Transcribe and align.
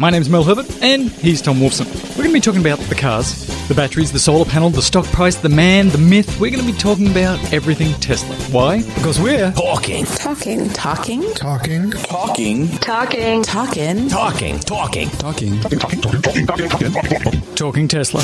My 0.00 0.08
name's 0.08 0.30
Mel 0.30 0.44
Herbert, 0.44 0.82
and 0.82 1.10
he's 1.10 1.42
Tom 1.42 1.58
Wolfson. 1.58 1.84
We're 2.16 2.24
going 2.24 2.28
to 2.28 2.32
be 2.32 2.40
talking 2.40 2.62
about 2.62 2.78
the 2.78 2.94
cars, 2.94 3.46
the 3.68 3.74
batteries, 3.74 4.10
the 4.10 4.18
solar 4.18 4.46
panel, 4.46 4.70
the 4.70 4.80
stock 4.80 5.04
price, 5.04 5.36
the 5.36 5.50
man, 5.50 5.90
the 5.90 5.98
myth. 5.98 6.40
We're 6.40 6.50
going 6.50 6.64
to 6.64 6.72
be 6.72 6.78
talking 6.78 7.10
about 7.10 7.52
everything 7.52 7.92
Tesla. 8.00 8.34
Why? 8.50 8.82
Because 8.94 9.20
we're 9.20 9.52
Talking. 9.52 10.06
Talking. 10.06 10.70
Talking. 10.70 11.30
Talking. 11.34 11.90
Talking. 11.90 12.70
Talking. 12.78 13.42
Talking. 13.42 14.08
Talking. 14.08 14.08
Talking. 15.10 15.10
Talking 15.60 16.00
Talking. 16.46 17.54
Talking 17.54 17.86
Tesla. 17.88 18.20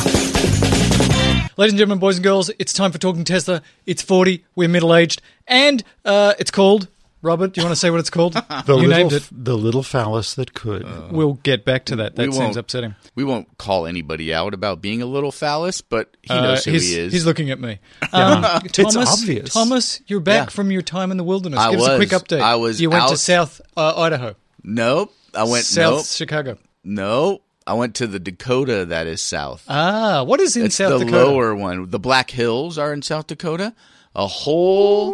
Ladies 1.58 1.72
and 1.72 1.78
gentlemen, 1.78 1.98
boys 1.98 2.16
and 2.16 2.24
girls, 2.24 2.50
it's 2.58 2.72
time 2.72 2.90
for 2.90 2.96
Talking 2.96 3.24
Tesla. 3.24 3.60
It's 3.84 4.00
40, 4.00 4.46
we're 4.54 4.70
middle 4.70 4.94
aged, 4.94 5.20
and 5.46 5.84
uh, 6.06 6.32
it's 6.38 6.50
called. 6.50 6.88
Robert, 7.26 7.52
do 7.52 7.60
you 7.60 7.64
want 7.66 7.72
to 7.72 7.78
say 7.80 7.90
what 7.90 8.00
it's 8.00 8.10
called? 8.10 8.34
The 8.64 8.64
you 8.68 8.74
little, 8.74 8.88
named 8.88 9.12
it. 9.12 9.28
the 9.30 9.56
little 9.56 9.82
phallus 9.82 10.34
that 10.34 10.54
could. 10.54 11.10
We'll 11.12 11.34
get 11.34 11.64
back 11.64 11.84
to 11.86 11.96
that. 11.96 12.16
That 12.16 12.28
We 12.28 12.32
seems 12.32 12.56
upsetting. 12.56 12.94
We 13.14 13.24
won't 13.24 13.58
call 13.58 13.86
anybody 13.86 14.32
out 14.32 14.54
about 14.54 14.80
being 14.80 15.02
a 15.02 15.06
little 15.06 15.32
phallus, 15.32 15.80
but 15.82 16.16
he 16.22 16.30
Uh, 16.32 16.40
knows 16.42 16.64
who 16.64 16.72
he 16.72 16.94
is. 16.98 17.12
He's 17.12 17.26
looking 17.26 17.50
at 17.50 17.60
me. 17.60 17.78
Um, 18.12 18.42
Thomas, 18.72 19.20
obvious. 19.20 19.52
Thomas, 19.52 20.00
you're 20.06 20.20
back 20.20 20.46
Yeah. 20.46 20.50
from 20.50 20.70
your 20.70 20.82
time 20.82 21.10
in 21.10 21.16
the 21.16 21.24
wilderness. 21.24 21.60
I 21.60 21.72
Give 21.72 21.80
us 21.80 21.88
a 21.88 21.96
quick 21.96 22.08
update. 22.10 22.40
I 22.40 22.54
was 22.56 22.80
You 22.80 22.88
went 22.90 23.08
to 23.08 23.16
South 23.16 23.60
uh, 23.76 23.94
Idaho, 24.00 24.36
nope. 24.62 25.12
I 25.34 25.44
went 25.44 25.64
South 25.64 25.94
nope. 25.96 26.06
Chicago. 26.06 26.58
Nope. 26.84 27.42
I 27.66 27.74
went 27.74 27.96
to 27.96 28.06
the 28.06 28.20
Dakota 28.20 28.86
that 28.86 29.06
is 29.08 29.20
south. 29.20 29.64
Ah, 29.68 30.22
what 30.22 30.40
is 30.40 30.56
in 30.56 30.66
it's 30.66 30.76
South 30.76 30.98
the 31.00 31.04
Dakota? 31.04 31.24
lower 31.26 31.54
one. 31.54 31.90
The 31.90 31.98
Black 31.98 32.30
Hills 32.30 32.78
are 32.78 32.92
in 32.92 33.02
South 33.02 33.26
Dakota. 33.26 33.74
A 34.14 34.26
whole. 34.26 35.12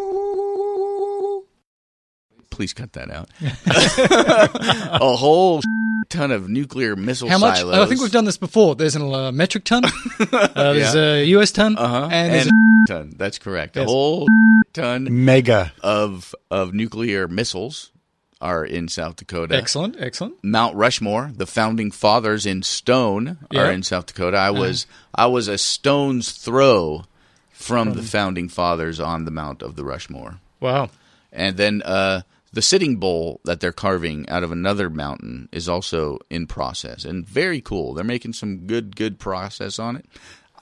Please 2.52 2.72
cut 2.72 2.92
that 2.92 3.10
out. 3.10 3.28
a 5.00 5.16
whole 5.16 5.60
ton 6.08 6.30
of 6.30 6.48
nuclear 6.48 6.94
missile 6.96 7.28
How 7.28 7.38
much? 7.38 7.58
silos. 7.58 7.74
I 7.76 7.86
think 7.86 8.00
we've 8.00 8.12
done 8.12 8.24
this 8.26 8.36
before. 8.36 8.74
There's 8.76 8.94
a 8.94 9.04
uh, 9.04 9.32
metric 9.32 9.64
ton. 9.64 9.82
uh, 10.20 10.72
there's 10.74 10.94
a 10.94 11.24
U.S. 11.30 11.50
ton. 11.52 11.76
Uh-huh. 11.76 12.08
And 12.12 12.32
there's 12.32 12.46
And 12.46 12.88
a- 12.88 12.92
ton. 12.92 13.14
That's 13.16 13.38
correct. 13.38 13.76
Yes. 13.76 13.86
A 13.86 13.88
whole 13.88 14.28
ton 14.72 15.08
Mega. 15.24 15.72
of 15.82 16.34
of 16.50 16.74
nuclear 16.74 17.26
missiles 17.26 17.90
are 18.40 18.64
in 18.64 18.88
South 18.88 19.16
Dakota. 19.16 19.54
excellent, 19.56 19.96
excellent. 20.00 20.34
Mount 20.42 20.74
Rushmore, 20.74 21.30
the 21.34 21.46
founding 21.46 21.90
fathers 21.92 22.44
in 22.44 22.62
stone 22.62 23.38
Yeah. 23.50 23.62
are 23.62 23.72
in 23.72 23.82
South 23.82 24.06
Dakota. 24.06 24.36
I 24.36 24.50
was 24.50 24.86
I 25.14 25.26
was 25.26 25.48
a 25.48 25.56
stone's 25.58 26.32
throw 26.32 27.04
from, 27.52 27.92
the 27.94 28.02
founding 28.02 28.48
fathers 28.48 28.98
on 28.98 29.24
the 29.24 29.30
Mount 29.30 29.62
of 29.62 29.76
the 29.76 29.84
Rushmore. 29.84 30.40
Wow. 30.60 30.90
And 31.32 31.56
then 31.56 31.80
uh, 31.82 32.22
the 32.52 32.62
sitting 32.62 32.96
bull 32.96 33.40
that 33.44 33.60
they're 33.60 33.72
carving 33.72 34.28
out 34.28 34.42
of 34.42 34.52
another 34.52 34.90
mountain 34.90 35.48
is 35.52 35.68
also 35.68 36.18
in 36.30 36.46
process 36.46 37.04
and 37.04 37.26
very 37.26 37.60
cool. 37.60 37.94
They're 37.94 38.04
making 38.04 38.34
some 38.34 38.66
good 38.66 38.96
good 38.96 39.18
process 39.18 39.78
on 39.78 39.96
it. 39.96 40.06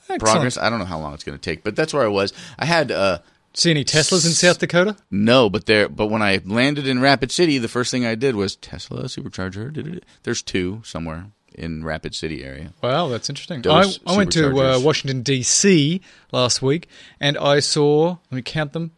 Excellent. 0.02 0.22
Progress. 0.22 0.56
I 0.56 0.70
don't 0.70 0.78
know 0.78 0.84
how 0.84 0.98
long 0.98 1.14
it's 1.14 1.24
going 1.24 1.38
to 1.38 1.42
take, 1.42 1.62
but 1.62 1.76
that's 1.76 1.94
where 1.94 2.02
I 2.02 2.08
was. 2.08 2.32
I 2.58 2.64
had 2.64 2.90
uh, 2.90 3.18
See 3.52 3.70
any 3.70 3.84
Teslas 3.84 4.24
in 4.24 4.32
South 4.32 4.58
Dakota? 4.58 4.96
no, 5.10 5.50
but 5.50 5.66
there. 5.66 5.88
But 5.88 6.06
when 6.06 6.22
I 6.22 6.40
landed 6.44 6.86
in 6.86 7.00
Rapid 7.00 7.32
City, 7.32 7.58
the 7.58 7.68
first 7.68 7.90
thing 7.90 8.06
I 8.06 8.14
did 8.14 8.36
was 8.36 8.56
Tesla 8.56 9.04
supercharger. 9.04 9.72
Did 9.72 10.04
There's 10.22 10.42
two 10.42 10.82
somewhere 10.84 11.26
in 11.54 11.84
Rapid 11.84 12.14
City 12.14 12.44
area. 12.44 12.72
Wow, 12.80 13.08
that's 13.08 13.28
interesting. 13.28 13.66
I, 13.68 13.92
I 14.06 14.16
went 14.16 14.32
to 14.32 14.56
uh. 14.56 14.80
Washington 14.80 15.22
D.C. 15.22 16.00
last 16.30 16.62
week, 16.62 16.88
and 17.18 17.36
I 17.38 17.58
saw. 17.58 18.18
Let 18.30 18.36
me 18.36 18.42
count 18.42 18.72
them. 18.72 18.92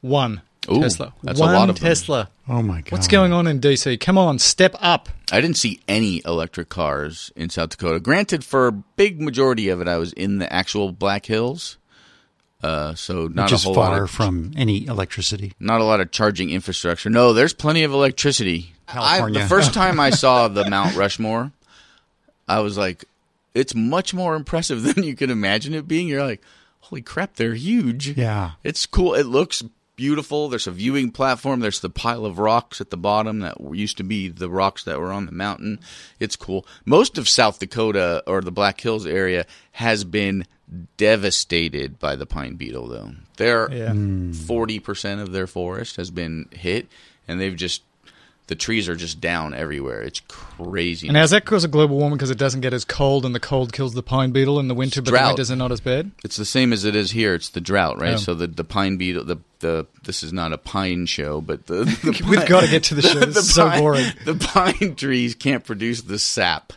One 0.00 0.42
Ooh, 0.70 0.80
Tesla. 0.80 1.12
that's 1.22 1.40
a 1.40 1.42
One 1.42 1.52
lot 1.54 1.70
of 1.70 1.80
them. 1.80 1.88
Tesla. 1.88 2.30
Oh 2.48 2.62
my 2.62 2.82
god. 2.82 2.92
What's 2.92 3.08
going 3.08 3.32
on 3.32 3.46
in 3.46 3.58
D.C.? 3.60 3.96
Come 3.98 4.16
on, 4.18 4.38
step 4.38 4.74
up. 4.80 5.08
I 5.32 5.40
didn't 5.40 5.56
see 5.56 5.80
any 5.88 6.22
electric 6.24 6.68
cars 6.68 7.32
in 7.34 7.50
South 7.50 7.70
Dakota. 7.70 7.98
Granted, 8.00 8.44
for 8.44 8.68
a 8.68 8.72
big 8.72 9.20
majority 9.20 9.68
of 9.70 9.80
it, 9.80 9.88
I 9.88 9.96
was 9.98 10.12
in 10.12 10.38
the 10.38 10.52
actual 10.52 10.92
Black 10.92 11.26
Hills, 11.26 11.78
uh, 12.62 12.94
so 12.94 13.26
not 13.26 13.44
Which 13.46 13.52
a 13.52 13.54
is 13.56 13.64
whole 13.64 13.74
far 13.74 13.90
lot 13.90 14.02
of 14.02 14.10
from 14.10 14.52
any 14.56 14.86
electricity. 14.86 15.52
not 15.58 15.80
a 15.80 15.84
lot 15.84 16.00
of 16.00 16.10
charging 16.12 16.50
infrastructure. 16.50 17.10
No, 17.10 17.32
there's 17.32 17.54
plenty 17.54 17.82
of 17.82 17.92
electricity. 17.92 18.72
I, 18.86 19.28
the 19.30 19.46
first 19.48 19.72
time 19.80 19.98
I 19.98 20.10
saw 20.10 20.48
the 20.48 20.68
Mount 20.68 20.94
Rushmore, 20.96 21.50
I 22.46 22.60
was 22.60 22.76
like, 22.78 23.04
it's 23.54 23.74
much 23.74 24.14
more 24.14 24.36
impressive 24.36 24.82
than 24.94 25.02
you 25.02 25.16
can 25.16 25.30
imagine 25.30 25.74
it 25.74 25.88
being. 25.88 26.06
You're 26.08 26.24
like, 26.24 26.42
holy 26.80 27.02
crap, 27.02 27.34
they're 27.34 27.54
huge. 27.54 28.16
Yeah. 28.16 28.52
It's 28.62 28.86
cool. 28.86 29.14
It 29.14 29.26
looks 29.26 29.62
beautiful. 30.02 30.48
There's 30.48 30.66
a 30.66 30.72
viewing 30.72 31.12
platform. 31.12 31.60
There's 31.60 31.78
the 31.78 31.88
pile 31.88 32.26
of 32.26 32.40
rocks 32.40 32.80
at 32.80 32.90
the 32.90 32.96
bottom 32.96 33.38
that 33.38 33.54
used 33.72 33.98
to 33.98 34.02
be 34.02 34.26
the 34.26 34.50
rocks 34.50 34.82
that 34.82 34.98
were 34.98 35.12
on 35.12 35.26
the 35.26 35.32
mountain. 35.32 35.78
It's 36.18 36.34
cool. 36.34 36.66
Most 36.84 37.18
of 37.18 37.28
South 37.28 37.60
Dakota 37.60 38.24
or 38.26 38.40
the 38.40 38.50
Black 38.50 38.80
Hills 38.80 39.06
area 39.06 39.46
has 39.72 40.02
been 40.02 40.44
devastated 40.96 42.00
by 42.00 42.16
the 42.16 42.26
pine 42.26 42.54
beetle, 42.56 42.88
though. 42.88 43.12
They're 43.36 43.70
Yeah. 43.72 43.92
Hmm. 43.92 44.32
forty 44.32 44.80
percent 44.80 45.20
of 45.20 45.30
their 45.30 45.46
forest 45.46 45.96
has 45.96 46.10
been 46.10 46.46
hit, 46.50 46.88
and 47.28 47.40
they've 47.40 47.54
just 47.54 47.82
the 48.48 48.54
trees 48.54 48.88
are 48.88 48.96
just 48.96 49.20
down 49.20 49.54
everywhere. 49.54 50.02
It's 50.02 50.20
crazy. 50.28 51.08
And 51.08 51.16
how's 51.16 51.30
that 51.30 51.44
cause 51.44 51.64
of 51.64 51.70
global 51.70 51.96
warming? 51.96 52.16
Because 52.16 52.30
it 52.30 52.38
doesn't 52.38 52.60
get 52.60 52.74
as 52.74 52.84
cold, 52.84 53.24
and 53.24 53.34
the 53.34 53.40
cold 53.40 53.72
kills 53.72 53.94
the 53.94 54.02
pine 54.02 54.32
beetle 54.32 54.58
in 54.58 54.68
the 54.68 54.74
winter, 54.74 55.00
but 55.00 55.06
the 55.06 55.10
drought. 55.12 55.28
winters 55.28 55.50
are 55.50 55.56
not 55.56 55.72
as 55.72 55.80
bad. 55.80 56.10
It's 56.24 56.36
the 56.36 56.44
same 56.44 56.72
as 56.72 56.84
it 56.84 56.96
is 56.96 57.12
here. 57.12 57.34
It's 57.34 57.50
the 57.50 57.60
drought, 57.60 58.00
right? 58.00 58.14
Oh. 58.14 58.18
So 58.18 58.34
the, 58.34 58.48
the 58.48 58.64
pine 58.64 58.96
beetle, 58.96 59.24
the, 59.24 59.38
the 59.60 59.86
this 60.02 60.22
is 60.22 60.32
not 60.32 60.52
a 60.52 60.58
pine 60.58 61.06
show, 61.06 61.40
but 61.40 61.66
the, 61.66 61.84
the 61.84 62.26
We've 62.28 62.46
got 62.46 62.62
to 62.64 62.68
get 62.70 62.84
to 62.84 62.94
the 62.94 63.02
show. 63.02 63.20
It's 63.20 63.50
so 63.50 63.68
pine, 63.68 63.80
boring. 63.80 64.06
The 64.24 64.34
pine 64.34 64.96
trees 64.96 65.34
can't 65.34 65.64
produce 65.64 66.02
the 66.02 66.18
sap, 66.18 66.72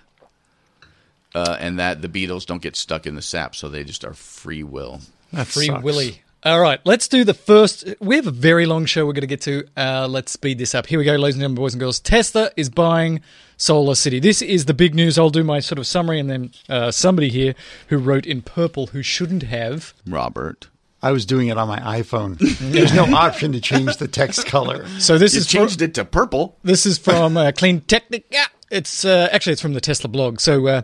uh, 1.33 1.57
and 1.59 1.79
that 1.79 2.01
the 2.01 2.09
beetles 2.09 2.45
don't 2.45 2.61
get 2.61 2.75
stuck 2.75 3.07
in 3.07 3.15
the 3.15 3.21
sap, 3.21 3.55
so 3.55 3.69
they 3.69 3.83
just 3.83 4.05
are 4.05 4.13
free 4.13 4.63
will. 4.63 5.01
That 5.33 5.47
Free 5.47 5.67
sucks. 5.67 5.83
Willy. 5.83 6.21
All 6.45 6.59
right, 6.59 6.79
let's 6.85 7.07
do 7.07 7.23
the 7.23 7.33
first. 7.33 7.85
We 8.00 8.17
have 8.17 8.28
a 8.28 8.31
very 8.31 8.67
long 8.67 8.85
show 8.85 9.07
we're 9.07 9.13
going 9.13 9.22
to 9.22 9.28
get 9.28 9.41
to. 9.41 9.67
Uh, 9.75 10.07
let's 10.07 10.31
speed 10.31 10.59
this 10.59 10.75
up. 10.75 10.85
Here 10.85 11.00
we 11.00 11.03
go, 11.06 11.16
ladies 11.16 11.38
and 11.38 11.41
gentlemen, 11.41 11.56
boys 11.56 11.73
and 11.73 11.79
girls. 11.79 12.00
Tesla 12.00 12.51
is 12.56 12.69
buying 12.69 13.22
Solar 13.57 13.95
City. 13.95 14.19
This 14.19 14.44
is 14.44 14.66
the 14.66 14.75
big 14.75 14.94
news. 14.94 15.17
I'll 15.17 15.31
do 15.31 15.44
my 15.44 15.59
sort 15.59 15.79
of 15.79 15.88
summary, 15.88 16.19
and 16.19 16.29
then 16.29 16.51
uh, 16.69 16.91
somebody 16.91 17.29
here 17.29 17.56
who 17.88 17.97
wrote 17.97 18.28
in 18.28 18.44
purple 18.44 18.85
who 18.88 19.01
shouldn't 19.01 19.41
have. 19.41 19.95
Robert, 20.06 20.69
I 21.01 21.11
was 21.11 21.25
doing 21.25 21.47
it 21.47 21.57
on 21.57 21.67
my 21.67 21.79
iPhone. 21.79 22.38
There's 22.59 22.94
no 22.94 23.06
option 23.16 23.51
to 23.53 23.59
change 23.59 23.97
the 23.97 24.07
text 24.07 24.45
color. 24.45 24.88
So 25.00 25.17
this 25.17 25.33
you 25.33 25.39
is 25.39 25.47
changed 25.47 25.79
fro- 25.79 25.85
it 25.85 25.95
to 25.95 26.06
purple. 26.06 26.59
This 26.62 26.85
is 26.85 27.00
from 27.00 27.38
uh, 27.38 27.53
Clean 27.53 27.81
Technica. 27.81 28.45
It's 28.69 29.03
uh, 29.03 29.29
actually 29.31 29.53
it's 29.53 29.63
from 29.63 29.73
the 29.73 29.81
Tesla 29.81 30.12
blog. 30.12 30.39
So 30.39 30.67
uh, 30.67 30.81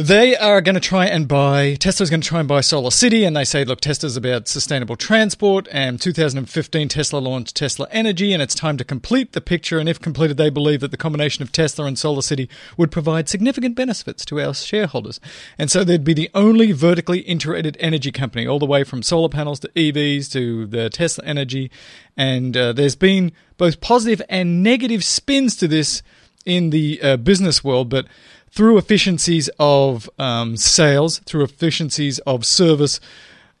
they 0.00 0.36
are 0.36 0.60
going 0.60 0.74
to 0.74 0.80
try 0.80 1.06
and 1.06 1.28
buy 1.28 1.74
Tesla's 1.74 2.10
going 2.10 2.20
to 2.20 2.28
try 2.28 2.40
and 2.40 2.48
buy 2.48 2.60
Solar 2.60 2.90
City, 2.90 3.24
and 3.24 3.36
they 3.36 3.44
say, 3.44 3.64
look, 3.64 3.80
Tesla's 3.80 4.16
about 4.16 4.48
sustainable 4.48 4.96
transport. 4.96 5.68
And 5.70 6.00
2015, 6.00 6.88
Tesla 6.88 7.18
launched 7.18 7.56
Tesla 7.56 7.86
Energy, 7.90 8.32
and 8.32 8.42
it's 8.42 8.54
time 8.54 8.76
to 8.78 8.84
complete 8.84 9.32
the 9.32 9.40
picture. 9.40 9.78
And 9.78 9.88
if 9.88 10.00
completed, 10.00 10.36
they 10.36 10.50
believe 10.50 10.80
that 10.80 10.90
the 10.90 10.96
combination 10.96 11.42
of 11.42 11.52
Tesla 11.52 11.84
and 11.84 11.98
Solar 11.98 12.22
City 12.22 12.48
would 12.76 12.90
provide 12.90 13.28
significant 13.28 13.74
benefits 13.74 14.24
to 14.26 14.40
our 14.40 14.54
shareholders. 14.54 15.20
And 15.58 15.70
so 15.70 15.84
they'd 15.84 16.04
be 16.04 16.14
the 16.14 16.30
only 16.34 16.72
vertically 16.72 17.20
integrated 17.20 17.76
energy 17.80 18.12
company, 18.12 18.46
all 18.46 18.58
the 18.58 18.66
way 18.66 18.84
from 18.84 19.02
solar 19.02 19.28
panels 19.28 19.60
to 19.60 19.68
EVs 19.68 20.30
to 20.32 20.66
the 20.66 20.90
Tesla 20.90 21.24
Energy. 21.24 21.70
And 22.16 22.56
uh, 22.56 22.72
there's 22.72 22.96
been 22.96 23.32
both 23.58 23.80
positive 23.80 24.22
and 24.28 24.62
negative 24.62 25.04
spins 25.04 25.56
to 25.56 25.68
this 25.68 26.02
in 26.46 26.70
the 26.70 27.00
uh, 27.02 27.16
business 27.16 27.62
world, 27.62 27.88
but 27.90 28.06
through 28.52 28.78
efficiencies 28.78 29.48
of 29.58 30.10
um, 30.18 30.56
sales, 30.56 31.18
through 31.20 31.44
efficiencies 31.44 32.18
of 32.20 32.44
service, 32.44 33.00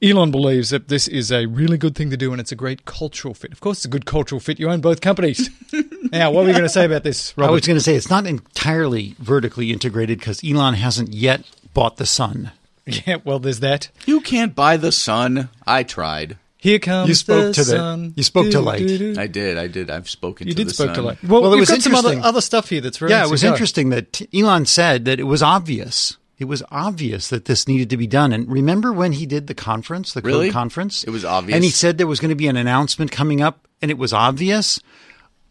Elon 0.02 0.30
believes 0.30 0.70
that 0.70 0.88
this 0.88 1.06
is 1.06 1.30
a 1.30 1.46
really 1.46 1.76
good 1.76 1.94
thing 1.94 2.08
to 2.10 2.16
do 2.16 2.32
and 2.32 2.40
it's 2.40 2.52
a 2.52 2.56
great 2.56 2.86
cultural 2.86 3.34
fit. 3.34 3.52
Of 3.52 3.60
course, 3.60 3.78
it's 3.78 3.84
a 3.84 3.88
good 3.88 4.06
cultural 4.06 4.40
fit. 4.40 4.58
You 4.58 4.70
own 4.70 4.80
both 4.80 5.00
companies. 5.00 5.50
now, 6.12 6.30
what 6.30 6.44
are 6.44 6.46
we 6.46 6.52
going 6.52 6.62
to 6.62 6.70
say 6.70 6.86
about 6.86 7.02
this, 7.02 7.34
I 7.36 7.50
was 7.50 7.66
going 7.66 7.78
to 7.78 7.84
say 7.84 7.94
it's 7.96 8.08
not 8.08 8.26
entirely 8.26 9.14
vertically 9.18 9.72
integrated 9.72 10.18
because 10.18 10.42
Elon 10.42 10.74
hasn't 10.74 11.12
yet 11.12 11.42
bought 11.74 11.98
the 11.98 12.06
sun. 12.06 12.52
yeah, 12.86 13.16
well, 13.24 13.38
there's 13.38 13.60
that. 13.60 13.90
You 14.06 14.20
can't 14.20 14.54
buy 14.54 14.78
the 14.78 14.92
sun. 14.92 15.50
I 15.66 15.82
tried. 15.82 16.38
Here 16.60 16.78
comes 16.78 17.08
You 17.08 17.14
spoke 17.14 17.46
the 17.46 17.52
to 17.54 17.60
the- 17.64 17.76
sun. 17.76 18.12
you 18.16 18.22
spoke 18.22 18.50
to 18.50 18.60
light. 18.60 18.86
do. 18.86 19.14
I 19.18 19.26
did. 19.26 19.56
I 19.56 19.66
did. 19.66 19.90
I've 19.90 20.08
spoken. 20.10 20.46
You 20.46 20.52
to 20.54 20.56
did 20.58 20.66
the 20.68 20.74
spoke 20.74 20.88
sun. 20.88 20.94
to 20.96 21.02
light. 21.02 21.24
Well, 21.24 21.40
Well, 21.42 21.52
it 21.52 21.56
you've 21.56 21.60
was 21.60 21.70
got 21.70 21.82
some 21.82 21.94
other, 21.94 22.18
other 22.22 22.40
stuff 22.42 22.68
here 22.68 22.80
that's 22.82 22.98
very 22.98 23.10
yeah, 23.12 23.24
it 23.24 23.30
was 23.30 23.42
go. 23.42 23.48
interesting 23.48 23.88
that 23.90 24.20
Elon 24.34 24.66
said 24.66 25.06
that 25.06 25.18
it 25.18 25.24
was 25.24 25.42
obvious. 25.42 26.16
It 26.38 26.44
was 26.46 26.62
obvious 26.70 27.28
that 27.28 27.44
this 27.46 27.66
needed 27.68 27.90
to 27.90 27.96
be 27.96 28.06
done. 28.06 28.32
And 28.32 28.50
remember 28.50 28.92
when 28.92 29.12
he 29.12 29.26
did 29.26 29.46
the 29.46 29.54
conference, 29.54 30.12
the 30.14 30.20
Really? 30.22 30.46
code 30.48 30.54
conference? 30.54 31.04
It 31.04 31.10
was 31.10 31.24
obvious? 31.24 31.54
And 31.54 31.64
he 31.64 31.70
said 31.70 31.98
there 31.98 32.06
was 32.06 32.20
going 32.20 32.30
to 32.30 32.34
be 32.34 32.46
an 32.48 32.56
announcement 32.56 33.10
coming 33.10 33.40
up, 33.42 33.66
and 33.82 33.90
it 33.90 33.98
was 33.98 34.12
obvious. 34.12 34.80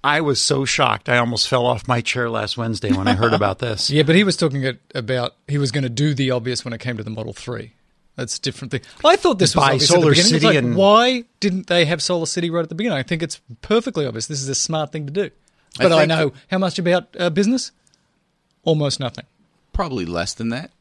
I 0.03 0.21
was 0.21 0.41
so 0.41 0.63
shocked. 0.63 1.09
I 1.09 1.17
almost 1.17 1.47
fell 1.47 1.65
off 1.65 1.87
my 1.87 2.01
chair 2.01 2.29
last 2.29 2.57
Wednesday 2.57 2.91
when 2.91 3.07
I 3.07 3.13
heard 3.15 3.33
about 3.33 3.59
this. 3.59 3.89
Yeah, 3.91 4.03
but 4.03 4.15
he 4.15 4.23
was 4.23 4.37
talking 4.37 4.77
about 4.95 5.35
he 5.47 5.57
was 5.57 5.71
going 5.71 5.83
to 5.83 5.89
do 5.89 6.13
the 6.13 6.31
obvious 6.31 6.63
when 6.63 6.73
it 6.73 6.79
came 6.79 6.97
to 6.97 7.03
the 7.03 7.09
Model 7.09 7.33
Three. 7.33 7.73
That's 8.19 8.37
a 8.37 8.41
different 8.41 8.71
thing. 8.71 8.81
I 9.03 9.15
thought 9.15 9.39
this 9.39 9.55
was 9.55 9.63
Buy 9.63 9.73
obvious 9.73 9.89
at 9.89 9.95
the 9.95 10.01
Solar 10.01 10.11
beginning. 10.11 10.29
City 10.31 10.45
like, 10.45 10.55
and- 10.57 10.75
why 10.75 11.23
didn't 11.39 11.67
they 11.67 11.85
have 11.85 12.01
Solar 12.01 12.25
City 12.25 12.49
right 12.49 12.61
at 12.63 12.69
the 12.69 12.75
beginning? 12.75 12.97
I 12.97 13.03
think 13.03 13.23
it's 13.23 13.39
perfectly 13.61 14.05
obvious. 14.05 14.27
This 14.27 14.41
is 14.41 14.49
a 14.49 14.55
smart 14.55 14.91
thing 14.91 15.05
to 15.07 15.11
do. 15.13 15.29
But 15.77 15.91
I, 15.91 15.99
think- 15.99 16.09
know 16.09 16.33
how 16.51 16.57
much 16.57 16.77
about 16.79 17.15
uh, 17.17 17.29
business. 17.29 17.71
almost 18.63 18.99
nothing. 18.99 19.25
Probably 19.73 20.05
less 20.05 20.33
than 20.33 20.49
that. 20.49 20.71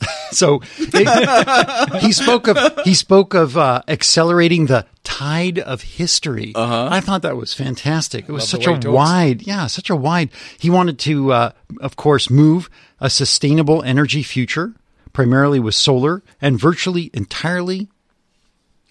So 0.32 0.62
it- 0.78 2.00
he 2.02 2.10
spoke 2.12 2.48
of 2.48 2.56
he 2.84 2.94
spoke 2.94 3.34
of 3.34 3.58
uh, 3.58 3.82
accelerating 3.86 4.64
the 4.64 4.86
tide 5.04 5.58
of 5.58 5.82
history. 5.82 6.52
Uh-huh. 6.54 6.88
I 6.90 7.00
thought 7.00 7.20
that 7.20 7.36
was 7.36 7.52
fantastic. 7.52 8.30
It 8.30 8.32
was 8.32 8.48
such 8.48 8.66
a 8.66 8.90
wide, 8.90 9.42
yeah, 9.46 9.66
such 9.66 9.90
a 9.90 9.94
wide. 9.96 10.30
He 10.58 10.70
wanted 10.70 10.98
to, 11.00 11.32
uh, 11.32 11.50
of 11.80 11.96
course, 11.96 12.30
move 12.30 12.70
a 12.98 13.10
sustainable 13.10 13.82
energy 13.82 14.22
future, 14.22 14.72
primarily 15.12 15.60
with 15.60 15.74
solar 15.74 16.22
and 16.40 16.58
virtually 16.58 17.10
entirely 17.12 17.88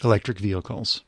electric 0.03 0.39
vehicles. 0.39 1.01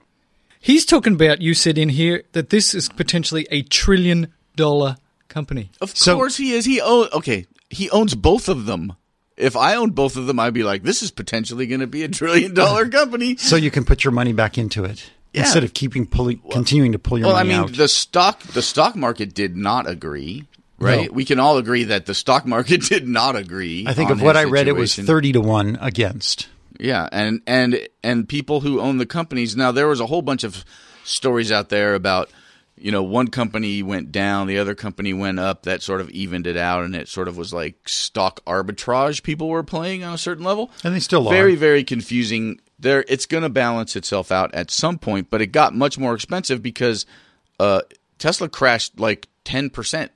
He's 0.60 0.86
talking 0.86 1.14
about, 1.14 1.42
you 1.42 1.54
said 1.54 1.78
in 1.78 1.90
here, 1.90 2.24
that 2.32 2.50
this 2.50 2.74
is 2.74 2.88
potentially 2.90 3.48
a 3.52 3.64
trillion 3.64 4.28
dollar 4.56 4.98
company. 5.28 5.72
Of 5.82 5.98
So- 5.98 6.16
course 6.16 6.38
he 6.38 6.54
is. 6.54 6.66
He 6.66 6.80
owns, 6.80 7.10
okay. 7.12 7.48
He 7.70 7.90
owns 7.90 8.16
both 8.16 8.48
of 8.48 8.66
them. 8.66 8.94
If 9.36 9.56
I 9.58 9.76
owned 9.76 9.96
both 9.96 10.16
of 10.16 10.28
them, 10.28 10.40
I'd 10.40 10.54
be 10.54 10.64
like, 10.64 10.84
this 10.84 11.02
is 11.02 11.10
potentially 11.10 11.66
going 11.66 11.82
to 11.82 11.88
be 11.88 12.04
a 12.04 12.08
trillion 12.08 12.54
dollar 12.62 12.88
company. 12.88 13.36
So 13.38 13.56
you 13.56 13.72
can 13.72 13.84
put 13.84 14.04
your 14.04 14.12
money 14.12 14.32
back 14.32 14.58
into 14.60 14.86
it 14.86 15.10
Yeah. 15.34 15.42
instead 15.42 15.64
of 15.64 15.74
keeping 15.74 16.06
pulling, 16.06 16.40
continuing 16.52 16.92
to 16.92 17.00
pull 17.00 17.18
your 17.18 17.28
Well, 17.28 17.36
I 17.36 17.44
mean, 17.44 17.56
out. 17.60 17.74
the 17.74 17.88
stock 17.88 18.40
the 18.44 18.62
stock 18.62 18.96
market 18.96 19.34
did 19.34 19.58
not 19.58 19.90
agree, 19.90 20.46
right? 20.84 21.08
No. 21.08 21.14
We 21.14 21.26
can 21.26 21.40
all 21.40 21.58
agree 21.58 21.86
that 21.86 22.06
the 22.06 22.14
stock 22.14 22.46
market 22.46 22.82
did 22.90 23.08
not 23.08 23.36
agree. 23.36 23.86
I 23.88 23.94
think 23.94 24.10
of 24.10 24.22
what 24.22 24.38
I 24.38 24.44
read, 24.46 24.68
it 24.68 24.74
was 24.76 24.96
thirty 24.96 25.32
to 25.34 25.42
one 25.42 25.78
against. 25.82 26.48
Yeah, 26.80 27.08
and 27.12 27.42
and 27.48 27.88
and 28.04 28.28
people 28.28 28.62
who 28.62 28.80
own 28.82 28.98
the 28.98 29.06
companies. 29.06 29.56
Now 29.56 29.72
there 29.72 29.88
was 29.88 30.00
a 30.00 30.06
whole 30.08 30.22
bunch 30.22 30.44
of 30.44 30.66
stories 31.04 31.52
out 31.52 31.70
there 31.70 31.94
about 31.94 32.30
you 32.78 32.92
know 32.92 33.04
one 33.04 33.28
company 33.28 33.84
went 33.84 34.12
down, 34.12 34.48
the 34.48 34.58
other 34.58 34.74
company 34.76 35.14
went 35.14 35.40
up. 35.40 35.64
That 35.64 35.82
sort 35.84 36.02
of 36.02 36.10
evened 36.10 36.48
it 36.48 36.58
out, 36.58 36.84
and 36.84 36.96
it 36.96 37.08
sort 37.08 37.28
of 37.28 37.38
was 37.38 37.54
like 37.54 37.88
stock 37.88 38.44
arbitrage. 38.46 39.22
People 39.24 39.50
were 39.50 39.64
playing 39.64 40.04
on 40.04 40.14
a 40.14 40.18
certain 40.18 40.44
level, 40.44 40.72
And 40.84 40.96
they 40.96 41.00
still 41.00 41.28
are. 41.28 41.32
very 41.34 41.56
very 41.56 41.84
confusing. 41.84 42.60
There, 42.80 43.06
it's 43.08 43.28
going 43.28 43.44
to 43.44 43.50
balance 43.50 43.96
itself 43.96 44.30
out 44.32 44.54
at 44.54 44.70
some 44.70 44.98
point, 44.98 45.30
but 45.30 45.42
it 45.42 45.48
got 45.48 45.74
much 45.74 45.98
more 45.98 46.14
expensive 46.16 46.62
because 46.62 47.06
uh, 47.60 47.82
Tesla 48.18 48.50
crashed 48.50 49.00
like 49.00 49.28
ten 49.46 49.70
percent 49.70 50.12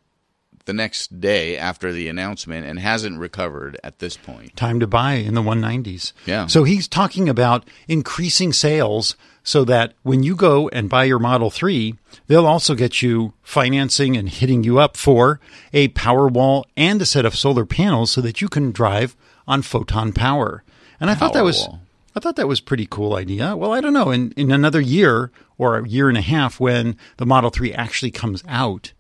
the 0.68 0.74
next 0.74 1.20
day 1.20 1.58
after 1.58 1.92
the 1.92 2.08
announcement 2.08 2.68
and 2.68 2.78
hasn't 2.78 3.18
recovered 3.18 3.80
at 3.84 4.00
this 4.00 4.16
point. 4.18 4.56
time 4.56 4.80
to 4.80 4.86
buy 4.86 5.14
in 5.14 5.34
the 5.34 5.42
190s. 5.42 6.12
Yeah. 6.26 6.46
So 6.46 6.66
he's 6.66 6.88
talking 6.88 7.28
about 7.28 7.68
increasing 7.88 8.54
sales 8.54 9.16
so 9.44 9.64
that 9.64 9.94
when 10.04 10.24
you 10.24 10.36
go 10.36 10.68
and 10.70 10.90
buy 10.90 11.06
your 11.06 11.20
Model 11.20 11.50
3, 11.50 11.96
they'll 12.28 12.46
also 12.46 12.76
get 12.76 13.02
you 13.02 13.34
financing 13.42 14.18
and 14.18 14.28
hitting 14.28 14.66
you 14.66 14.78
up 14.78 14.98
for 14.98 15.40
a 15.72 15.88
power 15.90 16.28
wall 16.28 16.66
and 16.76 17.02
a 17.02 17.06
set 17.06 17.26
of 17.26 17.34
solar 17.34 17.66
panels 17.66 18.12
so 18.12 18.20
that 18.20 18.42
you 18.42 18.50
can 18.50 18.72
drive 18.72 19.16
on 19.48 19.62
photon 19.62 20.12
power. 20.12 20.64
And 21.00 21.10
I 21.10 21.16
thought 21.16 21.34
that 21.34 21.46
was 21.46 21.66
Powerwall. 21.66 21.80
I 22.14 22.20
thought 22.20 22.36
that 22.36 22.48
was 22.48 22.60
a 22.60 22.64
pretty 22.64 22.88
cool 22.90 23.16
idea. 23.16 23.56
Well, 23.56 23.74
I 23.74 23.80
don't 23.80 23.94
know. 23.94 24.10
In 24.12 24.32
in 24.32 24.52
another 24.52 24.82
year 24.82 25.32
or 25.58 25.78
a 25.78 25.88
year 25.88 26.10
and 26.10 26.18
a 26.18 26.22
half 26.22 26.60
when 26.60 26.98
the 27.18 27.26
Model 27.26 27.52
3 27.52 27.74
actually 27.74 28.12
comes 28.12 28.44
out, 28.48 28.92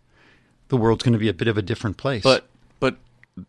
the 0.69 0.77
world's 0.77 1.03
going 1.03 1.13
to 1.13 1.19
be 1.19 1.29
a 1.29 1.33
bit 1.33 1.47
of 1.47 1.57
a 1.57 1.61
different 1.61 1.97
place. 1.97 2.23
But 2.23 2.47
but 2.79 2.97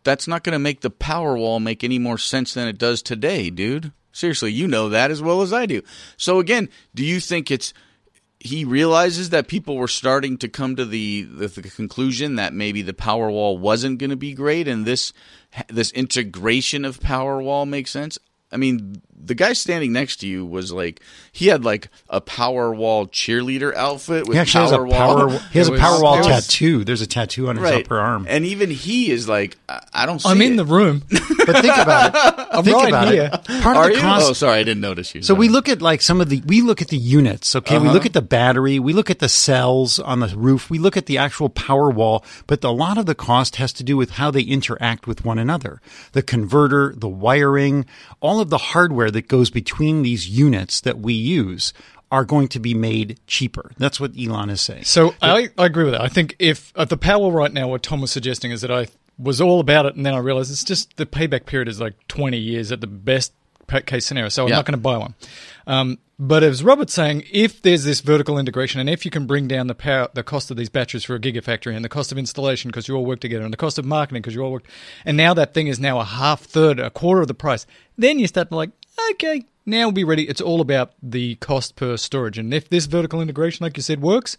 that's 0.03 0.27
not 0.27 0.43
going 0.43 0.53
to 0.53 0.59
make 0.59 0.81
the 0.81 0.91
Powerwall 0.91 1.61
make 1.61 1.83
any 1.83 1.99
more 1.99 2.17
sense 2.17 2.53
than 2.53 2.67
it 2.67 2.77
does 2.77 3.01
today, 3.01 3.49
dude. 3.49 3.91
Seriously, 4.11 4.51
you 4.51 4.67
know 4.67 4.89
that 4.89 5.11
as 5.11 5.21
well 5.21 5.41
as 5.41 5.53
I 5.53 5.65
do. 5.65 5.81
So 6.17 6.39
again, 6.39 6.69
do 6.95 7.05
you 7.05 7.19
think 7.19 7.51
it's 7.51 7.73
he 8.39 8.63
realizes 8.63 9.31
that 9.31 9.47
people 9.47 9.75
were 9.75 9.87
starting 9.87 10.37
to 10.37 10.47
come 10.47 10.75
to 10.75 10.85
the 10.85 11.23
the, 11.23 11.47
the 11.47 11.69
conclusion 11.69 12.35
that 12.35 12.53
maybe 12.53 12.81
the 12.81 12.93
Powerwall 12.93 13.59
wasn't 13.59 13.99
going 13.99 14.09
to 14.09 14.15
be 14.15 14.33
great, 14.33 14.67
and 14.67 14.85
this 14.85 15.13
this 15.67 15.91
integration 15.91 16.85
of 16.85 16.99
Powerwall 16.99 17.67
makes 17.67 17.91
sense? 17.91 18.17
I 18.51 18.57
mean, 18.57 19.01
the 19.23 19.35
guy 19.35 19.53
standing 19.53 19.91
next 19.91 20.17
to 20.17 20.27
you 20.27 20.45
was 20.45 20.71
like 20.71 21.01
he 21.31 21.47
had 21.47 21.63
like 21.65 21.89
a 22.09 22.21
Powerwall 22.21 23.09
cheerleader 23.11 23.73
outfit 23.75 24.27
with 24.27 24.35
he 24.35 24.39
actually 24.39 24.63
has 24.63 24.71
a 24.71 24.77
Powerwall. 24.77 24.91
power. 24.91 25.29
He 25.51 25.59
has 25.59 25.67
It 25.67 25.71
a 25.71 25.73
was- 25.73 25.81
Powerwall 25.81 26.15
it 26.15 26.27
was- 26.27 26.47
tattoo. 26.47 26.83
There's 26.83 27.01
a 27.01 27.07
tattoo 27.07 27.49
on 27.49 27.57
his 27.57 27.63
right, 27.63 27.85
upper 27.85 27.99
arm. 27.99 28.25
and 28.29 28.45
even 28.45 28.69
he 28.71 29.11
is 29.11 29.27
like, 29.27 29.57
I, 29.67 29.83
I 29.93 30.05
don't. 30.05 30.19
See 30.19 30.29
I'm 30.29 30.41
in 30.41 30.53
it. 30.53 30.57
the 30.57 30.65
room. 30.65 31.03
But 31.49 31.63
think 31.63 31.77
about 31.77 32.13
it. 32.13 32.47
I'm 32.51 32.63
think 32.63 32.77
right 32.77 32.89
about 32.89 33.11
here. 33.13 33.29
it. 33.33 33.61
Part 33.63 33.75
Are 33.77 33.85
of 33.85 33.89
the 33.89 33.95
you? 33.95 34.01
cost. 34.01 34.29
Oh, 34.29 34.33
sorry, 34.33 34.59
I 34.59 34.63
didn't 34.63 34.81
notice 34.81 35.15
you. 35.15 35.23
so 35.23 35.33
we 35.33 35.49
look 35.49 35.67
at 35.67 35.81
like 35.81 36.01
some 36.01 36.21
of 36.21 36.29
the 36.29 36.43
we 36.45 36.61
look 36.61 36.79
at 36.81 36.89
the 36.89 36.97
units. 36.97 37.55
Okay, 37.55 37.77
we 37.79 37.85
Uh-huh. 37.85 37.93
look 37.93 38.05
at 38.05 38.13
the 38.13 38.21
battery. 38.21 38.77
We 38.77 38.93
look 38.93 39.09
at 39.09 39.17
the 39.19 39.29
cells 39.29 39.99
on 39.99 40.19
the 40.19 40.27
roof. 40.35 40.69
We 40.69 40.77
look 40.77 40.95
at 40.95 41.07
the 41.07 41.17
actual 41.17 41.49
power 41.49 41.89
wall. 41.89 42.23
But 42.45 42.63
a 42.63 42.69
lot 42.69 42.97
of 42.99 43.07
the 43.07 43.15
cost 43.15 43.55
has 43.55 43.73
to 43.73 43.83
do 43.83 43.97
with 43.97 44.11
how 44.11 44.29
they 44.29 44.41
interact 44.41 45.07
with 45.07 45.25
one 45.25 45.39
another. 45.39 45.81
The 46.11 46.21
converter, 46.21 46.93
the 46.95 47.09
wiring, 47.09 47.85
all 48.19 48.41
of 48.41 48.49
the 48.51 48.57
hardware 48.59 49.08
that 49.11 49.27
goes 49.27 49.49
between 49.49 50.01
these 50.03 50.27
units 50.29 50.81
that 50.81 50.99
we 50.99 51.13
use 51.13 51.73
are 52.11 52.25
going 52.25 52.47
to 52.49 52.59
be 52.59 52.73
made 52.73 53.19
cheaper. 53.27 53.71
That's 53.77 53.99
what 53.99 54.11
Elon 54.19 54.49
is 54.49 54.61
saying. 54.61 54.83
So 54.85 55.13
I, 55.21 55.49
I 55.57 55.65
agree 55.65 55.83
with 55.83 55.93
that. 55.93 56.01
I 56.01 56.07
think 56.07 56.35
if 56.39 56.73
at 56.75 56.89
the 56.89 56.97
power 56.97 57.29
right 57.31 57.53
now, 57.53 57.67
what 57.67 57.83
Tom 57.83 58.01
was 58.01 58.11
suggesting 58.11 58.49
is 58.51 58.61
that 58.61 58.71
I 58.71 58.87
was 59.17 59.39
all 59.39 59.59
about 59.59 59.85
it, 59.85 59.95
and 59.95 60.05
then 60.05 60.13
I 60.13 60.17
realized 60.17 60.49
it's 60.51 60.63
just 60.63 60.97
the 60.97 61.05
payback 61.05 61.45
period 61.45 61.67
is 61.67 61.79
like 61.79 61.93
20 62.07 62.37
years 62.37 62.71
at 62.71 62.81
the 62.81 62.87
best 62.87 63.33
case 63.85 64.05
scenario. 64.07 64.29
So 64.29 64.43
I'm 64.43 64.49
Yeah. 64.49 64.55
not 64.55 64.65
going 64.65 64.73
to 64.73 64.81
buy 64.81 64.97
one. 64.97 65.13
Um, 65.67 65.99
but 66.17 66.43
as 66.43 66.63
Robert's 66.63 66.93
saying, 66.93 67.23
if 67.31 67.61
there's 67.61 67.83
this 67.83 68.01
vertical 68.01 68.39
integration, 68.39 68.81
and 68.81 68.89
if 68.89 69.05
you 69.05 69.11
can 69.11 69.25
bring 69.27 69.47
down 69.47 69.67
the 69.67 69.75
power, 69.75 70.09
the 70.13 70.23
cost 70.23 70.49
of 70.51 70.57
these 70.57 70.67
batteries 70.67 71.03
for 71.05 71.15
a 71.15 71.19
gigafactory, 71.19 71.75
and 71.75 71.85
the 71.85 71.89
cost 71.89 72.11
of 72.11 72.17
installation 72.17 72.69
because 72.69 72.87
you 72.87 72.95
all 72.95 73.05
work 73.05 73.19
together, 73.19 73.43
and 73.45 73.53
the 73.53 73.57
cost 73.57 73.77
of 73.77 73.85
marketing 73.85 74.21
because 74.21 74.33
you 74.35 74.41
all 74.41 74.51
work, 74.51 74.65
and 75.05 75.15
now 75.15 75.33
that 75.35 75.53
thing 75.53 75.67
is 75.67 75.79
now 75.79 75.99
a 75.99 76.03
half, 76.03 76.41
third, 76.41 76.79
a 76.79 76.89
quarter 76.89 77.21
of 77.21 77.27
the 77.27 77.33
price, 77.35 77.65
then 77.97 78.17
you 78.19 78.25
start 78.27 78.49
to 78.49 78.55
like, 78.55 78.71
okay, 79.11 79.45
now 79.65 79.85
we'll 79.85 79.91
be 79.91 80.03
ready. 80.03 80.27
It's 80.27 80.41
all 80.41 80.61
about 80.61 80.93
the 81.01 81.35
cost 81.35 81.75
per 81.75 81.97
storage, 81.97 82.37
and 82.37 82.53
if 82.53 82.69
this 82.69 82.85
vertical 82.85 83.21
integration, 83.21 83.63
like 83.63 83.77
you 83.77 83.83
said, 83.83 84.01
works, 84.01 84.37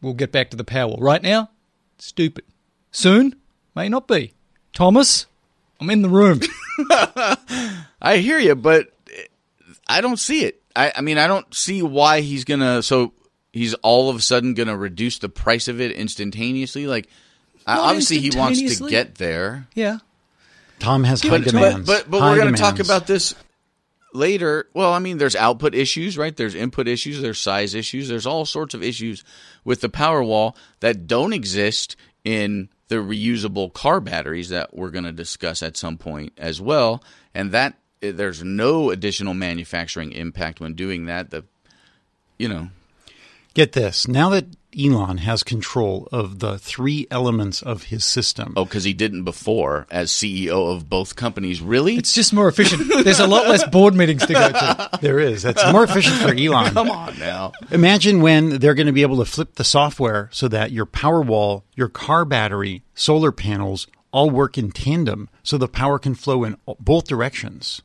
we'll 0.00 0.14
get 0.14 0.32
back 0.32 0.50
to 0.50 0.56
the 0.56 0.64
power. 0.64 0.94
Right 0.98 1.22
now, 1.22 1.50
stupid. 1.98 2.44
Soon, 2.90 3.34
may 3.74 3.88
not 3.88 4.06
be. 4.08 4.32
Thomas, 4.72 5.26
I'm 5.80 5.90
in 5.90 6.02
the 6.02 6.08
room. 6.08 6.40
I 8.00 8.18
hear 8.18 8.38
you, 8.38 8.54
but 8.54 8.92
I 9.88 10.00
don't 10.00 10.18
see 10.18 10.44
it. 10.44 10.62
I, 10.76 10.92
I 10.96 11.00
mean, 11.00 11.18
I 11.18 11.26
don't 11.26 11.52
see 11.54 11.82
why 11.82 12.20
he's 12.20 12.44
gonna. 12.44 12.82
So 12.82 13.12
he's 13.52 13.74
all 13.74 14.10
of 14.10 14.16
a 14.16 14.20
sudden 14.20 14.54
gonna 14.54 14.76
reduce 14.76 15.18
the 15.18 15.28
price 15.28 15.68
of 15.68 15.80
it 15.80 15.92
instantaneously. 15.92 16.86
Like, 16.86 17.08
Not 17.66 17.78
obviously, 17.80 18.18
he 18.20 18.30
wants 18.36 18.78
to 18.78 18.88
get 18.88 19.16
there. 19.16 19.66
yeah. 19.74 19.98
Tom 20.78 21.02
has 21.02 21.22
high 21.22 21.30
But, 21.30 21.44
demands. 21.44 21.86
but, 21.88 22.04
but, 22.04 22.10
but 22.12 22.20
High 22.20 22.30
we're 22.30 22.38
going 22.42 22.54
to 22.54 22.60
talk 22.60 22.78
about 22.78 23.08
this 23.08 23.34
later. 24.18 24.68
Well, 24.74 24.92
I 24.92 24.98
mean, 24.98 25.18
there's 25.18 25.36
output 25.36 25.74
issues, 25.74 26.18
right? 26.18 26.36
There's 26.36 26.54
input 26.54 26.88
issues, 26.88 27.22
there's 27.22 27.40
size 27.40 27.74
issues, 27.74 28.08
there's 28.08 28.26
all 28.26 28.44
sorts 28.44 28.74
of 28.74 28.82
issues 28.82 29.24
with 29.64 29.80
the 29.80 29.88
power 29.88 30.22
wall 30.22 30.56
that 30.80 31.06
don't 31.06 31.32
exist 31.32 31.96
in 32.24 32.68
the 32.88 32.96
reusable 32.96 33.72
car 33.72 34.00
batteries 34.00 34.48
that 34.48 34.74
we're 34.74 34.90
going 34.90 35.04
to 35.04 35.12
discuss 35.12 35.62
at 35.62 35.76
some 35.76 35.96
point 35.96 36.32
as 36.36 36.60
well. 36.60 37.02
And 37.34 37.52
that 37.52 37.74
eh, 38.02 38.12
there's 38.12 38.42
no 38.42 38.90
additional 38.90 39.34
manufacturing 39.34 40.12
impact 40.12 40.60
when 40.60 40.74
doing 40.74 41.06
that. 41.06 41.30
The 41.30 41.44
you 42.38 42.48
know, 42.48 42.68
Get 43.54 43.72
this. 43.72 44.06
Now 44.06 44.28
that 44.30 44.46
Elon 44.78 45.18
has 45.18 45.42
control 45.42 46.08
of 46.12 46.38
the 46.38 46.58
three 46.58 47.06
elements 47.10 47.62
of 47.62 47.84
his 47.84 48.04
system, 48.04 48.54
oh, 48.56 48.64
because 48.64 48.84
he 48.84 48.92
didn't 48.92 49.24
before 49.24 49.86
as 49.90 50.10
CEO 50.10 50.74
of 50.74 50.88
both 50.88 51.16
companies. 51.16 51.60
Really? 51.60 51.96
It's 51.96 52.14
just 52.14 52.32
more 52.32 52.48
efficient. 52.48 52.88
There's 53.04 53.20
a 53.20 53.26
lot 53.26 53.48
less 53.48 53.66
board 53.70 53.94
meetings 53.94 54.26
to 54.26 54.32
go 54.32 54.48
to. 54.48 54.90
there 55.00 55.18
is. 55.18 55.42
That's 55.42 55.72
more 55.72 55.84
efficient 55.84 56.16
for 56.16 56.34
Elon. 56.34 56.72
Come 56.72 56.90
on 56.90 57.18
now. 57.18 57.52
Imagine 57.70 58.20
when 58.20 58.58
they're 58.58 58.74
going 58.74 58.86
to 58.86 58.92
be 58.92 59.02
able 59.02 59.18
to 59.18 59.24
flip 59.24 59.54
the 59.56 59.64
software 59.64 60.28
so 60.32 60.48
that 60.48 60.70
your 60.70 60.86
power 60.86 61.20
wall, 61.20 61.64
your 61.74 61.88
car 61.88 62.24
battery, 62.24 62.82
solar 62.94 63.32
panels 63.32 63.86
all 64.12 64.30
work 64.30 64.56
in 64.56 64.70
tandem 64.70 65.28
so 65.42 65.58
the 65.58 65.68
power 65.68 65.98
can 65.98 66.14
flow 66.14 66.44
in 66.44 66.56
both 66.80 67.06
directions. 67.06 67.82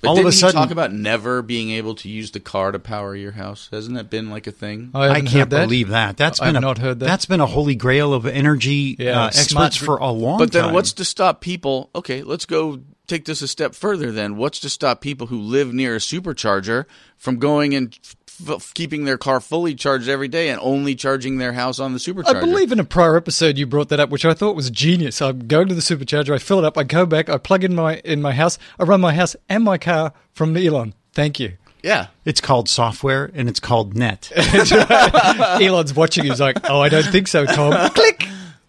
But 0.00 0.08
all 0.08 0.14
didn't 0.16 0.26
of 0.26 0.32
a 0.32 0.34
he 0.34 0.40
sudden, 0.40 0.60
talk 0.60 0.70
about 0.70 0.92
never 0.92 1.42
being 1.42 1.70
able 1.70 1.94
to 1.96 2.08
use 2.08 2.30
the 2.30 2.40
car 2.40 2.72
to 2.72 2.78
power 2.78 3.14
your 3.14 3.32
house? 3.32 3.68
Hasn't 3.72 3.96
that 3.96 4.10
been 4.10 4.30
like 4.30 4.46
a 4.46 4.52
thing? 4.52 4.90
I, 4.94 5.08
I 5.08 5.14
can't 5.20 5.28
heard 5.30 5.50
that. 5.50 5.64
believe 5.64 5.88
that. 5.88 6.16
That's 6.16 6.40
I've 6.40 6.48
been 6.48 6.56
a, 6.56 6.60
not 6.60 6.78
heard 6.78 7.00
that. 7.00 7.06
That's 7.06 7.26
been 7.26 7.40
a 7.40 7.46
holy 7.46 7.74
grail 7.74 8.12
of 8.14 8.26
energy 8.26 8.96
Yeah, 8.98 9.24
uh, 9.24 9.26
experts 9.28 9.76
for 9.76 9.96
a 9.96 10.10
long 10.10 10.38
time. 10.38 10.46
But 10.46 10.52
then 10.52 10.64
time. 10.64 10.74
what's 10.74 10.92
to 10.94 11.04
stop 11.04 11.40
people? 11.40 11.90
Okay, 11.94 12.22
let's 12.22 12.46
go 12.46 12.80
take 13.06 13.24
this 13.24 13.42
a 13.42 13.48
step 13.48 13.74
further 13.74 14.10
then. 14.12 14.36
What's 14.36 14.60
to 14.60 14.68
stop 14.68 15.00
people 15.00 15.28
who 15.28 15.40
live 15.40 15.72
near 15.72 15.96
a 15.96 15.98
supercharger 15.98 16.86
from 17.16 17.38
going 17.38 17.74
and 17.74 17.98
f- 18.40 18.50
f- 18.56 18.74
keeping 18.74 19.04
their 19.04 19.18
car 19.18 19.40
fully 19.40 19.74
charged 19.74 20.08
every 20.08 20.28
day 20.28 20.48
and 20.48 20.60
only 20.62 20.94
charging 20.94 21.38
their 21.38 21.52
house 21.52 21.78
on 21.78 21.92
the 21.92 21.98
supercharger? 21.98 22.36
I 22.36 22.40
believe 22.40 22.72
in 22.72 22.80
a 22.80 22.84
prior 22.84 23.16
episode 23.16 23.58
you 23.58 23.66
brought 23.66 23.88
that 23.90 24.00
up, 24.00 24.10
which 24.10 24.24
I 24.24 24.34
thought 24.34 24.56
was 24.56 24.70
genius. 24.70 25.20
I'm 25.22 25.46
going 25.46 25.68
to 25.68 25.74
the 25.74 25.80
supercharger, 25.80 26.34
I 26.34 26.38
fill 26.38 26.58
it 26.58 26.64
up, 26.64 26.76
I 26.78 26.82
go 26.84 27.06
back, 27.06 27.28
I 27.28 27.38
plug 27.38 27.64
in 27.64 27.74
my 27.74 27.96
in 28.04 28.20
my 28.22 28.32
house, 28.32 28.58
I 28.78 28.84
run 28.84 29.00
my 29.00 29.14
house 29.14 29.36
and 29.48 29.64
my 29.64 29.78
car 29.78 30.12
from 30.32 30.56
Elon. 30.56 30.94
Thank 31.12 31.40
you. 31.40 31.54
Yeah. 31.82 32.08
It's 32.24 32.40
called 32.40 32.68
software 32.68 33.30
and 33.32 33.48
it's 33.48 33.60
called 33.60 33.96
net. 33.96 34.32
Elon's 34.36 35.94
watching. 35.94 36.24
He's 36.24 36.40
like, 36.40 36.58
"Oh, 36.68 36.80
I 36.80 36.88
don't 36.88 37.06
think 37.06 37.28
so, 37.28 37.46
Tom." 37.46 37.90
Click. 37.94 38.26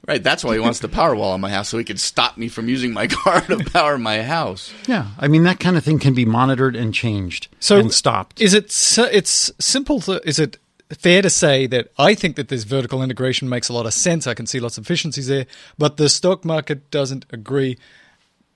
Right, 0.08 0.24
that's 0.24 0.42
why 0.42 0.54
he 0.54 0.60
wants 0.62 0.80
the 0.80 0.88
power 0.88 1.14
wall 1.14 1.34
on 1.34 1.42
my 1.42 1.50
house 1.50 1.68
so 1.68 1.78
he 1.78 1.84
can 1.84 1.98
stop 1.98 2.38
me 2.38 2.48
from 2.48 2.70
using 2.70 2.94
my 2.94 3.08
car 3.08 3.42
to 3.42 3.58
power 3.58 3.98
my 3.98 4.22
house. 4.24 4.74
Yeah, 4.88 5.08
I 5.20 5.28
mean 5.28 5.44
that 5.44 5.60
kind 5.60 5.76
of 5.76 5.84
thing 5.84 6.00
can 6.00 6.14
be 6.14 6.24
monitored 6.24 6.78
and 6.78 6.94
changed 6.94 7.50
So 7.60 7.78
and 7.78 7.94
stopped. 7.94 8.40
Is 8.40 8.54
it 8.54 8.72
so, 8.72 9.04
it's 9.04 9.52
simple 9.60 10.00
to 10.02 10.22
is 10.26 10.40
it 10.40 10.60
fair 10.98 11.22
to 11.22 11.30
say 11.30 11.68
that 11.68 11.92
I 11.98 12.16
think 12.16 12.38
that 12.38 12.48
this 12.48 12.64
vertical 12.64 13.04
integration 13.04 13.50
makes 13.50 13.68
a 13.68 13.74
lot 13.74 13.86
of 13.86 13.94
sense. 13.94 14.26
I 14.28 14.34
can 14.34 14.46
see 14.48 14.62
lots 14.62 14.78
of 14.78 14.86
efficiencies 14.86 15.28
there, 15.28 15.46
but 15.78 15.98
the 15.98 16.08
stock 16.08 16.46
market 16.46 16.90
doesn't 16.90 17.26
agree. 17.30 17.78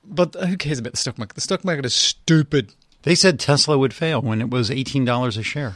But 0.06 0.36
who 0.36 0.56
cares 0.56 0.80
about 0.80 0.94
the 0.94 0.98
stock 0.98 1.18
market? 1.18 1.36
The 1.36 1.42
stock 1.42 1.66
market 1.66 1.86
is 1.86 1.94
stupid. 1.94 2.74
They 3.04 3.14
said 3.14 3.42
Tesla 3.42 3.78
would 3.78 3.94
fail 3.94 4.22
when 4.22 4.40
it 4.40 4.50
was 4.50 4.72
eighteen 4.72 5.04
dollars 5.04 5.36
a 5.36 5.44
share. 5.44 5.76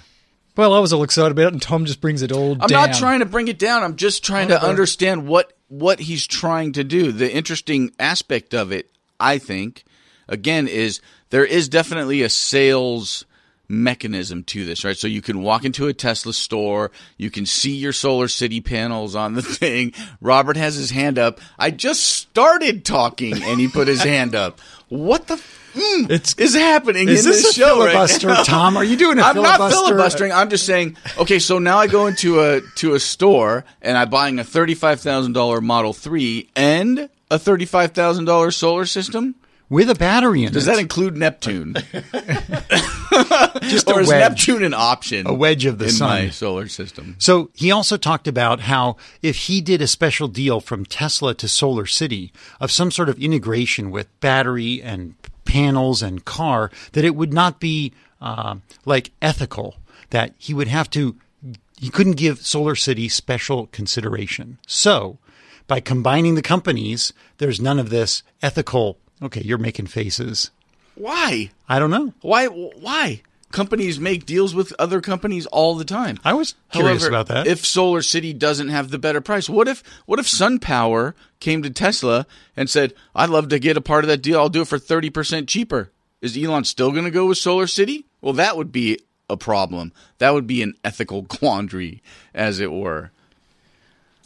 Well, 0.55 0.74
I 0.74 0.79
was 0.79 0.94
all 0.94 1.03
excited 1.03 1.32
about 1.32 1.48
it, 1.48 1.53
and 1.53 1.62
Tom 1.62 1.86
just 1.86 2.00
brings 2.00 2.22
it 2.22 2.32
all 2.32 2.55
down. 2.55 2.62
I'm 2.62 2.67
down. 2.70 2.89
not 2.91 2.98
trying 2.98 3.20
to 3.20 3.25
bring 3.25 3.50
it 3.50 3.60
down. 3.60 3.84
I'm 3.84 3.98
just 3.98 4.24
trying 4.24 4.48
to 4.48 4.63
understand 4.63 5.27
what 5.27 5.51
what 5.67 6.00
he's 6.00 6.27
trying 6.27 6.72
to 6.74 6.84
do. 6.84 7.12
The 7.12 7.34
interesting 7.34 7.91
aspect 8.00 8.53
of 8.53 8.72
it, 8.72 8.91
I 9.19 9.38
think, 9.38 9.84
again, 10.27 10.67
is 10.67 11.01
there 11.29 11.45
is 11.45 11.69
definitely 11.69 12.22
a 12.22 12.29
sales 12.29 13.25
mechanism 13.67 14.43
to 14.43 14.65
this, 14.65 14.84
right? 14.84 14.98
So 14.98 15.07
you 15.07 15.22
can 15.22 15.41
walk 15.41 15.65
into 15.65 15.88
a 15.88 15.93
Tesla 15.93 16.34
store, 16.34 16.91
you 17.17 17.31
can 17.31 17.45
see 17.45 17.75
your 17.75 17.93
solar 17.93 18.27
city 18.27 18.62
panels 18.62 19.15
on 19.15 19.34
the 19.34 19.41
thing. 19.41 19.93
Robert 20.22 20.57
has 20.57 20.75
his 20.75 20.91
hand 20.91 21.17
up. 21.17 21.39
I 21.57 21.72
just 21.72 22.03
started 22.03 22.86
talking 22.86 23.41
and 23.41 23.60
he 23.60 23.67
put 23.67 23.88
his 23.88 24.03
hand 24.03 24.36
up. 24.36 24.60
What 24.89 25.27
the 25.27 25.38
mm, 25.75 26.05
It's- 26.10 26.36
is 26.38 26.55
happening 26.55 27.08
Is 27.10 27.25
in 27.25 27.32
this 27.32 27.44
this 27.44 27.51
a 27.51 27.60
show 27.60 27.75
filibuster, 27.75 28.27
right 28.27 28.38
now? 28.38 28.44
Tom? 28.44 28.77
Are 28.77 28.84
you 28.84 28.96
doing 28.96 29.20
a 29.20 29.22
I'm 29.24 29.36
not 29.41 29.72
filibustering. 29.72 30.32
I'm 30.32 30.50
just 30.50 30.65
saying. 30.65 30.98
Okay, 31.17 31.39
so 31.39 31.60
now 31.60 31.77
I 31.77 31.88
go 31.88 32.08
into 32.08 32.39
a 32.41 32.62
to 32.77 32.94
a 32.96 33.00
store 33.00 33.65
and 33.82 33.98
I'm 33.98 34.10
buying 34.10 34.39
a 34.39 34.44
thirty 34.44 34.74
five 34.74 35.00
thousand 35.01 35.34
dollar 35.34 35.62
Model 35.62 35.94
Three 35.94 36.50
and 36.55 37.10
a 37.29 37.38
thirty 37.39 37.65
five 37.65 37.91
thousand 37.91 38.25
dollar 38.25 38.51
solar 38.51 38.86
system. 38.86 39.36
with 39.70 39.89
a 39.89 39.96
battery 39.96 40.44
in 40.44 40.53
Does 40.53 40.63
it. 40.67 40.70
Does 40.70 40.75
that 40.77 40.82
include 40.82 41.17
Neptune, 41.17 41.74
just 43.63 43.89
or 43.89 44.00
a 44.00 44.03
is 44.03 44.08
wedge? 44.10 44.20
Neptune 44.29 44.63
an 44.63 44.74
option? 44.74 45.27
A 45.27 45.34
wedge 45.34 45.65
of 45.65 45.77
the 45.79 45.86
in 45.86 45.91
sun. 45.91 46.10
my 46.10 46.29
solar 46.29 46.67
system. 46.67 47.15
So 47.20 47.50
he 47.53 47.72
also 47.72 47.98
talked 47.98 48.27
about 48.27 48.62
how 48.62 48.98
if 49.22 49.36
he 49.48 49.62
did 49.62 49.82
a 49.82 49.88
special 49.88 50.27
deal 50.27 50.60
from 50.60 50.86
Tesla 50.86 51.34
to 51.36 51.48
Solar 51.48 51.86
City 51.86 52.32
of 52.60 52.72
some 52.72 52.91
sort 52.91 53.10
of 53.10 53.17
integration 53.20 53.91
with 53.91 54.08
battery 54.20 54.82
and 54.82 55.15
panels 55.45 56.01
and 56.01 56.25
car, 56.25 56.71
that 56.91 57.05
it 57.05 57.15
would 57.15 57.33
not 57.33 57.59
be 57.59 57.93
uh, 58.21 58.55
like 58.85 59.11
ethical. 59.21 59.75
That 60.09 60.33
he 60.37 60.53
would 60.53 60.67
have 60.67 60.89
to, 60.91 61.15
he 61.79 61.89
couldn't 61.89 62.13
give 62.13 62.45
Solar 62.45 62.75
City 62.75 63.09
special 63.09 63.67
consideration. 63.67 64.57
So 64.67 65.17
by 65.67 65.79
combining 65.79 66.35
the 66.35 66.41
companies, 66.41 67.13
there's 67.37 67.59
none 67.59 67.79
of 67.79 67.89
this 67.89 68.23
ethical. 68.41 68.97
Okay, 69.21 69.41
you're 69.41 69.57
making 69.57 69.87
faces. 69.87 70.51
Why? 70.95 71.51
I 71.67 71.79
don't 71.79 71.91
know. 71.91 72.13
Why? 72.21 72.47
Why? 72.47 73.21
Companies 73.51 73.99
make 73.99 74.25
deals 74.25 74.53
with 74.53 74.73
other 74.77 74.99
companies 75.01 75.45
all 75.45 75.75
the 75.75 75.85
time. 75.85 76.19
I 76.25 76.33
was 76.33 76.55
curious 76.71 77.03
However, 77.03 77.15
about 77.15 77.27
that. 77.27 77.47
If 77.47 77.65
Solar 77.65 78.01
City 78.01 78.33
doesn't 78.33 78.69
have 78.69 78.91
the 78.91 78.99
better 78.99 79.21
price, 79.21 79.49
what 79.49 79.67
if 79.67 79.81
what 80.05 80.19
if 80.19 80.25
SunPower 80.25 81.13
came 81.45 81.61
to 81.61 81.69
Tesla 81.69 82.25
and 82.57 82.69
said, 82.69 82.93
"I'd 83.15 83.29
love 83.29 83.49
to 83.49 83.59
get 83.59 83.77
a 83.77 83.81
part 83.81 84.03
of 84.03 84.09
that 84.09 84.21
deal. 84.21 84.39
I'll 84.39 84.49
do 84.49 84.63
it 84.63 84.67
for 84.67 84.79
thirty 84.79 85.09
percent 85.09 85.47
cheaper." 85.47 85.91
Is 86.21 86.35
Elon 86.35 86.63
still 86.63 86.91
going 86.91 87.05
to 87.05 87.11
go 87.11 87.27
with 87.27 87.37
Solar 87.37 87.67
City? 87.67 88.05
Well, 88.19 88.33
that 88.33 88.57
would 88.57 88.71
be 88.71 88.99
a 89.29 89.37
problem. 89.37 89.93
That 90.17 90.33
would 90.33 90.47
be 90.47 90.63
an 90.63 90.73
ethical 90.83 91.23
quandary, 91.29 92.01
as 92.33 92.59
it 92.59 92.71
were. 92.71 93.11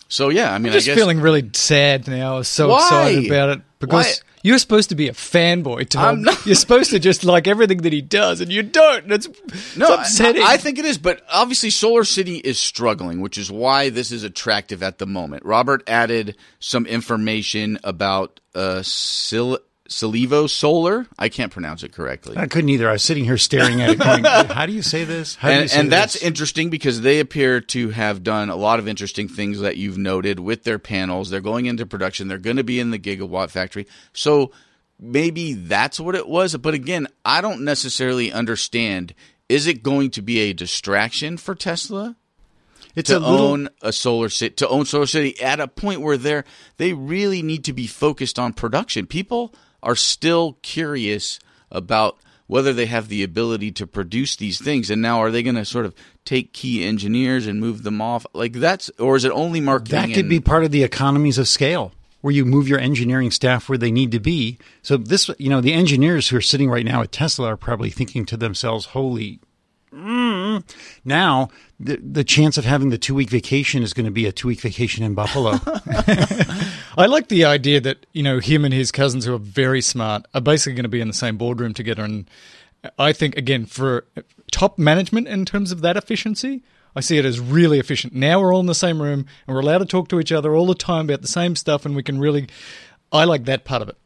So 0.08 0.30
yeah, 0.30 0.54
I 0.54 0.58
mean, 0.58 0.68
I'm 0.68 0.74
just 0.74 0.88
I 0.88 0.92
guess 0.92 0.98
feeling 0.98 1.20
really 1.20 1.50
sad 1.54 2.08
now. 2.08 2.36
I 2.36 2.38
was 2.38 2.48
so 2.48 2.70
Why? 2.70 2.78
excited 3.10 3.26
about 3.28 3.50
it 3.50 3.62
because 3.80 4.06
Why? 4.06 4.29
You're 4.44 4.58
supposed 4.58 4.90
to 4.90 4.96
be 4.96 5.08
a 5.10 5.14
fanboy, 5.14 5.90
Tom. 5.90 6.26
You're 6.46 6.56
supposed 6.56 6.92
to 6.92 7.00
just 7.00 7.24
like 7.24 7.48
everything 7.48 7.80
that 7.80 7.94
he 7.94 8.02
does, 8.02 8.42
and 8.42 8.52
you 8.52 8.64
don't. 8.64 9.12
It's, 9.12 9.28
No, 9.76 9.96
upsetting. 9.96 10.42
I, 10.42 10.54
I 10.54 10.58
think 10.58 10.80
it 10.80 10.86
is, 10.86 10.98
but 10.98 11.22
obviously 11.32 11.70
Solar 11.70 12.04
City 12.04 12.38
is 12.38 12.58
struggling, 12.60 13.22
which 13.22 13.38
is 13.38 13.52
why 13.52 13.90
this 13.90 14.12
is 14.12 14.24
attractive 14.24 14.82
at 14.84 14.98
the 14.98 15.06
moment. 15.06 15.44
Robert 15.46 15.84
added 15.88 16.38
some 16.60 16.86
information 16.86 17.80
about 17.84 18.40
uh, 18.56 18.82
Sil- 18.84 19.60
Silevo 19.90 20.48
Solar. 20.50 21.08
I 21.18 21.30
can't 21.30 21.52
pronounce 21.52 21.84
it 21.84 21.92
correctly. 21.92 22.38
I 22.38 22.48
couldn't 22.48 22.70
either. 22.70 22.88
I 22.88 22.94
was 22.94 23.04
sitting 23.04 23.26
here 23.26 23.38
staring 23.38 23.82
at 23.82 23.90
it, 23.90 24.00
going, 24.00 24.24
"How 24.24 24.66
do 24.66 24.72
you 24.72 24.84
say 24.84 25.04
this? 25.04 25.36
How 25.36 25.50
do 25.50 25.56
you 25.56 25.62
and, 25.62 25.70
say 25.70 25.80
and 25.80 25.92
that's 25.92 26.16
interesting 26.16 26.70
because 26.70 27.02
they 27.02 27.20
appear 27.20 27.60
to 27.60 27.90
have 27.90 28.24
done 28.24 28.50
a 28.50 28.56
lot 28.56 28.80
of 28.80 28.88
interesting 28.88 29.28
things 29.28 29.60
that 29.60 29.78
you've 29.78 29.98
noted 29.98 30.40
with 30.40 30.64
their 30.64 30.80
panels. 30.80 31.30
They're 31.30 31.42
going 31.42 31.66
into 31.66 31.86
production. 31.86 32.28
They're 32.28 32.38
going 32.38 32.58
to 32.58 32.64
be 32.64 32.80
in 32.80 32.92
the 32.92 33.00
gigawatt 33.00 33.50
factory. 33.50 33.88
So 34.14 34.52
maybe 35.00 35.54
that's 35.54 36.00
what 36.00 36.16
it 36.16 36.28
was. 36.28 36.56
But 36.58 36.76
again, 36.76 37.08
I 37.26 37.42
don't 37.42 37.62
necessarily 37.62 38.32
understand. 38.32 39.16
Is 39.50 39.66
it 39.66 39.82
going 39.82 40.12
to 40.12 40.22
be 40.22 40.40
a 40.40 40.54
distraction 40.54 41.38
for 41.38 41.56
Tesla? 41.56 42.16
It's 42.96 43.10
to 43.10 43.18
a 43.18 43.20
little. 43.20 43.48
own 43.48 43.70
a 43.82 43.92
solar 43.92 44.30
city 44.30 44.56
to 44.56 44.68
own 44.68 44.86
solar 44.86 45.06
city 45.06 45.40
at 45.42 45.60
a 45.60 45.68
point 45.68 46.02
where 46.02 46.18
they're 46.18 46.44
they 46.78 46.94
really 46.94 47.42
need 47.42 47.66
to 47.66 47.74
be 47.74 47.88
focused 47.88 48.38
on 48.38 48.54
production 48.54 49.06
people 49.06 49.54
are 49.84 49.96
still 49.96 50.58
curious 50.62 51.40
about 51.72 52.18
whether 52.48 52.74
they 52.74 52.88
have 52.88 53.10
the 53.10 53.24
ability 53.24 53.72
to 53.72 53.86
produce 53.86 54.36
these 54.36 54.60
things 54.60 54.90
and 54.90 55.02
now 55.02 55.20
are 55.20 55.30
they 55.30 55.44
going 55.44 55.56
to 55.56 55.66
sort 55.66 55.86
of 55.86 55.94
take 56.26 56.52
key 56.52 56.84
engineers 56.84 57.46
and 57.46 57.60
move 57.60 57.84
them 57.84 58.02
off 58.02 58.26
like 58.34 58.54
that's 58.54 58.90
or 58.98 59.16
is 59.16 59.24
it 59.24 59.32
only 59.32 59.62
marketing 59.62 60.00
that 60.00 60.08
could 60.08 60.26
and- 60.26 60.30
be 60.30 60.40
part 60.40 60.64
of 60.64 60.72
the 60.72 60.84
economies 60.84 61.38
of 61.38 61.48
scale 61.48 61.92
where 62.22 62.34
you 62.34 62.46
move 62.46 62.68
your 62.68 62.80
engineering 62.80 63.32
staff 63.32 63.70
where 63.70 63.78
they 63.78 63.92
need 63.92 64.12
to 64.12 64.20
be. 64.20 64.58
So 64.82 64.98
this, 64.98 65.30
you 65.38 65.50
know, 65.50 65.62
the 65.62 65.74
engineers 65.74 66.30
who 66.30 66.38
are 66.38 66.42
sitting 66.42 66.70
right 66.70 66.86
now 66.86 67.02
at 67.02 67.12
Tesla 67.12 67.48
are 67.48 67.58
probably 67.58 67.90
thinking 67.90 68.26
to 68.26 68.38
themselves, 68.38 68.88
"Holy." 68.88 69.40
Mm. 69.94 70.64
Now, 71.04 71.50
the, 71.80 71.98
the 71.98 72.24
chance 72.24 72.58
of 72.58 72.66
having 72.66 72.90
the 72.90 72.98
two 72.98 73.16
week 73.16 73.30
vacation 73.30 73.82
is 73.82 73.94
going 73.94 74.06
to 74.06 74.12
be 74.12 74.26
a 74.26 74.32
two 74.32 74.48
week 74.48 74.62
vacation 74.62 75.04
in 75.04 75.16
Buffalo. 75.16 75.54
I 76.98 77.06
like 77.08 77.28
the 77.30 77.46
idea 77.46 77.82
that 77.82 78.06
you 78.14 78.22
know 78.22 78.40
him 78.40 78.66
and 78.66 78.74
his 78.74 78.92
cousins, 78.92 79.26
who 79.26 79.34
are 79.34 79.40
very 79.40 79.82
smart, 79.82 80.26
are 80.34 80.42
basically 80.42 80.74
going 80.74 80.84
to 80.84 80.90
be 80.90 81.02
in 81.02 81.08
the 81.08 81.14
same 81.14 81.38
boardroom 81.38 81.74
together. 81.74 82.04
And 82.04 82.30
I 82.98 83.14
think 83.14 83.38
again 83.38 83.66
for 83.66 84.06
top 84.52 84.78
management 84.78 85.28
in 85.28 85.46
terms 85.46 85.72
of 85.72 85.82
that 85.82 85.98
efficiency, 85.98 86.62
I 86.96 87.02
see 87.02 87.18
it 87.18 87.26
as 87.26 87.40
really 87.40 87.80
efficient. 87.80 88.14
Now 88.14 88.42
we're 88.42 88.54
all 88.54 88.60
in 88.60 88.66
the 88.66 88.76
same 88.76 89.02
room 89.02 89.26
and 89.48 89.56
we're 89.56 89.62
allowed 89.62 89.80
to 89.80 89.86
talk 89.86 90.10
to 90.10 90.20
each 90.20 90.32
other 90.32 90.56
all 90.56 90.66
the 90.66 90.76
time 90.76 91.06
about 91.06 91.22
the 91.22 91.28
same 91.28 91.56
stuff, 91.56 91.86
and 91.86 91.96
we 91.96 92.04
can 92.04 92.20
really. 92.20 92.48
I 93.12 93.24
like 93.24 93.46
that 93.46 93.64
part 93.64 93.82
of 93.82 93.90
it. 93.90 93.98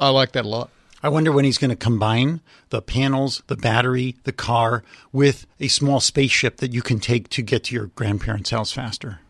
I 0.00 0.08
like 0.08 0.32
that 0.32 0.44
a 0.44 0.48
lot. 0.48 0.70
I 1.02 1.08
wonder 1.08 1.30
when 1.30 1.44
he's 1.44 1.58
going 1.58 1.70
to 1.70 1.76
combine 1.76 2.40
the 2.70 2.82
panels, 2.82 3.42
the 3.46 3.56
battery, 3.56 4.16
the 4.24 4.32
car 4.32 4.82
with 5.12 5.46
a 5.60 5.68
small 5.68 6.00
spaceship 6.00 6.56
that 6.58 6.72
you 6.72 6.82
can 6.82 6.98
take 6.98 7.28
to 7.30 7.42
get 7.42 7.64
to 7.64 7.74
your 7.74 7.86
grandparents' 7.88 8.50
house 8.50 8.72
faster. 8.72 9.20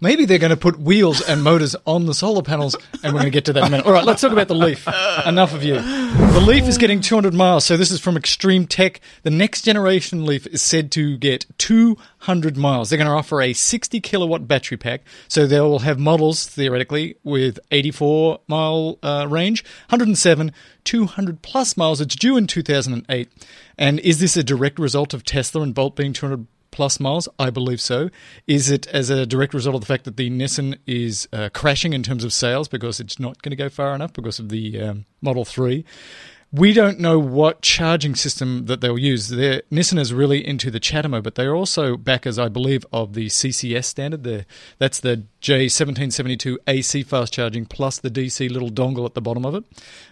Maybe 0.00 0.24
they're 0.24 0.38
going 0.38 0.50
to 0.50 0.56
put 0.56 0.80
wheels 0.80 1.20
and 1.20 1.42
motors 1.42 1.76
on 1.86 2.06
the 2.06 2.14
solar 2.14 2.42
panels, 2.42 2.74
and 3.02 3.12
we're 3.12 3.20
going 3.20 3.24
to 3.24 3.30
get 3.30 3.44
to 3.46 3.52
that 3.52 3.60
in 3.60 3.66
a 3.66 3.70
minute. 3.70 3.86
All 3.86 3.92
right, 3.92 4.04
let's 4.04 4.22
talk 4.22 4.32
about 4.32 4.48
the 4.48 4.54
Leaf. 4.54 4.88
Enough 5.26 5.52
of 5.54 5.62
you. 5.62 5.74
The 5.74 6.40
Leaf 6.40 6.66
is 6.66 6.78
getting 6.78 7.02
200 7.02 7.34
miles, 7.34 7.66
so 7.66 7.76
this 7.76 7.90
is 7.90 8.00
from 8.00 8.16
Extreme 8.16 8.68
Tech. 8.68 9.00
The 9.24 9.30
next 9.30 9.62
generation 9.62 10.24
Leaf 10.24 10.46
is 10.46 10.62
said 10.62 10.90
to 10.92 11.18
get 11.18 11.44
200 11.58 12.56
miles. 12.56 12.88
They're 12.88 12.96
going 12.96 13.08
to 13.08 13.12
offer 13.12 13.42
a 13.42 13.52
60 13.52 14.00
kilowatt 14.00 14.48
battery 14.48 14.78
pack, 14.78 15.02
so 15.28 15.46
they 15.46 15.60
will 15.60 15.80
have 15.80 15.98
models 15.98 16.46
theoretically 16.46 17.16
with 17.22 17.60
84 17.70 18.40
mile 18.48 18.98
uh, 19.02 19.26
range, 19.28 19.64
107, 19.90 20.52
200 20.84 21.42
plus 21.42 21.76
miles. 21.76 22.00
It's 22.00 22.16
due 22.16 22.38
in 22.38 22.46
2008. 22.46 23.28
And 23.76 24.00
is 24.00 24.18
this 24.18 24.36
a 24.36 24.42
direct 24.42 24.78
result 24.78 25.12
of 25.12 25.24
Tesla 25.24 25.62
and 25.62 25.74
Bolt 25.74 25.96
being 25.96 26.12
200 26.12 26.46
plus 26.72 26.98
miles? 26.98 27.28
I 27.38 27.50
believe 27.50 27.80
so. 27.80 28.10
Is 28.48 28.68
it 28.70 28.88
as 28.88 29.08
a 29.10 29.24
direct 29.24 29.54
result 29.54 29.76
of 29.76 29.80
the 29.80 29.86
fact 29.86 30.04
that 30.04 30.16
the 30.16 30.28
Nissan 30.28 30.78
is 30.86 31.28
uh, 31.32 31.50
crashing 31.54 31.92
in 31.92 32.02
terms 32.02 32.24
of 32.24 32.32
sales 32.32 32.66
because 32.66 32.98
it's 32.98 33.20
not 33.20 33.40
going 33.42 33.50
to 33.50 33.56
go 33.56 33.68
far 33.68 33.94
enough 33.94 34.12
because 34.12 34.40
of 34.40 34.48
the 34.48 34.80
um, 34.80 35.04
Model 35.20 35.44
3? 35.44 35.84
We 36.54 36.74
don't 36.74 37.00
know 37.00 37.18
what 37.18 37.62
charging 37.62 38.14
system 38.14 38.66
that 38.66 38.82
they'll 38.82 38.98
use. 38.98 39.30
Their, 39.30 39.62
Nissan 39.72 39.98
is 39.98 40.12
really 40.12 40.46
into 40.46 40.70
the 40.70 40.80
CHAdeMO, 40.80 41.22
but 41.22 41.34
they're 41.34 41.54
also 41.54 41.96
backers, 41.96 42.38
I 42.38 42.50
believe, 42.50 42.84
of 42.92 43.14
the 43.14 43.28
CCS 43.28 43.86
standard. 43.86 44.22
The, 44.22 44.44
that's 44.76 45.00
the 45.00 45.24
J1772 45.40 46.58
AC 46.66 47.04
fast 47.04 47.32
charging 47.32 47.64
plus 47.64 47.98
the 47.98 48.10
DC 48.10 48.50
little 48.50 48.68
dongle 48.68 49.06
at 49.06 49.14
the 49.14 49.22
bottom 49.22 49.46
of 49.46 49.54
it 49.54 49.64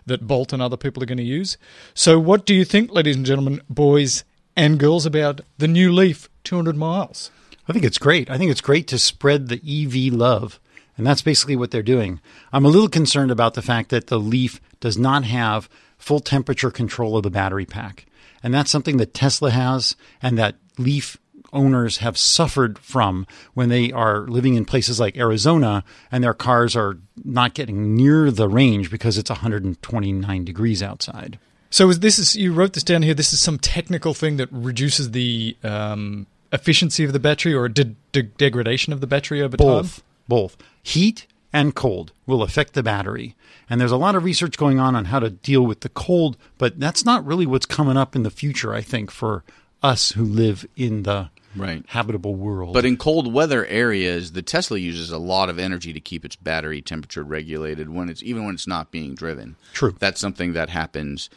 that 0.06 0.26
Bolt 0.26 0.54
and 0.54 0.62
other 0.62 0.78
people 0.78 1.02
are 1.02 1.06
going 1.06 1.18
to 1.18 1.24
use. 1.24 1.58
So, 1.92 2.18
what 2.18 2.46
do 2.46 2.54
you 2.54 2.64
think, 2.64 2.90
ladies 2.90 3.16
and 3.16 3.26
gentlemen, 3.26 3.60
boys 3.68 4.24
and 4.56 4.78
girls, 4.78 5.04
about 5.04 5.42
the 5.58 5.68
new 5.68 5.92
Leaf 5.92 6.29
200 6.44 6.76
miles? 6.76 7.30
I 7.68 7.72
think 7.72 7.84
it's 7.84 7.98
great. 7.98 8.30
I 8.30 8.38
think 8.38 8.50
it's 8.50 8.60
great 8.60 8.86
to 8.88 8.98
spread 8.98 9.48
the 9.48 9.60
EV 9.64 10.12
love. 10.12 10.58
And 10.96 11.06
that's 11.06 11.22
basically 11.22 11.56
what 11.56 11.70
they're 11.70 11.82
doing. 11.82 12.20
I'm 12.52 12.64
a 12.64 12.68
little 12.68 12.88
concerned 12.88 13.30
about 13.30 13.54
the 13.54 13.62
fact 13.62 13.90
that 13.90 14.08
the 14.08 14.18
Leaf 14.18 14.60
does 14.80 14.98
not 14.98 15.24
have 15.24 15.68
full 15.96 16.20
temperature 16.20 16.70
control 16.70 17.16
of 17.16 17.22
the 17.22 17.30
battery 17.30 17.66
pack. 17.66 18.06
And 18.42 18.52
that's 18.52 18.70
something 18.70 18.96
that 18.96 19.14
Tesla 19.14 19.50
has 19.50 19.96
and 20.22 20.36
that 20.38 20.56
Leaf 20.78 21.16
owners 21.52 21.98
have 21.98 22.16
suffered 22.16 22.78
from 22.78 23.26
when 23.54 23.68
they 23.68 23.92
are 23.92 24.26
living 24.26 24.54
in 24.54 24.64
places 24.64 25.00
like 25.00 25.16
Arizona 25.16 25.84
and 26.10 26.22
their 26.22 26.34
cars 26.34 26.76
are 26.76 26.98
not 27.24 27.54
getting 27.54 27.94
near 27.94 28.30
the 28.30 28.48
range 28.48 28.90
because 28.90 29.18
it's 29.18 29.30
129 29.30 30.44
degrees 30.44 30.82
outside. 30.82 31.38
So 31.70 31.88
is 31.88 32.00
this 32.00 32.18
is 32.18 32.36
you 32.36 32.52
wrote 32.52 32.72
this 32.72 32.82
down 32.82 33.02
here? 33.02 33.14
This 33.14 33.32
is 33.32 33.40
some 33.40 33.58
technical 33.58 34.12
thing 34.14 34.36
that 34.38 34.48
reduces 34.52 35.12
the 35.12 35.56
um, 35.62 36.26
efficiency 36.52 37.04
of 37.04 37.12
the 37.12 37.20
battery 37.20 37.54
or 37.54 37.68
de- 37.68 37.94
de- 38.12 38.22
degradation 38.24 38.92
of 38.92 39.00
the 39.00 39.06
battery 39.06 39.40
over 39.40 39.56
both 39.56 39.96
time. 39.96 40.04
both 40.28 40.56
heat 40.82 41.26
and 41.52 41.74
cold 41.74 42.12
will 42.26 42.42
affect 42.42 42.72
the 42.74 42.82
battery 42.82 43.34
and 43.68 43.80
there's 43.80 43.92
a 43.92 43.96
lot 43.96 44.14
of 44.16 44.24
research 44.24 44.56
going 44.56 44.78
on 44.80 44.96
on 44.96 45.04
how 45.06 45.18
to 45.20 45.30
deal 45.30 45.62
with 45.62 45.80
the 45.80 45.88
cold 45.88 46.36
but 46.58 46.78
that's 46.80 47.04
not 47.04 47.24
really 47.24 47.46
what's 47.46 47.66
coming 47.66 47.96
up 47.96 48.16
in 48.16 48.22
the 48.24 48.30
future 48.30 48.72
i 48.74 48.80
think 48.80 49.10
for 49.10 49.44
us 49.82 50.10
who 50.12 50.24
live 50.24 50.66
in 50.76 51.02
the 51.04 51.30
Right. 51.56 51.84
habitable 51.88 52.34
world 52.36 52.74
But 52.74 52.84
in 52.84 52.96
cold 52.96 53.32
weather 53.32 53.66
areas, 53.66 54.32
the 54.32 54.42
Tesla 54.42 54.78
uses 54.78 55.10
a 55.10 55.18
lot 55.18 55.48
of 55.48 55.58
energy 55.58 55.92
to 55.92 55.98
keep 55.98 56.24
its 56.24 56.36
battery 56.36 56.80
temperature 56.80 57.24
regulated 57.24 57.88
when 57.90 58.08
it's 58.08 58.22
even 58.22 58.44
when 58.44 58.54
it's 58.54 58.68
not 58.68 58.92
being 58.92 59.16
driven. 59.16 59.56
True. 59.72 59.96
That's 59.98 60.20
something 60.20 60.52
that 60.52 60.68
happens. 60.70 61.28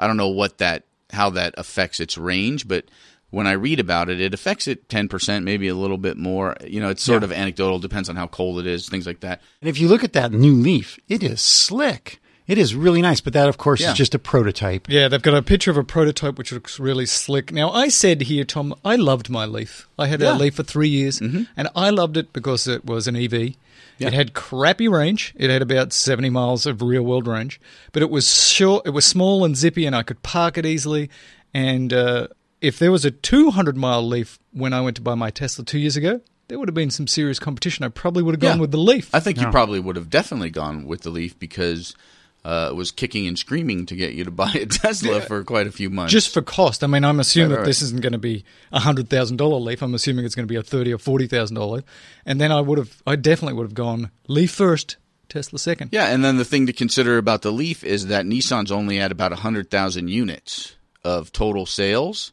I 0.00 0.06
don't 0.08 0.16
know 0.16 0.28
what 0.28 0.58
that 0.58 0.84
how 1.12 1.30
that 1.30 1.54
affects 1.58 2.00
its 2.00 2.16
range, 2.18 2.66
but 2.66 2.84
when 3.30 3.46
I 3.46 3.52
read 3.52 3.78
about 3.80 4.08
it, 4.08 4.20
it 4.20 4.32
affects 4.34 4.66
it 4.66 4.88
10%, 4.88 5.42
maybe 5.44 5.68
a 5.68 5.74
little 5.74 5.98
bit 5.98 6.16
more. 6.16 6.56
You 6.66 6.80
know, 6.80 6.88
it's 6.88 7.02
sort 7.02 7.22
Yeah. 7.22 7.26
of 7.26 7.32
anecdotal, 7.32 7.78
depends 7.78 8.08
on 8.08 8.16
how 8.16 8.26
cold 8.26 8.58
it 8.58 8.66
is, 8.66 8.88
things 8.88 9.06
like 9.06 9.20
that. 9.20 9.40
and 9.60 9.68
if 9.68 9.78
you 9.80 9.86
look 9.88 10.02
at 10.04 10.12
that 10.14 10.32
new 10.32 10.54
leaf 10.54 10.98
it 11.08 11.22
is 11.22 11.40
slick 11.40 12.18
it 12.48 12.58
is 12.58 12.74
really 12.74 13.00
nice 13.02 13.20
but 13.20 13.32
that 13.32 13.48
of 13.48 13.58
course 13.58 13.80
Yeah. 13.80 13.92
is 13.92 13.96
just 13.98 14.14
a 14.14 14.18
prototype 14.18 14.88
Yeah, 14.88 15.06
they've 15.08 15.22
got 15.22 15.34
a 15.34 15.42
picture 15.42 15.70
of 15.70 15.76
a 15.76 15.84
prototype 15.84 16.36
which 16.38 16.50
looks 16.52 16.80
really 16.80 17.06
slick. 17.06 17.52
Now, 17.52 17.70
I 17.70 17.88
said 17.88 18.22
here, 18.22 18.44
Tom, 18.44 18.74
I 18.84 18.96
loved 18.96 19.30
my 19.30 19.46
Leaf. 19.46 19.86
I 19.98 20.06
had 20.08 20.20
Yeah. 20.20 20.36
a 20.36 20.38
Leaf 20.38 20.54
for 20.56 20.64
three 20.64 20.88
years, 20.88 21.20
mm-hmm. 21.20 21.42
and 21.56 21.68
I 21.76 21.90
loved 21.90 22.16
it 22.16 22.32
because 22.32 22.66
it 22.66 22.84
was 22.84 23.06
an 23.06 23.14
EV. 23.16 23.54
Yeah. 24.00 24.08
It 24.08 24.14
had 24.14 24.32
crappy 24.34 24.88
range. 24.88 25.32
It 25.36 25.50
had 25.50 25.62
about 25.62 25.92
seventy 25.92 26.30
miles 26.30 26.66
of 26.66 26.82
real 26.82 27.02
world 27.02 27.26
range, 27.28 27.60
but 27.92 28.02
it 28.02 28.10
was 28.10 28.34
short. 28.48 28.86
It 28.86 28.90
was 28.90 29.04
small 29.06 29.44
and 29.44 29.54
zippy, 29.56 29.86
and 29.86 29.94
I 29.94 30.02
could 30.02 30.22
park 30.22 30.56
it 30.58 30.66
easily. 30.66 31.10
And 31.54 31.92
uh, 31.92 32.28
if 32.60 32.78
there 32.78 32.90
was 32.90 33.04
a 33.04 33.10
two 33.10 33.50
hundred 33.50 33.76
mile 33.76 34.02
Leaf 34.06 34.38
when 34.52 34.72
I 34.72 34.80
went 34.80 34.96
to 34.96 35.02
buy 35.02 35.14
my 35.14 35.30
Tesla 35.30 35.64
two 35.64 35.78
years 35.78 35.96
ago, 35.96 36.20
there 36.48 36.58
would 36.58 36.68
have 36.68 36.74
been 36.74 36.90
some 36.90 37.06
serious 37.06 37.38
competition. 37.38 37.84
I 37.84 37.88
probably 37.88 38.22
would 38.22 38.32
have 38.34 38.40
gone 38.40 38.56
Yeah. 38.56 38.60
with 38.62 38.70
the 38.72 38.78
Leaf. 38.78 39.14
I 39.14 39.20
think 39.20 39.38
you 39.38 39.48
probably 39.50 39.78
would 39.80 39.96
have 39.96 40.10
definitely 40.10 40.50
gone 40.50 40.86
with 40.86 41.02
the 41.02 41.10
Leaf 41.10 41.38
because 41.38 41.94
uh, 42.44 42.72
was 42.74 42.90
kicking 42.90 43.26
and 43.26 43.38
screaming 43.38 43.84
to 43.86 43.94
get 43.94 44.14
you 44.14 44.24
to 44.24 44.30
buy 44.30 44.50
a 44.54 44.66
Tesla 44.66 45.20
for 45.20 45.44
quite 45.44 45.66
a 45.66 45.70
few 45.72 45.90
months. 45.90 46.12
just 46.12 46.32
for 46.32 46.40
cost. 46.42 46.82
I 46.82 46.86
mean, 46.86 47.04
I'm 47.04 47.20
assuming 47.20 47.50
Right, 47.50 47.56
that 47.56 47.60
right, 47.62 47.66
this 47.66 47.82
isn't 47.82 48.00
going 48.00 48.12
to 48.14 48.18
be 48.18 48.44
a 48.72 48.80
hundred 48.80 49.08
thousand 49.10 49.36
dollar 49.36 49.58
leaf. 49.58 49.82
I'm 49.82 49.94
assuming 49.94 50.24
it's 50.24 50.34
going 50.34 50.46
to 50.46 50.52
be 50.52 50.56
a 50.56 50.62
thirty 50.62 50.92
or 50.92 50.98
forty 50.98 51.26
thousand 51.26 51.56
dollar 51.56 51.76
leaf, 51.76 51.84
and 52.24 52.40
then 52.40 52.50
I 52.52 52.60
would 52.60 52.78
have, 52.78 53.02
I 53.06 53.16
definitely 53.16 53.54
would 53.54 53.66
have 53.66 53.74
gone 53.74 54.10
leaf 54.26 54.52
first, 54.52 54.96
Tesla 55.28 55.58
second. 55.58 55.90
Yeah, 55.92 56.06
and 56.06 56.24
then 56.24 56.38
the 56.38 56.44
thing 56.44 56.66
to 56.66 56.72
consider 56.72 57.18
about 57.18 57.42
the 57.42 57.52
Leaf 57.52 57.84
is 57.84 58.06
that 58.06 58.24
Nissan's 58.24 58.72
only 58.72 58.98
at 58.98 59.12
about 59.12 59.30
100,000 59.32 60.08
units 60.08 60.76
of 61.04 61.30
total 61.32 61.66
sales. 61.66 62.32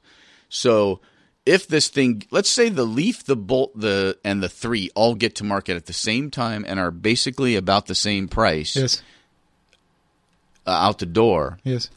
So 0.50 1.00
if 1.46 1.68
this 1.68 1.90
thing, 1.90 2.24
let's 2.32 2.50
say 2.50 2.70
the 2.70 2.86
Leaf, 2.86 3.24
the 3.26 3.36
Bolt, 3.36 3.78
the 3.80 4.18
and 4.24 4.42
the 4.42 4.50
3 4.50 4.90
all 4.96 5.16
get 5.16 5.36
to 5.36 5.44
market 5.44 5.76
at 5.76 5.86
the 5.86 5.94
same 5.94 6.32
time 6.32 6.66
and 6.68 6.80
are 6.80 6.92
basically 6.92 7.56
about 7.56 7.86
the 7.86 7.96
same 7.96 8.28
price 8.28 8.76
Yes, 8.76 9.02
uh, 10.68 10.72
out 10.72 11.00
the 11.00 11.06
door, 11.06 11.58
yes. 11.64 11.90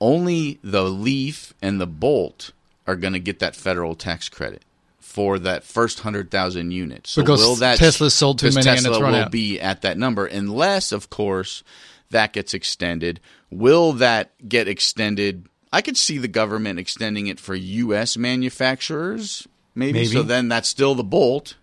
only 0.00 0.58
the 0.62 0.84
Leaf 0.84 1.54
and 1.62 1.80
the 1.80 1.86
Bolt 1.86 2.52
are 2.86 2.96
going 2.96 3.14
to 3.14 3.18
get 3.18 3.38
that 3.40 3.56
federal 3.56 3.94
tax 3.94 4.28
credit 4.28 4.62
for 5.00 5.38
that 5.38 5.64
first 5.64 6.00
hundred 6.00 6.30
thousand 6.30 6.70
units. 6.70 7.10
So 7.10 7.22
Because 7.22 7.40
will 7.40 7.56
that 7.56 7.78
Tesla's 7.78 8.14
sold 8.14 8.38
too 8.38 8.46
many 8.50 8.58
and 8.58 8.64
Tesla 8.78 8.90
it's 8.90 9.00
run 9.00 9.12
will 9.12 9.20
out. 9.22 9.32
be 9.32 9.58
at 9.60 9.82
that 9.82 9.96
number, 9.98 10.26
unless, 10.26 10.92
of 10.92 11.10
course, 11.10 11.64
that 12.10 12.32
gets 12.32 12.54
extended. 12.54 13.20
Will 13.50 13.94
that 13.94 14.30
get 14.46 14.68
extended? 14.68 15.46
I 15.72 15.82
could 15.82 15.96
see 15.96 16.18
the 16.18 16.28
government 16.28 16.78
extending 16.78 17.26
it 17.26 17.40
for 17.40 17.54
U.S. 17.54 18.16
manufacturers, 18.16 19.48
maybe. 19.74 19.94
Maybe. 19.94 20.06
So 20.06 20.22
then 20.22 20.48
that's 20.48 20.68
still 20.68 20.94
the 20.94 21.04
Bolt 21.04 21.56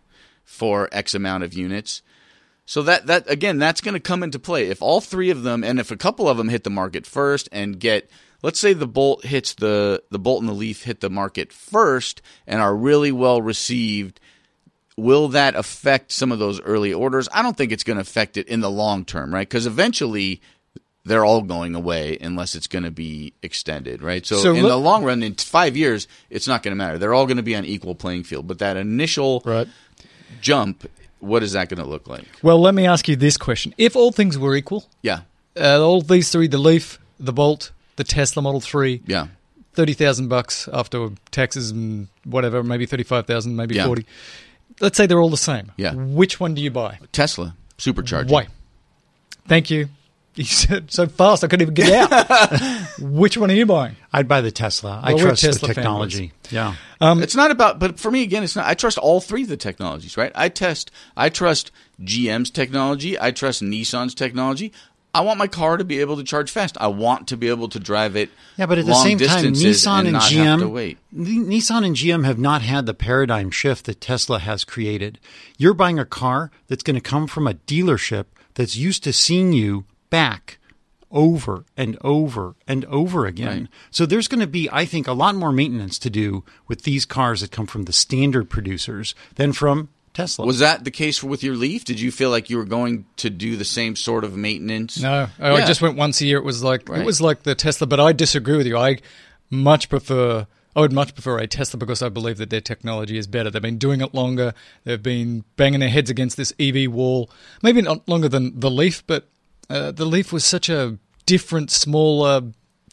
for 0.44 0.90
X 0.92 1.14
amount 1.16 1.44
of 1.44 1.54
units. 1.54 2.02
So 2.66 2.82
that 2.84 3.06
that 3.08 3.30
again, 3.30 3.60
that's 3.60 3.82
going 3.82 3.94
to 3.94 4.00
come 4.00 4.24
into 4.24 4.40
play 4.40 4.68
if 4.70 4.82
all 4.82 5.02
three 5.02 5.30
of 5.30 5.44
them, 5.44 5.64
and 5.64 5.80
if 5.80 5.92
a 5.92 5.98
couple 5.98 6.28
of 6.28 6.38
them 6.38 6.50
hit 6.50 6.64
the 6.64 6.70
market 6.72 7.06
first 7.06 7.48
and 7.52 7.80
get, 7.80 8.10
let's 8.42 8.60
say 8.60 8.74
the 8.74 8.88
Bolt 8.88 9.24
hits 9.26 9.54
the 9.54 10.02
the 10.10 10.18
Bolt 10.20 10.42
and 10.42 10.50
the 10.50 10.54
Leaf 10.54 10.84
hit 10.84 11.00
the 11.00 11.10
market 11.10 11.54
first 11.54 12.22
and 12.48 12.62
are 12.62 12.76
really 12.76 13.12
well 13.12 13.42
received. 13.42 14.20
Will 14.98 15.28
that 15.30 15.56
affect 15.56 16.14
some 16.14 16.32
of 16.32 16.40
those 16.40 16.62
early 16.62 16.94
orders? 16.94 17.28
I 17.34 17.42
don't 17.42 17.58
think 17.58 17.74
it's 17.74 17.84
going 17.84 17.98
to 17.98 18.02
affect 18.02 18.38
it 18.38 18.48
in 18.48 18.62
the 18.62 18.72
long 18.72 19.04
term, 19.04 19.34
right? 19.34 19.48
Because 19.48 19.68
eventually 19.68 20.42
they're 21.04 21.26
all 21.26 21.42
going 21.42 21.76
away 21.76 22.18
unless 22.22 22.56
it's 22.56 22.66
going 22.68 22.86
to 22.86 22.92
be 22.92 23.34
extended, 23.44 24.02
right? 24.02 24.26
So, 24.26 24.38
So 24.38 24.56
in 24.56 24.62
look- 24.64 24.72
the 24.72 24.78
long 24.80 25.04
run, 25.04 25.22
in 25.22 25.36
five 25.36 25.76
years, 25.76 26.08
it's 26.30 26.48
not 26.48 26.64
going 26.64 26.72
to 26.72 26.76
matter. 26.78 26.98
They're 26.98 27.14
all 27.14 27.26
going 27.28 27.38
to 27.38 27.44
be 27.44 27.58
on 27.58 27.66
equal 27.66 27.94
playing 27.94 28.24
field. 28.24 28.48
But 28.48 28.60
that 28.60 28.78
initial 28.78 29.42
Right. 29.46 29.68
jump, 30.42 30.90
what 31.26 31.44
is 31.44 31.54
that 31.54 31.70
going 31.70 31.82
to 31.84 31.90
look 31.90 32.08
like? 32.08 32.24
Well, 32.42 32.60
let 32.60 32.74
me 32.76 32.86
ask 32.86 33.08
you 33.08 33.16
this 33.16 33.38
question: 33.38 33.74
If 33.78 33.96
all 33.96 34.12
things 34.12 34.38
were 34.38 34.56
equal, 34.56 34.86
Yeah, 35.02 35.22
uh, 35.60 35.82
all 35.82 36.02
these 36.02 36.30
three, 36.32 36.48
the 36.48 36.58
Leaf, 36.58 37.00
the 37.20 37.34
Bolt, 37.34 37.72
the 37.96 38.04
Tesla 38.04 38.42
Model 38.42 38.62
Three, 38.62 39.02
yeah. 39.06 39.28
thirty 39.74 39.94
thousand 39.94 40.28
bucks 40.30 40.68
after 40.72 41.10
taxes 41.32 41.72
and 41.72 42.08
whatever, 42.24 42.64
maybe 42.64 42.86
thirty-five 42.86 43.26
thousand, 43.26 43.56
maybe 43.56 43.76
Yeah. 43.76 43.86
forty. 43.88 44.06
Let's 44.82 44.98
say 44.98 45.06
they're 45.06 45.22
all 45.22 45.30
the 45.30 45.38
same. 45.38 45.72
Yeah. 45.78 45.94
Which 45.94 46.40
one 46.40 46.54
do 46.54 46.62
you 46.62 46.72
buy? 46.72 47.00
Tesla 47.12 47.56
supercharger. 47.78 48.30
Why? 48.30 48.48
Thank 49.48 49.70
you. 49.70 49.90
You 50.38 50.44
said 50.44 50.92
so 50.92 51.08
fast 51.08 51.44
I 51.44 51.48
couldn't 51.48 51.62
even 51.62 51.74
get 51.74 52.12
out. 52.12 52.90
Which 53.00 53.38
one 53.38 53.50
are 53.52 53.56
you 53.56 53.66
buying? 53.66 53.96
i'd 54.14 54.28
buy 54.28 54.42
the 54.42 54.52
tesla 54.52 55.02
i 55.04 55.14
Well, 55.14 55.18
we're 55.18 55.30
trust 55.30 55.42
Tesla 55.44 55.68
the 55.68 55.74
technology 55.74 56.32
yeah 56.52 56.76
um, 57.02 57.22
it's 57.22 57.36
not 57.36 57.52
about, 57.52 57.80
but 57.80 58.00
for 58.00 58.10
me 58.10 58.24
again, 58.24 58.44
it's 58.44 58.56
not. 58.56 58.66
I 58.66 58.74
trust 58.74 58.98
all 58.98 59.20
three 59.20 59.44
of 59.44 59.50
the 59.50 59.58
technologies, 59.58 60.18
right? 60.18 60.32
I 60.34 60.50
test. 60.50 60.92
I 61.16 61.30
trust 61.30 61.72
GM's 62.02 62.50
technology. 62.50 63.20
I 63.20 63.32
trust 63.32 63.62
Nissan's 63.62 64.16
technology. 64.16 64.72
I 65.14 65.22
want 65.22 65.40
my 65.40 65.48
car 65.48 65.78
to 65.78 65.86
be 65.86 66.02
able 66.02 66.18
to 66.18 66.26
charge 66.26 66.52
fast. 66.52 66.78
I 66.80 66.88
want 66.88 67.30
to 67.30 67.38
be 67.38 67.48
able 67.48 67.70
to 67.70 67.80
drive 67.80 68.18
it. 68.18 68.30
Yeah, 68.58 68.66
but 68.66 68.80
at 68.80 68.86
the 68.86 68.96
same 68.96 69.18
time, 69.18 69.46
Nissan 69.46 70.00
and, 70.02 70.12
not 70.12 70.24
GM, 70.24 70.72
wait. 70.72 70.98
Nissan 71.16 71.86
and 71.86 71.96
GM 71.96 72.26
have 72.26 72.38
not 72.38 72.62
had 72.62 72.86
the 72.86 72.94
paradigm 72.94 73.50
shift 73.50 73.86
that 73.86 74.02
Tesla 74.02 74.40
has 74.40 74.66
created. 74.66 75.20
You're 75.58 75.74
buying 75.74 76.00
a 76.00 76.06
car 76.06 76.52
that's 76.68 76.84
going 76.84 76.96
to 76.96 77.02
come 77.02 77.28
from 77.28 77.48
a 77.48 77.54
dealership 77.54 78.26
that's 78.56 78.76
used 78.76 79.06
to 79.06 79.14
seeing 79.14 79.54
you 79.54 79.86
back 80.16 80.58
over 81.12 81.66
and 81.76 81.98
over 82.02 82.56
and 82.68 82.86
over 82.86 83.26
again. 83.26 83.60
Right. 83.60 83.68
So 83.92 84.06
there's 84.06 84.28
going 84.30 84.40
to 84.40 84.48
be, 84.48 84.70
I 84.72 84.86
think, 84.86 85.08
a 85.08 85.14
lot 85.14 85.36
more 85.36 85.52
maintenance 85.52 86.00
to 86.00 86.10
do 86.10 86.44
with 86.70 86.84
these 86.84 87.06
cars 87.06 87.42
that 87.42 87.52
come 87.52 87.68
from 87.68 87.84
the 87.84 87.94
standard 87.94 88.50
producers 88.50 89.14
than 89.36 89.52
from 89.54 89.90
Tesla. 90.14 90.46
Was 90.46 90.60
that 90.60 90.86
the 90.86 90.92
case 90.92 91.22
with 91.22 91.44
your 91.44 91.56
Leaf? 91.56 91.84
Did 91.84 92.00
you 92.00 92.12
feel 92.12 92.30
like 92.30 92.50
you 92.50 92.58
were 92.58 92.66
going 92.66 93.06
to 93.18 93.30
do 93.30 93.58
the 93.58 93.66
same 93.66 93.96
sort 93.98 94.24
of 94.24 94.36
maintenance? 94.38 95.02
No, 95.02 95.28
Oh, 95.40 95.56
I 95.56 95.60
Yeah. 95.60 95.66
just 95.68 95.82
went 95.82 95.98
once 95.98 96.22
a 96.22 96.26
year. 96.26 96.38
It 96.38 96.46
was 96.46 96.64
like 96.64 96.88
Right. 96.88 97.02
it 97.02 97.06
was 97.06 97.20
like 97.20 97.44
the 97.44 97.56
Tesla, 97.56 97.88
but 97.88 98.00
I 98.00 98.14
disagree 98.14 98.56
with 98.58 98.68
you. 98.68 98.78
I 98.78 98.98
much 99.50 99.90
prefer. 99.90 100.48
I 100.78 100.82
would 100.82 100.92
much 100.94 101.14
prefer 101.14 101.38
a 101.40 101.48
Tesla 101.48 101.78
because 101.78 102.02
I 102.02 102.10
believe 102.10 102.38
that 102.38 102.50
their 102.50 102.60
technology 102.62 103.18
is 103.18 103.28
better. 103.28 103.50
They've 103.50 103.62
been 103.62 103.78
doing 103.78 104.02
it 104.02 104.14
longer. 104.14 104.54
They've 104.86 105.02
been 105.02 105.46
banging 105.56 105.80
their 105.82 105.90
heads 105.90 106.10
against 106.10 106.36
this 106.36 106.52
EV 106.60 106.88
wall. 106.92 107.30
Maybe 107.64 107.82
not 107.82 108.08
longer 108.10 108.28
than 108.28 108.60
the 108.60 108.70
Leaf, 108.72 109.02
but 109.08 109.30
uh, 109.70 109.92
the 109.92 110.06
Leaf 110.06 110.32
was 110.34 110.46
such 110.46 110.70
a 110.70 110.98
different, 111.26 111.72
smaller 111.72 112.42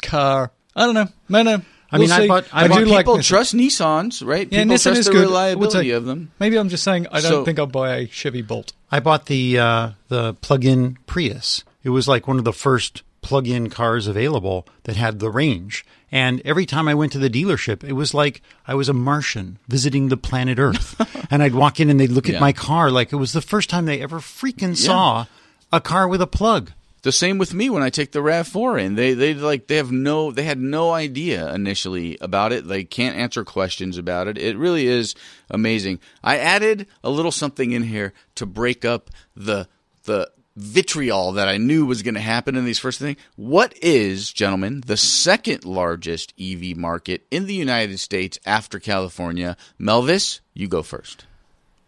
car. 0.00 0.52
I 0.74 0.86
don't 0.86 0.94
know. 0.94 1.08
No, 1.28 1.42
no. 1.42 1.62
I 1.94 1.98
We'll 1.98 2.08
mean, 2.08 2.10
I 2.12 2.26
bought- 2.26 2.46
I 2.52 2.62
do 2.62 2.68
bought- 2.70 2.86
like 2.86 3.04
People 3.06 3.18
Nissan. 3.18 3.26
trust 3.28 3.54
Nissans, 3.54 4.26
right? 4.26 4.48
Yeah, 4.50 4.62
People 4.62 4.76
Nissan 4.76 4.82
trust 4.84 4.98
is 5.00 5.06
the 5.06 5.12
good. 5.12 5.20
reliability 5.22 5.88
We'll 5.90 5.98
of 5.98 6.04
them. 6.06 6.30
Maybe 6.40 6.56
I'm 6.58 6.70
just 6.70 6.82
saying 6.84 7.06
I 7.12 7.20
don't 7.20 7.30
So- 7.30 7.44
think 7.44 7.58
I'll 7.58 7.66
buy 7.66 7.96
a 7.96 8.06
Chevy 8.08 8.40
Bolt. 8.40 8.72
I 8.90 9.00
bought 9.00 9.26
the 9.26 9.58
uh, 9.58 9.90
the 10.08 10.32
plug-in 10.34 10.96
Prius. 11.06 11.64
It 11.84 11.90
was 11.90 12.08
like 12.08 12.26
one 12.26 12.38
of 12.38 12.44
the 12.44 12.52
first 12.52 13.02
plug-in 13.20 13.68
cars 13.68 14.06
available 14.06 14.66
that 14.84 14.96
had 14.96 15.18
the 15.18 15.30
range. 15.30 15.84
And 16.10 16.40
every 16.44 16.66
time 16.66 16.88
I 16.88 16.94
went 16.94 17.12
to 17.12 17.18
the 17.18 17.30
dealership, 17.30 17.84
it 17.84 17.92
was 17.92 18.14
like 18.14 18.40
I 18.66 18.74
was 18.74 18.88
a 18.88 18.92
Martian 18.94 19.58
visiting 19.68 20.08
the 20.08 20.16
planet 20.16 20.58
Earth. 20.58 20.96
and 21.30 21.42
I'd 21.42 21.54
walk 21.54 21.78
in 21.78 21.90
and 21.90 22.00
they'd 22.00 22.10
look 22.10 22.28
at 22.28 22.34
Yeah. 22.34 22.40
my 22.40 22.52
car 22.52 22.90
like 22.90 23.12
it 23.12 23.16
was 23.16 23.32
the 23.34 23.40
first 23.42 23.68
time 23.68 23.84
they 23.84 24.00
ever 24.00 24.18
freaking 24.18 24.76
saw 24.76 25.26
a 25.72 25.80
car 25.80 26.06
with 26.06 26.20
a 26.20 26.26
plug. 26.26 26.72
The 27.02 27.10
same 27.10 27.38
with 27.38 27.52
me 27.52 27.68
when 27.68 27.82
I 27.82 27.90
take 27.90 28.12
the 28.12 28.20
Rav4 28.20 28.80
in. 28.80 28.94
They 28.94 29.14
they 29.14 29.34
like 29.34 29.66
they 29.66 29.76
have 29.76 29.90
no 29.90 30.30
they 30.30 30.44
had 30.44 30.60
no 30.60 30.92
idea 30.92 31.52
initially 31.52 32.16
about 32.20 32.52
it. 32.52 32.68
They 32.68 32.84
can't 32.84 33.16
answer 33.16 33.44
questions 33.44 33.98
about 33.98 34.28
it. 34.28 34.38
It 34.38 34.56
really 34.56 34.86
is 34.86 35.16
amazing. 35.50 35.98
I 36.22 36.38
added 36.38 36.86
a 37.02 37.10
little 37.10 37.32
something 37.32 37.72
in 37.72 37.82
here 37.82 38.12
to 38.36 38.46
break 38.46 38.84
up 38.84 39.10
the 39.34 39.66
the 40.04 40.30
vitriol 40.54 41.32
that 41.32 41.48
I 41.48 41.56
knew 41.56 41.86
was 41.86 42.02
going 42.02 42.14
to 42.14 42.20
happen 42.20 42.56
in 42.56 42.64
these 42.64 42.78
first 42.78 42.98
things. 42.98 43.18
What 43.36 43.74
is, 43.82 44.32
gentlemen, 44.32 44.82
the 44.86 44.96
second 44.96 45.64
largest 45.64 46.34
EV 46.40 46.76
market 46.76 47.26
in 47.30 47.46
the 47.46 47.54
United 47.54 47.98
States 47.98 48.38
after 48.44 48.78
California? 48.78 49.56
Melvis, 49.80 50.40
you 50.54 50.68
go 50.68 50.82
first. 50.82 51.24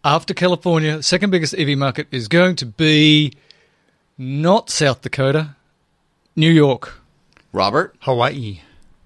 After 0.03 0.33
California, 0.33 1.01
second 1.03 1.29
biggest 1.29 1.53
EV 1.53 1.77
market 1.77 2.07
is 2.11 2.27
going 2.27 2.55
to 2.57 2.65
be 2.65 3.33
not 4.17 4.69
South 4.69 5.01
Dakota, 5.01 5.55
New 6.35 6.49
York. 6.51 6.99
Robert, 7.51 7.95
Hawaii. 8.01 8.59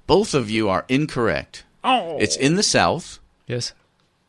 both 0.07 0.33
of 0.33 0.49
you 0.49 0.69
are 0.69 0.85
incorrect. 0.89 1.63
Oh. 1.83 2.17
It's 2.19 2.35
in 2.35 2.55
the 2.55 2.63
South. 2.63 3.19
Yes. 3.47 3.73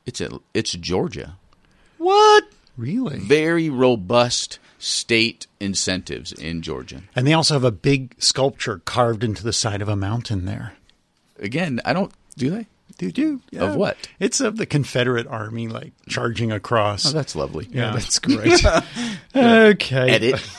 It's 0.07 0.21
a, 0.21 0.39
it's 0.53 0.73
Georgia. 0.73 1.37
What? 1.99 2.45
Really? 2.77 3.19
Very 3.19 3.71
robust 3.71 4.59
state 4.79 5.47
incentives 5.59 6.33
in 6.33 6.63
Georgia. 6.63 7.03
And 7.15 7.27
they 7.27 7.33
also 7.35 7.55
have 7.55 7.65
a 7.65 7.71
big 7.71 8.15
sculpture 8.19 8.79
carved 8.85 9.23
into 9.25 9.43
the 9.43 9.53
side 9.53 9.83
of 9.83 9.89
a 9.89 9.97
mountain 9.97 10.45
there. 10.47 10.75
Again, 11.39 11.81
I 11.85 11.93
don't 11.93 12.13
do 12.37 12.51
they? 12.51 12.67
Do 13.01 13.11
do 13.11 13.41
Of 13.59 13.77
what? 13.77 13.97
It's 14.19 14.41
of 14.41 14.59
the 14.59 14.67
Confederate 14.67 15.27
Army, 15.27 15.69
like 15.69 15.95
charging 16.07 16.53
across. 16.53 17.07
Oh, 17.07 17.13
that's 17.17 17.35
lovely. 17.35 17.67
yeah, 17.71 17.93
That's 17.93 18.19
great. 18.19 18.63
okay. 19.35 20.11
Edit. 20.11 20.35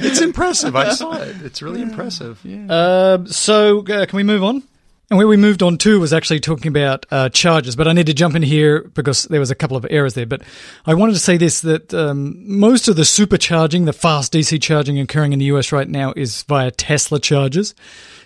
it's 0.00 0.22
impressive. 0.22 0.74
I 0.74 0.92
saw 0.94 1.12
it. 1.20 1.42
It's 1.42 1.60
really 1.60 1.82
impressive. 1.82 2.40
Yeah. 2.42 2.68
Um, 2.68 3.26
so, 3.26 3.80
uh, 3.80 4.06
can 4.06 4.16
we 4.16 4.22
move 4.22 4.42
on? 4.42 4.62
And 5.10 5.18
where 5.18 5.28
we 5.28 5.36
moved 5.36 5.62
on 5.62 5.76
to 5.76 6.00
was 6.00 6.14
actually 6.14 6.40
talking 6.40 6.68
about 6.68 7.04
uh, 7.10 7.28
charges, 7.28 7.76
but 7.76 7.86
I 7.86 7.92
need 7.92 8.06
to 8.06 8.14
jump 8.14 8.34
in 8.34 8.40
here 8.42 8.84
because 8.94 9.24
there 9.24 9.40
was 9.40 9.50
a 9.50 9.54
couple 9.54 9.76
of 9.76 9.86
errors 9.90 10.14
there. 10.14 10.24
But 10.24 10.40
I 10.86 10.94
wanted 10.94 11.12
to 11.12 11.18
say 11.18 11.36
this 11.36 11.60
that 11.60 11.92
um, 11.92 12.42
most 12.46 12.88
of 12.88 12.96
the 12.96 13.02
supercharging, 13.02 13.84
the 13.84 13.92
fast 13.92 14.32
DC 14.32 14.62
charging 14.62 14.98
occurring 14.98 15.34
in 15.34 15.38
the 15.38 15.44
US 15.46 15.70
right 15.70 15.86
now 15.86 16.14
is 16.16 16.44
via 16.44 16.70
Tesla 16.70 17.20
chargers. 17.20 17.74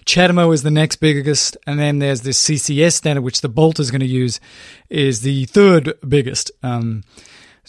CHAdeMO 0.06 0.54
is 0.54 0.62
the 0.62 0.70
next 0.70 0.96
biggest, 0.96 1.56
and 1.66 1.80
then 1.80 1.98
there's 1.98 2.20
this 2.20 2.42
CCS 2.42 2.92
standard, 2.92 3.22
which 3.22 3.40
the 3.40 3.48
Bolt 3.48 3.80
is 3.80 3.90
going 3.90 4.00
to 4.00 4.06
use, 4.06 4.40
is 4.88 5.22
the 5.22 5.46
third 5.46 5.94
biggest. 6.08 6.50
Um, 6.62 7.02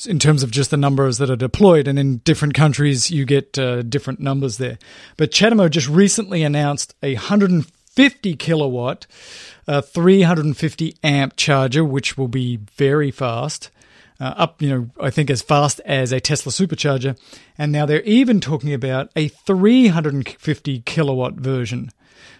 in 0.05 0.19
terms 0.19 0.43
of 0.43 0.51
just 0.51 0.69
the 0.69 0.77
numbers 0.77 1.17
that 1.17 1.31
are 1.31 1.35
deployed. 1.35 1.87
And 1.87 1.97
in 1.97 2.17
different 2.17 2.53
countries, 2.53 3.09
you 3.09 3.25
get 3.25 3.57
uh, 3.57 3.81
different 3.81 4.19
numbers 4.19 4.57
there. 4.57 4.77
But 5.17 5.31
CHAdeMO 5.31 5.71
just 5.71 5.87
recently 5.87 6.43
announced 6.43 6.93
a 7.01 7.15
150 7.15 8.35
kilowatt, 8.35 9.07
uh, 9.67 9.81
350 9.81 10.97
amp 11.03 11.35
charger, 11.35 11.83
which 11.83 12.15
will 12.15 12.27
be 12.27 12.57
very 12.57 13.09
fast. 13.09 13.71
Uh, 14.19 14.33
up, 14.37 14.61
you 14.61 14.69
know, 14.69 14.89
I 14.99 15.09
think 15.09 15.31
as 15.31 15.41
fast 15.41 15.79
as 15.85 16.11
a 16.11 16.19
Tesla 16.19 16.51
supercharger. 16.51 17.17
And 17.57 17.71
now 17.71 17.87
they're 17.87 18.01
even 18.01 18.39
talking 18.39 18.73
about 18.73 19.09
a 19.15 19.29
350 19.29 20.81
kilowatt 20.81 21.33
version. 21.33 21.91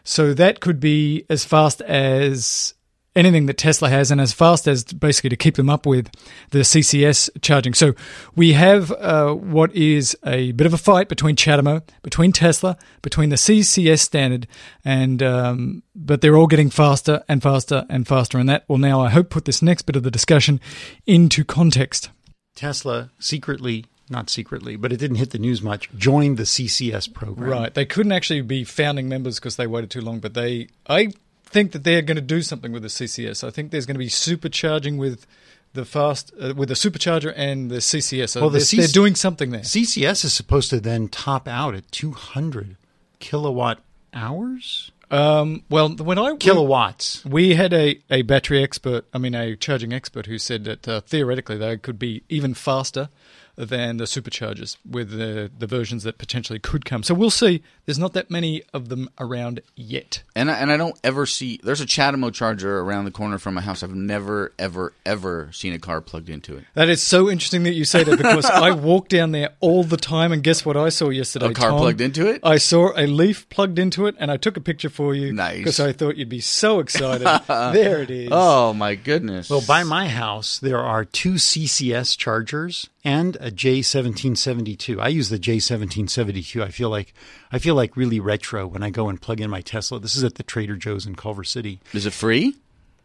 So 0.03 0.33
that 0.33 0.59
could 0.59 0.79
be 0.79 1.25
as 1.29 1.43
fast 1.45 1.81
as 1.81 2.73
anything 3.17 3.47
that 3.47 3.57
Tesla 3.57 3.89
has, 3.89 4.11
and 4.11 4.21
as 4.21 4.31
fast 4.31 4.67
as 4.67 4.83
basically 4.83 5.31
to 5.31 5.35
keep 5.35 5.55
them 5.55 5.69
up 5.69 5.85
with 5.85 6.09
the 6.51 6.59
CCS 6.59 7.29
charging. 7.41 7.73
So 7.73 7.93
we 8.35 8.53
have 8.53 8.91
uh, 8.91 9.33
what 9.33 9.75
is 9.75 10.15
a 10.25 10.51
bit 10.51 10.67
of 10.67 10.73
a 10.73 10.77
fight 10.77 11.09
between 11.09 11.35
CHAdeMO, 11.35 11.81
between 12.03 12.31
Tesla, 12.31 12.77
between 13.01 13.29
the 13.29 13.35
CCS 13.35 13.99
standard, 13.99 14.47
and 14.85 15.23
um, 15.23 15.83
but 15.95 16.21
they're 16.21 16.37
all 16.37 16.47
getting 16.47 16.69
faster 16.69 17.23
and 17.27 17.41
faster 17.41 17.85
and 17.89 18.07
faster, 18.07 18.37
and 18.37 18.47
that 18.47 18.65
will 18.69 18.77
now, 18.77 19.01
I 19.01 19.09
hope, 19.09 19.31
put 19.31 19.45
this 19.45 19.63
next 19.63 19.81
bit 19.81 19.95
of 19.95 20.03
the 20.03 20.11
discussion 20.11 20.61
into 21.07 21.43
context. 21.43 22.11
Tesla 22.55 23.09
secretly, 23.19 23.85
not 24.09 24.29
secretly, 24.29 24.75
but 24.75 24.93
it 24.93 24.97
didn't 24.97 25.17
hit 25.17 25.31
the 25.31 25.39
news 25.39 25.61
much, 25.61 25.89
joined 25.95 26.37
the 26.37 26.43
CCS 26.43 27.13
program. 27.13 27.49
Right. 27.49 27.73
They 27.73 27.85
couldn't 27.85 28.11
actually 28.11 28.41
be 28.41 28.63
founding 28.63 29.09
members 29.09 29.39
because 29.39 29.55
they 29.55 29.67
waited 29.67 29.89
too 29.89 30.01
long, 30.01 30.19
but 30.19 30.33
they, 30.33 30.67
I 30.87 31.13
think 31.45 31.71
that 31.73 31.83
they're 31.83 32.01
going 32.01 32.15
to 32.15 32.21
do 32.21 32.41
something 32.41 32.71
with 32.71 32.83
the 32.83 32.89
CCS. 32.89 33.45
I 33.45 33.51
think 33.51 33.71
there's 33.71 33.85
going 33.85 33.95
to 33.95 33.99
be 33.99 34.07
supercharging 34.07 34.97
with 34.97 35.25
the 35.73 35.85
fast, 35.85 36.33
uh, 36.41 36.53
with 36.55 36.69
the 36.69 36.75
supercharger 36.75 37.33
and 37.35 37.69
the 37.69 37.77
CCS. 37.77 38.29
So 38.29 38.41
Well, 38.41 38.49
the 38.49 38.59
they're, 38.59 38.65
CC 38.65 38.77
they're 38.77 38.87
doing 38.87 39.15
something 39.15 39.51
there. 39.51 39.61
CCS 39.61 40.25
is 40.25 40.33
supposed 40.33 40.69
to 40.69 40.79
then 40.79 41.07
top 41.07 41.47
out 41.47 41.75
at 41.75 41.91
200 41.91 42.77
kilowatt 43.19 43.79
hours? 44.13 44.91
Um, 45.09 45.63
well, 45.69 45.89
when 45.89 46.17
I 46.17 46.35
Kilowatts. 46.35 47.23
we 47.23 47.55
had 47.55 47.73
a, 47.73 48.01
a 48.09 48.23
battery 48.23 48.61
expert, 48.61 49.05
I 49.13 49.17
mean 49.17 49.35
a 49.35 49.55
charging 49.55 49.93
expert, 49.93 50.25
who 50.25 50.37
said 50.37 50.65
that 50.65 50.87
uh, 50.87 51.01
theoretically 51.01 51.57
they 51.57 51.77
could 51.77 51.97
be 51.97 52.23
even 52.27 52.53
faster 52.53 53.09
than 53.57 53.97
the 53.97 54.03
superchargers 54.05 54.77
with 54.87 55.09
the 55.09 55.49
the 55.57 55.67
versions 55.67 56.03
that 56.03 56.17
potentially 56.17 56.59
could 56.59 56.85
come. 56.85 57.03
So 57.03 57.13
we'll 57.13 57.31
see. 57.31 57.63
There's 57.85 57.97
not 57.97 58.13
that 58.13 58.29
many 58.29 58.63
of 58.73 58.89
them 58.89 59.09
around 59.19 59.61
yet. 59.75 60.21
And 60.35 60.51
I, 60.51 60.55
and 60.55 60.71
I 60.71 60.77
don't 60.77 60.97
ever 61.03 61.25
see. 61.25 61.59
There's 61.63 61.81
a 61.81 61.85
CHAdeMO 61.85 62.33
charger 62.33 62.79
around 62.79 63.05
the 63.05 63.11
corner 63.11 63.37
from 63.39 63.55
my 63.55 63.61
house. 63.61 63.81
I've 63.81 63.95
never, 63.95 64.53
ever, 64.59 64.93
ever 65.05 65.49
seen 65.53 65.73
a 65.73 65.79
car 65.79 66.01
plugged 66.01 66.29
into 66.29 66.55
it. 66.57 66.65
That 66.75 66.89
is 66.89 67.01
so 67.01 67.29
interesting 67.29 67.63
that 67.63 67.73
you 67.73 67.85
say 67.85 68.03
that 68.03 68.17
because 68.17 68.45
I 68.45 68.71
walk 68.71 69.07
down 69.07 69.31
there 69.31 69.51
all 69.61 69.83
the 69.83 69.97
time, 69.97 70.31
and 70.31 70.43
guess 70.43 70.65
what 70.65 70.77
I 70.77 70.89
saw 70.89 71.09
yesterday? 71.09 71.47
A 71.47 71.53
car 71.53 71.69
Tom? 71.69 71.79
plugged 71.79 72.01
into 72.01 72.27
it? 72.27 72.41
I 72.43 72.57
saw 72.57 72.91
a 72.95 73.07
leaf 73.07 73.47
plugged 73.49 73.79
into 73.79 74.05
it, 74.05 74.15
and 74.19 74.29
I 74.29 74.37
took 74.37 74.57
a 74.57 74.61
picture 74.61 74.89
for 74.89 75.15
you. 75.15 75.33
Nice. 75.33 75.57
because 75.57 75.79
I 75.79 75.93
thought 75.93 76.17
you'd 76.17 76.29
be 76.29 76.41
so 76.41 76.79
excited. 76.79 77.25
there 77.47 78.01
it 78.01 78.11
is. 78.11 78.29
Oh 78.31 78.73
my 78.73 78.95
goodness! 78.95 79.49
Well, 79.49 79.63
by 79.65 79.83
my 79.83 80.09
house, 80.09 80.59
there 80.59 80.79
are 80.79 81.05
two 81.05 81.33
CCS 81.33 82.17
chargers 82.17 82.89
and 83.07 83.37
a 83.39 83.46
J1772. 83.51 84.99
I 85.01 85.07
use 85.09 85.29
the 85.29 85.39
J1772. 85.39 86.61
I 86.63 86.69
feel 86.69 86.89
like 86.89 87.13
I 87.51 87.59
feel 87.59 87.75
like 87.75 87.95
really 87.97 88.19
retro 88.19 88.67
when 88.67 88.83
I 88.83 88.89
go 88.89 89.09
and 89.09 89.21
plug 89.21 89.39
in 89.41 89.49
my 89.49 89.61
Tesla. 89.61 89.99
This 89.99 90.15
is 90.15 90.23
at 90.23 90.35
the 90.35 90.43
Trader 90.43 90.75
Joe's 90.75 91.05
in 91.05 91.15
Culver 91.15 91.43
City. 91.43 91.79
is 91.93 92.05
it 92.05 92.13
free? 92.13 92.55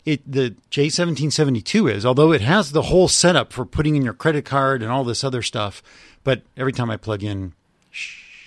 It 0.04 0.20
the 0.30 0.56
J1772 0.70 1.92
is, 1.92 2.04
although 2.04 2.32
it 2.32 2.40
has 2.40 2.72
the 2.72 2.82
whole 2.82 3.06
setup 3.08 3.52
for 3.52 3.64
putting 3.64 3.94
in 3.96 4.02
your 4.02 4.14
credit 4.14 4.44
card 4.44 4.82
and 4.82 4.90
all 4.90 5.04
this 5.04 5.22
other 5.22 5.42
stuff, 5.42 5.82
but 6.24 6.42
every 6.56 6.72
time 6.72 6.90
I 6.90 6.96
plug 6.96 7.22
in, 7.22 7.52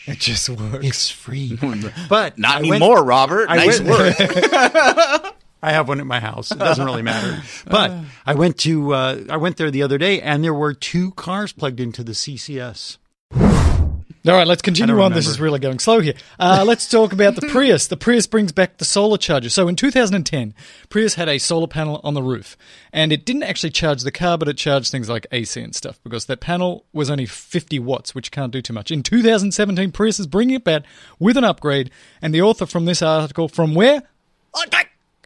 it 0.05 0.19
just 0.19 0.49
works. 0.49 0.85
it's 0.85 1.09
free. 1.09 1.57
but 2.09 2.37
Not 2.37 2.57
I 2.57 2.61
went- 2.61 2.83
anymore, 2.83 3.03
Robert. 3.05 3.49
I 3.49 3.55
nice 3.55 3.79
went- 3.79 4.19
work. 4.19 5.35
I 5.65 5.71
have 5.71 5.87
one 5.87 5.99
at 5.99 6.05
my 6.05 6.19
house. 6.19 6.51
It 6.51 6.59
doesn't 6.59 6.85
really 6.85 7.01
matter. 7.01 7.41
But 7.65 7.91
I 8.25 8.35
went 8.35 8.59
to 8.59 8.93
uh, 8.93 9.23
I 9.29 9.37
went 9.37 9.57
there 9.57 9.71
the 9.71 9.81
other 9.81 9.97
day, 9.97 10.21
and 10.21 10.43
there 10.43 10.53
were 10.53 10.73
two 10.73 11.11
cars 11.11 11.51
plugged 11.51 11.79
into 11.79 12.03
the 12.03 12.11
CCS. 12.11 12.97
All 14.27 14.33
right, 14.33 14.47
let's 14.47 14.61
continue 14.61 14.95
on. 14.95 15.11
don't 15.11 15.13
This 15.13 15.27
is 15.27 15.39
really 15.39 15.59
going 15.59 15.79
slow 15.79 15.99
here. 15.99 16.13
Uh, 16.39 16.63
let's 16.67 16.87
talk 16.87 17.13
about 17.13 17.35
the 17.35 17.47
Prius. 17.47 17.87
The 17.87 17.97
Prius 17.97 18.27
brings 18.27 18.51
back 18.51 18.77
the 18.77 18.85
solar 18.85 19.17
charger. 19.17 19.49
So 19.49 19.67
in 19.67 19.75
2010, 19.75 20.53
Prius 20.89 21.15
had 21.15 21.29
a 21.29 21.39
solar 21.39 21.67
panel 21.67 22.01
on 22.03 22.13
the 22.13 22.23
roof, 22.23 22.57
and 22.93 23.11
it 23.11 23.25
didn't 23.25 23.43
actually 23.43 23.71
charge 23.71 24.01
the 24.01 24.11
car, 24.11 24.37
but 24.37 24.47
it 24.47 24.57
charged 24.57 24.91
things 24.91 25.09
like 25.09 25.27
AC 25.31 25.59
and 25.61 25.75
stuff 25.75 25.99
because 26.03 26.25
that 26.25 26.39
panel 26.39 26.85
was 26.93 27.09
only 27.09 27.25
50 27.25 27.79
watts, 27.79 28.13
which 28.13 28.31
can't 28.31 28.51
do 28.51 28.61
too 28.61 28.73
much. 28.73 28.91
In 28.91 29.01
2017, 29.03 29.91
Prius 29.91 30.19
is 30.19 30.27
bringing 30.27 30.55
it 30.55 30.63
back 30.63 30.83
with 31.19 31.37
an 31.37 31.43
upgrade, 31.43 31.89
and 32.21 32.33
the 32.33 32.41
author 32.41 32.65
from 32.65 32.85
this 32.85 33.01
article 33.01 33.47
from 33.47 33.73
where? 33.75 34.03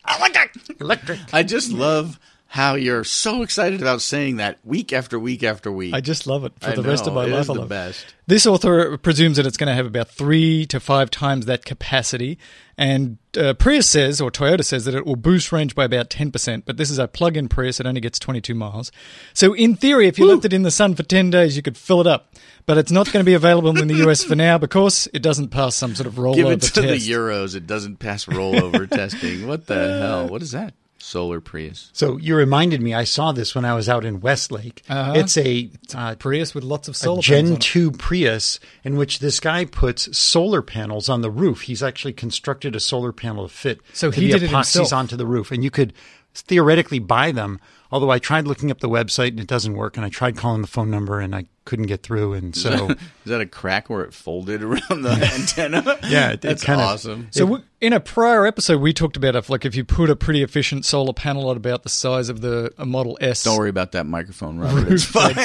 Electrek. 0.09 0.53
Electrek. 0.79 1.33
I 1.33 1.43
just 1.43 1.71
love 1.71 2.19
how 2.51 2.73
you're 2.73 3.03
so 3.03 3.43
excited 3.43 3.79
about 3.79 4.01
saying 4.01 4.37
that 4.37 4.57
week 4.65 4.91
after 4.91 5.19
week 5.19 5.43
after 5.43 5.71
week. 5.71 5.93
I 5.93 6.01
just 6.01 6.25
love 6.25 6.43
it 6.45 6.53
for 6.59 6.71
I 6.71 6.75
the 6.75 6.81
rest 6.81 7.05
of 7.05 7.13
my 7.13 7.25
it 7.25 7.29
life. 7.29 7.41
I 7.47 7.53
the 7.53 7.59
love 7.59 7.65
it. 7.67 7.69
best. 7.69 8.15
This 8.25 8.47
author 8.47 8.97
presumes 8.97 9.37
that 9.37 9.45
it's 9.45 9.55
going 9.55 9.67
to 9.67 9.75
have 9.75 9.85
about 9.85 10.07
three 10.09 10.65
to 10.65 10.79
five 10.79 11.11
times 11.11 11.45
that 11.45 11.63
capacity, 11.63 12.39
and 12.75 13.19
uh, 13.37 13.53
Prius 13.53 13.87
says, 13.87 14.19
or 14.19 14.31
Toyota 14.31 14.65
says, 14.65 14.85
that 14.85 14.95
it 14.95 15.05
will 15.05 15.15
boost 15.15 15.51
range 15.51 15.75
by 15.75 15.85
about 15.85 16.09
ten 16.09 16.31
percent. 16.31 16.65
But 16.65 16.77
this 16.77 16.89
is 16.89 16.97
a 16.97 17.07
plug-in 17.07 17.49
Prius; 17.49 17.79
it 17.79 17.85
only 17.85 18.01
gets 18.01 18.17
twenty-two 18.17 18.55
miles. 18.55 18.91
So, 19.35 19.53
in 19.53 19.75
theory, 19.75 20.07
if 20.07 20.17
you 20.17 20.25
left 20.25 20.43
it 20.43 20.51
in 20.51 20.63
the 20.63 20.71
sun 20.71 20.95
for 20.95 21.03
ten 21.03 21.29
days, 21.29 21.55
you 21.55 21.61
could 21.61 21.77
fill 21.77 22.01
it 22.01 22.07
up. 22.07 22.33
But 22.65 22.79
it's 22.79 22.91
not 22.91 23.11
going 23.11 23.23
to 23.23 23.29
be 23.29 23.35
available 23.35 23.77
in 23.77 23.87
the 23.87 23.95
US 24.09 24.23
for 24.23 24.35
now 24.35 24.57
because 24.57 25.07
it 25.13 25.21
doesn't 25.21 25.49
pass 25.49 25.75
some 25.75 25.93
sort 25.93 26.07
of 26.07 26.15
rollover 26.15 26.35
Give 26.35 26.47
it 26.47 26.61
to 26.63 26.71
test. 26.81 27.05
the 27.05 27.11
Euros. 27.13 27.55
It 27.55 27.67
doesn't 27.67 27.97
pass 27.97 28.25
rollover 28.25 28.89
testing. 28.91 29.45
What 29.47 29.67
the 29.67 29.99
hell? 30.01 30.27
What 30.27 30.41
is 30.41 30.51
that? 30.51 30.73
Solar 31.01 31.39
Prius. 31.41 31.89
So 31.93 32.17
you 32.17 32.35
reminded 32.35 32.81
me. 32.81 32.93
I 32.93 33.03
saw 33.05 33.31
this 33.31 33.55
when 33.55 33.65
I 33.65 33.73
was 33.73 33.87
out 33.89 34.05
in 34.05 34.19
Westlake. 34.19 34.83
Uh-huh. 34.89 35.13
It's 35.15 35.37
a, 35.37 35.69
uh, 35.95 36.15
Prius 36.15 36.53
with 36.53 36.63
lots 36.63 36.87
of 36.87 36.95
a 36.95 36.97
solar 36.97 37.21
panels 37.21 37.25
Gen 37.25 37.45
on 37.47 37.53
it. 37.53 37.61
2 37.61 37.91
Prius 37.93 38.59
in 38.83 38.97
which 38.97 39.19
this 39.19 39.39
guy 39.39 39.65
puts 39.65 40.15
solar 40.17 40.61
panels 40.61 41.09
on 41.09 41.21
the 41.21 41.31
roof. 41.31 41.61
He's 41.61 41.81
actually 41.81 42.13
constructed 42.13 42.75
a 42.75 42.79
solar 42.79 43.11
panel 43.11 43.47
to 43.47 43.53
fit 43.53 43.79
So 43.93 44.11
to 44.11 44.19
he 44.19 44.27
the 44.27 44.33
did 44.33 44.43
it 44.43 44.49
himself. 44.51 44.91
onto 44.93 45.15
the 45.15 45.25
roof, 45.25 45.51
and 45.51 45.63
you 45.63 45.71
could 45.71 45.93
theoretically 46.33 46.99
buy 46.99 47.31
them. 47.31 47.59
Although 47.91 48.11
I 48.11 48.19
tried 48.19 48.45
looking 48.47 48.69
up 48.69 48.79
the 48.81 48.89
website 48.89 49.29
and 49.29 49.39
it 49.39 49.47
doesn't 49.47 49.73
work, 49.73 49.97
and 49.97 50.05
I 50.05 50.09
tried 50.09 50.37
calling 50.37 50.61
the 50.61 50.67
phone 50.67 50.91
number 50.91 51.19
and 51.19 51.35
I 51.35 51.45
couldn't 51.65 51.85
get 51.87 52.01
through, 52.03 52.33
and 52.33 52.55
so 52.55 52.89
Is 52.89 52.97
that 53.25 53.41
a 53.41 53.45
crack 53.45 53.89
where 53.91 54.01
it 54.03 54.11
folded 54.13 54.63
around 54.63 55.01
the 55.03 55.11
antenna? 55.33 55.83
Yeah, 56.07 56.29
it- 56.29 56.33
it 56.35 56.41
that's 56.41 56.63
kind 56.63 56.79
of- 56.81 56.87
awesome. 56.87 57.27
So 57.31 57.45
we, 57.45 57.59
in 57.81 57.93
a 57.93 57.99
prior 57.99 58.45
episode, 58.47 58.81
we 58.81 58.91
talked 58.93 59.17
about 59.17 59.35
if, 59.35 59.49
like, 59.49 59.65
if 59.65 59.75
you 59.75 59.83
put 59.85 60.09
a 60.09 60.15
pretty 60.15 60.41
efficient 60.43 60.85
solar 60.85 61.13
panel 61.13 61.49
at 61.51 61.57
about 61.57 61.83
the 61.83 61.89
size 61.89 62.29
of 62.29 62.41
the 62.41 62.71
a 62.79 62.85
Model 62.85 63.17
S, 63.21 63.43
Don't 63.43 63.57
worry 63.57 63.69
about 63.69 63.91
that 63.93 64.05
microphone, 64.07 64.57
Robert. 64.59 64.91
It's 64.91 65.03
fine. 65.05 65.35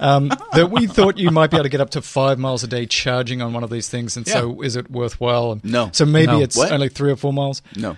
Um, 0.00 0.28
that 0.52 0.70
we 0.70 0.86
thought 0.86 1.16
you 1.18 1.30
might 1.30 1.50
be 1.50 1.56
able 1.56 1.64
to 1.64 1.68
get 1.70 1.80
up 1.80 1.90
to 1.90 2.02
five 2.02 2.38
miles 2.38 2.62
a 2.64 2.66
day 2.68 2.86
charging 2.86 3.40
on 3.42 3.52
one 3.52 3.62
of 3.64 3.70
these 3.70 3.88
things. 3.88 4.16
And 4.16 4.26
so, 4.26 4.60
is 4.62 4.76
it 4.76 4.90
worthwhile? 4.90 5.52
And 5.52 5.64
No. 5.64 5.90
So 5.92 6.04
maybe 6.04 6.26
No. 6.32 6.40
it's 6.40 6.56
What? 6.56 6.72
only 6.72 6.88
three 6.88 7.10
or 7.10 7.16
four 7.16 7.32
miles. 7.32 7.62
no. 7.76 7.96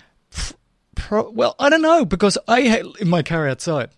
Pro- 1.09 1.31
well, 1.31 1.55
I 1.59 1.71
don't 1.71 1.81
know 1.81 2.05
because 2.05 2.37
I 2.47 2.61
had 2.63 2.85
in 3.01 3.09
my 3.09 3.23
car 3.23 3.49
outside, 3.49 3.89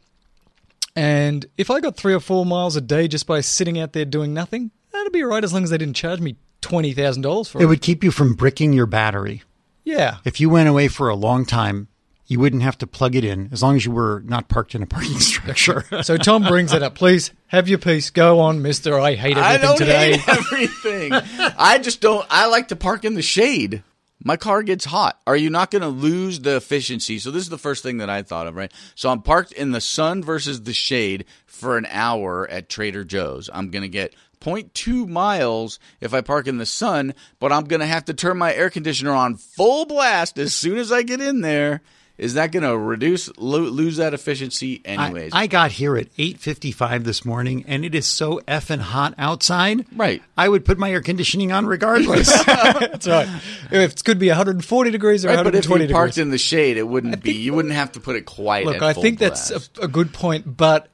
and 0.96 1.44
if 1.58 1.70
I 1.70 1.80
got 1.80 1.96
three 1.96 2.14
or 2.14 2.20
four 2.20 2.46
miles 2.46 2.76
a 2.76 2.80
day 2.80 3.08
just 3.08 3.26
by 3.26 3.40
sitting 3.40 3.78
out 3.80 3.92
there 3.92 4.04
doing 4.04 4.32
nothing, 4.32 4.70
that'd 4.92 5.12
be 5.12 5.22
all 5.22 5.28
right 5.30 5.42
as 5.42 5.52
long 5.52 5.64
as 5.64 5.70
they 5.70 5.78
didn't 5.78 5.96
charge 5.96 6.20
me 6.20 6.36
twenty 6.60 6.92
thousand 6.92 7.22
dollars 7.22 7.48
for 7.48 7.58
it. 7.58 7.64
it 7.64 7.66
would 7.66 7.82
keep 7.82 8.04
you 8.04 8.10
from 8.10 8.34
bricking 8.34 8.72
your 8.72 8.86
battery. 8.86 9.42
yeah. 9.84 10.18
If 10.24 10.40
you 10.40 10.48
went 10.50 10.68
away 10.68 10.86
for 10.88 11.08
a 11.08 11.14
long 11.16 11.44
time, 11.46 11.88
you 12.26 12.38
wouldn't 12.38 12.62
have 12.62 12.78
to 12.78 12.86
plug 12.86 13.16
it 13.16 13.24
in 13.24 13.48
as 13.50 13.60
long 13.60 13.74
as 13.74 13.84
you 13.84 13.90
were 13.90 14.22
not 14.24 14.48
parked 14.48 14.76
in 14.76 14.82
a 14.82 14.86
parking 14.86 15.18
structure. 15.18 15.84
So 16.02 16.16
Tom 16.16 16.44
brings 16.44 16.72
it 16.72 16.82
up. 16.82 16.94
Please 16.94 17.32
have 17.48 17.66
your 17.68 17.78
piece. 17.78 18.10
Go 18.10 18.38
on, 18.38 18.62
Mister. 18.62 18.98
I 19.00 19.14
hate 19.14 19.36
everything 19.36 19.42
I 19.42 19.56
don't 19.58 19.78
today. 19.78 20.16
hate 20.16 20.28
everything. 20.28 21.12
I 21.58 21.78
just 21.78 22.00
don't. 22.00 22.24
I 22.30 22.46
like 22.46 22.68
to 22.68 22.76
park 22.76 23.04
in 23.04 23.14
the 23.14 23.22
shade. 23.22 23.82
My 24.22 24.36
car 24.36 24.62
gets 24.62 24.84
hot. 24.84 25.18
Are 25.26 25.36
you 25.36 25.48
not 25.48 25.70
going 25.70 25.82
to 25.82 25.88
lose 25.88 26.40
the 26.40 26.56
efficiency? 26.56 27.18
So 27.18 27.30
this 27.30 27.42
is 27.42 27.48
the 27.48 27.58
first 27.58 27.82
thing 27.82 27.98
that 27.98 28.10
I 28.10 28.22
thought 28.22 28.46
of, 28.46 28.54
right? 28.54 28.72
So 28.94 29.08
I'm 29.08 29.22
parked 29.22 29.52
in 29.52 29.72
the 29.72 29.80
sun 29.80 30.22
versus 30.22 30.62
the 30.62 30.74
shade 30.74 31.24
for 31.46 31.78
an 31.78 31.86
hour 31.90 32.48
at 32.48 32.68
Trader 32.68 33.04
Joe's. 33.04 33.48
I'm 33.52 33.70
going 33.70 33.82
to 33.82 33.88
get 33.88 34.14
0.2 34.40 35.08
miles 35.08 35.78
if 36.00 36.12
I 36.14 36.20
park 36.20 36.46
in 36.46 36.58
the 36.58 36.66
sun, 36.66 37.14
but 37.38 37.52
I'm 37.52 37.64
going 37.64 37.80
to 37.80 37.86
have 37.86 38.06
to 38.06 38.14
turn 38.14 38.38
my 38.38 38.54
air 38.54 38.70
conditioner 38.70 39.12
on 39.12 39.36
full 39.36 39.86
blast 39.86 40.38
as 40.38 40.54
soon 40.54 40.78
as 40.78 40.92
I 40.92 41.02
get 41.02 41.20
in 41.20 41.40
there. 41.40 41.82
Is 42.20 42.34
that 42.34 42.52
going 42.52 42.64
to 42.64 42.76
reduce 42.76 43.34
lo- 43.38 43.60
lose 43.60 43.96
that 43.96 44.12
efficiency 44.12 44.82
anyways? 44.84 45.32
I, 45.32 45.42
I 45.42 45.46
got 45.46 45.72
here 45.72 45.96
at 45.96 46.14
8:55 46.16 47.04
this 47.04 47.24
morning 47.24 47.64
and 47.66 47.82
it 47.82 47.94
is 47.94 48.06
so 48.06 48.40
effing 48.46 48.80
hot 48.80 49.14
outside. 49.16 49.86
Right. 49.96 50.22
I 50.36 50.50
would 50.50 50.66
put 50.66 50.76
my 50.76 50.92
air 50.92 51.00
conditioning 51.00 51.50
on 51.50 51.64
regardless. 51.64 52.28
That's 52.44 53.08
right. 53.08 53.26
If 53.70 53.92
it 53.92 54.04
could 54.04 54.18
be 54.18 54.28
140 54.28 54.90
degrees 54.90 55.24
or 55.24 55.28
Right, 55.28 55.36
but 55.36 55.54
if 55.54 55.64
120 55.66 55.86
you 55.86 55.94
parked 55.94 56.18
in 56.18 56.28
the 56.28 56.36
shade, 56.36 56.76
it 56.76 56.86
wouldn't 56.86 57.22
be. 57.22 57.32
You 57.32 57.54
wouldn't 57.54 57.72
have 57.72 57.92
to 57.92 58.00
put 58.00 58.16
it 58.16 58.26
quite. 58.26 58.66
Look, 58.66 58.76
at 58.76 58.82
I 58.82 58.92
full 58.92 59.02
think 59.02 59.18
that's 59.18 59.50
a, 59.50 59.60
a 59.80 59.88
good 59.88 60.12
point. 60.12 60.58
But 60.58 60.88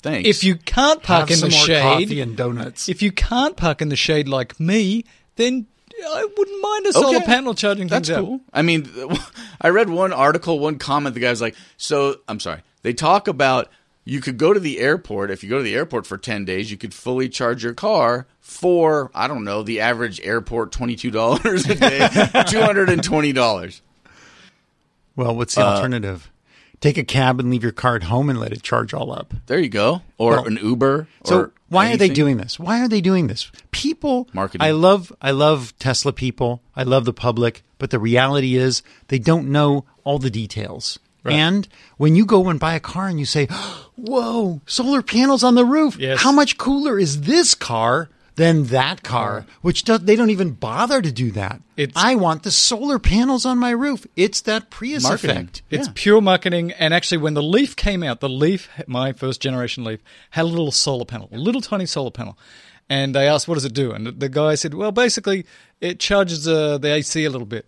Thanks. 0.00 0.26
if 0.26 0.44
you 0.44 0.56
can't 0.56 1.02
park 1.02 1.28
Have 1.28 1.30
in 1.30 1.36
some 1.36 1.50
the 1.50 1.56
more 1.56 1.66
shade, 1.66 1.82
coffee 1.82 2.20
and 2.22 2.36
donuts. 2.38 2.88
if 2.88 3.02
you 3.02 3.12
can't 3.12 3.54
park 3.54 3.82
in 3.82 3.90
the 3.90 3.96
shade 3.96 4.28
like 4.28 4.58
me, 4.58 5.04
then 5.36 5.66
I 6.06 6.24
wouldn't 6.36 6.62
mind 6.62 6.86
a 6.86 6.92
solar 6.92 7.16
Okay. 7.16 7.26
panel 7.26 7.54
charging 7.54 7.88
that's 7.88 8.08
things 8.08 8.18
cool. 8.20 8.40
I 8.52 8.62
mean, 8.62 8.88
I 9.60 9.68
read 9.68 9.88
one 9.90 10.12
article, 10.12 10.58
one 10.58 10.78
comment. 10.78 11.14
The 11.14 11.20
guy's 11.20 11.40
like, 11.40 11.54
"So 11.76 12.16
I'm 12.28 12.40
sorry." 12.40 12.60
They 12.82 12.92
talk 12.92 13.28
about 13.28 13.68
you 14.04 14.20
could 14.20 14.36
go 14.38 14.52
to 14.52 14.58
the 14.60 14.80
airport. 14.80 15.30
If 15.30 15.44
you 15.44 15.50
go 15.50 15.58
to 15.58 15.62
the 15.62 15.74
airport 15.76 16.06
for 16.06 16.18
ten 16.18 16.44
days, 16.44 16.70
you 16.70 16.76
could 16.76 16.92
fully 16.94 17.28
charge 17.28 17.62
your 17.62 17.74
car 17.74 18.26
for 18.40 19.10
I 19.14 19.28
don't 19.28 19.44
know 19.44 19.62
the 19.62 19.80
average 19.80 20.20
airport 20.22 20.72
twenty 20.72 20.96
two 20.96 21.10
dollars 21.10 21.68
a 21.68 21.74
day, 21.76 22.08
two 22.48 22.60
hundred 22.60 22.88
and 22.88 23.02
twenty 23.04 23.32
dollars. 23.32 23.82
well, 25.16 25.34
what's 25.34 25.56
Uh, 25.56 25.62
the 25.62 25.76
alternative? 25.76 26.28
Take 26.80 26.98
a 26.98 27.04
cab 27.04 27.38
and 27.38 27.48
leave 27.48 27.62
your 27.62 27.70
car 27.70 27.94
at 27.94 28.02
home 28.04 28.28
and 28.28 28.40
let 28.40 28.52
it 28.52 28.62
charge 28.62 28.92
all 28.92 29.12
up. 29.12 29.32
There 29.46 29.60
you 29.60 29.68
go, 29.68 30.02
or 30.18 30.32
Well, 30.32 30.46
an 30.46 30.58
Uber. 30.60 31.06
So 31.24 31.52
why 31.72 31.92
are 31.92 31.96
they 31.96 32.08
doing 32.08 32.36
this? 32.36 32.58
Why 32.58 32.80
are 32.82 32.88
they 32.88 33.00
doing 33.00 33.26
this? 33.26 33.50
People 33.70 34.28
Marketing. 34.32 34.66
I 34.66 34.70
love 34.72 35.12
I 35.20 35.30
love 35.30 35.74
Tesla 35.78 36.12
people. 36.12 36.62
I 36.76 36.82
love 36.82 37.04
the 37.04 37.12
public, 37.12 37.62
but 37.78 37.90
the 37.90 37.98
reality 37.98 38.56
is 38.56 38.82
they 39.08 39.18
don't 39.18 39.50
know 39.50 39.84
all 40.04 40.18
the 40.18 40.30
details. 40.30 40.98
And 41.24 41.68
when 41.98 42.16
you 42.16 42.26
go 42.26 42.48
and 42.48 42.58
buy 42.58 42.74
a 42.74 42.80
car 42.80 43.06
and 43.06 43.18
you 43.20 43.26
say, 43.26 43.46
"Whoa, 43.96 44.60
solar 44.66 45.02
panels 45.02 45.44
on 45.44 45.54
the 45.54 45.64
roof. 45.64 45.96
Yes. 45.98 46.20
How 46.20 46.32
much 46.32 46.58
cooler 46.58 46.98
is 46.98 47.22
this 47.22 47.54
car 47.54 48.10
than 48.42 48.64
that 48.64 49.02
car?" 49.02 49.46
Which 49.62 49.84
does, 49.84 50.00
they 50.00 50.16
don't 50.16 50.30
even 50.30 50.50
bother 50.52 51.00
to 51.00 51.12
do 51.12 51.30
that. 51.32 51.60
It's- 51.76 51.92
I 51.96 52.14
want 52.16 52.42
the 52.42 52.50
solar 52.50 52.98
panels 52.98 53.44
on 53.46 53.58
my 53.58 53.70
roof. 53.70 54.06
It's 54.16 54.40
that 54.42 54.70
Prius 54.70 55.02
Marketing. 55.04 55.30
effect. 55.36 55.62
It's 55.70 55.86
Yeah. 55.86 55.92
pure 55.94 56.20
marketing. 56.20 56.72
And 56.72 56.92
actually, 56.92 57.18
when 57.18 57.34
the 57.34 57.42
Leaf 57.42 57.76
came 57.76 58.02
out, 58.02 58.20
the 58.20 58.28
Leaf, 58.28 58.68
my 58.86 59.12
first 59.12 59.40
generation 59.40 59.84
Leaf, 59.84 60.00
had 60.30 60.42
a 60.42 60.48
little 60.48 60.72
solar 60.72 61.04
panel, 61.04 61.28
a 61.32 61.38
little 61.38 61.60
tiny 61.60 61.86
solar 61.86 62.10
panel. 62.10 62.36
And 62.90 63.14
they 63.14 63.26
asked, 63.26 63.48
what 63.48 63.54
does 63.54 63.64
it 63.64 63.72
do? 63.72 63.92
And 63.92 64.06
the 64.06 64.28
guy 64.28 64.54
said, 64.54 64.74
well, 64.74 64.92
basically, 64.92 65.46
it 65.80 65.98
charges 65.98 66.46
uh, 66.46 66.76
the 66.78 66.92
AC 66.92 67.24
a 67.24 67.30
little 67.30 67.46
bit. 67.46 67.64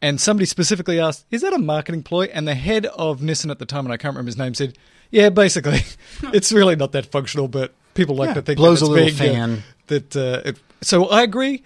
And 0.00 0.20
somebody 0.20 0.46
specifically 0.46 0.98
asked, 0.98 1.26
is 1.30 1.42
that 1.42 1.52
a 1.52 1.58
marketing 1.58 2.02
ploy? 2.04 2.24
And 2.32 2.48
the 2.48 2.54
head 2.54 2.86
of 2.86 3.20
Nissan 3.20 3.50
at 3.50 3.58
the 3.58 3.66
time, 3.66 3.84
and 3.86 3.92
I 3.92 3.96
can't 3.96 4.14
remember 4.14 4.28
his 4.30 4.38
name, 4.38 4.54
said, 4.54 4.76
yeah, 5.10 5.28
basically, 5.28 5.80
it's 6.32 6.50
really 6.52 6.74
not 6.74 6.92
that 6.92 7.06
functional, 7.06 7.48
but 7.48 7.74
people 7.94 8.16
like 8.16 8.28
Yeah, 8.28 8.34
to 8.34 8.42
think 8.42 8.56
blows 8.56 8.80
a 8.82 8.86
little 8.86 9.06
uh, 9.08 9.10
fan. 9.10 9.62
That 9.88 10.16
uh, 10.16 10.42
it, 10.44 10.58
so 10.80 11.06
I 11.08 11.22
agree. 11.22 11.62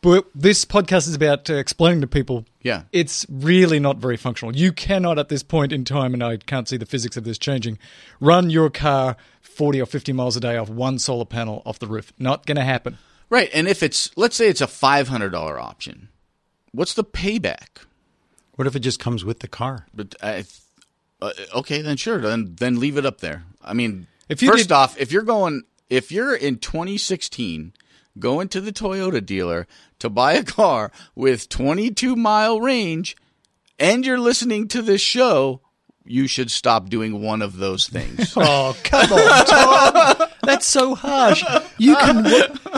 But 0.00 0.26
this 0.34 0.66
podcast 0.66 1.08
is 1.08 1.14
about 1.14 1.48
uh, 1.48 1.54
explaining 1.54 2.02
to 2.02 2.06
people. 2.06 2.44
Yeah. 2.60 2.82
It's 2.92 3.24
really 3.30 3.80
not 3.80 3.96
very 3.96 4.18
functional. 4.18 4.54
You 4.54 4.70
cannot, 4.70 5.18
at 5.18 5.30
this 5.30 5.42
point 5.42 5.72
in 5.72 5.84
time, 5.86 6.12
and 6.12 6.22
I 6.22 6.36
can't 6.36 6.68
see 6.68 6.76
the 6.76 6.84
physics 6.84 7.16
of 7.16 7.24
this 7.24 7.38
changing, 7.38 7.78
run 8.20 8.50
your 8.50 8.68
car 8.68 9.16
40 9.40 9.80
or 9.80 9.86
50 9.86 10.12
miles 10.12 10.36
a 10.36 10.40
day 10.40 10.58
off 10.58 10.68
one 10.68 10.98
solar 10.98 11.24
panel 11.24 11.62
off 11.64 11.78
the 11.78 11.86
roof. 11.86 12.12
Not 12.18 12.44
going 12.44 12.56
to 12.56 12.64
happen. 12.64 12.98
Right, 13.30 13.48
and 13.54 13.66
if 13.66 13.82
it's 13.82 14.14
let's 14.14 14.36
say 14.36 14.48
it's 14.48 14.60
a 14.60 14.66
five 14.66 15.08
hundred 15.08 15.30
dollar 15.30 15.58
option, 15.58 16.10
what's 16.72 16.92
the 16.92 17.02
payback? 17.04 17.84
What 18.56 18.66
if 18.68 18.76
it 18.76 18.80
just 18.80 19.00
comes 19.00 19.24
with 19.24 19.40
the 19.40 19.48
car? 19.48 19.86
But 19.94 20.14
I, 20.22 20.44
uh, 21.22 21.32
okay, 21.56 21.80
then 21.80 21.96
sure, 21.96 22.18
then 22.18 22.54
then 22.60 22.78
leave 22.78 22.98
it 22.98 23.06
up 23.06 23.20
there. 23.22 23.44
I 23.64 23.72
mean, 23.72 24.06
If 24.28 24.42
you 24.42 24.50
first 24.50 24.64
did- 24.68 24.72
off, 24.72 25.00
if 25.00 25.10
you're 25.10 25.22
going, 25.22 25.62
if 25.94 26.10
you're 26.10 26.34
in 26.34 26.56
2016, 26.58 27.72
going 28.18 28.48
to 28.48 28.60
the 28.60 28.72
Toyota 28.72 29.24
dealer 29.24 29.66
to 29.98 30.10
buy 30.10 30.32
a 30.34 30.42
car 30.44 30.90
with 31.14 31.48
22 31.48 32.16
mile 32.16 32.60
range, 32.60 33.16
and 33.78 34.04
you're 34.04 34.18
listening 34.20 34.68
to 34.68 34.82
this 34.82 35.00
show, 35.00 35.60
you 36.04 36.26
should 36.26 36.50
stop 36.50 36.88
doing 36.90 37.22
one 37.22 37.40
of 37.42 37.56
those 37.58 37.88
things. 37.88 38.34
Oh, 38.36 38.76
come 38.84 39.12
on, 39.12 39.46
Tom. 39.46 40.28
That's 40.42 40.66
so 40.66 40.94
harsh. 40.94 41.42
You 41.78 41.96
can, 41.96 42.24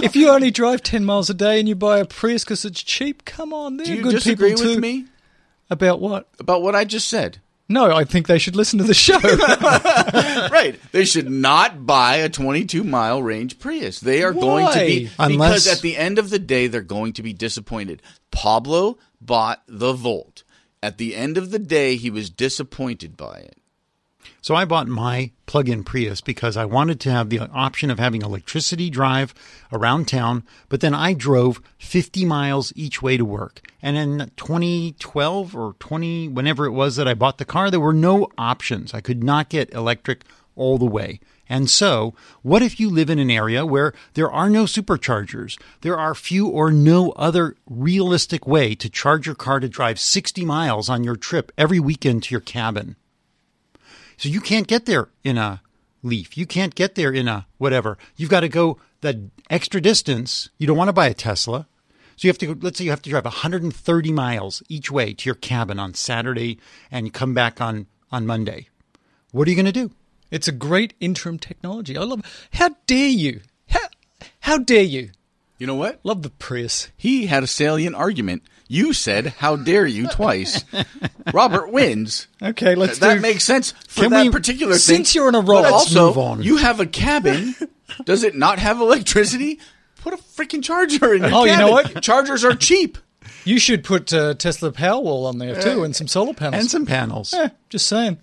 if 0.02 0.14
you 0.14 0.29
only 0.29 0.50
drive 0.50 0.83
10 0.83 1.05
miles 1.05 1.29
a 1.31 1.35
day 1.35 1.59
and 1.59 1.68
you 1.68 1.74
buy 1.74 1.98
a 1.98 2.05
Prius 2.05 2.44
because 2.44 2.64
it's 2.64 2.83
cheap, 2.83 3.24
come 3.24 3.52
on. 3.52 3.76
They're 3.79 3.87
Do 3.87 3.94
you 3.94 4.02
good 4.02 4.12
disagree 4.16 4.50
people 4.50 4.62
too. 4.62 4.68
with 4.70 4.79
me 4.81 5.07
About 5.70 6.00
what? 6.00 6.29
about 6.38 6.62
what 6.62 6.74
I 6.76 6.85
just 6.85 7.09
said? 7.09 7.38
No, 7.68 7.90
I 7.90 8.05
think 8.05 8.26
they 8.29 8.38
should 8.38 8.55
listen 8.55 8.79
to 8.79 8.85
the 8.85 8.94
show. 8.94 9.18
right. 10.50 10.79
They 10.92 11.05
should 11.05 11.29
not 11.29 11.85
buy 11.85 12.16
a 12.16 12.29
22 12.29 12.85
mile 12.85 13.22
range 13.22 13.59
Prius. 13.59 13.98
They 14.00 14.22
are 14.22 14.33
going 14.33 14.72
to 14.72 14.79
be 14.79 15.11
Unless- 15.18 15.64
because 15.64 15.79
at 15.79 15.83
the 15.83 15.96
end 15.96 16.18
of 16.18 16.31
the 16.31 16.38
day 16.38 16.68
they're 16.68 16.83
going 16.83 17.12
to 17.14 17.22
be 17.22 17.33
disappointed. 17.33 18.02
Pablo 18.31 18.98
bought 19.20 19.62
the 19.66 19.92
Volt. 19.92 20.44
At 20.83 20.98
the 20.98 21.16
end 21.16 21.37
of 21.37 21.50
the 21.50 21.59
day 21.59 21.96
he 21.96 22.11
was 22.11 22.31
disappointed 22.31 23.16
by 23.16 23.38
it. 23.38 23.59
So 24.42 24.54
I 24.54 24.64
bought 24.64 24.88
my 24.88 25.30
plug-in 25.46 25.84
Prius 25.84 26.20
because 26.20 26.56
I 26.56 26.64
wanted 26.64 27.00
to 27.00 27.10
have 27.10 27.30
the 27.30 27.40
option 27.40 27.90
of 27.90 27.98
having 27.98 28.22
electricity 28.22 28.90
drive 28.90 29.34
around 29.72 30.08
town, 30.08 30.44
but 30.68 30.80
then 30.80 30.94
I 30.94 31.12
drove 31.14 31.60
50 31.78 32.24
miles 32.24 32.72
each 32.76 33.02
way 33.02 33.16
to 33.16 33.24
work. 33.24 33.60
And 33.82 33.96
in 33.96 34.30
2012 34.36 35.56
or 35.56 35.74
20 35.78 36.28
whenever 36.28 36.66
it 36.66 36.72
was 36.72 36.96
that 36.96 37.08
I 37.08 37.14
bought 37.14 37.38
the 37.38 37.44
car, 37.44 37.70
there 37.70 37.80
were 37.80 37.92
no 37.92 38.28
options. 38.36 38.94
I 38.94 39.00
could 39.00 39.22
not 39.22 39.48
get 39.48 39.72
electric 39.72 40.24
all 40.56 40.78
the 40.78 40.86
way. 40.86 41.20
And 41.48 41.70
so, 41.70 42.14
what 42.42 42.62
if 42.62 42.80
you 42.80 42.90
live 42.90 43.08
in 43.08 43.20
an 43.20 43.30
area 43.30 43.64
where 43.64 43.92
there 44.14 44.30
are 44.30 44.50
no 44.50 44.64
superchargers? 44.64 45.58
There 45.82 45.96
are 45.96 46.14
few 46.14 46.48
or 46.48 46.72
no 46.72 47.10
other 47.12 47.56
realistic 47.68 48.46
way 48.46 48.74
to 48.74 48.90
charge 48.90 49.26
your 49.26 49.36
car 49.36 49.60
to 49.60 49.68
drive 49.68 50.00
60 50.00 50.44
miles 50.44 50.88
on 50.88 51.04
your 51.04 51.16
trip 51.16 51.52
every 51.56 51.78
weekend 51.78 52.24
to 52.24 52.34
your 52.34 52.40
cabin. 52.40 52.96
So 54.16 54.29
you 54.29 54.40
can't 54.40 54.66
get 54.66 54.87
there 54.87 55.09
in 55.24 55.38
a 55.38 55.62
Leaf. 56.02 56.37
You 56.38 56.46
can't 56.46 56.74
get 56.74 56.94
there 56.94 57.12
in 57.12 57.29
a 57.29 57.46
whatever. 57.59 57.98
You've 58.16 58.31
got 58.31 58.40
to 58.40 58.48
go 58.48 58.79
the 59.00 59.31
extra 59.50 59.81
distance. 59.81 60.50
You 60.59 60.66
don't 60.66 60.76
want 60.76 60.88
to 60.88 60.92
buy 60.92 61.09
a 61.09 61.14
Tesla. 61.14 61.66
So 62.16 62.26
you 62.26 62.31
have 62.31 62.38
to 62.38 62.46
go, 62.46 62.57
let's 62.61 62.79
say 62.79 62.85
you 62.85 62.90
have 62.90 63.02
to 63.02 63.11
drive 63.11 63.24
130 63.24 64.12
miles 64.12 64.62
each 64.68 64.90
way 64.90 65.12
to 65.12 65.26
your 65.26 65.35
cabin 65.35 65.79
on 65.79 65.94
Saturday 65.94 66.59
and 66.90 67.12
come 67.12 67.35
back 67.35 67.61
on, 67.61 67.87
on 68.11 68.26
Monday. 68.26 68.68
What 69.33 69.46
are 69.46 69.50
you 69.50 69.57
going 69.57 69.66
to 69.66 69.72
do? 69.72 69.90
It's 70.31 70.48
a 70.48 70.52
great 70.52 70.94
interim 70.98 71.38
technology. 71.38 71.96
I 71.96 72.02
love. 72.02 72.22
How 72.52 72.70
dare 72.87 73.09
you? 73.09 73.40
How 73.68 73.87
how 74.40 74.59
dare 74.59 74.83
you? 74.83 75.11
You 75.58 75.66
know 75.66 75.74
what? 75.74 76.00
Love 76.04 76.22
the 76.22 76.30
Prius. 76.30 76.88
He 76.96 77.26
had 77.26 77.42
a 77.42 77.46
salient 77.46 77.96
argument. 77.96 78.42
You 78.68 78.92
said, 78.92 79.28
"How 79.38 79.56
dare 79.56 79.86
you?" 79.86 80.06
twice. 80.08 80.64
Robert 81.32 81.70
wins. 81.72 82.26
Okay, 82.42 82.74
let's 82.74 82.98
that 82.98 83.14
do. 83.14 83.20
makes 83.20 83.44
sense 83.44 83.72
for 83.88 84.02
Can 84.02 84.10
that 84.10 84.22
we- 84.24 84.30
particular 84.30 84.72
thing. 84.72 84.80
since 84.96 85.14
you're 85.14 85.28
in 85.28 85.34
a 85.34 85.40
roll, 85.40 85.62
but 85.62 85.72
also 85.72 86.06
move 86.08 86.18
on. 86.18 86.42
you 86.42 86.56
have 86.58 86.80
a 86.80 86.86
cabin. 86.86 87.54
Does 88.04 88.24
it 88.24 88.34
not 88.34 88.58
have 88.58 88.80
electricity? 88.80 89.60
Put 90.02 90.14
a 90.14 90.16
freaking 90.18 90.62
charger 90.62 91.14
in 91.14 91.22
your 91.22 91.32
Oh, 91.34 91.44
you 91.44 91.56
know 91.56 91.70
what? 91.70 92.02
Chargers 92.02 92.44
are 92.44 92.54
cheap. 92.54 92.98
you 93.44 93.58
should 93.58 93.82
put 93.82 94.12
uh, 94.12 94.34
Tesla 94.34 94.70
Powerwall 94.72 95.26
on 95.26 95.38
there 95.38 95.60
too, 95.60 95.82
and 95.84 95.94
some 95.96 96.06
solar 96.08 96.34
panels. 96.34 96.60
and 96.60 96.70
some 96.70 96.86
panels. 96.86 97.32
Eh, 97.34 97.48
just 97.70 97.86
saying. 97.86 98.18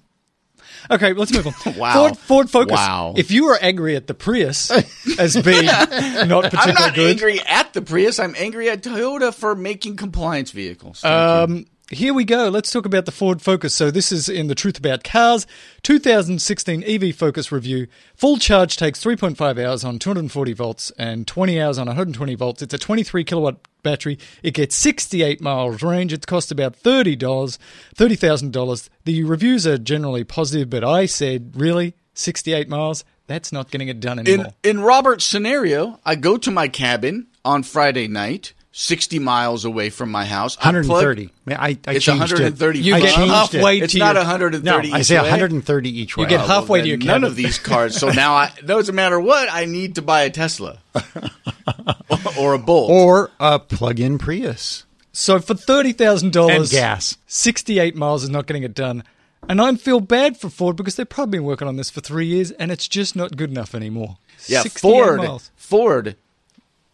Okay, 0.92 1.14
let's 1.14 1.34
move 1.34 1.48
on. 1.48 1.54
Wow. 1.78 1.94
Ford, 1.94 2.18
Ford 2.18 2.50
Focus. 2.50 2.76
Wow. 2.76 3.14
If 3.18 3.32
you 3.32 3.48
are 3.48 3.58
angry 3.62 3.96
at 3.96 4.08
the 4.08 4.14
Prius 4.14 4.72
as 5.18 5.42
being 5.42 5.66
not 5.66 5.90
particularly 5.90 6.52
good. 6.52 6.58
I'm 6.60 6.74
not 6.74 6.96
good, 6.96 7.10
angry 7.12 7.40
at 7.42 7.74
the 7.74 7.82
Prius. 7.82 8.20
I'm 8.20 8.36
angry 8.38 8.70
at 8.70 8.84
Toyota 8.84 9.34
for 9.34 9.56
making 9.56 9.96
compliance 9.96 10.52
vehicles. 10.52 11.02
Thank 11.02 11.50
you. 11.50 11.56
Um, 11.56 11.66
here 11.90 12.14
we 12.14 12.26
go. 12.26 12.50
Let's 12.50 12.72
talk 12.72 12.86
about 12.86 13.06
the 13.06 13.12
Ford 13.12 13.42
Focus. 13.42 13.74
So 13.74 13.92
this 13.92 14.12
is 14.12 14.30
in 14.30 14.48
the 14.48 14.56
Truth 14.56 14.78
About 14.78 15.04
Cars 15.04 15.46
2016 15.84 16.84
EV 16.84 17.16
Focus 17.16 17.52
review. 17.52 17.88
Full 18.16 18.38
charge 18.38 18.78
takes 18.78 19.04
3.5 19.04 19.64
hours 19.64 19.84
on 19.84 20.00
240 20.00 20.54
volts 20.54 20.92
and 20.98 21.28
20 21.28 21.62
hours 21.62 21.78
on 21.78 21.88
120 21.88 22.36
volts. 22.36 22.62
It's 22.62 22.74
a 22.74 22.78
23 22.78 23.24
kilowatt 23.24 23.58
battery. 23.84 24.18
It 24.42 24.54
gets 24.54 24.76
68 24.76 25.42
miles 25.42 25.84
range. 25.84 26.14
It 26.14 26.26
costs 26.26 26.52
about 26.52 26.82
$30, 26.82 27.18
$30,000. 27.18 28.90
The 29.06 29.24
reviews 29.24 29.68
are 29.68 29.78
generally 29.78 30.24
positive, 30.24 30.70
but 30.70 30.84
I 30.84 31.06
said, 31.06 31.52
really? 31.56 31.96
68 32.14 32.70
miles? 32.70 33.04
That's 33.28 33.52
not 33.52 33.72
getting 33.72 33.88
it 33.88 34.00
done 34.00 34.20
anymore. 34.20 34.54
in 34.64 34.78
in 34.78 34.82
Robert's 34.82 35.26
scenario, 35.26 36.00
I 36.06 36.16
go 36.16 36.38
to 36.38 36.52
my 36.52 36.68
cabin 36.68 37.28
on 37.46 37.64
Friday 37.64 38.08
night, 38.08 38.54
60 38.76 39.20
miles 39.20 39.66
away 39.66 39.92
from 39.92 40.10
my 40.10 40.26
house. 40.26 40.58
I 40.58 40.72
plug- 40.72 40.88
130. 40.90 41.30
I, 41.48 41.54
I 41.88 41.92
It's 41.94 42.04
changed 42.06 42.22
130. 42.34 42.80
it. 42.80 42.86
You 42.86 43.00
get 43.00 43.14
halfway 43.16 43.78
it. 43.78 43.84
It's 43.84 43.94
to 43.94 44.00
not 44.00 44.16
130. 44.16 44.64
No, 44.64 44.96
I 44.96 45.00
each 45.00 45.06
say 45.06 45.16
way. 45.16 45.22
130 45.22 45.90
each 46.00 46.18
way. 46.18 46.24
You 46.24 46.30
get 46.30 46.42
Oh, 46.42 46.48
halfway 46.48 46.80
to 46.80 46.82
then 46.82 46.90
your 46.90 46.98
None 46.98 47.08
cabin. 47.08 47.24
of 47.26 47.36
these 47.36 47.60
cars. 47.60 47.96
So 47.98 48.10
now 48.12 48.34
I 48.34 48.52
doesn't 48.66 48.96
matter 48.96 49.20
what 49.20 49.48
I 49.52 49.66
need 49.66 49.96
to 49.96 50.02
buy 50.02 50.24
a 50.24 50.32
Tesla 50.32 50.80
or 52.40 52.54
a 52.56 52.60
Bolt. 52.60 52.90
or 52.90 53.32
a 53.40 53.60
plug-in 53.60 54.18
Prius 54.18 54.86
So 55.12 55.40
for 55.40 55.54
$30,000 55.54 56.50
and 56.56 56.70
gas. 56.70 57.18
68 57.28 57.96
miles 57.96 58.24
is 58.24 58.30
not 58.30 58.48
getting 58.48 58.64
it 58.64 58.74
done. 58.74 59.04
And 59.48 59.62
I 59.62 59.76
feel 59.76 60.00
bad 60.00 60.38
for 60.38 60.50
Ford 60.50 60.78
because 60.78 60.96
they've 60.96 61.08
probably 61.08 61.38
been 61.38 61.46
working 61.46 61.68
on 61.68 61.76
this 61.76 61.90
for 61.90 62.02
three 62.02 62.26
years 62.28 62.52
and 62.52 62.72
it's 62.72 62.88
just 62.88 63.16
not 63.16 63.36
good 63.38 63.52
enough 63.52 63.76
anymore. 63.76 64.18
yeah, 64.48 64.64
Ford. 64.64 65.18
miles. 65.18 65.52
Ford. 65.56 66.16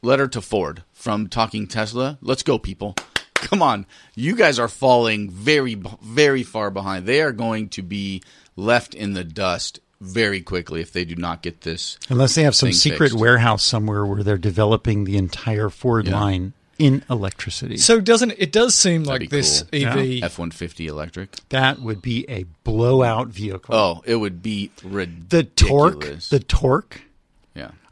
Letter 0.02 0.28
to 0.30 0.42
Ford 0.42 0.84
from 0.94 1.28
Talking 1.28 1.68
Tesla. 1.68 2.18
Let's 2.22 2.44
go, 2.44 2.58
people. 2.58 2.96
Come 3.36 3.62
on, 3.62 3.86
you 4.16 4.36
guys 4.36 4.60
are 4.60 4.68
falling 4.68 5.30
very, 5.30 5.76
very 6.02 6.44
far 6.44 6.70
behind. 6.72 7.06
They 7.06 7.22
are 7.22 7.32
going 7.32 7.70
to 7.70 7.82
be 7.82 8.22
left 8.56 8.94
in 8.94 9.14
the 9.14 9.24
dust 9.24 9.80
very 10.02 10.42
quickly 10.42 10.82
if 10.82 10.92
they 10.94 11.06
do 11.06 11.16
not 11.16 11.42
get 11.42 11.62
this. 11.62 11.98
Unless 12.10 12.36
they 12.36 12.44
have 12.44 12.56
some 12.56 12.72
secret 12.74 13.10
fixed. 13.12 13.20
warehouse 13.20 13.64
somewhere 13.64 14.06
where 14.06 14.24
they're 14.24 14.38
developing 14.38 15.04
the 15.06 15.18
entire 15.18 15.70
Ford 15.70 16.08
Yeah. 16.08 16.20
line 16.20 16.54
in 16.78 17.04
electricity. 17.10 17.76
So 17.78 18.00
doesn't 18.00 18.32
it 18.38 18.52
does 18.54 18.74
seem 18.76 19.04
like 19.04 19.30
this 19.30 19.64
cool. 19.64 19.86
EV 19.86 20.24
F 20.24 20.40
one 20.40 20.52
fifty 20.52 20.88
electric. 20.88 21.36
that 21.50 21.80
would 21.82 22.02
be 22.02 22.26
a 22.30 22.44
blowout 22.64 23.28
vehicle. 23.28 23.76
Oh, 23.76 24.02
it 24.06 24.16
would 24.16 24.42
be 24.42 24.72
ridiculous. 24.84 25.28
the 25.30 25.44
torque, 25.44 26.20
the 26.30 26.40
torque. 26.40 27.02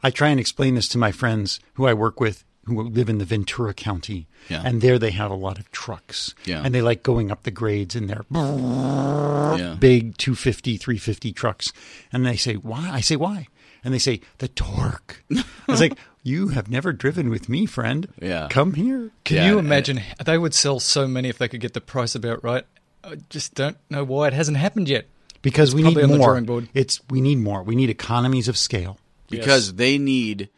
Yeah. 0.02 0.06
I 0.06 0.10
try 0.10 0.28
and 0.28 0.40
explain 0.40 0.74
this 0.74 0.88
to 0.88 0.98
my 0.98 1.12
friends 1.12 1.60
who 1.74 1.86
I 1.86 1.94
work 1.94 2.20
with 2.20 2.44
who 2.64 2.82
live 2.82 3.08
in 3.08 3.16
the 3.16 3.24
Ventura 3.24 3.72
County. 3.72 4.26
Yeah. 4.50 4.60
And 4.62 4.82
there 4.82 4.98
they 4.98 5.10
have 5.12 5.30
a 5.30 5.34
lot 5.34 5.58
of 5.58 5.70
trucks. 5.72 6.34
Yeah. 6.44 6.60
And 6.62 6.74
they 6.74 6.82
like 6.82 7.02
going 7.02 7.30
up 7.30 7.44
the 7.44 7.50
grades 7.50 7.96
in 7.96 8.08
their 8.08 8.24
Yeah. 8.32 9.76
big 9.78 10.16
250, 10.18 10.76
350 10.76 11.32
trucks. 11.32 11.72
And 12.12 12.26
they 12.26 12.36
say, 12.36 12.54
why? 12.54 12.90
I 12.92 13.00
say, 13.00 13.16
why? 13.16 13.46
And 13.84 13.94
they 13.94 13.98
say, 13.98 14.20
the 14.38 14.48
torque. 14.48 15.22
I 15.34 15.42
was 15.66 15.80
like, 15.80 15.96
you 16.22 16.48
have 16.48 16.68
never 16.68 16.92
driven 16.92 17.30
with 17.30 17.48
me, 17.48 17.64
friend. 17.64 18.08
Yeah. 18.20 18.48
Come 18.50 18.74
here. 18.74 19.10
Can 19.24 19.36
Yeah, 19.38 19.46
you 19.46 19.58
and- 19.58 19.66
imagine 19.66 20.02
they 20.24 20.36
would 20.38 20.54
sell 20.54 20.80
so 20.80 21.06
many 21.08 21.28
if 21.28 21.38
they 21.38 21.48
could 21.48 21.60
get 21.60 21.72
the 21.74 21.80
price 21.80 22.14
about 22.14 22.42
right? 22.44 22.64
I 23.04 23.16
just 23.30 23.54
don't 23.54 23.76
know 23.88 24.04
why 24.04 24.26
it 24.26 24.32
hasn't 24.34 24.56
happened 24.58 24.88
yet. 24.88 25.06
Because 25.40 25.74
we 25.74 25.82
need 25.82 25.94
probably 25.94 26.02
on 26.02 26.10
the 26.10 26.18
more. 26.18 26.40
board. 26.42 26.68
It's 26.74 27.00
we 27.08 27.20
need 27.20 27.38
more. 27.38 27.62
We 27.62 27.76
need 27.76 27.88
economies 27.90 28.48
of 28.48 28.56
scale. 28.58 28.98
Because 29.28 29.74
they 29.74 29.98
need 29.98 30.48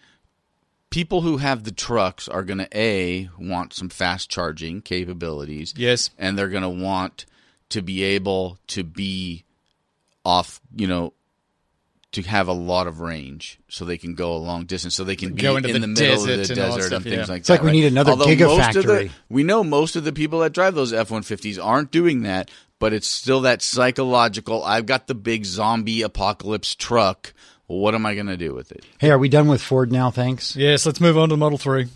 people 0.90 1.20
who 1.20 1.36
have 1.38 1.64
the 1.64 1.70
trucks 1.72 2.26
are 2.28 2.42
going 2.42 2.58
to 2.58 2.68
a 2.76 3.28
want 3.38 3.72
some 3.72 3.88
fast 3.88 4.28
charging 4.30 4.80
capabilities 4.82 5.72
Yes. 5.76 6.10
and 6.18 6.36
they're 6.38 6.48
going 6.48 6.62
to 6.62 6.68
want 6.68 7.26
to 7.70 7.82
be 7.82 8.02
able 8.02 8.58
to 8.68 8.82
be 8.82 9.44
off 10.24 10.60
you 10.76 10.86
know 10.86 11.12
to 12.12 12.22
have 12.22 12.48
a 12.48 12.52
lot 12.52 12.88
of 12.88 12.98
range 13.00 13.60
so 13.68 13.84
they 13.84 13.96
can 13.96 14.16
go 14.16 14.34
a 14.34 14.36
long 14.36 14.64
distance 14.64 14.96
so 14.96 15.04
they 15.04 15.14
can 15.14 15.32
be 15.32 15.42
Go 15.42 15.56
into 15.56 15.68
in 15.68 15.74
the 15.74 15.80
the, 15.82 15.86
middle 15.86 16.22
of 16.22 16.26
the 16.26 16.32
and 16.32 16.40
all 16.40 16.46
that 16.48 16.56
desert 16.56 16.82
stuff, 16.88 16.92
and 16.92 17.04
things 17.04 17.28
yeah. 17.28 17.32
like 17.32 17.38
It's 17.38 17.46
that 17.48 17.54
like 17.54 17.62
we 17.62 17.66
right? 17.68 17.72
need 17.72 17.84
another 17.84 18.10
Although 18.10 18.26
gigafactory. 18.26 18.56
most 18.58 18.76
of 18.76 18.84
the, 18.86 19.10
we 19.28 19.42
know 19.44 19.62
most 19.62 19.94
of 19.96 20.02
the 20.04 20.12
people 20.12 20.40
that 20.40 20.52
drive 20.52 20.74
those 20.74 20.92
F-150s 20.92 21.64
aren't 21.64 21.92
doing 21.92 22.22
that 22.22 22.50
but 22.80 22.92
it's 22.92 23.06
still 23.06 23.42
that 23.42 23.62
psychological 23.62 24.64
I've 24.64 24.86
got 24.86 25.06
the 25.06 25.14
big 25.14 25.44
zombie 25.44 26.02
apocalypse 26.02 26.74
truck 26.74 27.32
what 27.78 27.94
am 27.94 28.04
I 28.04 28.14
going 28.14 28.26
to 28.26 28.36
do 28.36 28.54
with 28.54 28.72
it 28.72 28.84
Hey, 28.98 29.10
are 29.10 29.18
we 29.18 29.28
done 29.28 29.46
with 29.48 29.62
Ford 29.62 29.92
now? 29.92 30.10
Thanks. 30.10 30.56
Yes, 30.56 30.84
let's 30.86 31.00
move 31.00 31.16
on 31.16 31.28
to 31.28 31.34
the 31.34 31.38
Model 31.38 31.58
3. 31.58 31.86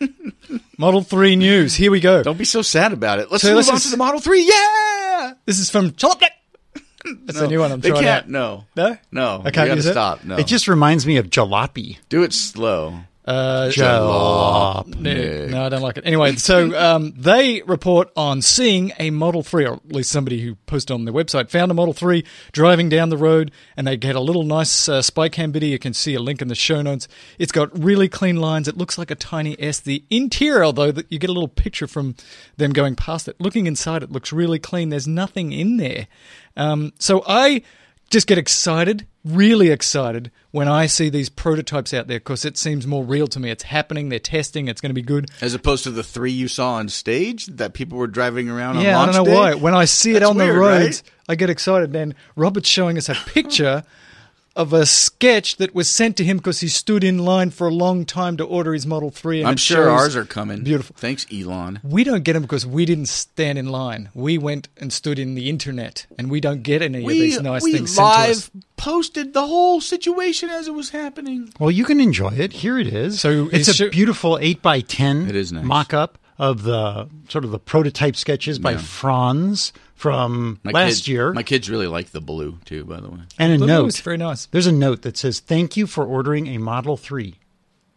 Model 0.78 1.02
3 1.02 1.36
news. 1.36 1.74
Here 1.74 1.90
we 1.90 2.00
go. 2.00 2.22
Don't 2.22 2.38
be 2.38 2.44
so 2.44 2.62
sad 2.62 2.92
about 2.92 3.18
it. 3.18 3.30
Let's 3.30 3.42
So 3.42 3.48
move 3.50 3.58
this 3.58 3.68
on 3.68 3.76
is- 3.76 3.84
to 3.84 3.90
the 3.90 3.96
Model 3.96 4.20
3. 4.20 4.42
Yeah! 4.42 5.32
This 5.46 5.58
is 5.58 5.70
from 5.70 5.90
Chalopnik. 5.92 6.28
That's 7.24 7.38
No, 7.38 7.44
a 7.46 7.48
new 7.48 7.60
one 7.60 7.72
I'm 7.72 7.80
they 7.80 7.90
trying 7.90 8.02
can't. 8.04 8.24
out. 8.26 8.30
No. 8.30 8.64
No? 8.76 8.96
No. 9.10 9.42
I 9.44 9.50
can't 9.50 9.68
you 9.70 9.76
use 9.76 9.84
gotta 9.86 9.90
it? 9.90 9.92
stop. 10.20 10.24
No. 10.24 10.36
It 10.36 10.46
just 10.46 10.68
reminds 10.68 11.06
me 11.06 11.16
of 11.16 11.28
jalopy. 11.30 11.98
do 12.08 12.22
it 12.22 12.32
slow. 12.32 13.00
Uh, 13.24 13.68
Jalop. 13.70 14.86
No, 14.96 15.46
no, 15.46 15.66
I 15.66 15.68
don't 15.68 15.82
like 15.82 15.96
it. 15.96 16.04
Anyway, 16.04 16.34
so 16.36 16.76
um, 16.76 17.12
they 17.16 17.62
report 17.62 18.10
on 18.16 18.42
seeing 18.42 18.92
a 18.98 19.10
Model 19.10 19.44
3, 19.44 19.66
or 19.66 19.74
at 19.74 19.92
least 19.92 20.10
somebody 20.10 20.40
who 20.40 20.56
posted 20.66 20.92
on 20.92 21.04
their 21.04 21.14
website 21.14 21.48
found 21.48 21.70
a 21.70 21.74
Model 21.74 21.94
3 21.94 22.24
driving 22.50 22.88
down 22.88 23.10
the 23.10 23.16
road, 23.16 23.52
and 23.76 23.86
they 23.86 23.96
get 23.96 24.16
a 24.16 24.20
little 24.20 24.42
nice 24.42 24.88
uh, 24.88 25.02
spy 25.02 25.28
cam 25.28 25.52
video. 25.52 25.70
You 25.70 25.78
can 25.78 25.94
see 25.94 26.14
a 26.14 26.20
link 26.20 26.42
in 26.42 26.48
the 26.48 26.56
show 26.56 26.82
notes. 26.82 27.06
It's 27.38 27.52
got 27.52 27.76
really 27.78 28.08
clean 28.08 28.36
lines. 28.36 28.66
It 28.66 28.76
looks 28.76 28.98
like 28.98 29.12
a 29.12 29.16
tiny 29.16 29.60
S. 29.60 29.78
The 29.78 30.04
interior, 30.10 30.72
though, 30.72 30.90
that 30.90 31.10
you 31.12 31.20
get 31.20 31.30
a 31.30 31.34
little 31.34 31.48
picture 31.48 31.86
from 31.86 32.16
them 32.56 32.72
going 32.72 32.96
past 32.96 33.28
it. 33.28 33.40
Looking 33.40 33.68
inside, 33.68 34.02
it 34.02 34.10
looks 34.10 34.32
really 34.32 34.58
clean. 34.58 34.88
There's 34.88 35.06
nothing 35.06 35.52
in 35.52 35.76
there. 35.76 36.08
Um, 36.56 36.92
so 36.98 37.22
I 37.26 37.62
just 38.10 38.26
get 38.26 38.36
excited, 38.36 39.06
really 39.24 39.70
excited, 39.70 40.30
when 40.50 40.68
I 40.68 40.86
see 40.86 41.08
these 41.08 41.28
prototypes 41.28 41.94
out 41.94 42.08
there 42.08 42.18
because 42.18 42.44
it 42.44 42.56
seems 42.56 42.86
more 42.86 43.04
real 43.04 43.26
to 43.28 43.40
me. 43.40 43.50
It's 43.50 43.64
happening, 43.64 44.08
they're 44.08 44.18
testing, 44.18 44.68
it's 44.68 44.80
going 44.80 44.90
to 44.90 44.94
be 44.94 45.02
good. 45.02 45.30
As 45.40 45.54
opposed 45.54 45.84
to 45.84 45.90
the 45.90 46.02
three 46.02 46.32
you 46.32 46.48
saw 46.48 46.74
on 46.74 46.88
stage 46.88 47.46
that 47.46 47.72
people 47.74 47.98
were 47.98 48.06
driving 48.06 48.48
around 48.48 48.76
on 48.78 48.84
yeah, 48.84 48.98
I 49.00 49.06
don't 49.06 49.14
know 49.14 49.24
day? 49.24 49.34
why. 49.34 49.54
When 49.54 49.74
I 49.74 49.84
see 49.84 50.10
it 50.10 50.20
That's 50.20 50.30
on 50.30 50.38
the 50.38 50.44
weird, 50.44 50.56
roads, 50.56 51.02
right? 51.02 51.12
I 51.28 51.34
get 51.36 51.50
excited. 51.50 51.94
And 51.94 52.14
Robert's 52.36 52.68
showing 52.68 52.98
us 52.98 53.08
a 53.08 53.14
picture 53.14 53.84
of 54.54 54.72
a 54.72 54.84
sketch 54.84 55.56
that 55.56 55.74
was 55.74 55.88
sent 55.90 56.16
to 56.18 56.24
him 56.24 56.36
because 56.36 56.60
he 56.60 56.68
stood 56.68 57.02
in 57.02 57.18
line 57.18 57.50
for 57.50 57.66
a 57.66 57.70
long 57.72 58.04
time 58.04 58.36
to 58.36 58.44
order 58.44 58.74
his 58.74 58.86
Model 58.86 59.10
3. 59.10 59.40
And 59.40 59.48
I'm 59.48 59.56
sure 59.56 59.88
ours 59.88 60.14
are 60.14 60.24
coming. 60.24 60.62
Beautiful. 60.62 60.94
Thanks, 60.98 61.26
Elon. 61.32 61.80
We 61.82 62.04
don't 62.04 62.22
get 62.22 62.34
them 62.34 62.42
because 62.42 62.66
we 62.66 62.84
didn't 62.84 63.06
stand 63.06 63.58
in 63.58 63.66
line. 63.66 64.10
We 64.14 64.36
went 64.38 64.68
and 64.76 64.92
stood 64.92 65.18
in 65.18 65.34
the 65.34 65.48
internet, 65.48 66.06
and 66.18 66.30
we 66.30 66.40
don't 66.40 66.62
get 66.62 66.82
any 66.82 67.02
of 67.02 67.08
these 67.08 67.40
nice 67.40 67.62
we 67.62 67.72
things 67.72 67.94
sent 67.94 68.06
to 68.06 68.12
us. 68.20 68.28
live 68.28 68.64
posted 68.76 69.32
the 69.32 69.46
whole 69.46 69.80
situation 69.80 70.50
as 70.50 70.68
it 70.68 70.74
was 70.74 70.90
happening. 70.90 71.52
Well, 71.58 71.70
you 71.70 71.84
can 71.84 72.00
enjoy 72.00 72.30
it. 72.32 72.52
Here 72.52 72.78
it 72.78 72.88
is. 72.88 73.20
So 73.20 73.46
it's 73.46 73.68
it's 73.68 73.68
a 73.68 73.74
sho- 73.74 73.90
beautiful 73.90 74.38
eight 74.40 74.60
by 74.60 74.80
ten. 74.80 75.28
It 75.28 75.36
is 75.36 75.52
nice. 75.52 75.64
mock-up 75.64 76.18
of 76.38 76.62
the 76.64 77.08
sort 77.28 77.44
of 77.44 77.52
the 77.52 77.58
prototype 77.58 78.16
sketches 78.16 78.58
by 78.58 78.72
Yeah. 78.72 78.78
Franz 78.78 79.72
from 80.02 80.58
My 80.64 80.72
last 80.72 80.88
kids, 80.88 81.08
year, 81.08 81.32
My 81.32 81.44
kids 81.44 81.70
really 81.70 81.86
like 81.86 82.10
the 82.10 82.20
blue 82.20 82.58
too, 82.64 82.84
by 82.84 83.00
the 83.00 83.08
way. 83.08 83.20
and 83.38 83.52
a 83.52 83.56
Blue 83.58 83.66
note. 83.68 83.86
is 83.86 84.00
very 84.00 84.16
nice. 84.16 84.46
There's 84.46 84.66
a 84.66 84.72
note 84.72 85.02
that 85.02 85.16
says, 85.16 85.38
"Thank 85.38 85.76
you 85.76 85.86
for 85.86 86.04
ordering 86.04 86.48
a 86.48 86.58
Model 86.58 86.96
3, 86.96 87.36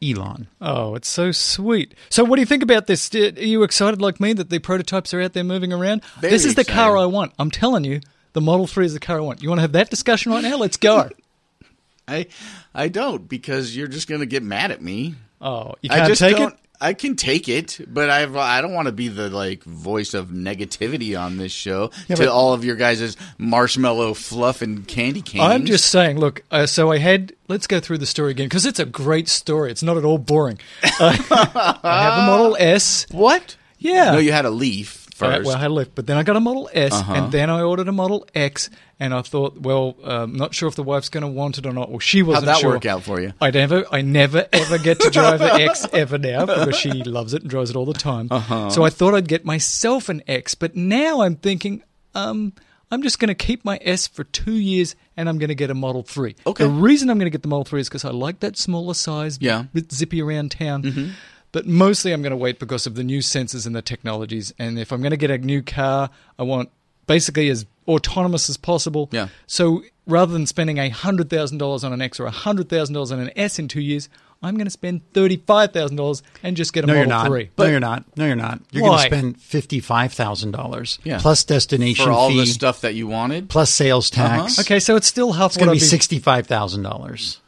Elon." 0.04 0.48
Oh, 0.62 0.94
it's 0.94 1.08
so 1.10 1.32
sweet. 1.32 1.96
So, 2.10 2.24
what 2.24 2.36
do 2.36 2.42
you 2.44 2.46
think 2.46 2.62
about 2.62 2.86
this? 2.86 3.14
Are 3.16 3.30
you 3.32 3.64
excited 3.64 4.02
like 4.02 4.20
me 4.20 4.34
that 4.34 4.52
the 4.52 4.60
prototypes 4.60 5.16
are 5.16 5.22
out 5.22 5.34
there 5.34 5.44
moving 5.44 5.74
around? 5.74 6.04
Very 6.20 6.30
this 6.32 6.46
is 6.46 6.54
the 6.54 6.64
car. 6.64 6.96
I 6.96 7.06
want. 7.08 7.34
I'm 7.40 7.50
telling 7.50 7.84
you, 7.86 8.02
the 8.34 8.42
Model 8.42 8.68
3 8.68 8.86
is 8.86 8.94
the 8.94 9.00
car 9.00 9.18
I 9.18 9.22
want. 9.22 9.42
You 9.42 9.50
want 9.50 9.58
to 9.58 9.64
have 9.64 9.72
that 9.72 9.90
discussion 9.90 10.32
right 10.32 10.44
now? 10.44 10.58
Let's 10.58 10.78
go. 10.78 11.10
I 12.08 12.28
I 12.76 12.88
don't 12.90 13.28
because 13.28 13.76
you're 13.76 13.88
just 13.88 14.08
going 14.08 14.22
to 14.22 14.28
get 14.28 14.44
mad 14.44 14.70
at 14.70 14.80
me. 14.80 15.16
Oh, 15.42 15.74
you 15.82 15.90
I 15.92 15.98
can't 15.98 16.10
just 16.10 16.22
take 16.22 16.38
don't. 16.38 16.54
it? 16.54 16.60
I 16.86 16.94
can 16.94 17.16
take 17.16 17.50
it, 17.50 17.80
but 17.88 18.10
I 18.12 18.24
I 18.58 18.62
don't 18.62 18.74
want 18.74 18.86
to 18.88 18.92
be 18.92 19.08
the 19.08 19.30
like 19.30 19.64
voice 19.64 20.14
of 20.14 20.28
negativity 20.30 21.20
on 21.20 21.38
this 21.38 21.52
show 21.52 21.88
to 22.08 22.16
but- 22.16 22.28
all 22.28 22.54
of 22.54 22.64
your 22.64 22.76
guys' 22.76 23.18
marshmallow 23.40 24.14
fluff 24.14 24.62
and 24.62 24.88
candy 24.88 25.22
canes. 25.22 25.44
I'm 25.44 25.66
just 25.66 25.86
saying, 25.90 26.20
look, 26.20 26.44
uh, 26.52 26.68
so 26.68 26.92
I 26.92 27.00
had, 27.00 27.34
let's 27.48 27.66
go 27.66 27.80
through 27.80 27.98
the 27.98 28.06
story 28.06 28.32
again 28.32 28.46
because 28.48 28.66
it's 28.68 28.80
a 28.80 28.86
great 28.86 29.28
story. 29.28 29.72
It's 29.72 29.82
not 29.84 29.98
at 29.98 30.06
all 30.06 30.20
boring. 30.20 30.60
Uh, 30.84 31.18
I 31.84 32.04
have 32.04 32.24
a 32.24 32.26
Model 32.28 32.56
S. 32.60 33.08
what? 33.10 33.56
Yeah. 33.80 34.12
No, 34.12 34.18
you 34.20 34.32
had 34.32 34.46
a 34.46 34.50
leaf 34.52 35.05
First. 35.16 35.46
well, 35.48 35.56
I 35.56 35.60
had 35.60 35.72
a 35.72 35.74
lift, 35.74 35.96
but 35.96 36.08
then 36.08 36.18
I 36.18 36.24
got 36.24 36.36
a 36.36 36.42
Model 36.42 36.70
S, 36.74 36.92
Uh-huh. 36.92 37.14
and 37.14 37.32
then 37.32 37.50
I 37.50 37.62
ordered 37.62 37.88
a 37.88 37.94
Model 37.94 38.28
X, 38.36 38.70
and 39.00 39.14
I 39.14 39.22
thought, 39.22 39.58
well, 39.58 39.96
um, 40.04 40.34
not 40.36 40.54
sure 40.54 40.68
if 40.68 40.76
the 40.76 40.84
wife's 40.84 41.08
going 41.08 41.22
to 41.22 41.28
want 41.30 41.58
it 41.58 41.66
or 41.66 41.72
not. 41.72 41.90
Well, 41.90 42.00
she 42.00 42.22
wasn't 42.22 42.48
that 42.48 42.58
sure. 42.58 42.72
work 42.72 42.86
out 42.86 43.04
for 43.04 43.22
you? 43.22 43.32
I 43.40 43.50
never, 43.52 43.86
I 43.92 44.02
never 44.02 44.46
ever 44.52 44.78
get 44.78 45.00
to 45.00 45.10
drive 45.10 45.40
the 45.40 45.54
X 45.54 45.88
ever 45.94 46.18
now 46.18 46.46
because 46.46 46.76
she 46.76 46.92
loves 46.92 47.34
it 47.34 47.44
and 47.44 47.50
drives 47.50 47.70
it 47.70 47.78
all 47.78 47.86
the 47.86 47.94
time. 47.94 48.28
Uh-huh. 48.30 48.70
So 48.70 48.84
I 48.84 48.90
thought 48.90 49.14
I'd 49.16 49.30
get 49.30 49.46
myself 49.46 50.10
an 50.10 50.22
X, 50.28 50.54
but 50.54 50.76
now 50.76 51.22
I'm 51.22 51.38
thinking, 51.38 51.82
um, 52.14 52.52
I'm 52.92 53.02
just 53.02 53.18
going 53.18 53.30
to 53.30 53.36
keep 53.36 53.64
my 53.64 53.80
S 53.84 54.08
for 54.08 54.26
two 54.26 54.54
years, 54.54 54.96
and 55.16 55.28
I'm 55.30 55.38
going 55.40 55.48
to 55.48 55.56
get 55.56 55.70
a 55.70 55.74
Model 55.74 56.04
Three. 56.04 56.36
Okay. 56.46 56.66
The 56.66 56.70
reason 56.70 57.10
I'm 57.10 57.18
going 57.18 57.26
to 57.26 57.30
get 57.32 57.42
the 57.42 57.48
Model 57.48 57.64
Three 57.64 57.80
is 57.80 57.88
because 57.88 58.04
I 58.06 58.12
like 58.12 58.42
that 58.42 58.58
smaller 58.58 58.94
size, 58.94 59.38
Yeah. 59.42 59.60
Mm-hmm. 59.60 59.68
bit 59.74 59.92
zippy 59.94 60.22
around 60.22 60.52
town. 60.52 61.14
But 61.56 61.66
mostly 61.66 62.12
I'm 62.12 62.22
going 62.22 62.32
to 62.32 62.36
wait 62.38 62.60
because 62.60 62.86
of 62.86 62.96
the 62.96 63.04
new 63.06 63.20
sensors 63.20 63.66
and 63.66 63.74
the 63.74 63.82
technologies. 63.82 64.54
And 64.60 64.78
if 64.78 64.92
I'm 64.92 65.00
going 65.00 65.12
to 65.12 65.18
get 65.18 65.32
a 65.32 65.38
new 65.38 65.62
car, 65.62 66.10
I 66.38 66.44
want 66.44 66.70
basically 67.08 67.48
as 67.48 67.66
autonomous 67.88 68.50
as 68.50 68.58
possible. 68.58 69.08
Yeah. 69.14 69.30
So 69.48 69.82
rather 70.06 70.34
than 70.34 70.48
spending 70.48 70.76
$100,000 70.76 71.84
on 71.86 71.94
an 71.94 72.02
X 72.02 72.20
or 72.20 72.28
$100,000 72.28 73.12
on 73.14 73.20
an 73.22 73.32
S 73.38 73.58
in 73.58 73.70
two 73.70 73.80
years, 73.80 74.10
I'm 74.44 74.56
going 74.56 74.66
to 74.66 74.70
spend 74.70 75.00
$35,000 75.14 76.22
and 76.44 76.58
just 76.58 76.74
get 76.74 76.84
a 76.84 76.88
No, 76.88 76.94
you're 76.94 77.08
Model 77.08 77.20
not. 77.24 77.28
3. 77.28 77.50
no, 77.58 77.66
you're 77.68 77.80
not. 77.80 78.04
No, 78.18 78.26
you're 78.26 78.36
not. 78.36 78.60
You're 78.72 78.84
going 78.90 78.98
to 79.00 79.06
spend 79.06 79.42
fifty-five 79.42 80.12
thousand 80.12 80.52
dollars 80.52 81.00
plus 81.20 81.46
destination 81.46 82.04
for 82.04 82.12
all 82.12 82.32
fee, 82.32 82.42
the 82.42 82.48
stuff 82.48 82.82
that 82.82 82.96
you 82.96 83.08
wanted. 83.08 83.48
plus 83.50 83.74
sales 83.74 84.10
tax. 84.10 84.60
Uh-huh. 84.60 84.62
Okay, 84.64 84.82
so 84.82 84.98
it's 84.98 85.08
still 85.08 85.32
half 85.32 85.52
It's 85.52 85.58
going 85.58 85.70
to 85.70 85.72
be 85.74 85.80
be 85.80 85.86
sixty-five 85.86 86.48
thousand 86.48 86.84
dollars. 86.84 87.40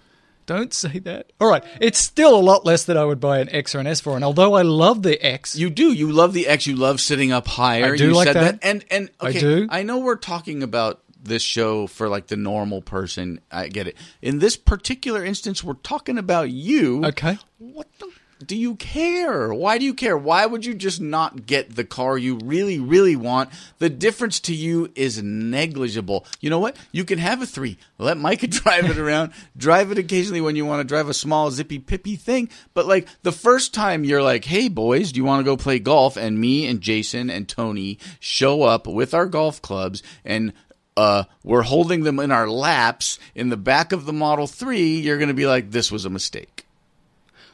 Don't 0.48 0.74
say 0.74 0.98
that. 1.00 1.32
All 1.39 1.48
right, 1.48 1.64
it's 1.80 2.00
still 2.00 2.34
a 2.36 2.41
lot 2.41 2.66
less 2.66 2.86
than 2.86 2.98
I 2.98 3.04
would 3.04 3.20
buy 3.20 3.39
an 3.39 3.50
X 3.50 3.76
or 3.76 3.80
an 3.80 3.86
S 3.86 4.02
for. 4.02 4.16
And 4.16 4.24
although 4.26 4.56
I 4.56 4.64
love 4.64 5.04
the 5.04 5.24
X, 5.24 5.56
You 5.56 5.70
do. 5.70 5.91
You 5.93 6.12
love 6.12 6.34
the 6.34 6.48
X. 6.48 6.66
You 6.66 6.76
love 6.76 7.00
sitting 7.00 7.32
up 7.32 7.48
higher. 7.48 7.93
I 7.93 7.98
do 7.98 8.08
you 8.08 8.14
like 8.14 8.28
said 8.28 8.36
that. 8.38 8.60
And 8.64 8.84
and 8.89 9.10
I 9.20 9.30
okay, 9.30 9.39
do. 9.39 9.68
I 9.70 9.84
know 9.84 10.00
we're 10.00 10.16
talking 10.16 10.64
about 10.64 11.04
this 11.22 11.41
show 11.43 11.86
for 11.86 12.08
like 12.08 12.28
the 12.28 12.38
normal 12.38 12.82
person. 12.82 13.41
I 13.52 13.68
get 13.68 13.88
it. 13.88 13.98
In 14.22 14.39
this 14.39 14.56
particular 14.56 15.24
instance, 15.24 15.64
we're 15.64 15.74
talking 15.74 16.18
about 16.18 16.50
you. 16.50 17.06
okay, 17.06 17.38
What 17.60 17.88
the? 18.00 18.10
Do 18.46 18.56
you 18.56 18.76
care? 18.76 19.54
Why 19.54 19.78
do 19.78 19.86
you 19.86 19.94
care? 19.94 20.18
Why 20.18 20.46
would 20.46 20.66
you 20.66 20.76
just 20.76 21.02
not 21.02 21.46
get 21.46 21.76
the 21.76 21.84
car 21.84 22.18
you 22.18 22.40
really, 22.44 22.80
really 22.80 23.16
want? 23.16 23.50
The 23.80 23.90
difference 23.90 24.40
to 24.42 24.54
you 24.54 24.92
is 24.96 25.22
negligible. 25.24 26.26
You 26.40 26.52
know 26.52 26.60
what? 26.60 26.78
You 26.92 27.04
can 27.04 27.18
have 27.18 27.42
a 27.42 27.48
three. 27.48 27.78
Let 27.98 28.18
Micah 28.18 28.48
drive 28.48 28.90
it 28.90 28.98
around. 28.98 29.32
drive 29.56 29.92
it 29.92 29.98
occasionally 29.98 30.42
when 30.42 30.56
you 30.56 30.66
want 30.66 30.82
to 30.82 30.88
drive 30.88 31.10
a 31.10 31.14
small 31.14 31.50
zippy 31.50 31.80
pippy 31.80 32.20
thing. 32.20 32.50
But 32.74 32.86
like 32.86 33.08
the 33.24 33.32
first 33.32 33.74
time 33.74 34.04
you're 34.04 34.24
like, 34.24 34.46
hey 34.46 34.70
boys, 34.70 35.12
do 35.12 35.18
you 35.18 35.26
want 35.26 35.40
to 35.40 35.50
go 35.50 35.58
play 35.58 35.80
golf? 35.80 36.16
And 36.16 36.40
me 36.40 36.68
and 36.68 36.80
Jason 36.80 37.30
and 37.30 37.50
Tony 37.50 37.98
show 38.20 38.64
up 38.64 38.86
with 38.86 39.14
our 39.14 39.26
golf 39.26 39.62
clubs 39.62 40.04
and 40.24 40.54
uh, 40.96 41.24
we're 41.44 41.62
holding 41.62 42.04
them 42.04 42.20
in 42.20 42.32
our 42.32 42.50
laps 42.50 43.20
in 43.36 43.50
the 43.50 43.58
back 43.58 43.92
of 43.92 44.06
the 44.06 44.14
Model 44.14 44.48
3, 44.48 44.98
you're 44.98 45.18
going 45.18 45.28
to 45.28 45.34
be 45.34 45.46
like, 45.46 45.70
this 45.70 45.92
was 45.92 46.06
a 46.06 46.10
mistake. 46.10 46.66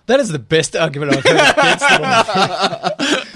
That 0.08 0.20
is 0.20 0.30
the 0.30 0.39
best 0.39 0.76
argument 0.76 1.18
I've 1.18 1.24
heard 1.24 1.58
against 1.58 1.88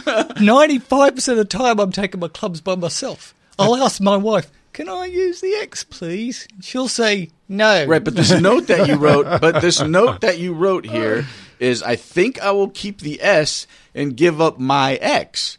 the 0.05 0.35
Ninety-five 0.41 1.15
percent 1.15 1.39
of 1.39 1.49
the 1.49 1.57
time, 1.57 1.79
I'm 1.79 1.91
taking 1.91 2.19
my 2.19 2.27
clubs 2.27 2.61
by 2.61 2.75
myself. 2.75 3.33
I'll 3.59 3.75
ask 3.77 3.99
my 4.01 4.17
wife, 4.17 4.51
"Can 4.73 4.87
I 4.89 5.05
use 5.05 5.41
the 5.41 5.55
X, 5.55 5.83
please?" 5.83 6.47
She'll 6.61 6.87
say 6.87 7.29
no. 7.49 7.85
Right, 7.85 8.03
but 8.03 8.15
this 8.15 8.31
note 8.39 8.67
that 8.67 8.87
you 8.87 8.95
wrote, 8.95 9.41
but 9.41 9.61
this 9.61 9.81
note 9.81 10.21
that 10.21 10.37
you 10.39 10.53
wrote 10.53 10.85
here 10.85 11.25
is 11.59 11.81
I 11.81 11.95
think 11.95 12.39
I 12.41 12.51
will 12.51 12.69
keep 12.69 13.01
the 13.01 13.21
S 13.21 13.65
and 13.95 14.15
give 14.15 14.39
up 14.39 14.59
my 14.59 14.95
X 14.95 15.57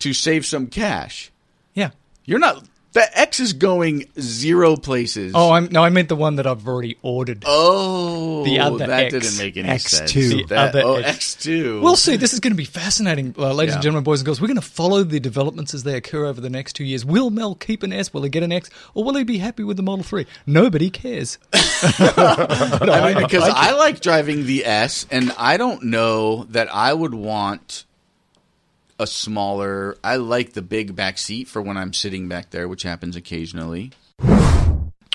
to 0.00 0.12
save 0.12 0.44
some 0.46 0.66
cash. 0.66 1.30
yeah. 1.74 1.90
You're 2.26 2.38
not 2.38 2.62
the 2.92 3.18
X 3.18 3.38
is 3.40 3.52
going 3.52 4.06
zero 4.20 4.76
places. 4.76 5.32
Oh, 5.34 5.52
I'm 5.52 5.66
no, 5.70 5.84
I 5.84 5.90
meant 5.90 6.08
the 6.08 6.16
one 6.16 6.36
that 6.36 6.46
I've 6.46 6.66
already 6.66 6.98
ordered. 7.02 7.44
Oh, 7.46 8.44
The 8.44 8.58
other 8.58 8.78
that 8.86 8.90
X. 8.90 9.12
didn't 9.12 9.38
make 9.38 9.56
any 9.56 9.68
X2. 9.68 9.88
sense. 9.88 10.12
The 10.12 10.44
That- 10.48 10.68
other 10.70 10.82
oh, 10.84 10.94
X. 10.96 11.36
X2. 11.36 11.80
We'll 11.82 11.96
see. 11.96 12.16
This 12.16 12.32
is 12.32 12.40
going 12.40 12.52
to 12.52 12.56
be 12.56 12.64
fascinating, 12.64 13.34
uh, 13.38 13.52
ladies 13.52 13.74
and 13.74 13.82
gentlemen, 13.82 14.02
boys 14.04 14.20
and 14.20 14.26
girls. 14.26 14.40
We're 14.40 14.48
going 14.48 14.56
to 14.56 14.60
follow 14.62 15.04
the 15.04 15.20
developments 15.20 15.72
as 15.74 15.84
they 15.84 15.94
occur 15.96 16.24
over 16.26 16.40
the 16.40 16.50
next 16.50 16.72
two 16.74 16.84
years. 16.84 17.04
Will 17.04 17.30
Mel 17.30 17.54
keep 17.54 17.82
an 17.82 17.92
S? 17.92 18.12
Will 18.12 18.22
he 18.22 18.28
get 18.28 18.42
an 18.42 18.50
X? 18.52 18.70
Or 18.94 19.04
will 19.04 19.14
he 19.14 19.24
be 19.24 19.38
happy 19.38 19.62
with 19.62 19.76
the 19.76 19.82
Model 19.84 20.02
3? 20.04 20.26
Nobody 20.46 20.90
cares. 20.90 21.38
I 21.52 23.12
mean, 23.14 23.22
because 23.22 23.44
I 23.48 23.72
like 23.72 24.00
driving 24.00 24.46
the 24.46 24.64
S, 24.64 25.06
and 25.10 25.32
I 25.38 25.56
don't 25.56 25.84
know 25.84 26.44
that 26.50 26.72
I 26.74 26.92
would 26.92 27.14
want 27.14 27.84
a 29.00 29.06
smaller. 29.06 29.96
I 30.04 30.16
like 30.16 30.52
the 30.52 30.62
big 30.62 30.94
back 30.94 31.18
seat 31.18 31.48
for 31.48 31.62
when 31.62 31.76
I'm 31.76 31.92
sitting 31.92 32.28
back 32.28 32.50
there, 32.50 32.68
which 32.68 32.82
happens 32.82 33.16
occasionally. 33.16 33.92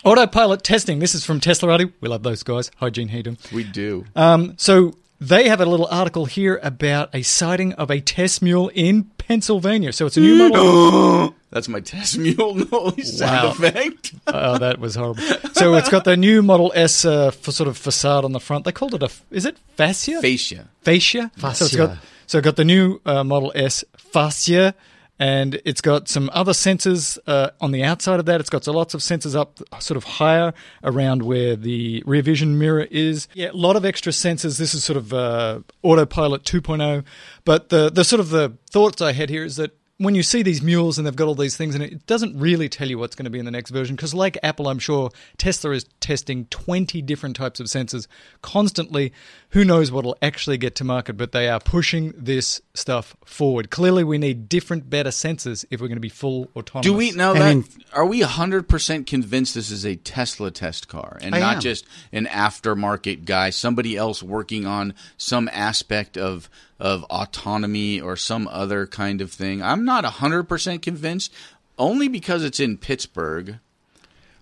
Autopilot 0.03 0.63
testing. 0.63 0.99
This 0.99 1.15
is 1.15 1.23
from 1.23 1.39
Teslarati. 1.39 1.93
We 2.01 2.09
love 2.09 2.23
those 2.23 2.43
guys. 2.43 2.71
Hi, 2.77 2.89
Gene 2.89 3.07
Hayden. 3.09 3.37
We 3.53 3.63
do. 3.63 4.05
Um, 4.15 4.55
so 4.57 4.95
they 5.21 5.49
have 5.49 5.61
a 5.61 5.65
little 5.65 5.87
article 5.87 6.25
here 6.25 6.59
about 6.61 7.13
a 7.13 7.21
sighting 7.21 7.73
of 7.73 7.89
a 7.91 8.01
test 8.01 8.41
mule 8.41 8.69
in 8.73 9.05
Pennsylvania. 9.19 9.93
So 9.93 10.07
it's 10.07 10.17
a 10.17 10.19
new 10.21 10.49
model. 10.49 11.35
That's 11.51 11.67
my 11.67 11.79
test 11.79 12.17
mule 12.17 12.55
noise 12.71 13.19
sound 13.19 13.49
effect. 13.49 14.13
oh, 14.27 14.57
that 14.59 14.79
was 14.79 14.95
horrible. 14.95 15.23
So 15.53 15.75
it's 15.75 15.89
got 15.89 16.05
the 16.05 16.17
new 16.17 16.41
Model 16.41 16.71
S 16.75 17.05
uh, 17.05 17.31
for 17.31 17.51
sort 17.51 17.67
of 17.67 17.77
facade 17.77 18.25
on 18.25 18.31
the 18.31 18.39
front. 18.39 18.65
They 18.65 18.71
called 18.71 18.95
it 18.95 19.03
a. 19.03 19.11
Is 19.31 19.45
it 19.45 19.57
fascia? 19.77 20.21
Fascia. 20.21 20.69
fascia. 20.83 21.31
So 21.55 21.65
it's 21.65 21.75
got 21.75 21.89
Fascia. 21.89 22.01
So 22.27 22.39
it 22.39 22.43
got 22.43 22.55
the 22.55 22.65
new 22.65 23.01
uh, 23.05 23.23
Model 23.23 23.51
S 23.55 23.83
fascia, 23.97 24.75
and 25.17 25.61
it's 25.63 25.81
got 25.81 26.09
some 26.09 26.29
other 26.33 26.51
sensors 26.51 27.17
uh, 27.25 27.51
on 27.61 27.71
the 27.71 27.83
outside 27.83 28.19
of 28.19 28.25
that. 28.25 28.41
It's 28.41 28.49
got 28.49 28.67
lots 28.67 28.93
of 28.93 29.01
sensors 29.01 29.35
up, 29.35 29.59
sort 29.79 29.95
of 29.97 30.03
higher 30.03 30.53
around 30.83 31.23
where 31.23 31.55
the 31.55 32.03
rear 32.05 32.21
vision 32.21 32.59
mirror 32.59 32.87
is. 32.91 33.27
Yeah, 33.33 33.51
a 33.51 33.53
lot 33.53 33.75
of 33.75 33.85
extra 33.85 34.11
sensors. 34.11 34.57
This 34.57 34.73
is 34.73 34.83
sort 34.83 34.97
of 34.97 35.13
uh, 35.13 35.59
autopilot 35.83 36.43
2.0. 36.43 37.05
But 37.45 37.69
the 37.69 37.89
the 37.89 38.03
sort 38.03 38.19
of 38.19 38.29
the 38.29 38.57
thoughts 38.69 39.01
I 39.01 39.13
had 39.13 39.29
here 39.29 39.45
is 39.45 39.55
that 39.55 39.77
when 39.97 40.13
you 40.13 40.23
see 40.23 40.41
these 40.41 40.61
mules 40.61 40.97
and 40.97 41.07
they've 41.07 41.15
got 41.15 41.27
all 41.27 41.35
these 41.35 41.55
things 41.55 41.73
in 41.73 41.81
it, 41.81 41.93
it 41.93 42.05
doesn't 42.05 42.37
really 42.37 42.67
tell 42.67 42.89
you 42.89 42.97
what's 42.97 43.15
going 43.15 43.23
to 43.25 43.29
be 43.29 43.39
in 43.39 43.45
the 43.45 43.51
next 43.51 43.69
version. 43.71 43.95
Because, 43.95 44.13
like 44.13 44.37
Apple, 44.43 44.67
I'm 44.67 44.79
sure 44.79 45.09
Tesla 45.37 45.71
is 45.71 45.85
testing 46.01 46.45
20 46.47 47.01
different 47.01 47.35
types 47.35 47.59
of 47.61 47.67
sensors 47.67 48.07
constantly. 48.41 49.13
Who 49.55 49.63
knows 49.63 49.89
what 49.89 50.03
will 50.03 50.17
actually 50.21 50.57
get 50.57 50.75
to 50.75 50.83
market, 50.83 51.13
but 51.13 51.31
they 51.31 51.47
are 51.47 51.61
pushing 51.61 52.13
this 52.17 52.59
stuff 52.73 53.15
forward. 53.23 53.69
Clearly, 53.69 54.03
we 54.03 54.17
need 54.17 54.49
different, 54.49 54.89
better 54.89 55.11
sensors 55.11 55.63
if 55.71 55.79
we're 55.79 55.87
going 55.87 55.95
to 55.95 56.01
be 56.01 56.09
full 56.09 56.49
autonomous. 56.57 56.85
Do 56.85 56.93
we 56.93 57.11
now 57.11 57.31
that 57.31 57.51
in- 57.53 57.65
are 57.93 58.05
we 58.05 58.19
hundred 58.19 58.67
percent 58.67 59.07
convinced 59.07 59.55
this 59.55 59.71
is 59.71 59.85
a 59.85 59.95
Tesla 59.95 60.51
test 60.51 60.89
car 60.89 61.17
and 61.21 61.33
I 61.33 61.39
not 61.39 61.55
am. 61.55 61.61
just 61.61 61.85
an 62.11 62.25
aftermarket 62.25 63.23
guy, 63.23 63.49
somebody 63.49 63.95
else 63.95 64.21
working 64.21 64.65
on 64.65 64.93
some 65.15 65.49
aspect 65.53 66.17
of 66.17 66.49
of 66.77 67.05
autonomy 67.05 68.01
or 68.01 68.17
some 68.17 68.49
other 68.49 68.85
kind 68.85 69.21
of 69.21 69.31
thing? 69.31 69.63
I'm 69.63 69.85
not 69.85 70.03
hundred 70.03 70.49
percent 70.49 70.81
convinced, 70.81 71.31
only 71.77 72.09
because 72.09 72.43
it's 72.43 72.59
in 72.59 72.77
Pittsburgh. 72.77 73.59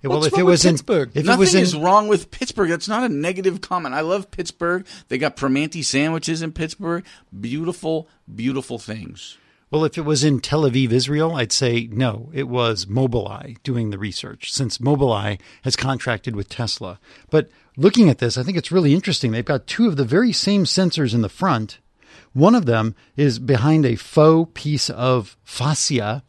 Well, 0.03 0.19
What's 0.19 0.33
if 0.33 0.37
it 0.37 0.43
was 0.43 0.65
in 0.65 0.73
Pittsburgh? 0.73 1.11
if 1.13 1.25
Nothing 1.25 1.37
it 1.37 1.39
was 1.39 1.55
in 1.55 1.63
is 1.63 1.75
wrong 1.75 2.07
with 2.09 2.29
Pittsburgh. 2.29 2.69
That's 2.69 2.89
not 2.89 3.03
a 3.03 3.09
negative 3.09 3.61
comment. 3.61 3.95
I 3.95 4.01
love 4.01 4.31
Pittsburgh. 4.31 4.85
They 5.07 5.17
got 5.17 5.37
Primanti 5.37 5.83
sandwiches 5.83 6.41
in 6.41 6.51
Pittsburgh. 6.51 7.05
Beautiful, 7.39 8.09
beautiful 8.33 8.79
things. 8.79 9.37
Well, 9.71 9.85
if 9.85 9.97
it 9.97 10.01
was 10.05 10.23
in 10.23 10.39
Tel 10.39 10.63
Aviv, 10.69 10.91
Israel, 10.91 11.35
I'd 11.35 11.51
say 11.51 11.87
no. 11.91 12.29
It 12.31 12.47
was 12.47 12.85
Mobileye 12.85 13.57
doing 13.63 13.89
the 13.89 13.97
research, 13.97 14.53
since 14.53 14.77
Mobileye 14.77 15.39
has 15.63 15.75
contracted 15.75 16.35
with 16.35 16.47
Tesla. 16.47 16.99
But 17.31 17.49
looking 17.75 18.07
at 18.07 18.19
this, 18.19 18.37
I 18.37 18.43
think 18.43 18.55
it's 18.55 18.71
really 18.71 18.93
interesting. 18.93 19.31
They've 19.31 19.43
got 19.43 19.65
two 19.65 19.87
of 19.87 19.95
the 19.95 20.05
very 20.05 20.31
same 20.31 20.65
sensors 20.65 21.15
in 21.15 21.21
the 21.21 21.29
front. 21.29 21.79
One 22.33 22.53
of 22.53 22.67
them 22.67 22.93
is 23.15 23.39
behind 23.39 23.85
a 23.85 23.95
faux 23.95 24.51
piece 24.53 24.91
of 24.91 25.37
fascia, 25.43 26.23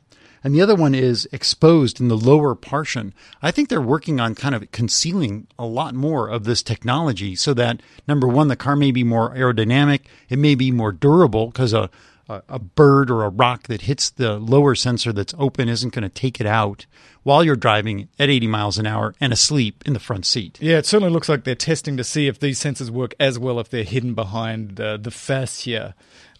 and 0.44 0.54
the 0.54 0.60
other 0.60 0.74
one 0.74 0.94
is 0.94 1.26
exposed 1.32 2.00
in 2.00 2.08
the 2.08 2.16
lower 2.16 2.54
portion. 2.54 3.14
I 3.42 3.50
think 3.50 3.68
they're 3.68 3.80
working 3.80 4.20
on 4.20 4.34
kind 4.34 4.54
of 4.54 4.70
concealing 4.70 5.46
a 5.58 5.64
lot 5.64 5.94
more 5.94 6.28
of 6.28 6.44
this 6.44 6.62
technology 6.62 7.34
so 7.34 7.54
that 7.54 7.80
number 8.06 8.28
one, 8.28 8.48
the 8.48 8.56
car 8.56 8.76
may 8.76 8.92
be 8.92 9.02
more 9.02 9.34
aerodynamic, 9.34 10.02
it 10.28 10.38
may 10.38 10.54
be 10.54 10.70
more 10.70 10.92
durable 10.92 11.46
because 11.46 11.72
a 11.72 11.90
a, 12.28 12.58
bird 12.58 13.10
or 13.10 13.24
a 13.24 13.28
rock 13.28 13.64
that 13.64 13.82
hits 13.82 14.10
the 14.10 14.38
lower 14.38 14.74
sensor 14.74 15.12
that's 15.12 15.34
open 15.38 15.68
isn't 15.68 15.92
going 15.92 16.04
to 16.04 16.08
take 16.08 16.40
it 16.40 16.46
out 16.46 16.86
while 17.22 17.44
you're 17.44 17.56
driving 17.56 18.08
at 18.18 18.30
80 18.30 18.46
miles 18.46 18.78
an 18.78 18.86
hour 18.86 19.14
and 19.20 19.32
asleep 19.32 19.82
in 19.86 19.92
the 19.92 20.00
front 20.00 20.26
seat. 20.26 20.58
Yeah, 20.60 20.78
it 20.78 20.86
certainly 20.86 21.12
looks 21.12 21.28
like 21.28 21.44
they're 21.44 21.54
testing 21.54 21.96
to 21.96 22.04
see 22.04 22.26
if 22.26 22.38
these 22.38 22.60
sensors 22.60 22.90
work 22.90 23.14
as 23.18 23.38
well 23.38 23.60
if 23.60 23.68
they're 23.68 23.84
hidden 23.84 24.14
behind 24.14 24.80
uh, 24.80 24.96
the 24.96 25.10
fascia 25.10 25.94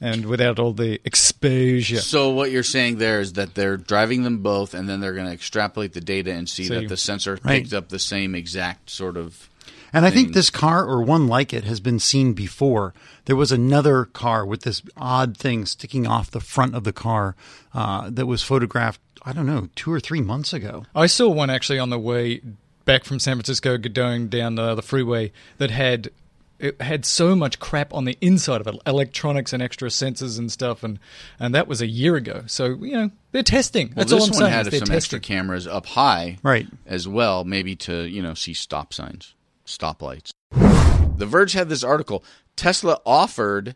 and 0.05 0.27
without 0.27 0.59
all 0.59 0.73
the 0.73 1.01
exposure. 1.05 1.97
So 1.97 2.31
what 2.31 2.51
you're 2.51 2.63
saying 2.63 2.99
there 2.99 3.21
is 3.21 3.33
that 3.35 3.55
they're 3.55 3.77
driving 3.77 4.23
them 4.23 4.39
both, 4.39 4.75
and 4.75 4.89
then 4.89 5.01
they're 5.01 5.15
going 5.15 5.27
to 5.27 5.33
extrapolate 5.33 5.93
the 5.95 6.01
data 6.01 6.33
and 6.33 6.49
see 6.49 6.65
See. 6.65 6.75
that 6.75 6.89
the 6.89 6.97
sensor 6.97 7.39
Right. 7.43 7.63
picked 7.63 7.73
up 7.73 7.89
the 7.89 7.99
same 7.99 8.35
exact 8.35 8.91
sort 8.91 9.17
of. 9.17 9.49
And 9.93 10.05
I 10.05 10.11
think 10.11 10.35
this 10.35 10.51
car 10.51 10.85
or 10.85 11.03
one 11.03 11.29
like 11.29 11.53
it 11.55 11.65
has 11.65 11.79
been 11.79 12.01
seen 12.01 12.33
before. 12.33 12.93
There 13.27 13.37
was 13.37 13.53
another 13.53 14.05
car 14.05 14.45
with 14.45 14.63
this 14.63 14.83
odd 14.97 15.37
thing 15.37 15.67
sticking 15.67 16.05
off 16.07 16.33
the 16.33 16.41
front 16.41 16.75
of 16.75 16.83
the 16.83 16.93
car 16.93 17.37
uh, 17.73 18.11
that 18.11 18.27
was 18.27 18.43
photographed, 18.43 19.01
I 19.25 19.33
don't 19.33 19.47
know, 19.47 19.69
two 19.77 19.93
or 19.93 20.01
three 20.01 20.21
months 20.21 20.53
ago. 20.53 20.85
I 20.97 21.07
saw 21.07 21.29
one 21.29 21.49
actually 21.49 21.79
on 21.79 21.91
the 21.91 21.99
way 21.99 22.43
back 22.85 23.05
from 23.05 23.21
San 23.21 23.37
Francisco 23.37 23.79
going 23.79 24.29
down 24.29 24.57
the, 24.57 24.75
the 24.75 24.83
freeway 24.83 25.31
that 25.59 25.71
had 25.71 26.11
it 26.59 26.81
had 26.81 27.05
so 27.05 27.35
much 27.35 27.59
crap 27.59 27.93
on 27.93 28.05
the 28.05 28.17
inside 28.21 28.61
of 28.61 28.67
it, 28.67 28.77
electronics 28.87 29.53
and 29.53 29.63
extra 29.63 29.89
sensors 29.89 30.39
and 30.39 30.51
stuff, 30.51 30.83
and 30.83 30.99
and 31.39 31.55
that 31.55 31.67
was 31.69 31.81
a 31.81 31.87
year 31.87 32.17
ago. 32.17 32.45
So 32.47 32.67
you 32.81 32.93
know 32.93 33.11
they're 33.33 33.43
testing. 33.43 33.89
Well, 33.89 34.05
That's 34.05 34.11
this 34.13 34.21
all 34.21 34.27
I'm 34.27 34.31
one 34.31 34.39
saying. 34.41 34.53
had 34.53 34.67
is 34.67 34.73
some 34.73 34.79
testing. 34.81 34.97
extra 34.97 35.21
cameras 35.21 35.67
up 35.67 35.87
high, 35.87 36.39
Right. 36.43 36.67
as 36.87 37.07
well, 37.09 37.45
maybe 37.45 37.75
to 37.77 38.05
you 38.09 38.23
know 38.23 38.35
see 38.35 38.55
stop 38.55 38.93
signs, 38.95 39.35
stoplights. 39.67 40.31
The 41.17 41.27
Verge 41.27 41.53
had 41.53 41.69
this 41.69 41.85
article. 41.85 42.25
Tesla 42.57 43.01
offered 43.05 43.75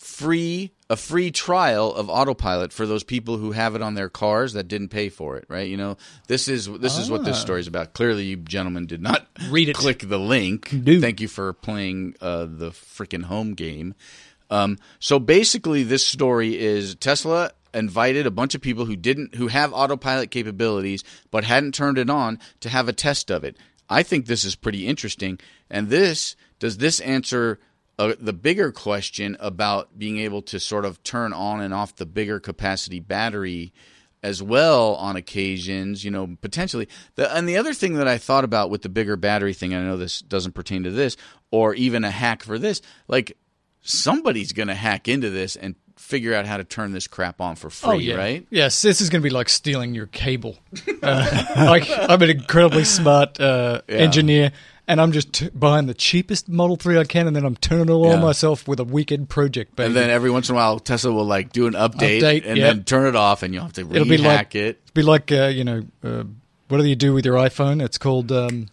free 0.00 0.72
a 0.88 0.96
free 0.96 1.30
trial 1.30 1.94
of 1.94 2.08
autopilot 2.08 2.72
for 2.72 2.86
those 2.86 3.04
people 3.04 3.36
who 3.36 3.52
have 3.52 3.74
it 3.74 3.82
on 3.82 3.94
their 3.94 4.08
cars 4.08 4.54
that 4.54 4.66
didn't 4.66 4.88
pay 4.88 5.10
for 5.10 5.36
it. 5.36 5.44
Right? 5.48 5.68
You 5.68 5.76
know, 5.76 5.98
this 6.26 6.48
is 6.48 6.66
this 6.66 6.96
is 6.96 7.10
what 7.10 7.24
this 7.24 7.40
story 7.40 7.60
is 7.60 7.66
about. 7.66 7.92
Clearly, 7.92 8.24
you 8.24 8.36
gentlemen 8.36 8.86
did 8.86 9.02
not 9.02 9.28
Read 9.50 9.68
it. 9.68 9.76
Click 9.76 10.08
the 10.08 10.18
link. 10.18 10.72
No. 10.72 11.00
Thank 11.00 11.20
you 11.20 11.28
for 11.28 11.52
playing 11.52 12.16
uh, 12.20 12.46
the 12.46 12.70
freaking 12.70 13.24
home 13.24 13.54
game. 13.54 13.94
Um, 14.50 14.78
so 14.98 15.18
basically, 15.18 15.82
this 15.82 16.04
story 16.04 16.58
is 16.58 16.94
Tesla 16.94 17.52
invited 17.72 18.26
a 18.26 18.32
bunch 18.32 18.54
of 18.54 18.60
people 18.60 18.86
who 18.86 18.96
didn't 18.96 19.34
who 19.34 19.48
have 19.48 19.72
autopilot 19.72 20.30
capabilities 20.30 21.04
but 21.30 21.44
hadn't 21.44 21.74
turned 21.74 21.98
it 21.98 22.10
on 22.10 22.38
to 22.60 22.68
have 22.68 22.88
a 22.88 22.92
test 22.92 23.30
of 23.30 23.44
it. 23.44 23.56
I 23.88 24.02
think 24.02 24.26
this 24.26 24.44
is 24.44 24.54
pretty 24.56 24.86
interesting. 24.86 25.38
And 25.68 25.88
this 25.88 26.36
does 26.58 26.78
this 26.78 27.00
answer 27.00 27.60
uh, 28.00 28.14
the 28.20 28.32
bigger 28.32 28.72
question 28.72 29.36
about 29.40 29.98
being 29.98 30.18
able 30.18 30.42
to 30.42 30.58
sort 30.58 30.84
of 30.84 31.02
turn 31.02 31.32
on 31.32 31.60
and 31.60 31.72
off 31.74 31.94
the 31.96 32.06
bigger 32.06 32.40
capacity 32.40 32.98
battery 33.00 33.72
as 34.22 34.42
well 34.42 34.94
on 34.96 35.16
occasions, 35.16 36.04
you 36.04 36.10
know, 36.10 36.36
potentially. 36.42 36.88
The, 37.14 37.34
and 37.34 37.48
the 37.48 37.56
other 37.56 37.72
thing 37.72 37.94
that 37.94 38.06
I 38.08 38.18
thought 38.18 38.44
about 38.44 38.68
with 38.70 38.82
the 38.82 38.88
bigger 38.88 39.16
battery 39.16 39.54
thing, 39.54 39.74
I 39.74 39.82
know 39.82 39.96
this 39.96 40.20
doesn't 40.20 40.52
pertain 40.52 40.82
to 40.84 40.90
this, 40.90 41.16
or 41.50 41.74
even 41.74 42.04
a 42.04 42.10
hack 42.10 42.42
for 42.42 42.58
this, 42.58 42.82
like 43.08 43.36
somebody's 43.82 44.52
going 44.52 44.68
to 44.68 44.74
hack 44.74 45.08
into 45.08 45.30
this 45.30 45.56
and 45.56 45.74
figure 45.96 46.34
out 46.34 46.46
how 46.46 46.56
to 46.56 46.64
turn 46.64 46.92
this 46.92 47.06
crap 47.06 47.40
on 47.40 47.56
for 47.56 47.70
free, 47.70 47.90
Oh, 47.90 47.98
yeah. 47.98 48.14
right? 48.16 48.46
Yes, 48.50 48.82
this 48.82 49.00
is 49.00 49.10
going 49.10 49.22
to 49.22 49.26
be 49.26 49.30
like 49.34 49.48
stealing 49.48 49.94
your 49.94 50.06
cable. 50.06 50.58
Uh, 51.02 51.44
like 51.56 51.88
I'm 51.90 52.20
an 52.20 52.28
incredibly 52.28 52.84
smart 52.84 53.40
uh, 53.40 53.80
Yeah. 53.88 53.94
engineer, 53.96 54.52
and 54.90 55.00
I'm 55.00 55.12
just 55.12 55.32
t- 55.32 55.48
buying 55.54 55.86
the 55.86 55.94
cheapest 55.94 56.48
Model 56.48 56.76
Three 56.76 56.98
I 56.98 57.04
can, 57.04 57.26
and 57.26 57.34
then 57.34 57.44
I'm 57.46 57.56
turning 57.56 57.88
it 57.88 57.92
all 57.92 58.06
on 58.06 58.18
Yeah. 58.18 58.24
myself 58.24 58.66
with 58.68 58.80
a 58.80 58.84
weekend 58.84 59.28
project. 59.28 59.76
Baby. 59.76 59.86
And 59.86 59.96
then 59.96 60.10
every 60.10 60.30
once 60.30 60.48
in 60.48 60.54
a 60.54 60.56
while, 60.56 60.78
Tesla 60.80 61.12
will 61.12 61.24
like 61.24 61.52
do 61.52 61.66
an 61.66 61.74
update, 61.74 62.20
Update, 62.20 62.44
and 62.46 62.58
yeah. 62.58 62.66
then 62.66 62.84
turn 62.84 63.06
it 63.06 63.16
off, 63.16 63.42
and 63.42 63.54
you'll 63.54 63.62
have 63.64 63.72
to 63.74 63.82
it'll 63.82 64.04
be 64.04 64.18
rehack 64.18 64.22
like 64.36 64.54
it. 64.54 64.80
it'll 64.84 64.94
be 64.94 65.02
like 65.02 65.32
uh, 65.32 65.46
you 65.46 65.64
know 65.64 65.82
uh, 66.04 66.24
what 66.68 66.78
do 66.78 66.84
you 66.86 66.96
do 66.96 67.14
with 67.14 67.24
your 67.24 67.36
iPhone? 67.36 67.82
It's 67.82 67.98
called 67.98 68.30
um, 68.32 68.66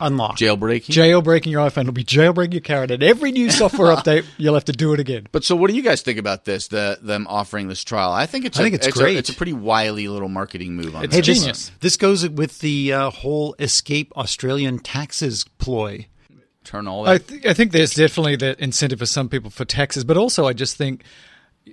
Unlocked. 0.00 0.38
Jailbreaking. 0.38 0.92
jailbreaking 0.94 1.50
your 1.50 1.66
iPhone. 1.68 1.82
It'll 1.82 1.92
be 1.92 2.04
jailbreaking 2.04 2.52
your 2.52 2.60
car, 2.60 2.82
and 2.82 3.02
every 3.02 3.32
new 3.32 3.50
software 3.62 3.94
update, 3.96 4.24
you'll 4.36 4.54
have 4.54 4.66
to 4.66 4.72
do 4.72 4.92
it 4.92 5.00
again. 5.00 5.26
But 5.32 5.42
so, 5.42 5.56
what 5.56 5.70
do 5.70 5.76
you 5.76 5.82
guys 5.82 6.02
think 6.02 6.18
about 6.18 6.44
this? 6.44 6.68
The 6.68 6.98
them 7.00 7.26
offering 7.28 7.68
this 7.68 7.82
trial? 7.82 8.12
I 8.12 8.26
think 8.26 8.44
it's 8.44 8.58
I 8.58 8.62
a, 8.62 8.64
think 8.64 8.74
it's 8.76 8.86
a- 8.88 8.90
great. 8.92 9.16
it's 9.16 9.30
a 9.30 9.34
pretty 9.34 9.54
wily 9.54 10.08
little 10.08 10.28
marketing 10.28 10.74
move 10.76 10.94
on. 10.94 11.04
It's 11.04 11.12
their 11.14 11.22
Hey, 11.22 11.26
this, 11.26 11.38
genius. 11.38 11.70
this 11.80 11.96
goes 11.96 12.28
with 12.28 12.58
the 12.58 12.92
uh, 12.92 13.10
whole 13.10 13.54
escape 13.58 14.12
Australian 14.16 14.78
taxes 14.80 15.44
ploy. 15.58 16.06
Turn 16.64 16.86
all 16.88 17.06
I, 17.08 17.18
that. 17.18 17.28
th- 17.28 17.46
I 17.46 17.54
think 17.54 17.72
there's 17.72 17.94
definitely 17.94 18.36
that 18.36 18.58
incentive 18.60 18.98
for 18.98 19.06
some 19.06 19.28
people 19.28 19.50
for 19.50 19.64
taxes, 19.64 20.04
but 20.04 20.16
also 20.16 20.46
I 20.46 20.52
just 20.52 20.76
think 20.76 21.04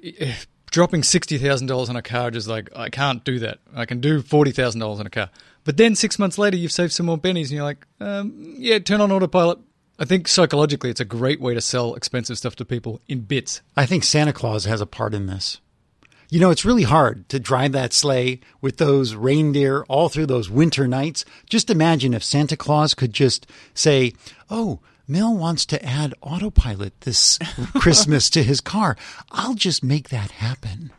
eh, 0.03 0.33
dropping 0.71 1.03
sixty 1.03 1.37
thousand 1.37 1.67
dollars 1.67 1.89
on 1.89 1.95
a 1.95 2.01
car 2.01 2.31
just 2.31 2.47
like 2.47 2.69
I 2.75 2.89
can't 2.89 3.23
do 3.23 3.39
that. 3.39 3.59
I 3.75 3.85
can 3.85 3.99
do 4.01 4.21
forty 4.21 4.51
thousand 4.51 4.79
dollars 4.81 4.99
on 4.99 5.07
a 5.07 5.09
car, 5.09 5.29
but 5.63 5.77
then 5.77 5.95
six 5.95 6.19
months 6.19 6.37
later 6.37 6.57
you've 6.57 6.71
saved 6.71 6.91
some 6.91 7.05
more 7.05 7.17
bennies, 7.17 7.43
and 7.43 7.51
you're 7.51 7.63
like, 7.63 7.85
um, 7.99 8.55
yeah, 8.57 8.79
turn 8.79 9.01
on 9.01 9.11
autopilot. 9.11 9.59
I 9.99 10.05
think 10.05 10.27
psychologically 10.27 10.89
it's 10.89 10.99
a 10.99 11.05
great 11.05 11.39
way 11.39 11.53
to 11.53 11.61
sell 11.61 11.93
expensive 11.95 12.37
stuff 12.37 12.55
to 12.57 12.65
people 12.65 12.99
in 13.07 13.21
bits. 13.21 13.61
I 13.77 13.85
think 13.85 14.03
Santa 14.03 14.33
Claus 14.33 14.65
has 14.65 14.81
a 14.81 14.85
part 14.85 15.13
in 15.13 15.27
this. 15.27 15.61
You 16.29 16.39
know, 16.39 16.49
it's 16.49 16.65
really 16.65 16.83
hard 16.83 17.29
to 17.29 17.39
drive 17.39 17.73
that 17.73 17.93
sleigh 17.93 18.39
with 18.59 18.77
those 18.77 19.13
reindeer 19.13 19.83
all 19.83 20.09
through 20.09 20.25
those 20.25 20.49
winter 20.49 20.87
nights. 20.87 21.25
Just 21.47 21.69
imagine 21.69 22.15
if 22.15 22.23
Santa 22.23 22.57
Claus 22.57 22.95
could 22.95 23.13
just 23.13 23.45
say, 23.75 24.13
Oh, 24.49 24.79
Mel 25.07 25.37
wants 25.37 25.63
to 25.67 25.85
add 25.85 26.15
autopilot 26.21 26.99
this 27.01 27.37
Christmas 27.75 28.31
to 28.31 28.41
his 28.41 28.61
car. 28.61 28.97
I'll 29.31 29.53
just 29.53 29.83
make 29.83 30.09
that 30.09 30.31
happen. 30.31 30.91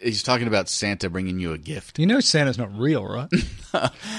He's 0.00 0.22
talking 0.22 0.46
about 0.46 0.68
Santa 0.68 1.10
bringing 1.10 1.40
you 1.40 1.52
a 1.52 1.58
gift. 1.58 1.98
You 1.98 2.06
know 2.06 2.20
Santa's 2.20 2.58
not 2.58 2.76
real, 2.78 3.04
right? 3.04 3.28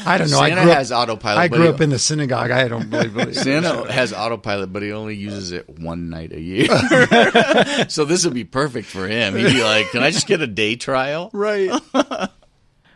I 0.06 0.18
don't 0.18 0.30
know. 0.30 0.40
I 0.40 0.50
Santa 0.50 0.62
grew 0.64 0.72
up, 0.72 0.78
has 0.78 0.92
autopilot. 0.92 1.38
I 1.40 1.48
but 1.48 1.56
grew 1.58 1.66
he- 1.66 1.72
up 1.74 1.82
in 1.82 1.90
the 1.90 2.00
synagogue. 2.00 2.52
I 2.52 2.68
don't 2.68 2.90
believe 2.90 3.18
it. 3.18 3.36
Santa 3.36 3.92
has 3.92 4.14
autopilot, 4.14 4.72
but 4.74 4.84
he 4.84 4.92
only 4.92 5.16
uses 5.16 5.52
it 5.52 5.68
one 5.80 6.10
night 6.10 6.32
a 6.32 6.40
year. 6.40 6.68
so 7.90 8.06
this 8.06 8.24
would 8.26 8.34
be 8.34 8.44
perfect 8.44 8.88
for 8.88 9.08
him. 9.08 9.36
He'd 9.36 9.46
be 9.54 9.64
like, 9.64 9.92
"Can 9.92 10.04
I 10.04 10.12
just 10.12 10.28
get 10.28 10.42
a 10.42 10.48
day 10.48 10.76
trial?" 10.76 11.30
Right. 11.34 11.72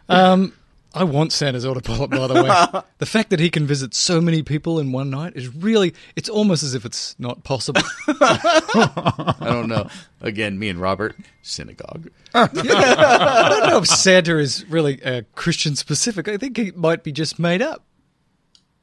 Um, 0.09 0.53
I 0.93 1.05
want 1.05 1.31
Santa's 1.31 1.65
autopilot, 1.65 2.09
by 2.09 2.27
the 2.27 2.33
way. 2.33 2.81
the 2.97 3.05
fact 3.05 3.29
that 3.29 3.39
he 3.39 3.49
can 3.49 3.65
visit 3.65 3.93
so 3.93 4.19
many 4.19 4.43
people 4.43 4.77
in 4.79 4.91
one 4.91 5.09
night 5.09 5.33
is 5.35 5.47
really, 5.55 5.93
it's 6.17 6.27
almost 6.27 6.63
as 6.63 6.73
if 6.73 6.83
it's 6.83 7.15
not 7.17 7.43
possible. 7.45 7.81
I 8.07 9.35
don't 9.39 9.67
know. 9.69 9.87
Again, 10.19 10.59
me 10.59 10.67
and 10.69 10.79
Robert 10.81 11.15
synagogue. 11.41 12.09
I 12.33 12.47
don't 12.47 13.69
know 13.69 13.77
if 13.77 13.87
Santa 13.87 14.37
is 14.37 14.65
really 14.69 15.01
uh, 15.03 15.21
Christian 15.35 15.75
specific. 15.75 16.27
I 16.27 16.37
think 16.37 16.57
he 16.57 16.71
might 16.71 17.03
be 17.03 17.11
just 17.11 17.39
made 17.39 17.61
up 17.61 17.85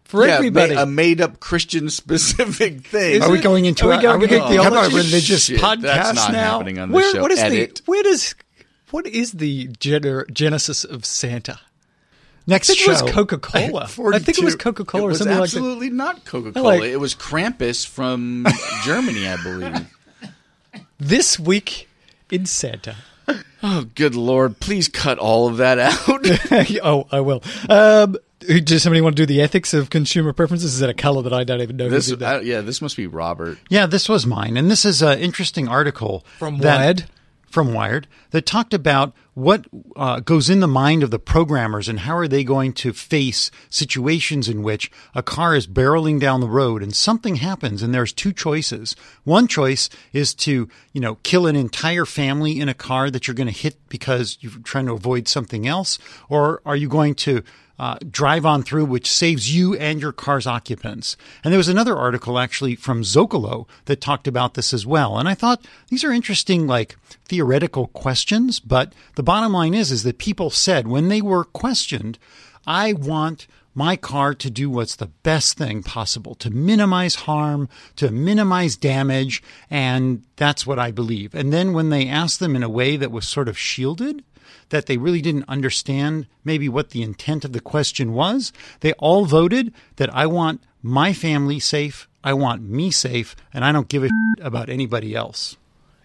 for 0.04 0.26
Yeah, 0.26 0.36
everybody. 0.36 0.74
ma- 0.74 0.82
a 0.82 0.86
made-up 0.86 1.40
Christian 1.40 1.90
specific 1.90 2.86
thing. 2.86 3.16
Is 3.16 3.22
Are 3.22 3.30
we 3.30 3.40
going 3.40 3.66
into 3.66 3.84
Are 3.86 3.96
we 3.96 4.02
going 4.02 4.14
are 4.14 4.18
we 4.18 4.24
into 4.24 4.38
going 4.38 4.50
to 4.50 4.56
become 4.56 4.72
a 4.72 4.76
theology? 4.88 4.96
religious 4.96 5.44
Shit, 5.44 5.60
podcast 5.60 5.82
that's 5.82 6.14
not 6.16 6.32
now? 6.32 6.52
happening 6.58 6.78
on 6.78 6.88
the 6.88 6.94
where, 6.94 7.12
show. 7.12 7.20
what 7.22 7.30
is 7.32 7.38
Edit. 7.38 7.76
the 7.76 7.82
where 7.84 8.02
does 8.02 8.34
what 8.90 9.06
is 9.06 9.32
the 9.32 9.68
gener- 9.68 10.30
genesis 10.32 10.84
of 10.84 11.04
Santa? 11.04 11.60
Next 12.48 12.70
I 12.70 12.72
think 12.74 12.78
show. 12.84 12.90
it 12.92 13.02
was 13.02 13.12
Coca 13.12 13.38
Cola. 13.38 13.84
I 14.14 14.18
think 14.18 14.38
it 14.38 14.44
was 14.44 14.56
Coca 14.56 14.82
It 14.82 14.88
Cola 14.88 15.04
or 15.10 15.14
something 15.14 15.38
like 15.38 15.50
that. 15.50 15.58
absolutely 15.58 15.90
not 15.90 16.24
Coca-Cola. 16.24 16.64
Like- 16.64 16.82
it 16.82 16.96
was 16.96 17.14
Krampus 17.14 17.86
from 17.86 18.46
Germany, 18.84 19.28
I 19.28 19.36
believe. 19.42 19.86
This 20.98 21.38
week 21.38 21.88
in 22.30 22.46
Santa. 22.46 22.96
Oh, 23.62 23.84
good 23.94 24.14
lord! 24.14 24.58
Please 24.60 24.88
cut 24.88 25.18
all 25.18 25.48
of 25.48 25.58
that 25.58 25.78
out. 25.78 26.80
oh, 26.82 27.06
I 27.12 27.20
will. 27.20 27.42
Um, 27.68 28.16
does 28.40 28.82
somebody 28.82 29.00
want 29.02 29.16
to 29.16 29.22
do 29.22 29.26
the 29.26 29.42
ethics 29.42 29.74
of 29.74 29.90
consumer 29.90 30.32
preferences? 30.32 30.72
Is 30.74 30.80
that 30.80 30.88
a 30.88 30.94
color 30.94 31.20
that 31.22 31.32
I 31.34 31.44
don't 31.44 31.60
even 31.60 31.76
know? 31.76 31.84
who 31.84 31.90
this, 31.90 32.06
did 32.06 32.20
that? 32.20 32.36
I, 32.36 32.40
yeah, 32.40 32.60
this 32.62 32.80
must 32.80 32.96
be 32.96 33.06
Robert. 33.06 33.58
Yeah, 33.68 33.84
this 33.86 34.08
was 34.08 34.24
mine, 34.26 34.56
and 34.56 34.70
this 34.70 34.84
is 34.86 35.02
an 35.02 35.18
interesting 35.18 35.68
article 35.68 36.24
From 36.38 36.58
that- 36.58 36.76
Wired? 36.78 37.04
From 37.48 37.72
Wired 37.72 38.06
that 38.30 38.44
talked 38.44 38.74
about 38.74 39.14
what 39.34 39.66
uh, 39.96 40.20
goes 40.20 40.50
in 40.50 40.60
the 40.60 40.68
mind 40.68 41.02
of 41.02 41.10
the 41.10 41.18
programmers 41.18 41.88
and 41.88 42.00
how 42.00 42.16
are 42.16 42.28
they 42.28 42.44
going 42.44 42.72
to 42.74 42.92
face 42.92 43.50
situations 43.70 44.48
in 44.48 44.62
which 44.62 44.90
a 45.14 45.22
car 45.22 45.54
is 45.54 45.66
barreling 45.66 46.20
down 46.20 46.40
the 46.40 46.48
road 46.48 46.82
and 46.82 46.94
something 46.94 47.36
happens 47.36 47.82
and 47.82 47.94
there's 47.94 48.12
two 48.12 48.32
choices. 48.32 48.94
One 49.24 49.46
choice 49.46 49.88
is 50.12 50.34
to 50.36 50.68
you 50.92 51.00
know 51.00 51.16
kill 51.22 51.46
an 51.46 51.56
entire 51.56 52.04
family 52.04 52.60
in 52.60 52.68
a 52.68 52.74
car 52.74 53.10
that 53.10 53.26
you're 53.26 53.34
going 53.34 53.46
to 53.46 53.52
hit 53.52 53.76
because 53.88 54.36
you're 54.40 54.52
trying 54.62 54.86
to 54.86 54.92
avoid 54.92 55.28
something 55.28 55.66
else, 55.66 55.98
or 56.28 56.60
are 56.66 56.76
you 56.76 56.88
going 56.88 57.14
to 57.16 57.42
uh, 57.78 57.96
drive 58.10 58.44
on 58.44 58.62
through, 58.62 58.84
which 58.84 59.10
saves 59.10 59.54
you 59.54 59.76
and 59.76 60.00
your 60.00 60.12
car's 60.12 60.46
occupants. 60.46 61.16
And 61.44 61.52
there 61.52 61.58
was 61.58 61.68
another 61.68 61.96
article 61.96 62.38
actually 62.38 62.74
from 62.74 63.02
Zocalo 63.02 63.66
that 63.84 64.00
talked 64.00 64.26
about 64.26 64.54
this 64.54 64.74
as 64.74 64.86
well. 64.86 65.18
And 65.18 65.28
I 65.28 65.34
thought 65.34 65.64
these 65.88 66.04
are 66.04 66.12
interesting, 66.12 66.66
like 66.66 66.96
theoretical 67.26 67.88
questions. 67.88 68.60
But 68.60 68.92
the 69.14 69.22
bottom 69.22 69.52
line 69.52 69.74
is, 69.74 69.92
is 69.92 70.02
that 70.02 70.18
people 70.18 70.50
said 70.50 70.88
when 70.88 71.08
they 71.08 71.22
were 71.22 71.44
questioned, 71.44 72.18
I 72.66 72.92
want 72.92 73.46
my 73.78 73.94
car 73.94 74.34
to 74.34 74.50
do 74.50 74.68
what's 74.68 74.96
the 74.96 75.06
best 75.06 75.56
thing 75.56 75.84
possible 75.84 76.34
to 76.34 76.50
minimize 76.50 77.14
harm, 77.14 77.68
to 77.94 78.10
minimize 78.10 78.76
damage, 78.76 79.40
and 79.70 80.24
that's 80.34 80.66
what 80.66 80.80
I 80.80 80.90
believe. 80.90 81.32
And 81.32 81.52
then 81.52 81.72
when 81.72 81.90
they 81.90 82.08
asked 82.08 82.40
them 82.40 82.56
in 82.56 82.64
a 82.64 82.68
way 82.68 82.96
that 82.96 83.12
was 83.12 83.28
sort 83.28 83.48
of 83.48 83.56
shielded, 83.56 84.24
that 84.70 84.86
they 84.86 84.96
really 84.96 85.22
didn't 85.22 85.48
understand 85.48 86.26
maybe 86.44 86.68
what 86.68 86.90
the 86.90 87.02
intent 87.02 87.44
of 87.44 87.52
the 87.52 87.60
question 87.60 88.12
was, 88.12 88.52
they 88.80 88.92
all 88.94 89.24
voted 89.24 89.72
that 89.96 90.14
I 90.14 90.26
want 90.26 90.62
my 90.82 91.12
family 91.12 91.58
safe, 91.58 92.08
I 92.22 92.34
want 92.34 92.62
me 92.62 92.90
safe, 92.90 93.34
and 93.52 93.64
I 93.64 93.72
don't 93.72 93.88
give 93.88 94.04
a 94.04 94.06
shit 94.06 94.46
about 94.46 94.68
anybody 94.68 95.14
else. 95.14 95.56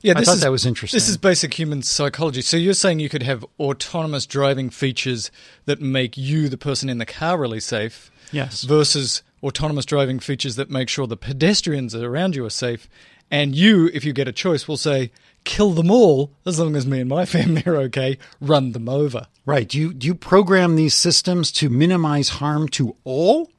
Yeah, 0.02 0.14
I 0.18 0.24
thought 0.24 0.40
that 0.40 0.52
was 0.52 0.66
interesting. 0.66 0.98
This 0.98 1.08
is 1.08 1.16
basic 1.16 1.54
human 1.54 1.82
psychology. 1.82 2.42
So 2.42 2.58
you're 2.58 2.74
saying 2.74 3.00
you 3.00 3.08
could 3.08 3.24
have 3.24 3.46
autonomous 3.58 4.26
driving 4.26 4.70
features 4.70 5.32
that 5.66 5.80
make 5.80 6.18
you, 6.18 6.50
the 6.50 6.58
person 6.58 6.90
in 6.90 6.98
the 6.98 7.06
car, 7.06 7.38
really 7.38 7.62
safe. 7.62 8.12
Yes. 8.34 8.64
Versus 8.64 9.24
autonomous 9.42 9.86
driving 9.86 10.20
features 10.20 10.58
that 10.58 10.70
make 10.70 10.90
sure 10.90 11.08
the 11.08 11.16
pedestrians 11.16 11.96
around 11.96 12.36
you 12.36 12.44
are 12.44 12.50
safe. 12.50 12.90
And 13.32 13.56
you, 13.56 13.90
if 13.94 14.04
you 14.04 14.12
get 14.12 14.28
a 14.28 14.34
choice, 14.34 14.68
will 14.68 14.76
say, 14.76 15.12
kill 15.44 15.72
them 15.72 15.92
all 15.92 16.32
as 16.46 16.60
long 16.60 16.76
as 16.76 16.86
me 16.86 17.00
and 17.02 17.10
my 17.10 17.26
family 17.36 17.64
are 17.66 17.78
okay, 17.78 18.18
run 18.42 18.72
them 18.72 18.90
over. 18.90 19.28
Right. 19.46 19.68
Do 19.68 19.78
you 19.80 19.94
do 19.94 20.08
you 20.08 20.16
program 20.16 20.76
these 20.76 20.96
systems 20.96 21.52
to 21.54 21.70
minimize 21.70 22.30
harm 22.30 22.70
to 22.70 22.96
all 23.04 23.50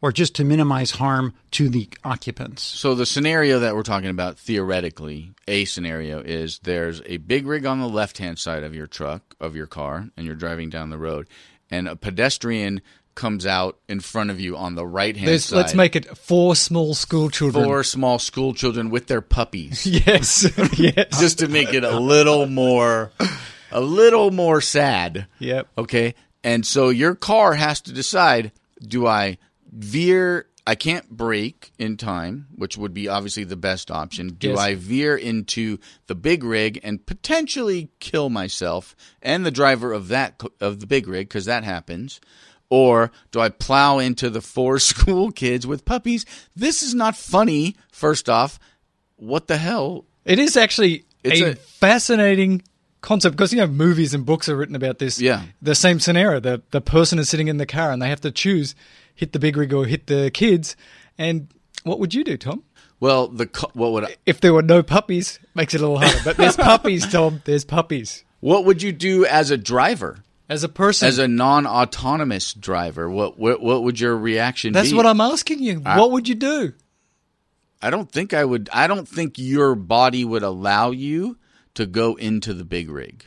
or 0.00 0.12
just 0.12 0.34
to 0.36 0.44
minimize 0.44 0.92
harm 0.92 1.34
to 1.52 1.68
the 1.68 1.88
occupants? 2.04 2.62
So 2.62 2.94
the 2.94 3.06
scenario 3.06 3.60
that 3.60 3.74
we're 3.74 3.82
talking 3.82 4.10
about 4.10 4.38
theoretically, 4.38 5.32
a 5.48 5.64
scenario 5.64 6.20
is 6.20 6.60
there's 6.60 7.02
a 7.06 7.16
big 7.18 7.46
rig 7.46 7.66
on 7.66 7.80
the 7.80 7.88
left-hand 7.88 8.38
side 8.38 8.62
of 8.62 8.74
your 8.74 8.86
truck 8.86 9.36
of 9.40 9.56
your 9.56 9.66
car 9.66 10.08
and 10.16 10.26
you're 10.26 10.36
driving 10.36 10.70
down 10.70 10.90
the 10.90 10.98
road 10.98 11.28
and 11.70 11.88
a 11.88 11.96
pedestrian 11.96 12.82
comes 13.14 13.46
out 13.46 13.78
in 13.88 14.00
front 14.00 14.30
of 14.30 14.40
you 14.40 14.56
on 14.56 14.74
the 14.74 14.86
right-hand 14.86 15.40
side. 15.40 15.56
let's 15.56 15.74
make 15.74 15.94
it 15.96 16.16
four 16.16 16.54
small 16.56 16.94
school 16.94 17.28
children. 17.30 17.64
four 17.64 17.84
small 17.84 18.18
school 18.18 18.54
children 18.54 18.90
with 18.90 19.06
their 19.06 19.20
puppies. 19.20 19.86
Yes. 20.06 20.50
yes. 20.78 21.20
just 21.20 21.38
to 21.40 21.48
make 21.48 21.74
it 21.74 21.84
a 21.84 21.98
little 21.98 22.46
more 22.46 23.12
a 23.70 23.80
little 23.80 24.30
more 24.30 24.60
sad. 24.60 25.26
Yep. 25.38 25.68
Okay? 25.78 26.14
And 26.44 26.66
so 26.66 26.88
your 26.88 27.14
car 27.14 27.54
has 27.54 27.80
to 27.82 27.92
decide 27.92 28.52
do 28.80 29.06
I 29.06 29.38
veer 29.70 30.46
I 30.64 30.76
can't 30.76 31.08
brake 31.10 31.72
in 31.76 31.96
time, 31.96 32.46
which 32.54 32.76
would 32.76 32.94
be 32.94 33.08
obviously 33.08 33.42
the 33.42 33.56
best 33.56 33.90
option. 33.90 34.28
Do 34.38 34.50
Yes. 34.50 34.58
I 34.58 34.74
veer 34.76 35.16
into 35.16 35.78
the 36.06 36.14
big 36.14 36.44
rig 36.44 36.78
and 36.84 37.04
potentially 37.04 37.90
kill 37.98 38.30
myself 38.30 38.94
and 39.20 39.44
the 39.44 39.50
driver 39.50 39.92
of 39.92 40.08
that 40.08 40.40
of 40.60 40.78
the 40.78 40.86
big 40.86 41.08
rig 41.08 41.28
because 41.28 41.46
that 41.46 41.64
happens? 41.64 42.20
Or 42.74 43.12
do 43.32 43.40
I 43.40 43.50
plow 43.50 43.98
into 43.98 44.30
the 44.30 44.40
four 44.40 44.78
school 44.90 45.30
kids 45.30 45.66
with 45.66 45.84
puppies? 45.84 46.24
This 46.56 46.82
is 46.82 46.94
not 46.94 47.14
funny. 47.16 47.76
First 47.92 48.30
off, 48.30 48.58
what 49.16 49.46
the 49.46 49.58
hell? 49.58 50.06
It 50.24 50.38
is 50.38 50.56
actually 50.56 51.04
It's 51.22 51.40
a, 51.42 51.50
a- 51.50 51.54
fascinating 51.54 52.62
concept 53.02 53.36
because 53.36 53.52
you 53.52 53.58
know 53.58 53.66
movies 53.66 54.14
and 54.14 54.24
books 54.24 54.48
are 54.48 54.56
written 54.56 54.74
about 54.74 54.98
this. 54.98 55.20
Yeah. 55.20 55.42
the 55.60 55.74
same 55.74 56.00
scenario. 56.00 56.40
The 56.40 56.62
the 56.70 56.80
person 56.80 57.18
is 57.18 57.28
sitting 57.28 57.48
in 57.48 57.58
the 57.58 57.66
car 57.66 57.92
and 57.92 58.00
they 58.00 58.08
have 58.08 58.22
to 58.22 58.30
choose 58.30 58.74
hit 59.14 59.32
the 59.32 59.38
big 59.38 59.56
rig 59.58 59.74
or 59.74 59.84
hit 59.84 60.06
the 60.06 60.30
kids. 60.32 60.74
And 61.18 61.48
what 61.84 62.00
would 62.00 62.14
you 62.14 62.24
do, 62.24 62.38
Tom? 62.38 62.62
Well, 63.00 63.28
the 63.28 63.50
what 63.74 63.92
would 63.92 64.04
I, 64.04 64.16
If 64.24 64.40
there 64.40 64.54
were 64.54 64.62
no 64.62 64.82
puppies, 64.82 65.38
makes 65.54 65.74
it 65.74 65.82
a 65.82 65.86
little 65.86 65.98
harder. 65.98 66.20
But 66.24 66.38
there's 66.38 66.56
puppies, 66.72 67.06
Tom. 67.12 67.42
There's 67.44 67.66
puppies. 67.66 68.24
what 68.40 68.64
would 68.64 68.80
you 68.80 68.92
do 68.92 69.26
as 69.26 69.50
a 69.50 69.58
driver? 69.58 70.18
As 70.52 70.64
a 70.64 70.68
person, 70.68 71.08
as 71.08 71.18
a 71.18 71.26
non-autonomous 71.26 72.52
driver, 72.52 73.08
what 73.08 73.38
what, 73.38 73.62
what 73.62 73.82
would 73.84 73.98
your 73.98 74.14
reaction 74.14 74.72
be? 74.72 74.78
that's 74.78 74.90
be? 74.90 74.96
what 74.96 75.06
I'm 75.06 75.22
asking 75.22 75.62
you. 75.62 75.80
what 75.80 76.10
would 76.10 76.28
you 76.28 76.34
do? 76.34 76.74
I 77.80 77.88
don't 77.88 78.12
think 78.12 78.34
I 78.34 78.44
would. 78.44 78.68
I 78.70 78.86
don't 78.86 79.08
think 79.08 79.38
your 79.38 79.74
body 79.74 80.26
would 80.26 80.42
allow 80.42 80.90
you 80.90 81.38
to 81.74 81.86
go 81.86 82.16
into 82.16 82.52
the 82.52 82.64
big 82.64 82.90
rig 82.90 83.24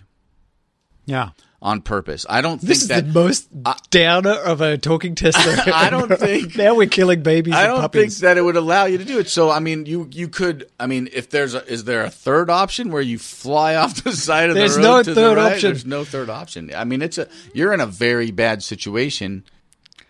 Yeah. 1.07 1.29
On 1.65 1.81
purpose. 1.81 2.27
I 2.29 2.41
don't 2.41 2.59
think 2.59 2.67
This 2.69 2.83
is 2.83 2.89
that. 2.89 3.07
the 3.07 3.11
most 3.19 3.47
downer 3.89 4.33
of 4.33 4.61
a 4.61 4.77
Talking 4.77 5.15
Tesla. 5.15 5.63
I 5.73 5.89
don't 5.89 6.15
think- 6.15 6.55
now 6.55 6.75
we're 6.75 6.87
killing 6.87 7.23
babies 7.23 7.55
I 7.55 7.65
don't 7.65 7.91
think 7.91 8.13
that 8.17 8.37
it 8.37 8.41
would 8.43 8.55
allow 8.55 8.85
you 8.85 8.99
to 8.99 9.03
do 9.03 9.17
it. 9.17 9.27
So 9.29 9.49
I 9.49 9.57
mean, 9.57 9.87
you 9.87 10.07
you 10.11 10.27
could. 10.27 10.69
I 10.79 10.85
mean, 10.85 11.09
if 11.11 11.31
there's 11.31 11.55
a, 11.55 11.65
is 11.65 11.85
there 11.85 12.03
a 12.03 12.11
third 12.11 12.51
option 12.51 12.91
where 12.91 13.01
you 13.01 13.17
fly 13.17 13.73
off 13.81 14.03
the 14.03 14.11
side 14.11 14.49
of 14.49 14.55
There's 14.55 14.75
the 14.75 14.81
road 14.83 14.87
no 14.87 15.03
to 15.03 15.15
third 15.15 15.31
the 15.31 15.41
right? 15.41 15.53
option. 15.53 15.71
There's 15.71 15.85
no 15.87 16.03
third 16.05 16.29
option. 16.29 16.71
I 16.75 16.83
mean, 16.83 17.01
it's 17.01 17.17
a 17.17 17.27
you're 17.55 17.73
in 17.73 17.81
a 17.81 17.87
very 17.87 18.29
bad 18.29 18.61
situation. 18.61 19.43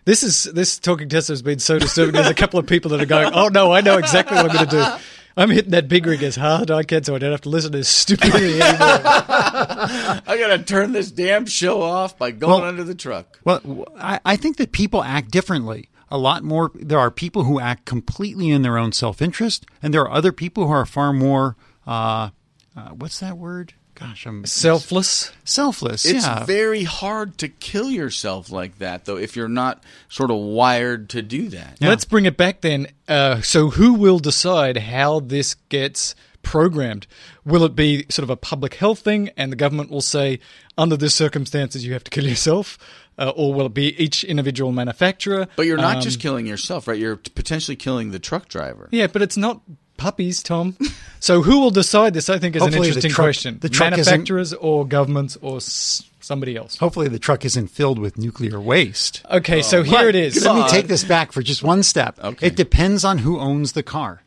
This 0.03 0.23
is 0.23 0.43
this 0.43 0.77
Talking 0.77 1.07
Tesla 1.07 1.31
has 1.33 1.41
been 1.41 1.59
so 1.59 1.79
disturbing. 1.79 2.15
There's 2.15 2.27
a 2.27 2.33
couple 2.33 2.59
of 2.59 2.67
people 2.67 2.91
that 2.91 3.01
are 3.01 3.05
going, 3.05 3.31
"Oh 3.33 3.47
no, 3.47 3.71
I 3.71 3.79
know 3.79 3.97
exactly 3.97 4.35
what 4.35 4.49
I'm 4.51 4.55
going 4.57 4.69
to 4.69 4.75
do. 4.99 5.03
I'm 5.37 5.49
hitting 5.49 5.71
that 5.71 5.87
big 5.89 6.05
rig 6.05 6.21
as 6.23 6.35
hard 6.35 6.69
as 6.71 6.77
I 6.77 6.83
can, 6.83 7.03
so 7.03 7.15
I 7.15 7.17
don't 7.19 7.31
have 7.31 7.41
to 7.41 7.49
listen 7.49 7.71
to 7.71 7.83
stupidity 7.83 8.61
anymore." 8.61 9.34
I 10.27 10.37
gotta 10.37 10.63
turn 10.63 10.91
this 10.91 11.11
damn 11.11 11.45
show 11.45 11.81
off 11.81 12.17
by 12.17 12.31
going 12.31 12.61
Well- 12.61 12.69
under 12.69 12.83
the 12.83 12.95
truck. 12.95 13.39
Well, 13.43 13.87
I 13.97 14.35
think 14.35 14.57
that 14.57 14.71
people 14.71 15.03
act 15.03 15.31
differently. 15.31 15.89
A 16.09 16.17
lot 16.17 16.43
more. 16.43 16.71
There 16.75 16.99
are 16.99 17.09
people 17.09 17.45
who 17.45 17.59
act 17.59 17.85
completely 17.85 18.49
in 18.51 18.61
their 18.61 18.77
own 18.77 18.91
self 18.91 19.21
interest, 19.21 19.65
and 19.81 19.93
there 19.93 20.01
are 20.01 20.11
other 20.11 20.31
people 20.31 20.67
who 20.67 20.71
are 20.71 20.85
far 20.85 21.11
more. 21.13 21.55
Uh, 21.87 22.29
uh, 22.77 22.89
what's 22.89 23.19
that 23.21 23.37
word? 23.37 23.73
Gosh, 23.95 24.25
I'm 24.25 24.45
Selfless. 24.45 25.31
selfless. 25.45 26.05
It's 26.05 26.25
yeah. 26.25 26.43
very 26.43 26.83
hard 26.83 27.37
to 27.37 27.47
kill 27.47 27.89
yourself 27.89 28.51
like 28.51 28.79
that, 28.79 29.05
though, 29.05 29.15
if 29.17 29.37
you're 29.37 29.47
not 29.47 29.81
sort 30.09 30.31
of 30.31 30.37
wired 30.37 31.09
to 31.11 31.21
do 31.21 31.47
that. 31.49 31.77
Yeah. 31.79 31.89
Let's 31.89 32.03
bring 32.03 32.25
it 32.25 32.35
back 32.35 32.59
then. 32.59 32.87
Uh, 33.07 33.41
so, 33.41 33.69
who 33.69 33.93
will 33.93 34.19
decide 34.19 34.75
how 34.77 35.21
this 35.21 35.53
gets 35.69 36.13
programmed? 36.43 37.07
Will 37.45 37.63
it 37.63 37.75
be 37.75 38.05
sort 38.09 38.23
of 38.23 38.29
a 38.31 38.35
public 38.35 38.73
health 38.75 38.99
thing, 38.99 39.29
and 39.37 39.51
the 39.51 39.55
government 39.55 39.91
will 39.91 40.01
say, 40.01 40.39
under 40.77 40.97
this 40.97 41.13
circumstances, 41.13 41.85
you 41.85 41.93
have 41.93 42.03
to 42.03 42.11
kill 42.11 42.25
yourself? 42.25 42.77
Uh, 43.17 43.29
or 43.35 43.53
will 43.53 43.67
it 43.67 43.73
be 43.73 43.95
each 44.01 44.23
individual 44.23 44.71
manufacturer? 44.71 45.47
But 45.55 45.67
you're 45.67 45.77
not 45.77 45.97
Um, 45.97 46.01
just 46.01 46.19
killing 46.19 46.45
yourself, 46.47 46.87
right? 46.87 46.99
You're 46.99 47.15
potentially 47.15 47.75
killing 47.77 48.11
the 48.11 48.19
truck 48.19 48.49
driver. 48.49 48.89
Yeah, 48.91 49.07
but 49.07 49.21
it's 49.21 49.37
not 49.37 49.61
puppies, 49.95 50.43
Tom. 50.43 50.75
so 51.21 51.41
who 51.41 51.59
will 51.61 51.71
decide 51.71 52.13
this? 52.13 52.29
I 52.29 52.39
think 52.39 52.55
is 52.57 52.61
Hopefully 52.63 52.89
an 52.89 52.93
the 52.95 52.97
interesting 52.97 53.11
truck- 53.11 53.25
question. 53.27 53.57
the 53.61 53.69
truck 53.69 53.93
isn't- 53.97 54.05
Manufacturers 54.11 54.51
or 54.53 54.85
governments 54.85 55.37
or 55.41 55.57
s- 55.57 56.03
somebody 56.19 56.57
else. 56.57 56.77
Hopefully, 56.77 57.07
the 57.07 57.19
truck 57.19 57.45
isn't 57.45 57.67
filled 57.67 57.99
with 57.99 58.17
nuclear 58.17 58.59
waste. 58.59 59.21
Okay, 59.31 59.61
so 59.61 59.83
here 59.83 59.99
But 59.99 60.07
it 60.07 60.15
is. 60.15 60.43
Let 60.43 60.55
me 60.55 60.67
take 60.67 60.87
this 60.87 61.03
back 61.05 61.31
for 61.31 61.41
just 61.43 61.63
one 61.63 61.83
step. 61.83 62.19
Okay. 62.21 62.47
It 62.47 62.55
depends 62.57 63.05
on 63.05 63.19
who 63.19 63.39
owns 63.39 63.71
the 63.73 63.83
car. 63.83 64.23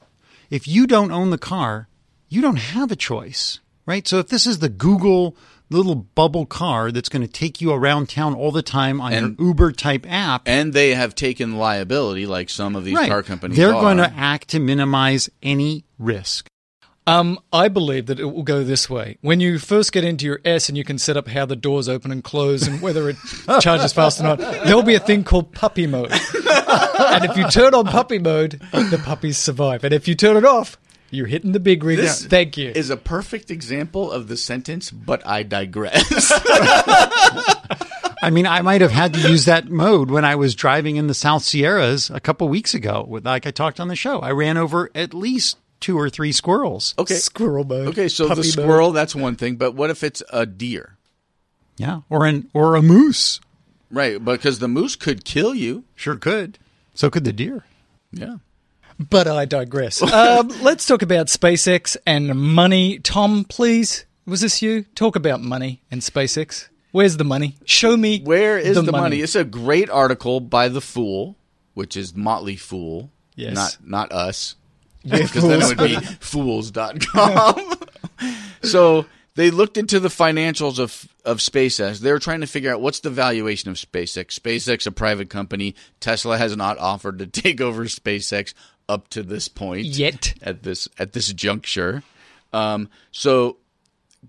If 0.51 0.67
you 0.67 0.87
don't 0.87 1.11
own 1.11 1.29
the 1.29 1.37
car, 1.37 1.89
you 2.29 2.41
don't 2.43 2.57
have 2.57 2.91
a 2.93 2.97
choice, 2.97 3.61
right? 3.87 4.07
So 4.07 4.19
if 4.19 4.29
this 4.29 4.47
is 4.47 4.59
the 4.59 4.69
Google 4.69 5.37
little 5.71 5.95
bubble 5.95 6.47
car 6.47 6.91
that's 6.91 7.11
going 7.11 7.21
to 7.21 7.29
take 7.29 7.61
you 7.61 7.73
around 7.73 8.09
town 8.09 8.35
all 8.35 8.51
the 8.53 8.63
time 8.63 9.01
on 9.03 9.13
And- 9.13 9.37
your 9.39 9.49
Uber 9.49 9.73
type 9.73 10.07
app, 10.09 10.43
And 10.47 10.73
they 10.73 10.95
have 10.95 11.15
taken 11.15 11.57
liability, 11.59 12.25
like 12.27 12.49
some 12.49 12.75
of 12.75 12.85
these 12.85 12.95
right, 12.97 13.09
car 13.11 13.23
companies 13.23 13.57
they're 13.59 13.75
are. 13.75 13.81
going 13.83 13.99
to 13.99 14.11
act 14.17 14.49
to 14.49 14.61
minimize 14.61 15.29
any 15.43 15.85
risk. 15.99 16.47
Um, 17.07 17.39
I 17.55 17.69
believe 17.69 18.05
that 18.07 18.21
it 18.21 18.25
will 18.27 18.43
go 18.43 18.65
this 18.65 18.91
way. 18.91 19.17
When 19.23 19.41
you 19.41 19.59
first 19.59 19.93
get 19.93 20.05
into 20.05 20.27
your 20.27 20.41
S 20.45 20.69
and 20.69 20.77
you 20.77 20.85
can 20.85 20.99
set 20.99 21.17
up 21.17 21.27
how 21.29 21.47
the 21.47 21.57
doors 21.57 21.89
open 21.89 22.13
and 22.13 22.23
close 22.23 22.67
and 22.67 22.83
whether 22.83 23.09
it 23.09 23.17
charges 23.61 23.95
fast 23.95 24.21
or 24.21 24.25
not, 24.25 24.39
there'll 24.39 24.83
be 24.83 24.95
a 24.95 25.01
thing 25.01 25.25
called 25.25 25.53
puppy 25.55 25.87
mode. 25.87 26.11
and 26.13 27.25
if 27.25 27.35
you 27.37 27.49
turn 27.49 27.75
on 27.75 27.87
puppy 27.87 28.19
mode, 28.19 28.61
the 28.73 29.01
puppies 29.03 29.39
survive. 29.39 29.85
And 29.85 29.95
if 29.95 30.07
you 30.07 30.15
turn 30.15 30.37
it 30.37 30.45
off, 30.45 30.77
you're 31.11 31.27
hitting 31.27 31.53
the 31.53 31.61
big 31.61 31.83
rig. 31.85 31.99
This 31.99 32.25
Thank 32.25 32.57
you. 32.57 32.71
is 32.75 32.91
a 32.91 32.97
perfect 32.97 33.51
example 33.51 34.11
of 34.11 34.29
the 34.29 34.37
sentence, 34.37 34.91
but 34.91 35.27
I 35.27 35.43
digress. 35.43 36.33
I 38.21 38.31
mean, 38.31 38.47
I 38.47 38.63
might 38.63 38.81
have 38.81 38.91
had 38.91 39.15
to 39.15 39.29
use 39.29 39.45
that 39.45 39.69
mode 39.69 40.11
when 40.11 40.25
I 40.25 40.35
was 40.35 40.55
driving 40.55 40.97
in 40.97 41.07
the 41.07 41.15
South 41.15 41.45
Sierras 41.45 42.11
a 42.11 42.21
couple 42.21 42.49
weeks 42.49 42.75
ago. 42.75 43.05
With, 43.09 43.25
like 43.25 43.47
I 43.47 43.51
talked 43.51 43.81
on 43.81 43.89
the 43.89 43.97
show, 43.97 44.21
I 44.21 44.33
ran 44.33 44.57
over 44.57 44.91
at 44.95 45.15
least 45.15 45.57
two 45.81 45.99
or 45.99 46.11
three 46.11 46.33
squirrels. 46.33 46.95
okay. 46.99 47.15
Squirrel 47.15 47.65
mode. 47.65 47.89
Okay, 47.89 48.09
so 48.09 48.27
puppy 48.29 48.43
the 48.43 48.47
mode. 48.49 48.53
squirrel, 48.53 48.93
that's 48.93 49.15
one 49.15 49.37
thing, 49.37 49.57
but 49.57 49.75
what 49.75 49.91
if 49.91 50.03
it's 50.03 50.23
a 50.31 50.45
deer? 50.47 50.97
Yeah, 51.77 52.01
or 52.11 52.27
an 52.27 52.51
or 52.53 52.75
a 52.75 52.83
moose. 52.83 53.41
Right, 53.91 54.23
because 54.23 54.59
the 54.59 54.69
moose 54.69 54.97
could 54.97 55.25
kill 55.25 55.55
you. 55.55 55.85
Sure 55.95 56.17
could. 56.17 56.59
So 56.95 57.09
could 57.09 57.25
the 57.25 57.33
deer. 57.33 57.65
Yeah. 58.13 58.37
But 58.99 59.29
I 59.29 59.45
digress. 59.45 60.03
um, 60.13 60.49
let's 60.63 60.87
talk 60.87 61.03
about 61.03 61.27
SpaceX 61.27 61.97
and 62.07 62.35
money. 62.35 62.99
Tom, 62.99 63.45
please. 63.45 64.05
Was 64.27 64.41
this 64.41 64.61
you? 64.61 64.83
Talk 64.95 65.17
about 65.17 65.41
money 65.41 65.83
and 65.91 66.03
SpaceX. 66.03 66.69
Where's 66.91 67.17
the 67.17 67.25
money? 67.25 67.57
Show 67.65 67.97
me. 67.97 68.21
Where 68.21 68.59
is 68.59 68.83
the, 68.83 68.91
money? 68.93 69.21
It's 69.21 69.35
a 69.35 69.45
great 69.45 69.89
article 69.91 70.41
by 70.41 70.69
The 70.69 70.81
Fool, 70.81 71.37
which 71.75 71.97
is 71.97 72.15
Motley 72.15 72.57
Fool. 72.57 73.11
Yes. 73.37 73.55
Not 73.55 73.79
not 73.83 74.13
us. 74.13 74.55
Yeah, 75.05 75.19
Because 75.19 75.45
then 75.45 75.63
it 75.63 75.69
would 75.69 75.79
be 75.79 75.95
fools.com. 76.19 77.75
so 78.65 79.07
they 79.37 79.53
looked 79.53 79.79
into 79.79 80.01
the 80.01 80.09
financials 80.09 80.81
of 80.81 81.09
of 81.25 81.39
SpaceX. 81.39 82.01
They 82.01 82.11
were 82.11 82.19
trying 82.19 82.41
to 82.41 82.49
figure 82.49 82.73
out 82.75 82.81
what's 82.81 82.99
the 83.01 83.09
valuation 83.09 83.71
of 83.71 83.77
SpaceX. 83.77 84.39
SpaceX, 84.39 84.87
a 84.89 84.91
private 84.91 85.31
company. 85.31 85.77
Tesla 86.01 86.37
has 86.37 86.57
not 86.57 86.79
offered 86.79 87.21
to 87.21 87.27
take 87.27 87.61
over 87.61 87.85
SpaceX 87.85 88.55
up 88.89 89.09
to 89.09 89.23
this 89.23 89.49
point 89.49 89.87
Yet. 89.87 90.35
at 90.43 90.63
this 90.63 90.89
at 90.99 91.13
this 91.13 91.33
juncture. 91.33 92.03
Um, 92.53 92.89
so 93.13 93.59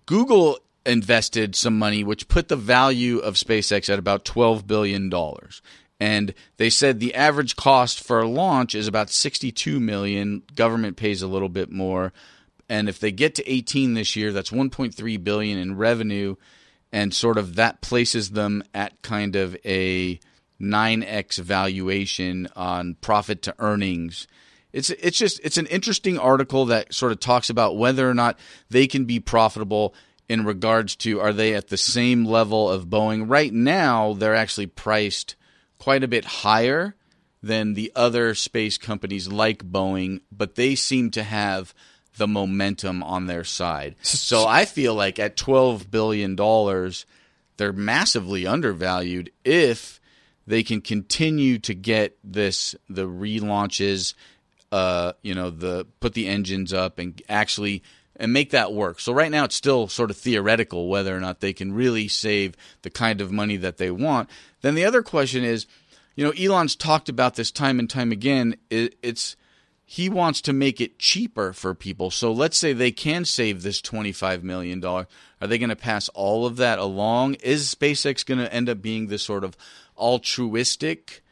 Google 0.05 0.59
invested 0.85 1.55
some 1.55 1.77
money, 1.77 2.03
which 2.03 2.27
put 2.27 2.47
the 2.47 2.55
value 2.55 3.19
of 3.19 3.35
SpaceX 3.35 3.89
at 3.89 3.99
about 3.99 4.25
twelve 4.25 4.67
billion 4.67 5.09
dollars. 5.09 5.61
And 6.01 6.33
they 6.57 6.69
said 6.69 6.99
the 6.99 7.13
average 7.15 7.55
cost 7.57 8.01
for 8.01 8.21
a 8.21 8.27
launch 8.27 8.73
is 8.75 8.87
about 8.87 9.09
sixty-two 9.09 9.79
million. 9.79 10.43
Government 10.55 10.97
pays 10.97 11.21
a 11.21 11.27
little 11.27 11.49
bit 11.49 11.71
more, 11.71 12.13
and 12.69 12.87
if 12.87 12.99
they 12.99 13.11
get 13.11 13.35
to 13.35 13.51
eighteen 13.51 13.93
this 13.93 14.15
year, 14.15 14.31
that's 14.31 14.51
one 14.51 14.69
point 14.69 14.95
three 14.95 15.17
billion 15.17 15.57
in 15.57 15.77
revenue, 15.77 16.35
and 16.91 17.13
sort 17.13 17.37
of 17.37 17.55
that 17.55 17.81
places 17.81 18.31
them 18.31 18.63
at 18.73 19.01
kind 19.01 19.35
of 19.35 19.57
a 19.65 20.19
nine 20.57 21.03
x 21.03 21.37
valuation 21.37 22.47
on 22.55 22.95
profit 23.01 23.41
to 23.41 23.55
earnings 23.59 24.27
it's 24.71 24.89
it's 24.89 25.17
just 25.17 25.39
it's 25.43 25.57
an 25.57 25.65
interesting 25.67 26.17
article 26.17 26.65
that 26.65 26.93
sort 26.93 27.11
of 27.11 27.19
talks 27.19 27.49
about 27.49 27.77
whether 27.77 28.09
or 28.09 28.13
not 28.13 28.37
they 28.69 28.87
can 28.87 29.05
be 29.05 29.19
profitable 29.19 29.93
in 30.27 30.45
regards 30.45 30.95
to 30.97 31.19
are 31.19 31.33
they 31.33 31.55
at 31.55 31.69
the 31.69 31.77
same 31.77 32.25
level 32.25 32.69
of 32.69 32.87
Boeing. 32.87 33.29
Right 33.29 33.53
now 33.53 34.13
they're 34.13 34.35
actually 34.35 34.67
priced 34.67 35.35
quite 35.79 36.03
a 36.03 36.07
bit 36.07 36.25
higher 36.25 36.95
than 37.41 37.73
the 37.73 37.91
other 37.95 38.35
space 38.35 38.77
companies 38.77 39.27
like 39.27 39.63
Boeing 39.63 40.21
but 40.31 40.55
they 40.55 40.75
seem 40.75 41.09
to 41.11 41.23
have 41.23 41.73
the 42.17 42.27
momentum 42.27 43.01
on 43.01 43.27
their 43.27 43.43
side. 43.43 43.95
So 44.01 44.45
I 44.45 44.65
feel 44.65 44.93
like 44.93 45.19
at 45.19 45.37
12 45.37 45.89
billion 45.89 46.35
dollars 46.35 47.05
they're 47.57 47.73
massively 47.73 48.45
undervalued 48.47 49.31
if 49.43 49.99
they 50.45 50.63
can 50.63 50.81
continue 50.81 51.59
to 51.59 51.73
get 51.73 52.17
this 52.23 52.75
the 52.87 53.07
relaunches 53.07 54.13
uh, 54.71 55.13
you 55.21 55.33
know, 55.33 55.49
the 55.49 55.87
put 55.99 56.13
the 56.13 56.27
engines 56.27 56.73
up 56.73 56.99
and 56.99 57.21
actually 57.29 57.83
and 58.15 58.33
make 58.33 58.51
that 58.51 58.73
work. 58.73 58.99
So 58.99 59.13
right 59.13 59.31
now 59.31 59.45
it's 59.45 59.55
still 59.55 59.87
sort 59.87 60.11
of 60.11 60.17
theoretical 60.17 60.89
whether 60.89 61.15
or 61.15 61.19
not 61.19 61.39
they 61.39 61.53
can 61.53 61.71
really 61.71 62.07
save 62.07 62.55
the 62.81 62.89
kind 62.89 63.21
of 63.21 63.31
money 63.31 63.57
that 63.57 63.77
they 63.77 63.89
want. 63.89 64.29
Then 64.61 64.75
the 64.75 64.85
other 64.85 65.01
question 65.01 65.43
is, 65.43 65.65
you 66.15 66.25
know, 66.25 66.31
Elon's 66.31 66.75
talked 66.75 67.07
about 67.07 67.35
this 67.35 67.49
time 67.49 67.79
and 67.79 67.89
time 67.89 68.11
again. 68.11 68.57
It, 68.69 68.95
it's 69.01 69.37
he 69.85 70.09
wants 70.09 70.41
to 70.41 70.53
make 70.53 70.79
it 70.79 70.99
cheaper 70.99 71.51
for 71.53 71.73
people. 71.73 72.11
So 72.11 72.31
let's 72.31 72.57
say 72.57 72.73
they 72.73 72.91
can 72.91 73.25
save 73.25 73.63
this 73.63 73.81
$25 73.81 74.43
million. 74.43 74.85
Are 74.85 75.07
they 75.41 75.57
going 75.57 75.71
to 75.71 75.75
pass 75.75 76.09
all 76.09 76.45
of 76.45 76.57
that 76.57 76.77
along? 76.77 77.35
Is 77.35 77.73
SpaceX 77.73 78.23
going 78.23 78.37
to 78.37 78.53
end 78.53 78.69
up 78.69 78.83
being 78.83 79.07
this 79.07 79.23
sort 79.23 79.43
of 79.43 79.57
altruistic 79.97 81.23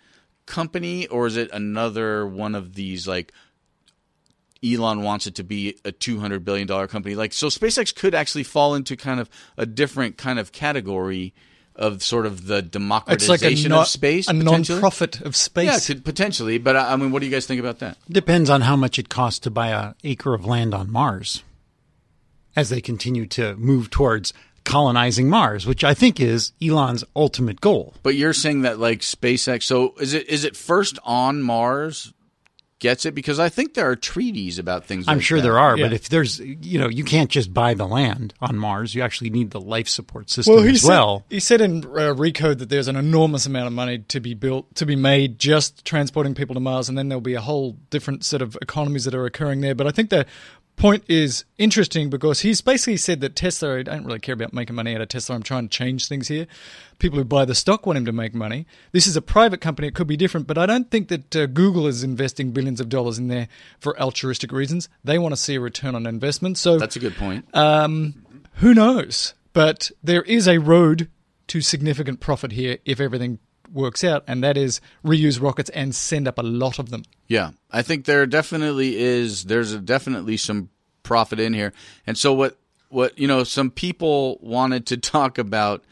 company 0.47 1.05
or 1.07 1.27
is 1.27 1.37
it 1.37 1.49
another 1.53 2.25
one 2.25 2.55
of 2.55 2.73
these 2.73 3.07
like 3.07 3.31
Elon 4.65 5.03
wants 5.03 5.27
it 5.27 5.35
to 5.35 5.43
be 5.43 5.77
a 5.85 5.91
$200 5.91 6.43
billion 6.43 6.67
company? 6.87 7.13
Like, 7.13 7.31
so 7.33 7.47
SpaceX 7.47 7.93
could 7.95 8.15
actually 8.15 8.43
fall 8.43 8.73
into 8.73 8.95
kind 8.97 9.19
of 9.19 9.29
a 9.55 9.67
different 9.67 10.17
kind 10.17 10.39
of 10.39 10.51
category 10.51 11.35
of 11.75 12.01
sort 12.01 12.25
of 12.25 12.47
the 12.47 12.57
It's 12.57 12.69
democratization 12.69 13.35
like 13.49 13.65
a, 13.65 13.69
no- 13.69 13.81
of 13.81 13.87
space. 13.87 14.27
a 14.27 14.33
non-profit 14.33 15.21
of 15.21 15.35
space. 15.35 15.65
Yeah, 15.67 15.77
could, 15.95 16.03
potentially. 16.03 16.57
But 16.57 16.75
I 16.75 16.93
I 16.93 16.95
mean, 16.95 17.11
what 17.11 17.19
do 17.19 17.27
you 17.27 17.31
guys 17.31 17.45
think 17.45 17.59
about 17.59 17.77
that? 17.79 17.97
Depends 18.09 18.49
on 18.49 18.61
how 18.61 18.75
much 18.75 18.97
it 18.97 19.09
costs 19.09 19.39
to 19.41 19.51
buy 19.51 19.67
a 19.67 19.93
acre 20.03 20.33
of 20.33 20.43
land 20.43 20.73
on 20.73 20.91
Mars 20.91 21.43
as 22.55 22.69
they 22.69 22.81
continue 22.81 23.27
to 23.27 23.55
move 23.57 23.91
towards 23.91 24.33
colonizing 24.67 25.29
Mars, 25.29 25.65
which 25.65 25.83
I 25.83 25.93
think 25.95 26.19
is 26.19 26.51
Elon's 26.61 27.03
ultimate 27.15 27.61
goal. 27.61 27.93
But 28.03 28.15
you're 28.15 28.33
saying 28.33 28.61
that 28.63 28.77
like 28.77 28.99
SpaceX. 28.99 29.63
So 29.63 29.95
is 29.99 30.13
it 30.13 30.27
is 30.27 30.43
it 30.43 30.55
first 30.55 30.99
on 31.03 31.41
Mars 31.41 32.13
gets 32.79 33.05
it? 33.07 33.15
Because 33.15 33.39
I 33.39 33.49
think 33.49 33.73
there 33.73 33.89
are 33.89 33.95
treaties 33.95 34.59
about 34.59 34.85
things. 34.85 35.07
I'm 35.07 35.17
like 35.17 35.23
sure 35.25 35.39
that. 35.39 35.43
there 35.43 35.57
are, 35.57 35.77
Yeah. 35.77 35.85
but 35.85 35.93
if 35.93 36.09
there's, 36.09 36.39
you 36.39 36.77
know, 36.79 36.89
you 36.89 37.03
can't 37.03 37.31
just 37.31 37.51
buy 37.53 37.73
the 37.73 37.87
land 37.87 38.33
on 38.41 38.55
Mars. 38.57 38.93
You 38.93 39.01
actually 39.01 39.31
need 39.31 39.49
the 39.51 39.61
life 39.61 39.87
support 39.87 40.29
system 40.29 40.61
he 40.63 40.69
as 40.71 40.81
said, 40.81 40.89
well. 40.89 41.25
he 41.29 41.39
said 41.39 41.61
in 41.61 41.83
uh, 41.85 42.13
Recode 42.13 42.59
that 42.59 42.69
there's 42.69 42.87
an 42.89 42.95
enormous 42.97 43.45
amount 43.47 43.65
of 43.67 43.73
money 43.73 43.99
to 44.09 44.19
be 44.19 44.33
built, 44.35 44.75
to 44.75 44.85
be 44.85 44.95
made 44.97 45.39
just 45.39 45.85
transporting 45.85 46.35
people 46.35 46.53
to 46.53 46.59
Mars, 46.59 46.87
and 46.89 46.95
then 46.97 47.07
there'll 47.09 47.21
be 47.21 47.33
a 47.33 47.41
whole 47.41 47.77
different 47.89 48.23
set 48.23 48.41
of 48.43 48.55
economies 48.61 49.05
that 49.05 49.15
are 49.15 49.25
occurring 49.25 49.61
there. 49.61 49.73
But 49.73 49.87
I 49.87 49.91
think 49.91 50.09
the 50.11 50.25
point 50.77 51.03
is 51.07 51.43
interesting 51.57 52.09
because 52.09 52.41
he's 52.41 52.61
basically 52.61 52.97
said 52.97 53.19
that 53.21 53.35
Tesla, 53.35 53.79
I 53.79 53.83
don't 53.83 54.05
really 54.05 54.19
care 54.19 54.33
about 54.33 54.53
making 54.53 54.75
money 54.75 54.95
out 54.95 55.01
of 55.01 55.09
Tesla. 55.09 55.35
I'm 55.35 55.43
trying 55.43 55.67
to 55.67 55.75
change 55.77 56.07
things 56.07 56.27
here. 56.29 56.47
People 56.99 57.17
who 57.17 57.25
buy 57.25 57.45
the 57.45 57.55
stock 57.55 57.85
want 57.85 57.97
him 57.97 58.05
to 58.05 58.11
make 58.11 58.33
money. 58.33 58.65
This 58.91 59.07
is 59.07 59.17
a 59.17 59.21
private 59.21 59.59
company. 59.59 59.87
It 59.87 59.95
could 59.95 60.07
be 60.07 60.15
different, 60.15 60.47
but 60.47 60.57
I 60.57 60.65
don't 60.65 60.89
think 60.89 61.09
that 61.09 61.35
uh, 61.35 61.45
Google 61.47 61.87
is 61.87 62.03
investing 62.03 62.51
billions 62.51 62.79
of 62.79 62.89
dollars 62.89 63.17
in 63.17 63.27
there 63.27 63.47
for 63.79 63.99
altruistic 63.99 64.51
reasons. 64.51 64.87
They 65.03 65.19
want 65.19 65.33
to 65.33 65.37
see 65.37 65.55
a 65.55 65.59
return 65.59 65.95
on 65.95 66.05
investment. 66.05 66.57
So 66.57 66.77
That's 66.77 66.95
a 66.95 66.99
good 66.99 67.15
point. 67.15 67.45
who 67.53 68.73
knows? 68.73 69.33
But 69.53 69.91
there 70.03 70.21
is 70.23 70.47
a 70.47 70.59
road 70.59 71.09
to 71.47 71.61
significant 71.61 72.19
profit 72.19 72.51
here 72.51 72.77
if 72.85 72.99
everything 72.99 73.39
works 73.71 74.03
out, 74.03 74.23
and 74.27 74.43
that 74.43 74.57
is 74.57 74.81
reuse 75.03 75.41
rockets 75.41 75.69
and 75.71 75.93
send 75.93 76.27
up 76.27 76.37
a 76.37 76.43
lot 76.43 76.79
of 76.79 76.89
them. 76.89 77.03
Yeah, 77.27 77.51
I 77.71 77.81
think 77.81 78.05
there 78.05 78.25
definitely 78.25 78.97
is. 78.97 79.45
There's 79.45 79.75
definitely 79.75 80.37
some 80.37 80.69
profit 81.03 81.39
in 81.39 81.53
here, 81.53 81.73
and 82.05 82.17
so 82.17 82.33
what? 82.33 82.57
What 82.89 83.19
you 83.19 83.27
know, 83.27 83.43
some 83.43 83.69
people 83.69 84.39
wanted 84.41 84.85
to 84.87 84.97
talk 85.15 85.37
about, 85.37 85.83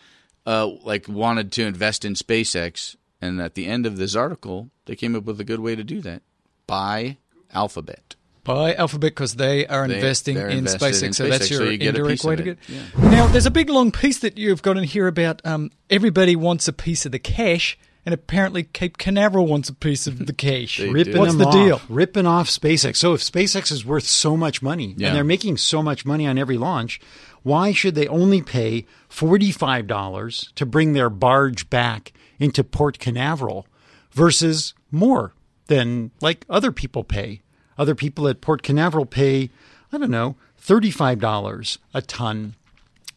uh, 0.46 0.68
like 0.68 1.08
wanted 1.10 1.52
to 1.54 1.66
invest 1.66 2.06
in 2.06 2.14
SpaceX, 2.14 2.96
and 3.22 3.42
at 3.42 3.56
the 3.56 3.66
end 3.66 3.86
of 3.86 3.98
this 3.98 4.16
article, 4.16 4.70
they 4.86 4.96
came 4.96 5.16
up 5.16 5.26
with 5.26 5.40
a 5.40 5.44
good 5.44 5.60
way 5.60 5.76
to 5.76 5.84
do 5.84 6.02
that: 6.02 6.22
buy 6.68 7.18
Alphabet. 7.54 8.15
By 8.46 8.74
Alphabet 8.76 9.12
because 9.12 9.36
they 9.36 9.68
are 9.68 9.86
They- 9.88 9.96
investing 9.96 10.36
they're 10.36 10.48
in 10.48 10.64
SpaceX, 10.64 11.04
in 11.04 11.14
so 11.14 11.28
that's 11.28 11.50
your 11.50 11.60
so 11.60 11.66
you 11.66 11.78
get 11.78 11.96
a 11.96 11.98
indirect 12.00 12.24
way 12.24 12.36
to 12.38 12.50
it. 12.52 12.58
get. 12.68 12.98
Now, 12.98 13.28
there's 13.28 13.46
a 13.46 13.52
big 13.52 13.70
long 13.70 13.92
piece 13.92 14.20
that 14.20 14.38
you've 14.38 14.62
got 14.62 14.78
in 14.78 14.84
here 14.86 15.08
about 15.08 15.42
um, 15.46 15.72
everybody 15.90 16.36
wants 16.38 16.68
a 16.70 16.74
piece 16.74 17.06
of 17.06 17.12
the 17.12 17.20
cash, 17.20 17.78
and 18.06 18.14
apparently 18.14 18.64
Cape 18.64 18.98
Canaveral 18.98 19.48
wants 19.48 19.68
a 19.68 19.74
piece 19.74 20.06
of 20.08 20.28
the 20.28 20.34
cash. 20.34 20.78
They 20.78 20.90
ripping 20.90 21.14
do. 21.14 21.20
What's 21.20 21.32
them 21.34 21.40
the 21.40 21.48
off, 21.48 21.54
deal? 21.54 21.82
Ripping 21.90 22.28
off 22.28 22.48
SpaceX. 22.48 22.98
So 22.98 23.14
if 23.16 23.22
SpaceX 23.22 23.72
is 23.72 23.84
worth 23.84 24.06
so 24.06 24.38
much 24.38 24.62
money 24.62 24.94
Yeah. 24.98 25.08
and 25.08 25.16
they're 25.18 25.24
making 25.24 25.58
so 25.58 25.82
much 25.84 26.06
money 26.06 26.28
on 26.28 26.38
every 26.38 26.58
launch, 26.58 27.02
why 27.42 27.72
should 27.74 27.96
they 27.96 28.08
only 28.08 28.42
pay 28.44 28.86
forty-five 29.10 29.88
dollars 29.88 30.52
to 30.56 30.66
bring 30.68 30.94
their 30.94 31.10
barge 31.10 31.68
back 31.72 32.14
into 32.40 32.64
Port 32.64 33.00
Canaveral 33.00 33.66
versus 34.12 34.74
more 34.92 35.34
than 35.68 36.12
like 36.22 36.46
other 36.48 36.72
people 36.72 37.04
pay? 37.04 37.42
Other 37.78 37.96
people 37.96 38.28
at 38.28 38.42
Port 38.42 38.64
Canaveral 38.64 39.06
pay, 39.06 39.50
I 39.92 39.98
don't 39.98 40.12
know, 40.12 40.36
thirty-five 40.58 41.20
dollars 41.20 41.78
a 41.94 42.02
ton 42.02 42.56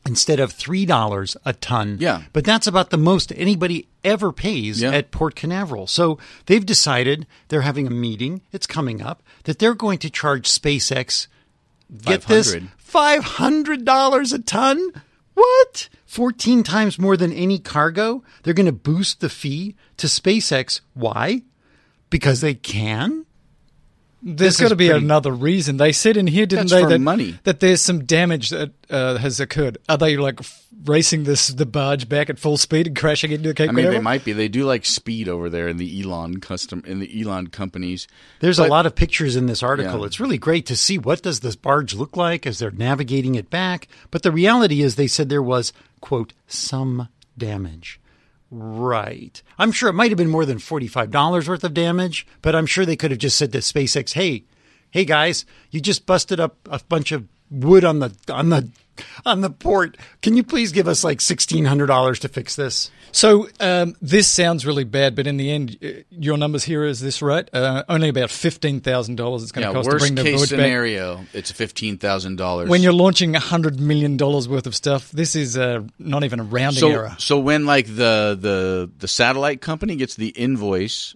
instead 0.06 0.40
of 0.40 0.52
three 0.52 0.86
dollars 0.86 1.36
a 1.44 1.52
ton. 1.52 1.98
Yeah. 2.00 2.22
But 2.32 2.44
that's 2.44 2.66
about 2.66 2.90
the 2.90 2.96
most 2.96 3.32
anybody 3.36 3.86
ever 4.04 4.32
pays 4.32 4.80
Yeah. 4.80 4.92
at 4.92 5.10
Port 5.10 5.34
Canaveral. 5.34 5.86
So 5.86 6.18
they've 6.46 6.64
decided 6.64 7.26
they're 7.48 7.60
having 7.60 7.86
a 7.86 7.90
meeting. 7.90 8.40
It's 8.52 8.66
coming 8.66 9.02
up 9.02 9.22
that 9.44 9.58
they're 9.58 9.74
going 9.74 9.98
to 9.98 10.10
charge 10.10 10.48
SpaceX. 10.48 11.26
Get 12.04 12.22
this, 12.22 12.56
five 12.76 13.24
hundred 13.24 13.84
dollars 13.84 14.32
a 14.32 14.38
ton. 14.38 14.92
What? 15.34 15.88
Fourteen 16.04 16.62
times 16.62 16.98
more 16.98 17.16
than 17.16 17.32
any 17.32 17.58
cargo. 17.58 18.22
They're 18.42 18.54
going 18.54 18.66
to 18.66 18.72
boost 18.72 19.20
the 19.20 19.28
fee 19.28 19.74
to 19.98 20.06
SpaceX. 20.06 20.80
Why? 20.94 21.42
Because 22.10 22.40
they 22.40 22.54
can. 22.54 23.24
There's 24.20 24.56
This 24.56 24.60
got 24.60 24.68
to 24.70 24.76
be 24.76 24.88
pretty- 24.88 25.04
another 25.04 25.30
reason. 25.32 25.76
They 25.76 25.92
said 25.92 26.16
in 26.16 26.26
here, 26.26 26.44
didn't 26.44 26.70
That's 26.70 26.82
they, 26.82 26.88
that, 26.88 26.98
money. 26.98 27.38
that 27.44 27.60
there's 27.60 27.80
some 27.80 28.04
damage 28.04 28.50
that 28.50 28.72
uh, 28.90 29.16
has 29.18 29.38
occurred. 29.38 29.78
Are 29.88 29.96
they 29.96 30.16
like 30.16 30.40
f- 30.40 30.66
racing 30.84 31.22
this 31.24 31.48
the 31.48 31.66
barge 31.66 32.08
back 32.08 32.28
at 32.28 32.38
full 32.38 32.56
speed 32.56 32.88
and 32.88 32.96
crashing 32.96 33.30
into 33.30 33.54
Cape 33.54 33.68
I 33.68 33.72
mean, 33.72 33.90
they 33.90 34.00
might 34.00 34.24
be. 34.24 34.32
They 34.32 34.48
do 34.48 34.64
like 34.64 34.84
speed 34.84 35.28
over 35.28 35.48
there 35.48 35.68
in 35.68 35.76
the 35.76 36.02
Elon 36.02 36.40
custom 36.40 36.82
in 36.84 36.98
the 36.98 37.22
Elon 37.22 37.46
companies. 37.48 38.08
There's 38.40 38.58
a 38.58 38.66
lot 38.66 38.86
of 38.86 38.96
pictures 38.96 39.36
in 39.36 39.46
this 39.46 39.62
article. 39.62 40.00
Yeah. 40.00 40.06
It's 40.06 40.18
really 40.18 40.38
great 40.38 40.66
to 40.66 40.76
see 40.76 40.98
what 40.98 41.22
does 41.22 41.38
this 41.40 41.54
barge 41.54 41.94
look 41.94 42.16
like 42.16 42.44
as 42.44 42.58
they're 42.58 42.72
navigating 42.72 43.36
it 43.36 43.50
back. 43.50 43.86
But 44.10 44.24
the 44.24 44.32
reality 44.32 44.82
is 44.82 44.96
they 44.96 45.06
said 45.06 45.28
there 45.28 45.42
was, 45.42 45.72
quote, 46.00 46.32
some 46.48 47.08
damage. 47.36 48.00
Right. 48.50 49.42
I'm 49.58 49.72
sure 49.72 49.90
it 49.90 49.94
might 49.94 50.10
have 50.10 50.18
been 50.18 50.30
more 50.30 50.46
than 50.46 50.58
$45 50.58 51.48
worth 51.48 51.64
of 51.64 51.74
damage, 51.74 52.26
but 52.40 52.54
I'm 52.54 52.66
sure 52.66 52.86
they 52.86 52.96
could 52.96 53.10
have 53.10 53.20
just 53.20 53.36
said 53.36 53.52
to 53.52 53.58
SpaceX, 53.58 54.14
hey, 54.14 54.44
hey 54.90 55.04
guys, 55.04 55.44
you 55.70 55.80
just 55.80 56.06
busted 56.06 56.40
up 56.40 56.56
a 56.70 56.80
bunch 56.88 57.12
of 57.12 57.28
wood 57.50 57.84
on 57.84 57.98
the 58.00 58.14
on 58.30 58.50
the 58.50 58.68
on 59.24 59.40
the 59.42 59.50
port. 59.50 59.96
Can 60.22 60.36
you 60.36 60.42
please 60.42 60.72
give 60.72 60.88
us 60.88 61.04
like 61.04 61.20
sixteen 61.20 61.64
hundred 61.64 61.86
dollars 61.86 62.18
to 62.20 62.28
fix 62.28 62.56
this? 62.56 62.90
So 63.10 63.48
um, 63.58 63.96
this 64.02 64.28
sounds 64.28 64.66
really 64.66 64.84
bad, 64.84 65.16
but 65.16 65.26
in 65.26 65.38
the 65.38 65.50
end, 65.50 65.78
uh, 65.82 65.88
your 66.10 66.36
numbers 66.36 66.64
here 66.64 66.84
is 66.84 67.00
this 67.00 67.22
right? 67.22 67.48
Uh, 67.54 67.82
only 67.88 68.08
about 68.10 68.28
fifteen 68.30 68.80
thousand 68.80 69.16
dollars 69.16 69.42
it's 69.42 69.52
going 69.52 69.62
to 69.66 69.68
Yeah, 69.70 69.74
cost 69.74 69.88
to 69.88 69.94
worst 69.94 70.02
bring 70.04 70.14
the 70.14 70.22
case 70.24 70.40
wood 70.40 70.50
back. 70.50 70.58
scenario, 70.58 71.24
it's 71.32 71.50
fifteen 71.50 71.96
thousand 71.96 72.36
dollars. 72.36 72.68
When 72.68 72.82
you're 72.82 72.92
launching 72.92 73.32
hundred 73.34 73.80
million 73.80 74.16
dollars 74.18 74.46
worth 74.48 74.66
of 74.66 74.74
stuff, 74.74 75.10
this 75.12 75.34
is 75.36 75.56
uh, 75.56 75.84
not 75.98 76.24
even 76.24 76.40
a 76.40 76.44
rounding 76.44 76.80
so 76.80 76.90
error. 76.90 77.16
so 77.18 77.38
when 77.38 77.64
like 77.64 77.86
the 77.86 78.36
the 78.38 78.90
the 78.98 79.08
satellite 79.08 79.60
company 79.62 79.96
gets 79.96 80.16
the 80.16 80.28
invoice 80.28 81.14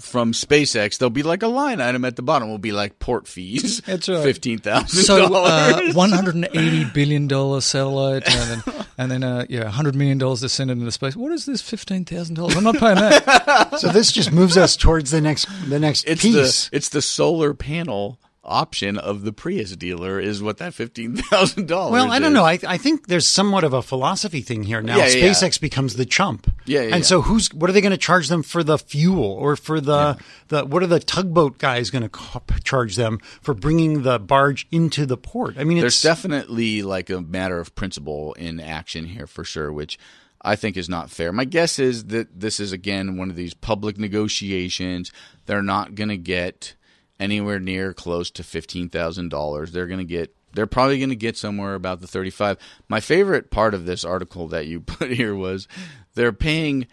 from 0.00 0.32
SpaceX, 0.32 0.98
there'll 0.98 1.10
be 1.10 1.22
like 1.22 1.42
a 1.42 1.48
line 1.48 1.80
item 1.80 2.04
at 2.04 2.16
the 2.16 2.22
bottom. 2.22 2.48
Will 2.48 2.58
be 2.58 2.72
like 2.72 2.98
port 2.98 3.28
fees. 3.28 3.80
That's 3.86 4.08
right. 4.08 4.22
Fifteen 4.22 4.58
thousand 4.58 4.88
So 5.04 5.32
uh, 5.34 5.92
one 5.92 6.10
hundred 6.10 6.34
and 6.34 6.48
eighty 6.54 6.84
billion 6.84 7.26
dollar 7.28 7.60
satellite, 7.60 8.22
and 8.34 8.62
then 8.62 8.86
and 8.98 9.10
then 9.10 9.22
uh, 9.22 9.46
yeah, 9.48 9.68
hundred 9.70 9.94
million 9.94 10.18
dollars 10.18 10.40
to 10.40 10.48
send 10.48 10.70
it 10.70 10.74
into 10.78 10.90
space. 10.90 11.14
What 11.16 11.32
is 11.32 11.46
this 11.46 11.62
fifteen 11.62 12.04
thousand 12.04 12.34
dollars? 12.36 12.56
I'm 12.56 12.64
not 12.64 12.76
paying 12.76 12.96
that. 12.96 13.70
So 13.80 13.88
this 13.88 14.10
just 14.12 14.32
moves 14.32 14.56
us 14.56 14.76
towards 14.76 15.10
the 15.10 15.20
next 15.20 15.46
the 15.68 15.78
next 15.78 16.04
It's 16.04 16.22
piece. 16.22 16.68
the 16.68 16.76
it's 16.76 16.88
the 16.90 17.00
solar 17.02 17.54
panel 17.54 18.18
option 18.50 18.98
of 18.98 19.22
the 19.22 19.32
Prius 19.32 19.76
dealer 19.76 20.20
is 20.20 20.42
what 20.42 20.58
that 20.58 20.74
fifteen 20.74 21.16
thousand 21.16 21.68
dollars. 21.68 21.92
Well, 21.92 22.10
I 22.10 22.18
don't 22.18 22.32
know. 22.32 22.44
I, 22.44 22.58
I 22.66 22.76
think 22.76 23.06
there's 23.06 23.26
somewhat 23.26 23.64
of 23.64 23.72
a 23.72 23.80
philosophy 23.82 24.42
thing 24.42 24.64
here 24.64 24.82
now. 24.82 24.96
Yeah, 24.98 25.06
yeah, 25.06 25.24
yeah. 25.24 25.30
SpaceX 25.30 25.60
becomes 25.60 25.94
the 25.94 26.04
chump. 26.04 26.52
Yeah, 26.66 26.82
yeah, 26.82 26.94
And 26.94 27.06
so 27.06 27.22
who's 27.22 27.52
what 27.54 27.70
are 27.70 27.72
they 27.72 27.80
going 27.80 27.92
to 27.92 27.96
charge 27.98 28.28
them 28.28 28.42
for 28.42 28.62
the 28.62 28.76
fuel 28.76 29.24
or 29.24 29.56
for 29.56 29.80
the 29.80 30.18
the 30.48 30.64
what 30.66 30.82
are 30.82 30.88
the 30.88 31.00
tugboat 31.00 31.58
guys 31.58 31.90
going 31.90 32.08
to 32.08 32.42
charge 32.64 32.96
them 32.96 33.18
for 33.40 33.54
bringing 33.54 34.02
the 34.02 34.18
barge 34.18 34.66
into 34.70 35.06
the 35.06 35.16
port? 35.16 35.56
I 35.56 35.64
mean, 35.64 35.80
There's 35.80 36.02
definitely 36.02 36.82
like 36.82 37.08
a 37.08 37.20
matter 37.20 37.58
of 37.60 37.74
principle 37.74 38.34
in 38.34 38.60
action 38.60 39.06
here 39.06 39.26
for 39.26 39.44
sure, 39.44 39.72
which 39.72 39.98
I 40.42 40.56
think 40.56 40.76
is 40.76 40.88
not 40.88 41.10
fair. 41.10 41.32
My 41.32 41.44
guess 41.44 41.78
is 41.78 42.06
that 42.06 42.40
this 42.40 42.60
is 42.60 42.72
again 42.72 43.16
one 43.16 43.30
of 43.30 43.36
these 43.36 43.54
public 43.54 43.98
negotiations. 43.98 45.12
They're 45.46 45.62
not 45.62 45.94
going 45.94 46.08
to 46.08 46.16
get 46.16 46.74
anywhere 47.20 47.60
near 47.60 47.92
close 47.94 48.30
to 48.32 48.42
fifteen 48.42 48.88
thousand 48.88 49.28
dollars. 49.28 49.70
They're 49.70 49.86
going 49.86 49.98
to 50.00 50.04
get. 50.04 50.34
They're 50.52 50.66
probably 50.66 50.98
going 50.98 51.10
to 51.10 51.16
get 51.16 51.36
somewhere 51.36 51.74
about 51.74 52.00
the 52.00 52.08
thirty-five. 52.08 52.56
My 52.88 52.98
favorite 52.98 53.50
part 53.50 53.74
of 53.74 53.86
this 53.86 54.04
article 54.04 54.48
that 54.48 54.66
you 54.66 54.80
put 54.80 55.12
here 55.12 55.34
was 55.36 55.68
they're 56.14 56.32
paying 56.32 56.88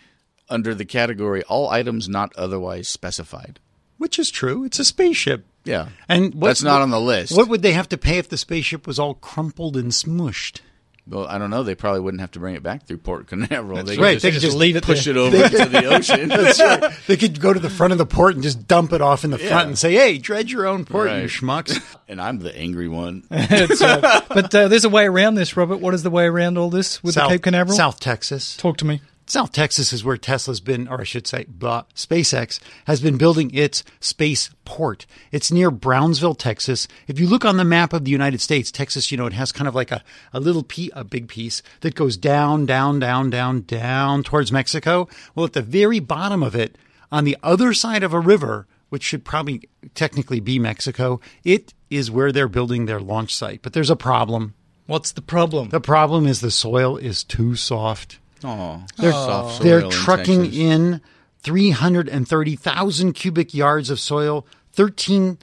under 0.50 0.76
the 0.76 0.86
category 0.86 1.42
all 1.44 1.70
items 1.70 2.08
not 2.08 2.32
otherwise 2.36 2.88
specified. 2.88 3.60
which 3.98 4.20
is 4.20 4.30
true. 4.30 4.64
It's 4.64 4.80
a 4.80 4.86
spaceship. 4.86 5.46
Yeah, 5.66 5.90
And 6.08 6.34
what, 6.36 6.48
that's 6.48 6.64
not 6.64 6.82
on 6.82 6.92
the 6.92 7.02
list. 7.02 7.36
What 7.36 7.50
would 7.50 7.62
they 7.62 7.74
have 7.74 7.90
to 7.90 7.98
pay 7.98 8.20
if 8.20 8.30
the 8.30 8.38
spaceship 8.38 8.88
was 8.88 8.98
all 9.00 9.16
crumpled 9.16 9.76
and 9.76 9.92
smushed? 9.92 10.62
Well, 11.10 11.26
I 11.28 11.38
don't 11.38 11.50
know. 11.50 11.64
They 11.64 11.74
probably 11.76 12.02
wouldn't 12.02 12.20
have 12.22 12.32
to 12.32 12.40
bring 12.40 12.56
it 12.56 12.64
back 12.64 12.86
through 12.86 12.98
Port 12.98 13.28
Canaveral. 13.28 13.84
They 13.84 13.96
right. 13.98 14.16
Could 14.16 14.22
They 14.24 14.32
just, 14.32 14.36
could 14.36 14.42
just 14.42 14.58
leave 14.58 14.76
it 14.76 14.84
push 14.84 15.06
there. 15.06 15.16
it 15.16 15.18
over 15.18 15.38
into 15.44 15.66
the 15.70 15.86
ocean. 15.86 16.28
That's 16.30 16.60
right. 16.60 16.94
They 17.08 17.16
could 17.16 17.40
go 17.40 17.54
to 17.54 17.60
the 17.60 17.70
front 17.70 17.94
of 17.94 17.98
the 17.98 18.06
port 18.06 18.34
and 18.36 18.44
just 18.44 18.68
dump 18.68 18.92
it 18.92 19.02
off 19.02 19.24
in 19.24 19.32
the 19.32 19.38
Yeah. 19.40 19.48
front 19.48 19.68
and 19.70 19.78
say, 19.78 19.94
"Hey, 19.94 20.18
dredge 20.18 20.52
your 20.52 20.68
own 20.68 20.84
port, 20.86 21.08
you 21.10 21.16
Right. 21.16 21.24
schmucks." 21.30 21.82
and 22.10 22.22
I'm 22.22 22.40
the 22.40 22.56
angry 22.58 22.88
one. 22.90 23.24
Uh, 23.32 24.22
but 24.30 24.54
uh, 24.54 24.68
there's 24.68 24.86
a 24.86 24.90
way 24.90 25.06
around 25.06 25.36
this, 25.36 25.56
Robert. 25.56 25.78
What 25.78 25.94
is 25.94 26.04
the 26.04 26.10
way 26.10 26.26
around 26.26 26.58
all 26.58 26.70
this 26.70 27.02
with 27.04 27.14
South, 27.16 27.30
the 27.30 27.36
Cape 27.36 27.44
Canaveral? 27.44 27.78
South 27.78 28.00
Texas. 28.00 28.58
Talk 28.58 28.78
to 28.78 28.86
me. 28.86 29.02
South 29.30 29.52
Texas 29.52 29.92
is 29.92 30.06
where 30.06 30.16
Tesla's 30.16 30.62
been, 30.62 30.88
or 30.88 31.02
I 31.02 31.04
should 31.04 31.28
say, 31.28 31.46
blah, 31.50 31.84
SpaceX 31.94 32.62
has 32.86 33.02
been 33.02 33.18
building 33.18 33.54
its 33.54 33.84
space 34.00 34.50
port. 34.64 35.06
It's 35.34 35.52
near 35.52 35.70
Brownsville, 35.70 36.36
Texas. 36.36 36.88
If 37.08 37.20
you 37.20 37.28
look 37.28 37.44
on 37.44 37.58
the 37.58 37.66
map 37.66 37.92
of 37.92 38.06
the 38.06 38.12
United 38.12 38.40
States, 38.40 38.72
Texas, 38.72 39.12
you 39.12 39.18
know, 39.18 39.26
it 39.26 39.34
has 39.34 39.52
kind 39.52 39.68
of 39.68 39.76
like 39.76 39.92
a, 39.92 40.02
a 40.32 40.40
little 40.40 40.64
piece, 40.64 40.92
a 40.94 41.04
big 41.04 41.28
piece 41.28 41.62
that 41.82 41.94
goes 41.94 42.16
down, 42.16 42.66
down, 42.66 43.00
down, 43.00 43.30
down, 43.30 43.62
down 43.64 44.24
towards 44.24 44.52
Mexico. 44.52 45.10
Well, 45.36 45.46
at 45.46 45.54
the 45.54 45.62
very 45.62 46.00
bottom 46.00 46.42
of 46.42 46.56
it, 46.56 46.78
on 47.12 47.26
the 47.26 47.38
other 47.44 47.74
side 47.74 48.04
of 48.04 48.14
a 48.14 48.20
river, 48.22 48.66
which 48.88 49.04
should 49.04 49.26
probably 49.26 49.68
technically 49.94 50.40
be 50.40 50.58
Mexico, 50.58 51.20
it 51.44 51.74
is 51.90 52.10
where 52.10 52.32
they're 52.32 52.48
building 52.48 52.86
their 52.86 53.02
launch 53.02 53.36
site. 53.36 53.62
But 53.62 53.74
there's 53.74 53.90
a 53.90 53.98
problem. 53.98 54.54
What's 54.86 55.12
the 55.12 55.22
problem? 55.22 55.68
The 55.68 55.82
problem 55.82 56.26
is 56.26 56.40
the 56.40 56.50
soil 56.50 56.96
is 56.96 57.26
too 57.26 57.58
soft. 57.58 58.20
Oh, 58.44 58.84
They're, 58.98 59.12
soft 59.12 59.62
they're 59.64 59.82
soil 59.82 59.90
in 59.90 59.96
trucking 59.96 60.54
in 60.54 61.02
330,000 61.44 63.14
cubic 63.14 63.54
yards 63.54 63.90
of 63.90 64.00
soil, 64.00 64.46
13 64.74 65.38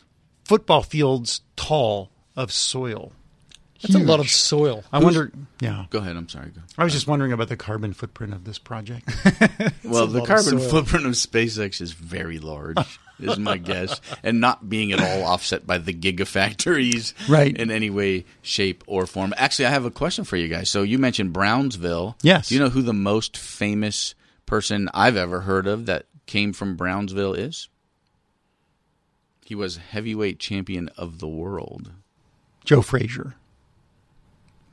football 0.45 0.83
fields 0.83 1.41
tall 1.57 2.11
of 2.37 2.53
soil. 2.53 3.13
That's 3.83 3.97
a 3.97 3.99
lot 3.99 4.21
of 4.21 4.31
soil. 4.31 4.83
I 4.93 4.99
wonder, 4.99 5.31
yeah. 5.61 5.85
Go 5.91 5.99
ahead. 5.99 6.17
I'm 6.17 6.29
sorry. 6.29 6.51
Go. 6.51 6.63
I 6.79 6.85
was 6.85 6.95
just 6.95 7.07
wondering 7.07 7.33
about 7.33 7.49
the 7.49 7.57
carbon 7.57 7.93
footprint 7.93 8.33
of 8.33 8.45
this 8.45 8.59
project. 8.59 9.11
Well, 9.85 10.07
the 10.07 10.21
lot 10.21 10.31
of 10.31 10.37
carbon 10.37 10.59
footprint 10.59 11.05
of 11.05 11.13
SpaceX 11.13 11.83
is 11.83 11.93
very 11.93 12.39
large, 12.39 12.79
is 13.21 13.39
my 13.39 13.57
guess, 13.57 14.01
and 14.23 14.41
not 14.41 14.69
being 14.69 14.93
at 14.93 15.01
all 15.01 15.25
offset 15.25 15.67
by 15.67 15.79
the 15.79 15.93
gigafactories, 15.93 17.13
Right. 17.29 17.57
in 17.57 17.71
any 17.71 17.91
way, 17.91 18.25
shape, 18.43 18.83
or 18.87 19.07
form. 19.07 19.35
Actually, 19.37 19.67
I 19.67 19.71
have 19.71 19.85
a 19.85 19.91
question 19.91 20.25
for 20.25 20.37
you 20.37 20.49
guys. 20.49 20.69
So 20.71 20.83
you 20.83 20.99
mentioned 20.99 21.33
Brownsville. 21.33 22.17
Yes. 22.23 22.49
Do 22.49 22.55
you 22.55 22.61
know 22.61 22.71
who 22.71 22.83
the 22.83 22.93
most 22.93 23.37
famous 23.37 24.15
person 24.47 24.89
I've 24.95 25.17
ever 25.17 25.41
heard 25.41 25.67
of 25.67 25.87
that 25.87 26.07
came 26.27 26.53
from 26.53 26.77
Brownsville 26.77 27.35
is? 27.35 27.69
He 29.45 29.55
was 29.55 29.77
heavyweight 29.77 30.39
champion 30.39 30.89
of 30.97 31.19
the 31.19 31.29
world. 31.29 31.93
Joe 32.65 32.81
Frazier. 32.81 33.35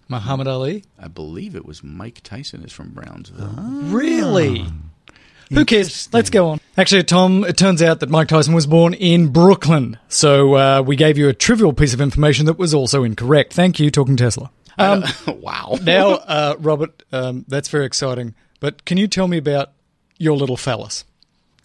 Muhammad 0.07 0.47
Ali? 0.47 0.85
I 0.97 1.07
believe 1.09 1.55
it 1.57 1.65
was 1.65 1.83
Mike 1.83 2.21
Tyson 2.23 2.63
is 2.63 2.71
from 2.71 2.91
Brownsville. 2.91 3.53
Ah. 3.57 3.79
Really? 3.83 4.65
Who 5.53 5.65
cares? 5.65 6.07
Let's 6.13 6.29
go 6.29 6.49
on. 6.51 6.60
Actually, 6.77 7.03
Tom, 7.03 7.43
it 7.43 7.57
turns 7.57 7.81
out 7.81 7.99
that 7.99 8.09
Mike 8.09 8.29
Tyson 8.29 8.53
was 8.53 8.65
born 8.65 8.93
in 8.93 9.27
Brooklyn. 9.27 9.97
So 10.07 10.55
uh, 10.55 10.81
we 10.81 10.95
gave 10.95 11.17
you 11.17 11.27
a 11.27 11.33
trivial 11.33 11.73
piece 11.73 11.93
of 11.93 11.99
information 11.99 12.45
that 12.45 12.57
was 12.57 12.73
also 12.73 13.03
incorrect. 13.03 13.51
Thank 13.53 13.79
you, 13.79 13.91
Talking 13.91 14.15
Tesla. 14.15 14.49
Um, 14.77 15.03
wow. 15.27 15.77
now, 15.83 16.11
uh, 16.11 16.55
Robert, 16.59 17.03
um, 17.11 17.43
that's 17.47 17.67
very 17.67 17.85
exciting. 17.85 18.35
But 18.61 18.85
can 18.85 18.97
you 18.97 19.07
tell 19.07 19.27
me 19.27 19.37
about 19.37 19.73
your 20.17 20.37
little 20.37 20.55
phallus? 20.55 21.03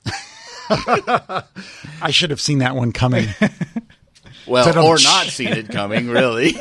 I 0.69 2.11
should 2.11 2.31
have 2.31 2.41
seen 2.41 2.59
that 2.59 2.75
one 2.75 2.91
coming. 2.91 3.29
Well, 4.47 4.65
But, 4.65 4.77
or 4.77 4.99
not 5.03 5.27
seen 5.27 5.49
it 5.49 5.69
coming, 5.69 6.09
really. 6.09 6.57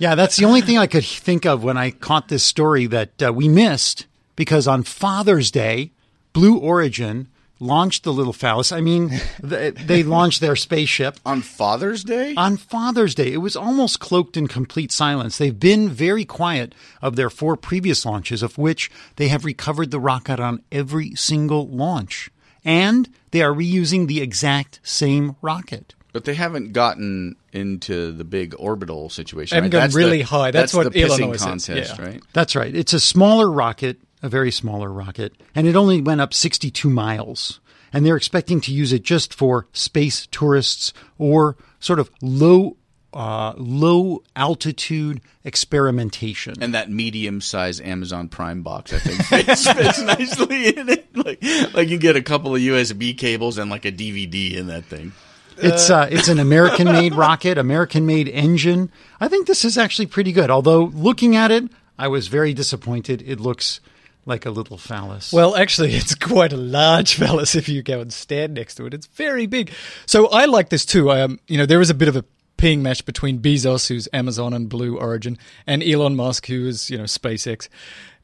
yeah, 0.00 0.14
that's 0.14 0.36
the 0.36 0.44
only 0.44 0.60
thing 0.60 0.76
I 0.76 0.86
could 0.86 1.04
think 1.04 1.46
of 1.46 1.64
when 1.64 1.78
I 1.78 1.90
caught 1.92 2.28
this 2.28 2.42
story 2.44 2.86
that 2.86 3.22
uh, 3.22 3.32
we 3.32 3.48
missed 3.48 4.06
because 4.36 4.66
on 4.66 4.82
Father's 4.82 5.50
Day, 5.50 5.92
Blue 6.34 6.58
Origin 6.58 7.28
launched 7.60 8.04
the 8.04 8.12
little 8.12 8.32
phallus. 8.32 8.72
I 8.72 8.80
mean, 8.80 9.10
th- 9.48 9.74
they 9.74 10.02
launched 10.16 10.40
their 10.40 10.56
spaceship. 10.56 11.18
On 11.24 11.40
Father's 11.40 12.04
Day? 12.04 12.34
On 12.36 12.56
Father's 12.56 13.14
Day, 13.14 13.32
it 13.32 13.38
was 13.38 13.56
almost 13.56 14.00
cloaked 14.00 14.36
in 14.36 14.48
complete 14.48 14.90
silence. 14.92 15.38
They've 15.38 15.58
been 15.58 15.88
very 15.88 16.24
quiet 16.24 16.74
of 17.00 17.16
their 17.16 17.30
four 17.30 17.56
previous 17.56 18.04
launches, 18.04 18.42
of 18.42 18.58
which 18.58 18.90
they 19.16 19.28
have 19.28 19.44
recovered 19.44 19.90
the 19.90 20.00
rocket 20.00 20.40
on 20.40 20.62
every 20.72 21.14
single 21.14 21.68
launch. 21.68 22.30
And 22.64 23.08
they 23.30 23.42
are 23.42 23.52
reusing 23.52 24.08
the 24.08 24.20
exact 24.20 24.80
same 24.82 25.36
rocket. 25.42 25.94
But 26.12 26.24
they 26.24 26.34
haven't 26.34 26.72
gotten 26.72 27.34
into 27.52 28.12
the 28.12 28.24
big 28.24 28.54
orbital 28.58 29.10
situation. 29.10 29.54
They 29.54 29.56
haven't 29.56 29.68
right? 29.74 29.80
gone 29.80 29.80
That's 29.88 29.94
really 29.96 30.18
the, 30.18 30.22
high. 30.26 30.50
That's 30.52 30.72
what 30.72 30.92
the 30.92 31.00
Illinois 31.02 31.32
says. 31.36 31.42
contest, 31.66 31.98
Yeah. 31.98 32.04
right? 32.04 32.22
That's 32.32 32.54
right. 32.54 32.74
It's 32.74 32.92
a 32.92 33.00
smaller 33.00 33.50
rocket, 33.50 33.98
a 34.24 34.28
very 34.28 34.50
smaller 34.50 34.90
rocket, 34.90 35.34
and 35.54 35.66
it 35.66 35.76
only 35.76 36.00
went 36.00 36.20
up 36.22 36.32
62 36.32 36.88
miles. 36.88 37.60
And 37.92 38.04
they're 38.04 38.16
expecting 38.16 38.60
to 38.62 38.72
use 38.72 38.92
it 38.92 39.04
just 39.04 39.32
for 39.32 39.68
space 39.72 40.26
tourists 40.26 40.92
or 41.16 41.56
sort 41.78 42.00
of 42.00 42.10
low 42.20 42.76
uh, 43.12 43.54
low 43.56 44.24
altitude 44.34 45.20
experimentation. 45.44 46.54
And 46.60 46.74
that 46.74 46.90
medium-sized 46.90 47.80
Amazon 47.80 48.28
Prime 48.28 48.62
box, 48.62 48.92
I 48.92 48.98
think, 48.98 49.22
fits, 49.46 49.70
fits 49.70 50.02
nicely 50.02 50.76
in 50.76 50.88
it. 50.88 51.16
Like, 51.16 51.40
like 51.74 51.88
you 51.88 51.98
get 51.98 52.16
a 52.16 52.22
couple 52.22 52.56
of 52.56 52.60
USB 52.60 53.16
cables 53.16 53.56
and 53.56 53.70
like 53.70 53.84
a 53.84 53.92
DVD 53.92 54.54
in 54.54 54.66
that 54.66 54.86
thing. 54.86 55.12
It's 55.58 55.88
uh, 55.90 56.08
it's 56.10 56.26
an 56.26 56.40
American 56.40 56.88
made 56.88 57.14
rocket, 57.14 57.58
American 57.58 58.06
made 58.06 58.28
engine. 58.28 58.90
I 59.20 59.28
think 59.28 59.46
this 59.46 59.64
is 59.64 59.78
actually 59.78 60.06
pretty 60.06 60.32
good. 60.32 60.50
Although 60.50 60.86
looking 60.86 61.36
at 61.36 61.52
it, 61.52 61.70
I 61.96 62.08
was 62.08 62.26
very 62.26 62.52
disappointed. 62.52 63.22
It 63.24 63.38
looks 63.38 63.80
like 64.26 64.46
a 64.46 64.50
little 64.50 64.78
phallus. 64.78 65.32
Well, 65.32 65.56
actually, 65.56 65.94
it's 65.94 66.14
quite 66.14 66.52
a 66.52 66.56
large 66.56 67.14
phallus 67.18 67.54
if 67.54 67.68
you 67.68 67.82
go 67.82 68.00
and 68.00 68.12
stand 68.12 68.54
next 68.54 68.76
to 68.76 68.86
it. 68.86 68.94
It's 68.94 69.06
very 69.06 69.46
big. 69.46 69.70
So 70.06 70.28
I 70.28 70.46
like 70.46 70.68
this 70.68 70.84
too. 70.84 71.10
Um, 71.10 71.40
you 71.46 71.58
know, 71.58 71.66
there 71.66 71.80
is 71.80 71.90
a 71.90 71.94
bit 71.94 72.08
of 72.08 72.16
a 72.16 72.24
peeing 72.56 72.80
match 72.80 73.04
between 73.04 73.40
Bezos, 73.40 73.88
who's 73.88 74.08
Amazon 74.12 74.54
and 74.54 74.68
Blue 74.68 74.96
Origin, 74.98 75.38
and 75.66 75.82
Elon 75.82 76.16
Musk, 76.16 76.46
who 76.46 76.66
is, 76.66 76.90
you 76.90 76.96
know, 76.96 77.04
SpaceX. 77.04 77.68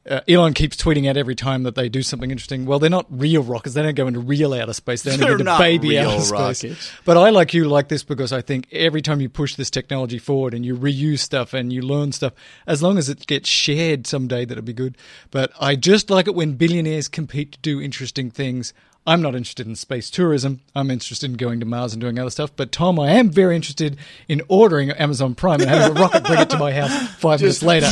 Uh, 0.09 0.21
Elon 0.27 0.53
keeps 0.53 0.75
tweeting 0.77 1.07
out 1.07 1.15
every 1.15 1.35
time 1.35 1.63
that 1.63 1.75
they 1.75 1.87
do 1.87 2.01
something 2.01 2.31
interesting. 2.31 2.65
Well, 2.65 2.79
they're 2.79 2.89
not 2.89 3.05
real 3.09 3.43
rockets. 3.43 3.75
They 3.75 3.83
don't 3.83 3.95
go 3.95 4.07
into 4.07 4.19
real 4.19 4.53
outer 4.53 4.73
space. 4.73 5.03
They 5.03 5.13
only 5.13 5.25
a 5.25 5.37
not 5.37 5.59
baby 5.59 5.99
outer 5.99 6.21
space. 6.21 6.91
But 7.05 7.17
I 7.17 7.29
like 7.29 7.53
you 7.53 7.65
like 7.65 7.87
this 7.87 8.03
because 8.03 8.33
I 8.33 8.41
think 8.41 8.67
every 8.71 9.01
time 9.01 9.21
you 9.21 9.29
push 9.29 9.55
this 9.55 9.69
technology 9.69 10.17
forward 10.17 10.55
and 10.55 10.65
you 10.65 10.75
reuse 10.75 11.19
stuff 11.19 11.53
and 11.53 11.71
you 11.71 11.83
learn 11.83 12.11
stuff, 12.13 12.33
as 12.65 12.81
long 12.81 12.97
as 12.97 13.09
it 13.09 13.27
gets 13.27 13.47
shared 13.47 14.07
someday, 14.07 14.43
that'll 14.43 14.63
be 14.63 14.73
good. 14.73 14.97
But 15.29 15.51
I 15.59 15.75
just 15.75 16.09
like 16.09 16.27
it 16.27 16.33
when 16.33 16.53
billionaires 16.53 17.07
compete 17.07 17.51
to 17.53 17.59
do 17.59 17.79
interesting 17.79 18.31
things. 18.31 18.73
I'm 19.05 19.21
not 19.23 19.33
interested 19.33 19.65
in 19.65 19.75
space 19.75 20.11
tourism. 20.11 20.61
I'm 20.75 20.91
interested 20.91 21.31
in 21.31 21.37
going 21.37 21.59
to 21.59 21.65
Mars 21.65 21.93
and 21.93 21.99
doing 21.99 22.19
other 22.19 22.29
stuff. 22.29 22.51
But 22.55 22.71
Tom, 22.71 22.99
I 22.99 23.13
am 23.13 23.31
very 23.31 23.55
interested 23.55 23.97
in 24.27 24.43
ordering 24.47 24.91
Amazon 24.91 25.33
Prime 25.33 25.59
and 25.59 25.69
having 25.69 25.97
a 25.97 25.99
rocket 25.99 26.23
bring 26.23 26.39
it 26.39 26.51
to 26.51 26.59
my 26.59 26.71
house 26.71 27.07
five 27.15 27.41
minutes 27.41 27.63
later. 27.63 27.87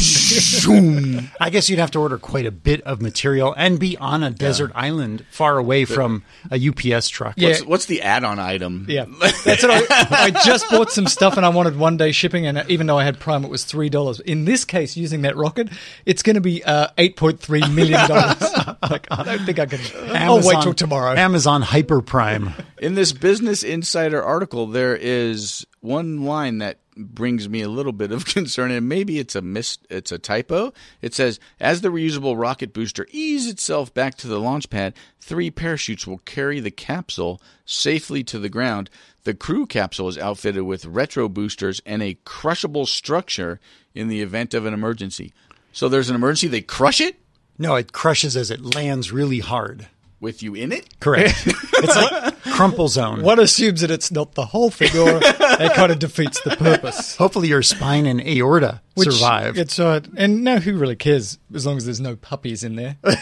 I 1.41 1.49
guess 1.49 1.67
you'd 1.67 1.79
have 1.79 1.89
to 1.91 1.99
order 1.99 2.19
quite 2.19 2.45
a 2.45 2.51
bit 2.51 2.81
of 2.81 3.01
material 3.01 3.55
and 3.57 3.79
be 3.79 3.97
on 3.97 4.21
a 4.21 4.29
desert 4.29 4.71
island 4.75 5.25
far 5.31 5.57
away 5.57 5.85
from 5.85 6.23
a 6.51 6.69
UPS 6.69 7.09
truck. 7.09 7.33
Yeah. 7.37 7.49
What's, 7.49 7.65
what's 7.65 7.85
the 7.87 8.03
add-on 8.03 8.37
item? 8.37 8.85
Yeah, 8.87 9.05
that's 9.19 9.63
what 9.63 9.91
I, 9.91 10.25
I 10.25 10.29
just 10.45 10.69
bought 10.69 10.91
some 10.91 11.07
stuff 11.07 11.37
and 11.37 11.45
I 11.45 11.49
wanted 11.49 11.75
one 11.75 11.97
day 11.97 12.11
shipping, 12.11 12.45
and 12.45 12.63
even 12.69 12.85
though 12.85 12.99
I 12.99 13.03
had 13.03 13.19
Prime, 13.19 13.43
it 13.43 13.49
was 13.49 13.63
three 13.63 13.89
dollars. 13.89 14.19
In 14.19 14.45
this 14.45 14.63
case, 14.63 14.95
using 14.95 15.23
that 15.23 15.35
rocket, 15.35 15.69
it's 16.05 16.21
going 16.21 16.35
to 16.35 16.41
be 16.41 16.63
uh, 16.63 16.89
eight 16.99 17.15
point 17.15 17.39
three 17.39 17.67
million 17.69 18.07
dollars. 18.07 18.41
like, 18.89 19.07
I 19.09 19.23
don't 19.23 19.45
think 19.45 19.57
I 19.57 19.65
can. 19.65 19.79
I'll 20.15 20.41
wait 20.41 20.61
till 20.61 20.73
tomorrow. 20.99 21.17
Amazon 21.17 21.61
Hyper 21.61 22.01
Prime. 22.01 22.53
In 22.81 22.95
this 22.95 23.11
Business 23.11 23.63
Insider 23.63 24.21
article, 24.23 24.67
there 24.67 24.95
is 24.95 25.65
one 25.81 26.23
line 26.25 26.59
that 26.59 26.79
brings 26.95 27.47
me 27.47 27.61
a 27.61 27.69
little 27.69 27.93
bit 27.93 28.11
of 28.11 28.25
concern, 28.33 28.71
and 28.71 28.89
maybe 28.89 29.19
it's 29.19 29.35
a 29.35 29.41
mis- 29.41 29.77
it's 29.89 30.11
a 30.11 30.19
typo. 30.19 30.73
It 31.01 31.13
says, 31.13 31.39
"As 31.59 31.81
the 31.81 31.89
reusable 31.89 32.39
rocket 32.39 32.73
booster 32.73 33.07
eases 33.11 33.51
itself 33.51 33.93
back 33.93 34.15
to 34.15 34.27
the 34.27 34.39
launch 34.39 34.69
pad, 34.69 34.93
three 35.19 35.49
parachutes 35.49 36.05
will 36.05 36.19
carry 36.19 36.59
the 36.59 36.71
capsule 36.71 37.41
safely 37.65 38.23
to 38.25 38.39
the 38.39 38.49
ground. 38.49 38.89
The 39.23 39.33
crew 39.33 39.65
capsule 39.65 40.07
is 40.07 40.17
outfitted 40.17 40.63
with 40.63 40.85
retro 40.85 41.29
boosters 41.29 41.81
and 41.85 42.01
a 42.01 42.17
crushable 42.25 42.85
structure 42.85 43.59
in 43.93 44.07
the 44.07 44.21
event 44.21 44.53
of 44.53 44.65
an 44.65 44.73
emergency." 44.73 45.33
So 45.71 45.87
there's 45.87 46.09
an 46.09 46.15
emergency, 46.15 46.47
they 46.47 46.61
crush 46.61 46.99
it 46.99 47.17
No, 47.57 47.75
it 47.75 47.93
crushes 47.93 48.35
as 48.35 48.49
it 48.49 48.75
lands 48.75 49.11
really 49.11 49.39
hard. 49.39 49.87
With 50.19 50.43
you 50.43 50.55
in 50.55 50.71
it. 50.71 50.99
Correct. 50.99 51.33
it's 51.47 51.95
like 51.95 52.41
crumple 52.43 52.87
zone. 52.87 53.21
One 53.21 53.39
assumes 53.39 53.81
that 53.81 53.91
it's 53.91 54.11
not 54.11 54.35
the 54.35 54.45
whole 54.45 54.69
thing, 54.69 54.89
or 54.97 55.19
that 55.19 55.73
kind 55.75 55.91
of 55.91 55.99
defeats 55.99 56.41
the 56.41 56.51
purpose. 56.55 57.15
Hopefully, 57.15 57.47
your 57.47 57.61
spine 57.63 58.05
and 58.05 58.21
aorta 58.21 58.81
Which 58.95 59.09
survive. 59.11 59.57
It's 59.57 59.79
uh, 59.79 60.01
and 60.17 60.43
now, 60.43 60.59
who 60.59 60.77
really 60.77 60.95
cares 60.95 61.37
as 61.53 61.65
long 61.65 61.77
as 61.77 61.85
there's 61.85 62.01
no 62.01 62.15
puppies 62.15 62.63
in 62.63 62.75
there. 62.75 62.97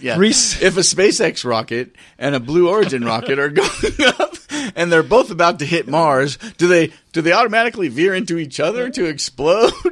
Yeah. 0.00 0.16
Reese- 0.18 0.62
If 0.62 0.76
a 0.76 0.80
SpaceX 0.80 1.44
rocket 1.44 1.96
and 2.18 2.34
a 2.34 2.40
Blue 2.40 2.68
Origin 2.68 3.04
rocket 3.04 3.38
are 3.38 3.48
going 3.50 3.68
up 4.18 4.35
and 4.76 4.92
they're 4.92 5.02
both 5.02 5.32
about 5.32 5.58
to 5.58 5.66
hit 5.66 5.88
Mars, 5.88 6.38
do 6.58 6.68
they 6.68 6.92
do 7.12 7.22
they 7.22 7.32
automatically 7.32 7.88
veer 7.88 8.14
into 8.14 8.38
each 8.38 8.60
other 8.60 8.88
to 8.90 9.06
explode? 9.06 9.72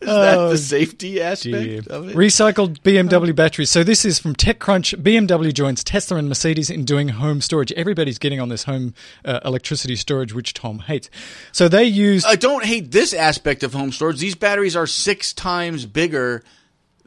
Is 0.00 0.06
that 0.06 0.38
Oh, 0.38 0.50
the 0.50 0.58
safety 0.58 1.20
aspect 1.20 1.52
Dear. 1.64 1.82
of 1.90 2.08
it? 2.08 2.16
Recycled 2.16 2.78
BMW 2.82 3.34
batteries. 3.34 3.68
So 3.72 3.82
this 3.82 4.04
is 4.04 4.20
from 4.20 4.36
TechCrunch. 4.36 5.02
BMW 5.02 5.52
joins 5.52 5.82
Tesla 5.82 6.18
and 6.18 6.28
Mercedes 6.28 6.70
in 6.70 6.84
doing 6.84 7.08
home 7.08 7.40
storage. 7.40 7.72
Everybody's 7.72 8.18
getting 8.20 8.40
on 8.40 8.48
this 8.48 8.62
home 8.62 8.94
uh, 9.24 9.40
electricity 9.44 9.96
storage, 9.96 10.32
which 10.32 10.54
Tom 10.54 10.78
hates. 10.78 11.10
So 11.50 11.66
they 11.68 11.82
use 11.84 12.24
I 12.24 12.36
don't 12.36 12.64
hate 12.64 12.92
this 12.92 13.12
aspect 13.12 13.64
of 13.64 13.72
home 13.74 13.90
storage. 13.90 14.20
These 14.20 14.36
batteries 14.36 14.76
are 14.76 14.86
six 14.86 15.32
times 15.32 15.84
bigger 15.84 16.44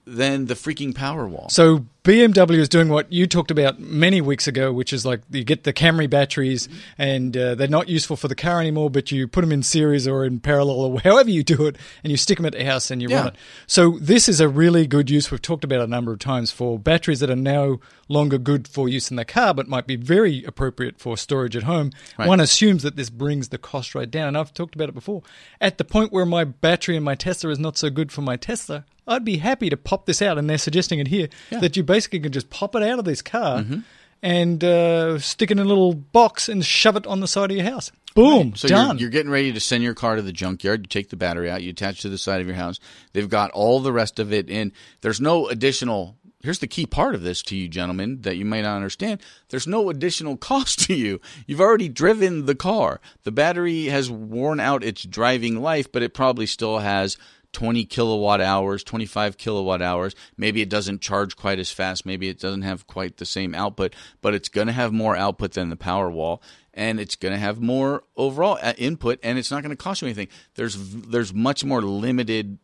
than 0.05 0.47
the 0.47 0.55
freaking 0.55 0.93
Powerwall. 0.93 1.49
So 1.51 1.85
BMW 2.03 2.57
is 2.57 2.67
doing 2.69 2.89
what 2.89 3.13
you 3.13 3.27
talked 3.27 3.51
about 3.51 3.79
many 3.79 4.19
weeks 4.21 4.47
ago, 4.47 4.73
which 4.73 4.91
is 4.91 5.05
like 5.05 5.21
you 5.29 5.43
get 5.43 5.63
the 5.63 5.71
Camry 5.73 6.09
batteries, 6.09 6.67
and 6.97 7.37
uh, 7.37 7.53
they're 7.53 7.67
not 7.67 7.87
useful 7.87 8.15
for 8.17 8.27
the 8.27 8.33
car 8.35 8.59
anymore, 8.59 8.89
but 8.89 9.11
you 9.11 9.27
put 9.27 9.41
them 9.41 9.51
in 9.51 9.61
series 9.61 10.07
or 10.07 10.25
in 10.25 10.39
parallel 10.39 10.77
or 10.77 10.99
however 11.03 11.29
you 11.29 11.43
do 11.43 11.67
it, 11.67 11.77
and 12.03 12.09
you 12.09 12.17
stick 12.17 12.37
them 12.37 12.47
at 12.47 12.53
the 12.53 12.63
house 12.65 12.89
and 12.89 13.01
you 13.01 13.09
Yeah. 13.09 13.17
run 13.17 13.27
it. 13.27 13.35
So 13.67 13.99
this 14.01 14.27
is 14.27 14.39
a 14.41 14.49
really 14.49 14.87
good 14.87 15.11
use. 15.11 15.29
We've 15.29 15.41
talked 15.41 15.63
about 15.63 15.79
it 15.81 15.83
a 15.83 15.87
number 15.87 16.11
of 16.11 16.17
times 16.19 16.49
for 16.49 16.79
batteries 16.79 17.19
that 17.19 17.29
are 17.29 17.35
no 17.35 17.79
longer 18.09 18.39
good 18.39 18.67
for 18.67 18.89
use 18.89 19.11
in 19.11 19.17
the 19.17 19.25
car, 19.25 19.53
but 19.53 19.67
might 19.67 19.85
be 19.85 19.95
very 19.95 20.43
appropriate 20.45 20.99
for 20.99 21.15
storage 21.15 21.55
at 21.55 21.63
home. 21.63 21.91
Right. 22.17 22.27
One 22.27 22.39
assumes 22.39 22.81
that 22.81 22.95
this 22.95 23.11
brings 23.11 23.49
the 23.49 23.59
cost 23.59 23.93
right 23.93 24.09
down, 24.09 24.29
and 24.29 24.37
I've 24.37 24.53
talked 24.53 24.73
about 24.73 24.89
it 24.89 24.95
before. 24.95 25.21
At 25.61 25.77
the 25.77 25.83
point 25.85 26.11
where 26.11 26.25
my 26.25 26.43
battery 26.45 26.95
in 26.97 27.03
my 27.03 27.13
Tesla 27.13 27.51
is 27.51 27.59
not 27.59 27.77
so 27.77 27.91
good 27.91 28.11
for 28.11 28.21
my 28.21 28.37
Tesla. 28.37 28.85
I'd 29.11 29.25
be 29.25 29.37
happy 29.37 29.69
to 29.69 29.77
pop 29.77 30.05
this 30.05 30.21
out, 30.21 30.37
and 30.37 30.49
they're 30.49 30.57
suggesting 30.57 30.99
it 30.99 31.07
here 31.07 31.27
that 31.51 31.75
you 31.77 31.83
basically 31.83 32.19
can 32.19 32.31
just 32.31 32.49
pop 32.49 32.75
it 32.75 32.83
out 32.83 32.99
of 32.99 33.05
this 33.05 33.21
car 33.21 33.59
Mm-hmm. 33.59 33.79
and 34.23 34.63
uh, 34.63 35.19
stick 35.19 35.49
it 35.51 35.57
in 35.57 35.59
a 35.59 35.67
little 35.67 35.93
box 35.93 36.47
and 36.49 36.63
shove 36.65 36.95
it 36.95 37.07
on 37.07 37.19
the 37.19 37.27
side 37.27 37.51
of 37.51 37.57
your 37.57 37.65
house. 37.65 37.91
Boom, 38.13 38.55
So 38.55 38.67
done. 38.67 38.97
You're, 38.97 39.01
you're 39.03 39.09
getting 39.09 39.31
ready 39.31 39.53
to 39.53 39.59
send 39.59 39.83
your 39.83 39.93
car 39.93 40.15
to 40.17 40.21
the 40.21 40.33
junkyard. 40.33 40.81
You 40.81 40.87
take 40.87 41.09
the 41.09 41.15
battery 41.15 41.49
out. 41.49 41.63
You 41.63 41.69
attach 41.69 41.99
it 41.99 42.01
to 42.03 42.09
the 42.09 42.17
side 42.17 42.41
of 42.41 42.47
your 42.47 42.55
house. 42.57 42.79
They've 43.13 43.29
got 43.29 43.51
all 43.51 43.79
the 43.79 43.93
rest 43.93 44.19
of 44.19 44.33
it 44.33 44.49
in. 44.49 44.73
There's 45.01 45.21
no 45.21 45.47
additional. 45.47 46.17
Here's 46.43 46.59
the 46.59 46.67
key 46.67 46.85
part 46.85 47.15
of 47.15 47.21
this 47.21 47.41
to 47.43 47.55
you, 47.55 47.67
gentlemen, 47.69 48.23
that 48.23 48.35
you 48.35 48.43
may 48.45 48.61
not 48.63 48.75
understand. 48.75 49.21
There's 49.49 49.67
no 49.67 49.89
additional 49.89 50.35
cost 50.49 50.79
to 50.87 50.93
you. 50.93 51.21
You've 51.47 51.61
already 51.61 51.87
driven 51.87 52.47
the 52.47 52.55
car. 52.55 52.99
The 53.23 53.31
battery 53.31 53.85
has 53.85 54.11
worn 54.11 54.59
out 54.59 54.83
its 54.83 55.03
driving 55.03 55.61
life, 55.61 55.89
but 55.91 56.01
it 56.03 56.13
probably 56.13 56.47
still 56.47 56.79
has 56.79 57.17
20 57.53 57.85
kilowatt 57.85 58.41
hours, 58.41 58.83
25 58.83 59.37
kilowatt 59.37 59.81
hours. 59.81 60.15
Maybe 60.37 60.61
it 60.61 60.69
doesn't 60.69 61.01
charge 61.01 61.35
quite 61.35 61.59
as 61.59 61.71
fast. 61.71 62.05
Maybe 62.05 62.29
it 62.29 62.39
doesn't 62.39 62.61
have 62.61 62.87
quite 62.87 63.17
the 63.17 63.25
same 63.25 63.53
output, 63.53 63.93
but 64.21 64.33
it's 64.33 64.49
going 64.49 64.67
to 64.67 64.73
have 64.73 64.93
more 64.93 65.15
output 65.15 65.53
than 65.53 65.69
the 65.69 65.77
Powerwall, 65.77 66.39
and 66.73 66.99
it's 66.99 67.15
going 67.15 67.33
to 67.33 67.39
have 67.39 67.61
more 67.61 68.03
overall 68.15 68.57
uh, 68.61 68.73
input, 68.77 69.19
and 69.23 69.37
it's 69.37 69.51
not 69.51 69.63
going 69.63 69.75
to 69.75 69.81
cost 69.81 70.01
you 70.01 70.07
anything. 70.07 70.29
There's 70.55 70.75
there's 70.77 71.33
much 71.33 71.63
more 71.63 71.81
limited 71.81 72.57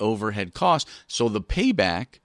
overhead 0.00 0.54
cost, 0.54 0.88
so 1.06 1.28
the 1.28 1.40
payback, 1.40 2.18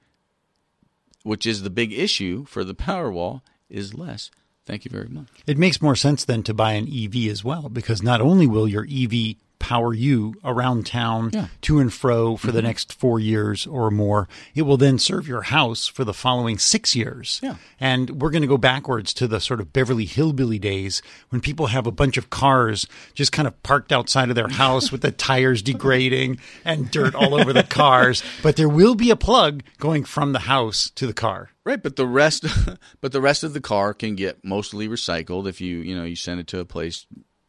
which 1.23 1.45
is 1.45 1.61
the 1.61 1.69
big 1.69 1.93
issue 1.93 2.45
for 2.45 2.63
the 2.63 2.75
Powerwall, 2.75 3.41
is 3.69 3.93
less. 3.93 4.31
Thank 4.65 4.83
you 4.83 4.91
very 4.91 5.07
much. 5.07 5.27
It 5.45 5.57
makes 5.57 5.81
more 5.81 5.95
sense 5.95 6.25
then 6.25 6.43
to 6.43 6.53
buy 6.53 6.73
an 6.73 6.89
EV 6.91 7.31
as 7.31 7.43
well, 7.43 7.69
because 7.69 8.03
not 8.03 8.19
only 8.19 8.47
will 8.47 8.67
your 8.67 8.85
EV 8.85 9.37
power 9.59 9.93
you 9.93 10.33
around 10.43 10.85
town 10.85 11.31
Yeah. 11.33 11.47
to 11.61 11.79
and 11.79 11.93
fro 11.93 12.35
for 12.37 12.47
Mm-hmm. 12.47 12.55
the 12.55 12.61
next 12.61 12.93
four 12.93 13.19
years 13.19 13.65
or 13.67 13.89
more, 13.91 14.27
it 14.55 14.61
will 14.63 14.77
then 14.77 14.97
serve 14.99 15.27
your 15.27 15.43
house 15.43 15.87
for 15.87 16.03
the 16.03 16.13
following 16.13 16.57
six 16.57 16.95
years. 16.95 17.39
Yeah. 17.43 17.55
And 17.79 18.21
we're 18.21 18.29
going 18.29 18.41
to 18.43 18.47
go 18.47 18.57
backwards 18.57 19.13
to 19.15 19.27
the 19.27 19.39
sort 19.39 19.59
of 19.59 19.73
Beverly 19.73 20.05
Hillbilly 20.05 20.59
days 20.59 21.01
when 21.29 21.41
people 21.41 21.67
have 21.67 21.87
a 21.87 21.91
bunch 21.91 22.17
of 22.17 22.29
cars 22.29 22.87
just 23.13 23.31
kind 23.31 23.47
of 23.47 23.61
parked 23.63 23.91
outside 23.91 24.29
of 24.29 24.35
their 24.35 24.47
house 24.49 24.91
with 24.91 25.01
the 25.01 25.11
tires 25.27 25.61
degrading 25.61 26.39
and 26.63 26.89
dirt 26.91 27.15
all 27.15 27.33
over 27.39 27.51
the 27.53 27.63
cars. 27.63 28.23
But 28.43 28.55
there 28.55 28.69
will 28.69 28.95
be 28.95 29.09
a 29.11 29.15
plug 29.15 29.63
going 29.79 30.03
from 30.03 30.33
the 30.33 30.39
house 30.39 30.89
to 30.95 31.07
the 31.07 31.13
car. 31.13 31.49
Right, 31.65 31.81
but 31.83 31.97
the 31.97 32.07
rest, 32.07 32.45
but 33.01 33.11
the 33.11 33.19
rest 33.19 33.43
of 33.43 33.53
the 33.53 33.59
car 33.59 33.93
can 33.93 34.15
get 34.15 34.43
mostly 34.45 34.87
recycled 34.87 35.47
if 35.49 35.59
you, 35.59 35.79
you 35.79 35.95
know, 35.97 36.05
you 36.05 36.15
send 36.15 36.39
it 36.39 36.47
to 36.47 36.59
a 36.59 36.65
place, 36.65 37.05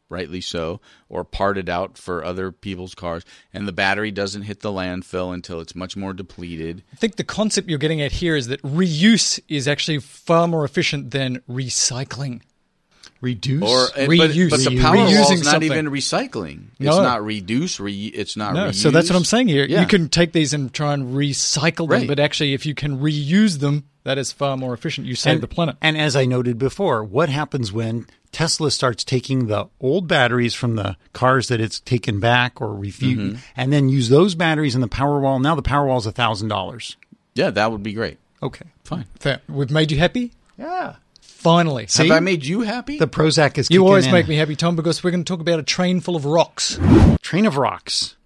rightly 0.08 0.40
so, 0.40 0.80
or 1.08 1.24
parted 1.24 1.68
out 1.68 1.98
for 1.98 2.24
other 2.24 2.50
people's 2.52 2.94
cars, 2.94 3.24
and 3.52 3.66
the 3.68 3.72
battery 3.72 4.10
doesn't 4.10 4.42
hit 4.42 4.60
the 4.60 4.70
landfill 4.70 5.32
until 5.32 5.60
it's 5.60 5.74
much 5.74 5.96
more 5.96 6.12
depleted. 6.12 6.82
I 6.92 6.96
think 6.96 7.16
the 7.16 7.24
concept 7.24 7.68
you're 7.68 7.78
getting 7.78 8.00
at 8.00 8.12
here 8.12 8.36
is 8.36 8.48
that 8.48 8.62
reuse 8.62 9.40
is 9.48 9.68
actually 9.68 9.98
far 9.98 10.48
more 10.48 10.64
efficient 10.64 11.10
than 11.10 11.40
recycling. 11.48 12.42
Reduce. 13.20 13.62
Or 13.62 13.84
uh, 13.86 14.06
but, 14.06 14.08
Reuse. 14.08 14.50
but 14.50 14.60
the 14.60 14.70
Reuse. 14.70 14.80
Powerwall 14.80 15.08
Reusing 15.08 15.32
is 15.32 15.44
not 15.44 15.50
something. 15.52 15.72
even 15.72 15.86
recycling. 15.90 16.62
It's 16.78 16.80
No. 16.80 17.02
not 17.02 17.24
reduce. 17.24 17.80
Re, 17.80 18.06
it's 18.06 18.36
not. 18.36 18.54
No, 18.54 18.68
reuse. 18.68 18.74
so 18.76 18.90
that's 18.90 19.10
what 19.10 19.16
I'm 19.16 19.24
saying 19.24 19.48
here. 19.48 19.66
Yeah. 19.68 19.80
You 19.80 19.86
can 19.88 20.08
take 20.08 20.32
these 20.32 20.54
and 20.54 20.72
try 20.72 20.94
and 20.94 21.14
recycle 21.14 21.88
them, 21.88 22.00
Right. 22.00 22.06
but 22.08 22.20
actually, 22.20 22.54
if 22.54 22.64
you 22.64 22.74
can 22.74 23.00
reuse 23.00 23.58
them, 23.58 23.84
that 24.04 24.18
is 24.18 24.30
far 24.32 24.56
more 24.56 24.72
efficient. 24.72 25.06
You 25.06 25.14
save 25.16 25.34
and, 25.34 25.42
the 25.42 25.48
planet. 25.48 25.76
And 25.82 25.96
as 25.98 26.14
I 26.14 26.26
noted 26.26 26.58
before, 26.58 27.02
what 27.02 27.28
happens 27.28 27.72
when 27.72 28.06
Tesla 28.30 28.70
starts 28.70 29.02
taking 29.04 29.46
the 29.48 29.68
old 29.80 30.06
batteries 30.06 30.54
from 30.54 30.76
the 30.76 30.96
cars 31.12 31.48
that 31.48 31.60
it's 31.60 31.80
taken 31.80 32.20
back 32.20 32.60
or 32.60 32.72
refuted, 32.74 33.26
Mm-hmm. 33.32 33.38
and 33.56 33.72
then 33.72 33.88
use 33.88 34.10
those 34.10 34.34
batteries 34.36 34.74
in 34.76 34.80
the 34.80 34.88
Powerwall? 34.88 35.40
Now 35.42 35.54
the 35.56 35.62
Powerwall 35.62 35.98
is 35.98 36.06
a 36.06 36.12
thousand 36.12 36.48
dollars. 36.48 36.96
Yeah, 37.34 37.50
that 37.50 37.72
would 37.72 37.82
be 37.82 37.92
great. 37.94 38.18
Okay, 38.42 38.66
Fine. 38.84 39.06
Fair. 39.18 39.40
We've 39.48 39.70
made 39.70 39.90
you 39.90 39.98
happy. 39.98 40.32
yeah. 40.56 40.94
Finally, 41.38 41.86
Have 41.94 42.10
I 42.10 42.18
made 42.18 42.44
you 42.44 42.62
happy? 42.62 42.98
The 42.98 43.06
Prozac 43.06 43.58
is. 43.58 43.70
you 43.70 43.86
always 43.86 44.06
in. 44.06 44.12
make 44.12 44.26
me 44.26 44.34
happy, 44.34 44.56
Tom, 44.56 44.74
because 44.74 45.04
we're 45.04 45.12
going 45.12 45.22
to 45.22 45.32
talk 45.32 45.40
about 45.40 45.60
a 45.60 45.62
train 45.62 46.00
full 46.00 46.16
of 46.16 46.24
rocks. 46.24 46.80
Train 47.22 47.46
of 47.46 47.56
Rocks. 47.56 48.16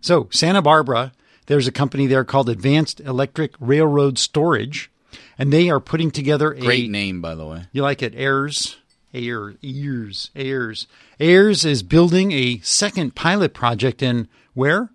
So, 0.00 0.28
Santa 0.30 0.62
Barbara, 0.62 1.10
there's 1.46 1.66
a 1.66 1.72
company 1.72 2.06
there 2.06 2.22
called 2.24 2.48
Advanced 2.48 3.00
Electric 3.00 3.54
Railroad 3.58 4.18
Storage, 4.18 4.88
and 5.36 5.52
they 5.52 5.68
are 5.68 5.80
putting 5.80 6.12
together 6.12 6.52
a 6.52 6.60
Great 6.60 6.90
name, 6.90 7.20
by 7.20 7.34
the 7.34 7.44
way. 7.44 7.64
You 7.72 7.82
like 7.82 8.02
it, 8.02 8.14
Ayers? 8.14 8.76
Ayers, 9.12 9.56
Ayers, 9.64 10.30
Ayers. 10.36 10.86
Ayers 11.18 11.64
is 11.64 11.82
building 11.82 12.30
a 12.30 12.60
second 12.60 13.16
pilot 13.16 13.52
project 13.52 14.00
in 14.00 14.28
where? 14.54 14.90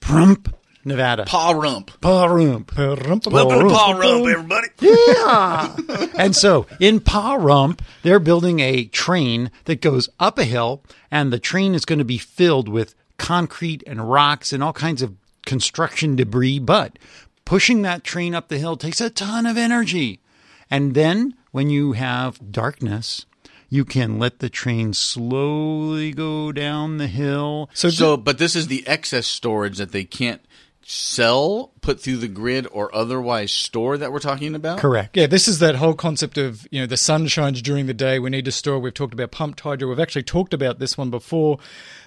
Prump, 0.00 0.52
Nevada. 0.84 1.24
Paw 1.26 1.50
rump. 1.50 2.00
Pahrump. 2.00 3.30
Welcome 3.30 3.68
to 3.68 3.74
Paw 3.74 3.92
rump, 3.92 4.26
everybody. 4.26 4.68
Yeah. 4.80 5.76
and 6.18 6.34
so 6.34 6.66
in 6.78 7.00
Pahrump, 7.00 7.80
they're 8.02 8.18
building 8.18 8.60
a 8.60 8.84
train 8.84 9.50
that 9.66 9.82
goes 9.82 10.08
up 10.18 10.38
a 10.38 10.44
hill, 10.44 10.82
and 11.10 11.32
the 11.32 11.38
train 11.38 11.74
is 11.74 11.84
going 11.84 11.98
to 11.98 12.04
be 12.04 12.18
filled 12.18 12.68
with 12.68 12.94
concrete 13.18 13.82
and 13.86 14.10
rocks 14.10 14.52
and 14.52 14.62
all 14.62 14.72
kinds 14.72 15.02
of 15.02 15.14
construction 15.44 16.16
debris. 16.16 16.58
But 16.58 16.98
pushing 17.44 17.82
that 17.82 18.04
train 18.04 18.34
up 18.34 18.48
the 18.48 18.58
hill 18.58 18.76
takes 18.76 19.00
a 19.00 19.10
ton 19.10 19.44
of 19.44 19.58
energy. 19.58 20.20
And 20.70 20.94
then 20.94 21.34
when 21.50 21.68
you 21.68 21.92
have 21.92 22.52
darkness, 22.52 23.26
you 23.68 23.84
can 23.84 24.18
let 24.18 24.38
the 24.38 24.48
train 24.48 24.94
slowly 24.94 26.12
go 26.12 26.52
down 26.52 26.96
the 26.96 27.06
hill. 27.06 27.68
So, 27.74 27.90
So, 27.90 28.16
but 28.16 28.38
this 28.38 28.56
is 28.56 28.68
the 28.68 28.86
excess 28.86 29.26
storage 29.26 29.78
that 29.78 29.92
they 29.92 30.04
can't 30.04 30.40
sell, 30.90 31.72
put 31.82 32.00
through 32.00 32.16
the 32.16 32.26
grid, 32.26 32.66
or 32.72 32.92
otherwise 32.92 33.52
store 33.52 33.96
that 33.96 34.10
we're 34.10 34.18
talking 34.18 34.56
about. 34.56 34.80
Correct. 34.80 35.16
Yeah, 35.16 35.28
this 35.28 35.46
is 35.46 35.60
that 35.60 35.76
whole 35.76 35.94
concept 35.94 36.36
of, 36.36 36.66
you 36.72 36.80
know, 36.80 36.86
the 36.86 36.96
sun 36.96 37.28
shines 37.28 37.62
during 37.62 37.86
the 37.86 37.94
day. 37.94 38.18
We 38.18 38.28
need 38.28 38.44
to 38.46 38.52
store. 38.52 38.80
We've 38.80 38.92
talked 38.92 39.14
about 39.14 39.30
pumped 39.30 39.60
hydro. 39.60 39.88
We've 39.88 40.00
actually 40.00 40.24
talked 40.24 40.52
about 40.52 40.80
this 40.80 40.98
one 40.98 41.08
before. 41.10 41.58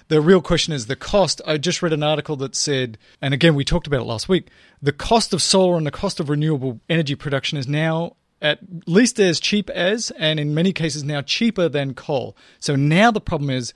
The 0.08 0.20
real 0.20 0.42
question 0.42 0.74
is 0.74 0.86
the 0.86 0.96
cost. 0.96 1.40
I 1.46 1.56
just 1.56 1.82
read 1.82 1.94
an 1.94 2.02
article 2.02 2.36
that 2.36 2.54
said, 2.54 2.98
and 3.22 3.32
again, 3.32 3.54
we 3.54 3.64
talked 3.64 3.86
about 3.86 4.02
it 4.02 4.04
last 4.04 4.28
week, 4.28 4.48
the 4.82 4.92
cost 4.92 5.32
of 5.32 5.40
solar 5.40 5.78
and 5.78 5.86
the 5.86 5.90
cost 5.90 6.20
of 6.20 6.28
renewable 6.28 6.80
energy 6.90 7.14
production 7.14 7.56
is 7.56 7.66
now 7.66 8.16
at 8.42 8.58
least 8.86 9.18
as 9.18 9.40
cheap 9.40 9.70
as, 9.70 10.10
and 10.18 10.38
in 10.38 10.54
many 10.54 10.74
cases 10.74 11.02
now 11.02 11.22
cheaper 11.22 11.70
than 11.70 11.94
coal. 11.94 12.36
So 12.60 12.76
now 12.76 13.10
the 13.10 13.20
problem 13.22 13.48
is 13.48 13.72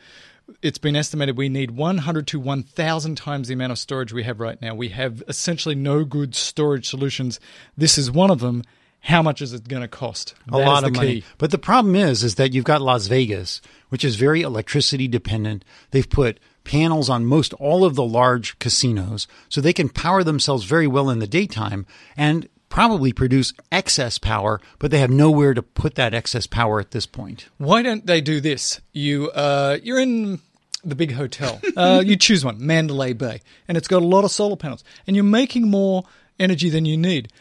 it's 0.62 0.78
been 0.78 0.96
estimated 0.96 1.36
we 1.36 1.49
need 1.49 1.72
100 1.72 2.26
to 2.28 2.40
1,000 2.40 3.16
times 3.16 3.49
the 3.49 3.55
amount 3.55 3.72
of 3.72 3.78
storage 3.78 4.12
we 4.12 4.24
have 4.24 4.40
right 4.40 4.61
now. 4.61 4.74
We 4.74 4.88
have 4.88 5.22
essentially 5.28 5.74
no 5.74 6.05
good 6.05 6.34
storage 6.34 6.88
solutions. 6.88 7.38
This 7.76 7.99
is 7.99 8.11
one 8.11 8.30
of 8.30 8.40
them. 8.40 8.64
How 9.01 9.22
much 9.22 9.40
is 9.40 9.53
it 9.53 9.68
going 9.68 9.82
to 9.82 9.88
cost? 9.88 10.34
a 10.49 10.51
That 10.51 10.66
lot 10.66 10.84
of 10.84 10.94
money. 10.94 11.20
key. 11.20 11.24
But 11.38 11.53
the 11.53 11.59
problem 11.59 11.94
is, 11.94 12.24
is 12.24 12.34
that 12.34 12.53
you've 12.53 12.64
got 12.64 12.82
Las 12.82 13.07
Vegas, 13.07 13.61
which 13.90 14.05
is 14.05 14.16
very 14.16 14.42
electricity 14.42 15.07
dependent. 15.07 15.64
They've 15.92 16.09
put 16.09 16.40
panels 16.64 17.09
on 17.09 17.24
most 17.24 17.53
all 17.55 17.84
of 17.84 17.94
the 17.94 18.05
large 18.05 18.59
casinos, 18.59 19.28
so 19.49 19.61
they 19.61 19.72
can 19.72 19.88
power 19.88 20.24
themselves 20.24 20.64
very 20.64 20.86
well 20.88 21.11
in 21.11 21.20
the 21.20 21.28
daytime 21.28 21.86
and 22.16 22.49
probably 22.68 23.12
produce 23.12 23.52
excess 23.72 24.18
power, 24.18 24.60
but 24.78 24.90
they 24.90 24.98
have 24.98 25.10
nowhere 25.10 25.54
to 25.54 25.62
put 25.62 25.94
that 25.96 26.14
excess 26.14 26.46
power 26.46 26.80
at 26.80 26.90
this 26.90 27.06
point. 27.06 27.48
Why 27.58 27.82
don't 27.82 28.06
they 28.06 28.20
do 28.20 28.40
this? 28.40 28.80
You 28.92 29.30
uh, 29.30 29.78
you're 29.82 30.00
in 30.00 30.40
the 30.84 30.94
big 30.94 31.12
hotel. 31.12 31.60
Uh, 31.76 32.02
you 32.04 32.16
choose 32.16 32.44
one, 32.44 32.56
Mandalay 32.64 33.12
Bay, 33.12 33.40
and 33.68 33.76
it's 33.76 33.86
got 33.86 34.02
a 34.02 34.06
lot 34.06 34.24
of 34.24 34.32
solar 34.32 34.56
panels, 34.56 34.82
and 35.06 35.14
you're 35.14 35.24
making 35.24 35.70
more 35.70 36.02
energy 36.40 36.70
than 36.70 36.84
you 36.84 36.96
need. 36.96 37.32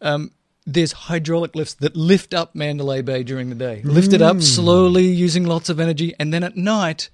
Um, 0.00 0.32
there's 0.66 0.90
hydraulic 0.90 1.54
lifts 1.54 1.74
that 1.74 1.94
lift 1.94 2.34
up 2.34 2.56
Mandalay 2.56 3.02
Bay 3.02 3.22
during 3.22 3.48
the 3.48 3.54
day, 3.54 3.80
lift 3.84 4.12
it 4.12 4.22
up 4.22 4.42
slowly 4.42 5.04
using 5.04 5.44
lots 5.44 5.68
of 5.68 5.78
energy, 5.78 6.14
and 6.18 6.34
then 6.34 6.42
at 6.42 6.56
night, 6.56 7.10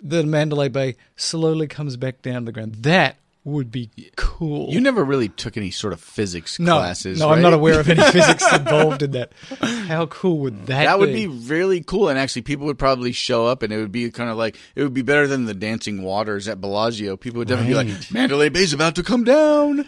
the 0.00 0.24
Mandalay 0.24 0.68
Bay 0.68 0.96
slowly 1.14 1.68
comes 1.68 1.96
back 1.96 2.22
down 2.22 2.42
to 2.42 2.46
the 2.46 2.52
ground. 2.52 2.74
That 2.76 3.16
would 3.42 3.70
be 3.72 3.90
cool. 4.16 4.68
You 4.68 4.80
never 4.80 5.02
really 5.02 5.28
took 5.28 5.56
any 5.56 5.70
sort 5.70 5.94
of 5.94 6.00
physics 6.00 6.58
no, 6.58 6.76
classes. 6.76 7.18
no, 7.18 7.30
I'm 7.30 7.40
not 7.40 7.54
aware 7.54 7.80
of 7.80 7.88
any 7.88 8.02
physics 8.12 8.52
involved 8.52 9.02
in 9.02 9.12
that. 9.12 9.32
How 9.60 10.06
cool 10.06 10.38
would 10.40 10.66
that? 10.66 10.84
That 10.84 10.98
would 10.98 11.12
be? 11.12 11.26
be 11.26 11.46
really 11.46 11.82
cool, 11.82 12.08
and 12.08 12.18
actually, 12.18 12.42
people 12.42 12.66
would 12.66 12.78
probably 12.78 13.12
show 13.12 13.46
up, 13.46 13.62
and 13.62 13.72
it 13.72 13.78
would 13.78 13.92
be 13.92 14.10
kind 14.10 14.28
of 14.28 14.36
like 14.36 14.58
it 14.74 14.82
would 14.82 14.92
be 14.92 15.02
better 15.02 15.26
than 15.26 15.46
the 15.46 15.54
dancing 15.54 16.02
waters 16.02 16.48
at 16.48 16.60
Bellagio. 16.60 17.16
People 17.16 17.38
would 17.38 17.48
definitely 17.48 17.72
be 17.72 17.92
like, 17.92 18.12
"Mandalay 18.12 18.50
Bay's 18.50 18.74
about 18.74 18.94
to 18.96 19.02
come 19.02 19.24
down." 19.24 19.86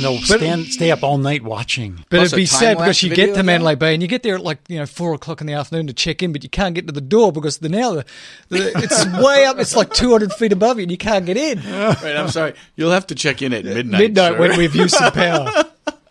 No, 0.00 0.16
stand, 0.18 0.66
stay 0.66 0.90
up 0.90 1.02
all 1.02 1.18
night 1.18 1.42
watching. 1.42 1.96
But 2.08 2.18
Plus 2.18 2.26
it'd 2.28 2.36
be 2.36 2.46
sad 2.46 2.78
because 2.78 3.02
you 3.02 3.14
get 3.14 3.34
to 3.34 3.42
Mandalay 3.42 3.74
Bay 3.74 3.92
and 3.92 4.02
you 4.02 4.08
get 4.08 4.22
there 4.22 4.36
at 4.36 4.42
like 4.42 4.60
you 4.68 4.78
know 4.78 4.86
four 4.86 5.12
o'clock 5.12 5.40
in 5.40 5.46
the 5.46 5.52
afternoon 5.52 5.86
to 5.88 5.92
check 5.92 6.22
in, 6.22 6.32
but 6.32 6.42
you 6.42 6.48
can't 6.48 6.74
get 6.74 6.86
to 6.86 6.92
the 6.92 7.00
door 7.00 7.30
because 7.30 7.58
the 7.58 7.68
now 7.68 7.92
the, 7.94 8.04
the, 8.48 8.72
it's 8.76 9.06
way 9.22 9.44
up. 9.44 9.58
It's 9.58 9.76
like 9.76 9.92
two 9.92 10.12
hundred 10.12 10.32
feet 10.32 10.52
above 10.52 10.78
you, 10.78 10.84
and 10.84 10.90
you 10.90 10.98
can't 10.98 11.26
get 11.26 11.36
in. 11.36 11.58
right, 11.58 12.16
I'm 12.16 12.28
sorry. 12.38 12.54
You'll 12.76 12.90
have 12.92 13.06
to 13.08 13.14
check 13.14 13.42
in 13.42 13.52
at 13.52 13.64
midnight. 13.64 13.98
Midnight 14.00 14.32
sir. 14.32 14.38
when 14.38 14.56
we've 14.58 14.74
used 14.74 14.94
some 14.94 15.12
power. 15.24 15.50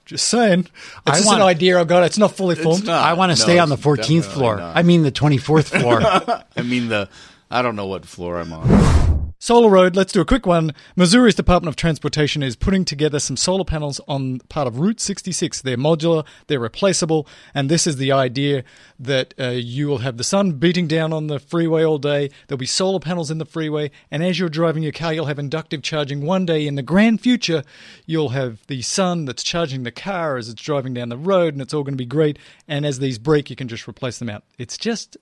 Just 0.05 0.27
saying, 0.29 0.61
it's 0.61 0.69
I 1.05 1.11
just 1.15 1.25
want- 1.25 1.41
an 1.41 1.47
idea 1.47 1.79
I 1.79 1.83
got. 1.83 2.03
It's 2.03 2.17
not 2.17 2.35
fully 2.35 2.55
formed. 2.55 2.85
Not. 2.85 3.03
I 3.05 3.13
want 3.13 3.31
to 3.31 3.37
No, 3.37 3.43
stay 3.43 3.59
on 3.59 3.67
the 3.69 3.75
14th 3.75 4.23
floor. 4.23 4.55
not. 4.57 4.77
I 4.77 4.81
mean 4.83 5.01
the 5.03 5.11
24th 5.11 5.79
floor. 5.81 5.99
I 6.55 6.61
mean 6.61 6.87
the. 6.87 7.09
I 7.51 7.61
don't 7.61 7.75
know 7.75 7.87
what 7.87 8.05
floor 8.05 8.39
I'm 8.39 8.53
on. 8.53 9.16
Solar 9.39 9.69
Road, 9.69 9.95
let's 9.95 10.13
do 10.13 10.19
a 10.19 10.25
quick 10.25 10.47
one. 10.47 10.73
Missouri's 10.95 11.35
Department 11.35 11.69
of 11.69 11.75
Transportation 11.75 12.41
is 12.41 12.55
putting 12.55 12.83
together 12.83 13.19
some 13.19 13.37
solar 13.37 13.63
panels 13.63 14.01
on 14.07 14.39
part 14.49 14.67
of 14.67 14.79
Route 14.79 14.99
66. 14.99 15.61
They're 15.61 15.77
modular, 15.77 16.25
they're 16.47 16.59
replaceable, 16.59 17.27
and 17.53 17.69
this 17.69 17.85
is 17.85 17.97
the 17.97 18.11
idea 18.11 18.63
that 18.97 19.35
uh, 19.39 19.49
you 19.49 19.89
will 19.89 19.99
have 19.99 20.17
the 20.17 20.23
sun 20.23 20.53
beating 20.53 20.87
down 20.87 21.13
on 21.13 21.27
the 21.27 21.37
freeway 21.37 21.83
all 21.83 21.99
day. 21.99 22.31
There'll 22.47 22.57
be 22.57 22.65
solar 22.65 22.99
panels 22.99 23.29
in 23.29 23.37
the 23.37 23.45
freeway, 23.45 23.91
and 24.09 24.23
as 24.23 24.39
you're 24.39 24.49
driving 24.49 24.81
your 24.81 24.91
car, 24.91 25.13
you'll 25.13 25.27
have 25.27 25.37
inductive 25.37 25.83
charging. 25.83 26.25
One 26.25 26.47
day 26.47 26.65
in 26.65 26.73
the 26.73 26.81
grand 26.81 27.21
future, 27.21 27.63
you'll 28.07 28.29
have 28.29 28.65
the 28.65 28.81
sun 28.81 29.25
that's 29.25 29.43
charging 29.43 29.83
the 29.83 29.91
car 29.91 30.37
as 30.37 30.49
it's 30.49 30.63
driving 30.63 30.95
down 30.95 31.09
the 31.09 31.17
road, 31.17 31.53
and 31.53 31.61
it's 31.61 31.75
all 31.75 31.83
going 31.83 31.93
to 31.93 31.95
be 31.95 32.07
great. 32.07 32.39
And 32.67 32.87
as 32.87 32.97
these 32.97 33.19
break, 33.19 33.51
you 33.51 33.55
can 33.55 33.67
just 33.67 33.87
replace 33.87 34.17
them 34.17 34.31
out. 34.31 34.45
It's 34.57 34.79
just 34.79 35.15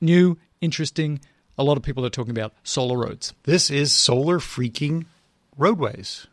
new, 0.00 0.38
interesting. 0.62 1.20
A 1.58 1.64
lot 1.64 1.76
of 1.76 1.82
people 1.82 2.06
are 2.06 2.10
talking 2.10 2.30
about 2.30 2.52
solar 2.62 2.96
roads. 2.98 3.34
this 3.42 3.70
is 3.70 3.92
solar 3.92 4.38
freaking 4.38 5.06
roadways. 5.56 6.26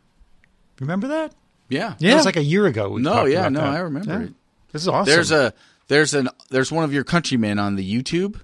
Remember 0.80 1.08
that? 1.08 1.34
Yeah. 1.68 1.94
Yeah. 1.98 2.10
That 2.10 2.16
was 2.18 2.26
like 2.26 2.36
a 2.36 2.42
year 2.44 2.66
ago. 2.66 2.90
We 2.90 3.02
No, 3.02 3.24
yeah, 3.24 3.40
about 3.40 3.52
no, 3.52 3.60
that. 3.60 3.68
I 3.74 3.78
remember 3.80 4.12
Yeah. 4.12 4.26
it. 4.26 4.32
This 4.72 4.82
is 4.82 4.88
awesome. 4.88 5.12
There's 5.12 5.32
a 5.32 5.52
there's 5.88 6.14
an 6.14 6.28
there's 6.50 6.70
one 6.70 6.84
of 6.84 6.92
your 6.92 7.04
countrymen 7.04 7.58
on 7.58 7.76
the 7.76 8.02
YouTube. 8.02 8.40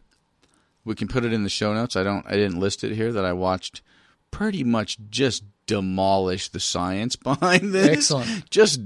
We 0.84 0.94
can 0.96 1.06
put 1.08 1.24
it 1.24 1.32
in 1.32 1.44
the 1.44 1.48
show 1.50 1.72
notes. 1.74 1.94
I 1.94 2.02
don't 2.02 2.26
I 2.26 2.32
didn't 2.32 2.58
list 2.58 2.82
it 2.84 2.94
here 2.94 3.12
that 3.12 3.24
I 3.24 3.32
watched 3.32 3.82
pretty 4.30 4.64
much 4.64 4.98
just 5.10 5.44
demolish 5.66 6.48
the 6.48 6.58
science 6.60 7.14
behind 7.16 7.72
this. 7.72 7.88
Excellent. 7.88 8.50
Just 8.50 8.80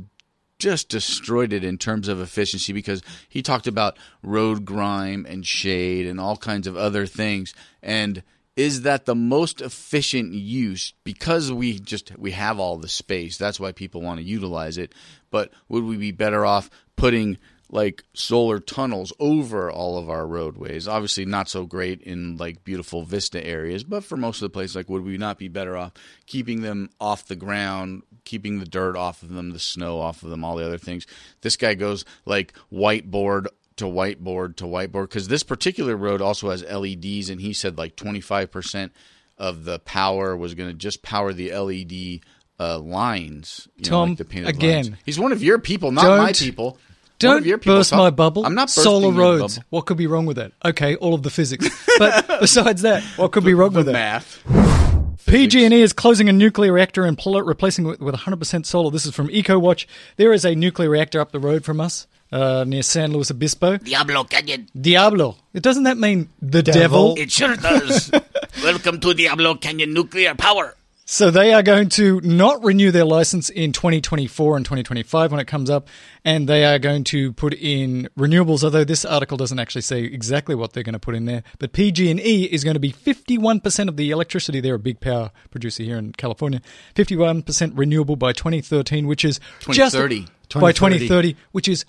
just 0.59 0.88
destroyed 0.88 1.52
it 1.52 1.64
in 1.64 1.78
terms 1.78 2.09
of 2.09 2.20
efficiency 2.20 2.72
because 2.72 3.02
he 3.28 3.42
talked 3.42 3.66
about 3.66 3.98
road 4.22 4.64
grime 4.64 5.26
and 5.28 5.46
shade 5.46 6.07
and 6.07 6.18
all 6.20 6.36
kinds 6.36 6.66
of 6.66 6.76
other 6.76 7.07
things. 7.07 7.54
And 7.82 8.22
is 8.57 8.82
that 8.82 9.04
the 9.04 9.14
most 9.14 9.61
efficient 9.61 10.32
use? 10.32 10.94
Because 11.04 11.52
we 11.52 11.78
just 11.78 12.16
we 12.18 12.30
have 12.32 12.59
all 12.59 12.78
the 12.78 12.88
space 12.88 13.36
that's 13.36 13.61
why 13.61 13.72
people 13.72 14.00
want 14.00 14.18
to 14.18 14.24
utilize 14.24 14.78
it. 14.78 14.94
But 15.30 15.50
would 15.68 15.84
we 15.84 15.96
be 15.96 16.12
better 16.12 16.46
off 16.46 16.70
putting 16.96 17.36
like 17.70 18.04
solar 18.14 18.60
tunnels 18.60 19.12
over 19.18 19.70
all 19.70 19.98
of 19.98 20.08
our 20.08 20.26
roadways 20.26 20.86
obviously 20.86 21.24
not 21.24 21.48
so 21.48 21.66
great 21.66 22.00
in 22.02 22.36
like 22.36 22.62
beautiful 22.64 23.02
vista 23.02 23.44
areas 23.44 23.82
but 23.82 24.04
for 24.04 24.16
most 24.16 24.36
of 24.36 24.46
the 24.46 24.50
place, 24.50 24.76
like 24.76 24.88
would 24.88 25.04
we 25.04 25.18
not 25.18 25.38
be 25.38 25.48
better 25.48 25.76
off 25.76 25.92
keeping 26.26 26.62
them 26.62 26.88
off 27.00 27.26
the 27.26 27.36
ground 27.36 28.02
keeping 28.24 28.58
the 28.58 28.66
dirt 28.66 28.96
off 28.96 29.22
of 29.22 29.32
them 29.32 29.50
the 29.50 29.58
snow 29.58 30.00
off 30.00 30.22
of 30.22 30.30
them 30.30 30.44
all 30.44 30.56
the 30.56 30.64
other 30.64 30.78
things 30.78 31.06
this 31.40 31.56
guy 31.56 31.74
goes 31.74 32.04
like 32.24 32.52
whiteboard 32.72 33.46
to 33.76 33.84
whiteboard 33.84 34.56
to 34.56 34.64
whiteboard 34.64 35.04
because 35.04 35.28
this 35.28 35.42
particular 35.42 35.96
road 35.96 36.20
also 36.20 36.50
has 36.50 36.64
LEDs, 36.64 37.30
and 37.30 37.40
he 37.40 37.52
said 37.52 37.78
like 37.78 37.96
25% 37.96 38.90
of 39.38 39.64
the 39.64 39.78
power 39.80 40.36
was 40.36 40.54
going 40.54 40.70
to 40.70 40.74
just 40.74 41.02
power 41.02 41.32
the 41.32 41.52
LED 41.52 42.20
uh, 42.58 42.78
lines. 42.78 43.68
You 43.76 43.84
know, 43.84 43.90
Tom, 43.90 44.08
like 44.10 44.18
the 44.18 44.24
painted 44.24 44.48
again, 44.48 44.84
lines. 44.84 44.96
he's 45.04 45.18
one 45.18 45.32
of 45.32 45.42
your 45.42 45.58
people, 45.58 45.92
not 45.92 46.18
my 46.18 46.32
people. 46.32 46.78
One 47.22 47.32
Don't 47.36 47.46
your 47.46 47.58
burst 47.58 47.90
Tom. 47.90 47.98
my 47.98 48.10
bubble. 48.10 48.44
I'm 48.44 48.54
not 48.54 48.66
bursting 48.68 48.84
solar 48.84 49.08
your 49.08 49.12
roads. 49.18 49.56
bubble. 49.56 49.66
What 49.70 49.86
could 49.86 49.96
be 49.96 50.06
wrong 50.06 50.26
with 50.26 50.36
that? 50.36 50.52
Okay, 50.64 50.96
all 50.96 51.14
of 51.14 51.22
the 51.22 51.30
physics. 51.30 51.66
But 51.98 52.40
besides 52.40 52.82
that, 52.82 53.02
what 53.16 53.32
could 53.32 53.42
be 53.44 53.54
wrong 53.54 53.72
with 53.72 53.86
The 53.86 53.92
it? 53.92 53.94
math. 53.94 55.16
PG&E 55.26 55.80
is 55.80 55.92
closing 55.94 56.28
a 56.28 56.32
nuclear 56.32 56.72
reactor 56.74 57.04
and 57.06 57.16
pl- 57.18 57.40
replacing 57.42 57.86
it 57.88 58.00
with 58.00 58.14
100% 58.14 58.66
solar. 58.66 58.90
This 58.90 59.06
is 59.06 59.14
from 59.14 59.28
EcoWatch. 59.28 59.86
There 60.16 60.32
is 60.34 60.44
a 60.44 60.54
nuclear 60.54 60.90
reactor 60.90 61.20
up 61.20 61.32
the 61.32 61.40
road 61.40 61.64
from 61.64 61.80
us 61.80 62.06
uh, 62.32 62.64
near 62.68 62.82
San 62.82 63.12
Luis 63.12 63.30
Obispo. 63.30 63.78
Diablo 63.78 64.22
Canyon. 64.24 64.68
Diablo. 64.78 65.36
It 65.54 65.62
Doesn't 65.64 65.82
that 65.84 65.96
mean 65.96 66.28
the 66.42 66.62
Devil. 66.62 67.14
devil? 67.14 67.14
It 67.16 67.32
sure 67.32 67.56
does. 67.56 68.10
Welcome 68.62 69.00
to 69.00 69.14
Diablo 69.14 69.54
Canyon 69.56 69.94
Nuclear 69.94 70.34
Power. 70.36 70.76
So 71.09 71.30
they 71.30 71.52
are 71.54 71.62
going 71.62 71.88
to 71.90 72.20
not 72.22 72.64
renew 72.64 72.90
their 72.90 73.04
license 73.04 73.48
in 73.48 73.70
2024 73.70 74.57
and 74.57 74.66
2025 74.66 75.30
when 75.30 75.38
it 75.38 75.46
comes 75.46 75.70
up, 75.70 75.86
and 76.24 76.48
they 76.48 76.64
are 76.64 76.80
going 76.80 77.04
to 77.04 77.32
put 77.32 77.54
in 77.54 78.09
renewables. 78.18 78.64
Although 78.64 78.82
this 78.82 79.04
article 79.04 79.36
doesn't 79.36 79.61
actually 79.61 79.82
say 79.82 80.02
exactly 80.02 80.57
what 80.57 80.72
they're 80.72 80.82
going 80.82 80.94
to 80.94 80.98
put 80.98 81.14
in 81.14 81.24
there, 81.24 81.44
but 81.61 81.72
PG&E 81.72 82.44
is 82.46 82.64
going 82.64 82.74
to 82.74 82.80
be 82.80 82.90
51% 82.90 83.88
of 83.88 83.96
the 83.96 84.11
electricity. 84.11 84.59
They're 84.59 84.74
a 84.74 84.80
big 84.80 84.98
power 84.98 85.30
producer 85.52 85.84
here 85.84 85.96
in 85.96 86.11
California. 86.11 86.61
51% 86.96 87.72
renewable 87.76 88.16
by 88.16 88.32
2013, 88.32 89.07
which 89.07 89.24
is 89.24 89.38
just 89.70 89.94
2030. 89.94 90.26
by 90.54 90.72
2030. 90.72 91.07
2030, 91.07 91.36
which 91.52 91.68
is 91.68 91.84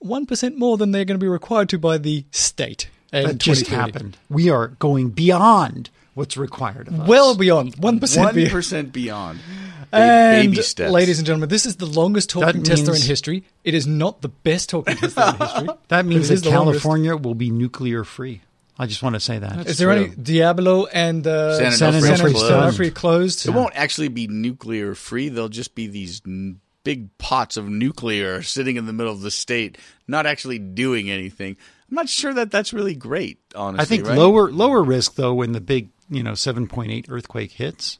one 0.00 0.26
percent 0.26 0.58
more 0.58 0.76
than 0.76 0.90
they're 0.90 1.06
going 1.06 1.18
to 1.18 1.24
be 1.24 1.28
required 1.28 1.70
to 1.70 1.78
by 1.78 1.96
the 1.96 2.26
state. 2.30 2.90
in 3.10 3.24
that 3.24 3.38
just 3.38 3.68
happened. 3.68 4.18
We 4.28 4.50
are 4.50 4.68
going 4.68 5.08
beyond 5.10 5.88
what's 6.20 6.36
required 6.36 6.86
of 6.86 7.00
us. 7.00 7.08
Well 7.08 7.34
beyond 7.34 7.74
one 7.76 7.98
percent. 7.98 8.36
One 8.36 8.48
percent 8.48 8.92
beyond. 8.92 9.40
And 9.92 10.52
baby 10.52 10.62
steps. 10.62 10.92
ladies 10.92 11.18
and 11.18 11.26
gentlemen, 11.26 11.48
this 11.48 11.66
is 11.66 11.74
the 11.74 11.84
longest 11.86 12.30
talking 12.30 12.62
That 12.62 12.68
Tesla 12.68 12.94
in 12.94 13.02
history. 13.02 13.42
It 13.64 13.74
is 13.74 13.88
not 13.88 14.20
the 14.20 14.28
best 14.28 14.68
talking 14.68 14.94
Tesla 14.96 15.30
in 15.30 15.36
history. 15.40 15.68
That 15.88 16.06
means 16.06 16.28
but 16.28 16.30
it 16.30 16.34
is 16.34 16.42
that 16.42 16.50
the 16.50 16.56
longest. 16.56 16.82
California 16.82 17.16
will 17.16 17.34
be 17.34 17.50
nuclear 17.50 18.04
free. 18.04 18.40
I 18.78 18.86
just 18.86 19.02
want 19.02 19.16
to 19.16 19.20
say 19.20 19.40
that. 19.40 19.66
Is 19.66 19.78
there 19.78 19.92
true. 19.92 20.04
any 20.04 20.14
Diablo 20.14 20.86
and 20.86 21.26
uh, 21.26 21.58
San 21.58 21.72
San 21.72 21.94
Onofre 21.94 22.08
Onofre 22.08 22.30
closed. 22.30 22.52
Onofre 22.52 22.94
closed? 22.94 23.48
It 23.48 23.50
won't 23.50 23.74
actually 23.74 24.08
be 24.08 24.28
nuclear 24.28 24.94
free. 24.94 25.28
They'll 25.28 25.48
just 25.48 25.74
be 25.74 25.88
these 25.88 26.22
n- 26.24 26.60
big 26.84 27.18
pots 27.18 27.56
of 27.56 27.68
nuclear 27.68 28.42
sitting 28.42 28.76
in 28.76 28.86
the 28.86 28.92
middle 28.92 29.12
of 29.12 29.22
the 29.22 29.32
state, 29.32 29.76
not 30.06 30.24
actually 30.24 30.60
doing 30.60 31.10
anything. 31.10 31.56
I'm 31.90 31.96
not 31.96 32.08
sure 32.08 32.32
that 32.34 32.52
that's 32.52 32.72
really 32.72 32.94
great. 32.94 33.40
Honestly, 33.56 33.82
I 33.82 33.84
think 33.86 34.06
right? 34.06 34.16
lower 34.16 34.52
lower 34.52 34.82
risk 34.84 35.16
though 35.16 35.34
when 35.34 35.50
the 35.50 35.60
big 35.60 35.88
you 36.10 36.22
know 36.22 36.32
7.8 36.32 37.06
earthquake 37.08 37.52
hits. 37.52 37.98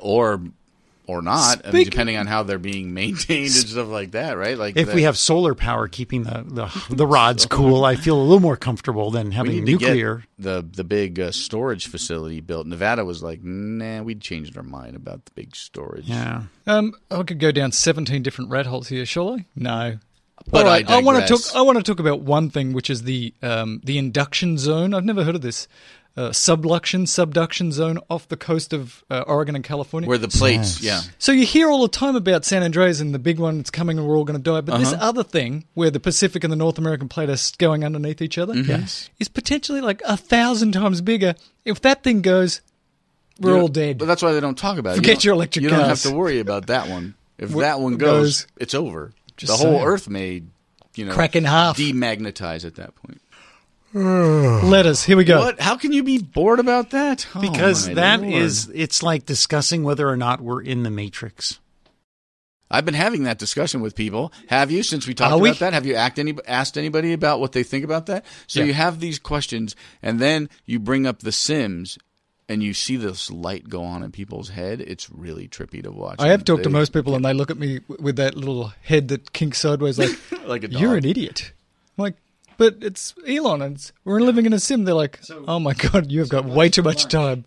or 0.00 0.40
or 1.06 1.20
not, 1.20 1.66
I 1.66 1.70
mean, 1.70 1.84
depending 1.84 2.16
on 2.16 2.26
how 2.26 2.44
they're 2.44 2.58
being 2.58 2.94
maintained 2.94 3.44
and 3.54 3.68
stuff 3.68 3.88
like 3.88 4.12
that, 4.12 4.38
right? 4.38 4.56
Like 4.56 4.74
If 4.78 4.86
that- 4.86 4.94
we 4.94 5.02
have 5.02 5.18
solar 5.18 5.54
power 5.54 5.86
keeping 5.86 6.22
the 6.22 6.42
the, 6.46 6.94
the 6.94 7.06
rods 7.06 7.44
cool, 7.44 7.84
I 7.84 7.96
feel 7.96 8.16
a 8.18 8.22
little 8.22 8.40
more 8.40 8.56
comfortable 8.56 9.10
than 9.10 9.28
we 9.28 9.34
having 9.34 9.52
need 9.52 9.66
to 9.66 9.84
nuclear. 9.86 10.16
get 10.16 10.26
the 10.38 10.66
the 10.76 10.82
big 10.84 11.20
uh, 11.20 11.30
storage 11.30 11.88
facility 11.88 12.40
built. 12.40 12.66
Nevada 12.66 13.04
was 13.04 13.22
like, 13.22 13.42
nah, 13.44 14.00
we'd 14.02 14.22
changed 14.22 14.56
our 14.56 14.62
mind 14.62 14.96
about 14.96 15.26
the 15.26 15.32
big 15.34 15.54
storage. 15.54 16.06
Yeah. 16.08 16.44
Um, 16.66 16.94
I 17.10 17.22
could 17.22 17.38
go 17.38 17.52
down 17.52 17.72
seventeen 17.72 18.22
different 18.22 18.50
rat 18.50 18.64
holes 18.64 18.88
here, 18.88 19.04
shall 19.04 19.34
I? 19.34 19.44
No. 19.54 19.98
But 20.50 20.64
All 20.64 20.72
right, 20.72 20.88
I 20.90 21.00
want 21.02 21.20
to 21.26 21.28
talk. 21.36 21.54
I 21.54 21.60
want 21.60 21.76
to 21.76 21.84
talk 21.84 22.00
about 22.00 22.20
one 22.20 22.48
thing, 22.48 22.72
which 22.72 22.88
is 22.88 23.02
the 23.02 23.34
um, 23.42 23.82
the 23.84 23.98
induction 23.98 24.56
zone. 24.56 24.94
I've 24.94 25.04
never 25.04 25.22
heard 25.22 25.34
of 25.36 25.42
this 25.42 25.68
uh, 26.16 26.30
subluxation, 26.30 27.08
subduction 27.08 27.72
zone 27.72 27.98
off 28.08 28.28
the 28.28 28.36
coast 28.36 28.72
of 28.72 29.02
uh, 29.10 29.20
Oregon 29.26 29.54
and 29.56 29.64
California. 29.64 30.08
Where 30.08 30.16
the 30.18 30.28
plates, 30.28 30.80
Yes. 30.80 31.06
yeah. 31.06 31.12
so 31.18 31.32
you 31.32 31.44
hear 31.44 31.68
all 31.68 31.82
the 31.82 31.88
time 31.88 32.14
about 32.14 32.44
San 32.44 32.62
Andreas 32.62 33.00
and 33.00 33.12
the 33.12 33.18
big 33.18 33.38
one 33.40 33.56
that's 33.56 33.70
coming 33.70 33.98
and 33.98 34.06
we're 34.06 34.16
all 34.16 34.24
going 34.24 34.38
to 34.38 34.42
die. 34.42 34.60
But 34.60 34.78
this 34.78 34.92
Uh-huh. 34.92 35.08
other 35.08 35.24
thing, 35.24 35.64
where 35.74 35.90
the 35.90 35.98
Pacific 36.00 36.44
and 36.44 36.52
the 36.52 36.56
North 36.56 36.78
American 36.78 37.08
plate 37.08 37.30
are 37.30 37.36
going 37.58 37.84
underneath 37.84 38.22
each 38.22 38.38
other, 38.38 38.54
Mm-hmm. 38.54 38.70
Yes. 38.70 39.10
is 39.18 39.28
potentially 39.28 39.80
like 39.80 40.02
a 40.06 40.16
thousand 40.16 40.72
times 40.72 41.00
bigger. 41.00 41.34
If 41.64 41.80
that 41.80 42.02
thing 42.04 42.22
goes, 42.22 42.60
we're 43.40 43.54
You- 43.56 43.60
all 43.62 43.68
dead. 43.68 43.98
But 43.98 44.06
that's 44.06 44.22
why 44.22 44.32
they 44.32 44.40
don't 44.40 44.56
talk 44.56 44.78
about 44.78 44.92
it. 44.92 44.96
Forget 44.96 45.24
You 45.24 45.28
your 45.28 45.34
electric 45.34 45.64
You 45.64 45.70
don't 45.70 45.80
have 45.88 46.02
to 46.02 46.12
worry 46.12 46.38
about 46.38 46.68
that 46.68 46.88
one. 46.88 47.14
If 47.38 47.50
Wh- 47.52 47.58
that 47.60 47.80
one 47.80 47.96
goes- 47.96 48.42
goes, 48.44 48.46
it's 48.56 48.74
over. 48.74 49.12
Just 49.36 49.50
the 49.50 49.56
whole 49.56 49.78
saying. 49.78 49.84
Earth 49.84 50.08
may, 50.08 50.44
you 50.94 51.04
know, 51.06 51.12
Crack 51.12 51.34
in 51.34 51.42
half. 51.42 51.76
demagnetize 51.76 52.64
at 52.64 52.76
that 52.76 52.94
point. 52.94 53.20
Letters. 54.68 55.04
Here 55.04 55.16
we 55.16 55.24
go. 55.24 55.38
What? 55.38 55.60
How 55.60 55.76
can 55.76 55.92
you 55.92 56.02
be 56.02 56.18
bored 56.18 56.58
about 56.58 56.90
that? 56.90 57.26
Oh, 57.34 57.40
Because 57.40 57.86
my 57.88 57.94
that 57.94 58.20
Lord. 58.22 58.32
is 58.34 58.68
it's 58.74 59.02
like 59.02 59.24
discussing 59.24 59.84
whether 59.84 60.08
or 60.08 60.16
not 60.16 60.40
we're 60.40 60.62
in 60.62 60.82
the 60.82 60.90
matrix. 60.90 61.60
I've 62.70 62.84
been 62.84 62.94
having 62.94 63.22
that 63.24 63.38
discussion 63.38 63.82
with 63.82 63.94
people. 63.94 64.32
Have 64.48 64.72
you 64.72 64.82
since 64.82 65.06
we 65.06 65.14
talked 65.14 65.30
Are 65.30 65.34
about 65.36 65.42
we? 65.42 65.52
that? 65.52 65.72
Have 65.74 65.86
you 65.86 65.94
act 65.94 66.18
any, 66.18 66.34
asked 66.48 66.76
anybody 66.76 67.12
about 67.12 67.38
what 67.38 67.52
they 67.52 67.62
think 67.62 67.84
about 67.84 68.06
that? 68.06 68.24
So 68.48 68.60
Yeah. 68.60 68.66
you 68.66 68.74
have 68.74 68.98
these 68.98 69.20
questions, 69.20 69.76
and 70.02 70.18
then 70.18 70.48
you 70.66 70.80
bring 70.80 71.06
up 71.06 71.20
The 71.20 71.30
Sims, 71.30 71.96
and 72.48 72.64
you 72.64 72.74
see 72.74 72.96
this 72.96 73.30
light 73.30 73.68
go 73.68 73.84
on 73.84 74.02
in 74.02 74.10
people's 74.10 74.48
head. 74.48 74.80
It's 74.80 75.08
really 75.08 75.46
trippy 75.46 75.84
to 75.84 75.92
watch. 75.92 76.16
I 76.18 76.28
have 76.28 76.42
talked 76.44 76.64
to 76.64 76.70
most 76.70 76.92
people, 76.92 77.14
and 77.14 77.24
they 77.24 77.32
look 77.32 77.50
at 77.50 77.58
me 77.58 77.80
with 77.86 78.16
that 78.16 78.34
little 78.36 78.72
head 78.82 79.06
that 79.08 79.32
kinks 79.32 79.58
sideways, 79.60 79.98
like, 79.98 80.18
Like 80.44 80.64
a 80.64 80.68
dog. 80.68 80.80
"You're 80.80 80.96
an 80.96 81.04
idiot." 81.04 81.52
I'm 81.96 82.02
like, 82.02 82.16
but 82.56 82.76
it's 82.80 83.14
Elon, 83.26 83.62
and 83.62 83.76
it's, 83.76 83.92
we're 84.04 84.20
living 84.20 84.46
in 84.46 84.52
a 84.52 84.58
sim. 84.58 84.84
They're 84.84 84.94
like, 84.94 85.20
"Oh 85.48 85.58
my 85.58 85.74
god, 85.74 86.10
you 86.10 86.20
have 86.20 86.28
got 86.28 86.44
way 86.44 86.68
too 86.68 86.82
much 86.82 87.06
time." 87.06 87.44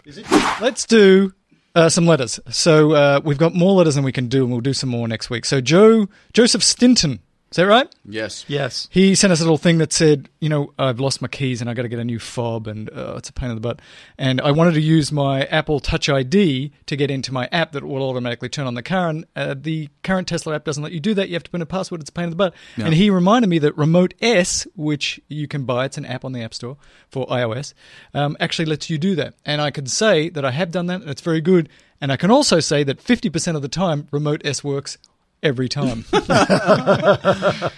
Let's 0.62 0.86
do 0.86 1.34
uh, 1.76 1.90
some 1.90 2.06
letters. 2.08 2.40
So 2.50 2.94
uh, 2.94 3.22
we've 3.24 3.38
got 3.38 3.54
more 3.54 3.74
letters 3.74 3.96
than 3.96 4.04
we 4.04 4.12
can 4.12 4.28
do, 4.28 4.44
and 4.44 4.52
we'll 4.52 4.62
do 4.62 4.74
some 4.74 4.90
more 4.90 5.08
next 5.08 5.30
week. 5.30 5.46
So 5.46 5.62
Joe 5.62 6.08
Joseph 6.34 6.64
Stinton, 6.64 7.20
is 7.50 7.56
that 7.56 7.66
right? 7.66 7.88
Yes. 8.04 8.44
Yes. 8.50 8.90
He 8.92 9.16
sent 9.16 9.32
us 9.32 9.40
a 9.40 9.44
little 9.44 9.58
thing 9.58 9.78
that 9.78 9.94
said, 9.94 10.28
you 10.42 10.50
know, 10.50 10.74
I've 10.78 11.00
lost 11.00 11.22
my 11.22 11.30
keys 11.30 11.62
and 11.62 11.70
I 11.70 11.74
got 11.74 11.84
to 11.84 11.88
get 11.88 11.98
a 12.00 12.04
new 12.04 12.20
fob 12.20 12.68
and 12.68 12.90
uh, 12.90 13.16
it's 13.18 13.30
a 13.30 13.34
pain 13.34 13.50
in 13.50 13.56
the 13.56 13.62
butt. 13.62 13.82
And 14.18 14.42
I 14.42 14.52
wanted 14.52 14.74
to 14.74 14.82
use 14.82 15.14
my 15.14 15.44
Apple 15.46 15.80
Touch 15.80 16.10
ID 16.10 16.74
to 16.88 16.96
get 16.98 17.10
into 17.10 17.34
my 17.34 17.48
app 17.54 17.72
that 17.72 17.86
will 17.86 18.04
automatically 18.04 18.50
turn 18.50 18.68
on 18.68 18.74
the 18.74 18.84
car. 18.84 19.08
And 19.08 19.26
uh, 19.34 19.56
the 19.58 19.88
current 20.04 20.28
Tesla 20.28 20.56
app 20.56 20.66
doesn't 20.66 20.84
let 20.84 20.92
you 20.92 21.00
do 21.00 21.14
that. 21.14 21.30
You 21.30 21.36
have 21.36 21.44
to 21.44 21.50
put 21.50 21.58
in 21.58 21.62
a 21.62 21.68
password. 21.68 22.02
It's 22.02 22.10
a 22.10 22.14
pain 22.14 22.26
in 22.26 22.32
the 22.32 22.36
butt. 22.36 22.54
And 22.76 22.94
he 22.94 23.10
reminded 23.10 23.48
me 23.48 23.60
that 23.60 23.78
Remote 23.78 24.14
S, 24.22 24.68
which 24.76 25.22
you 25.30 25.48
can 25.48 25.64
buy, 25.64 25.86
it's 25.86 25.98
an 25.98 26.06
app 26.06 26.26
on 26.26 26.34
the 26.34 26.44
App 26.44 26.54
Store 26.54 26.76
for 27.10 27.26
iOS, 27.28 27.74
um, 28.14 28.36
actually 28.42 28.66
lets 28.66 28.90
you 28.90 28.98
do 28.98 29.16
that. 29.16 29.36
And 29.46 29.62
I 29.62 29.72
can 29.72 29.86
say 29.86 30.28
that 30.30 30.44
I 30.44 30.52
have 30.52 30.72
done 30.72 30.88
that 30.88 31.00
and 31.02 31.10
it's 31.10 31.22
very 31.22 31.42
good. 31.42 31.70
And 32.02 32.12
I 32.12 32.18
can 32.18 32.30
also 32.30 32.60
say 32.60 32.84
that 32.84 33.02
50% 33.02 33.56
of 33.56 33.62
the 33.62 33.70
time, 33.70 34.08
Remote 34.12 34.42
S 34.46 34.64
works 34.64 34.98
every 35.44 35.70
time. 35.70 36.06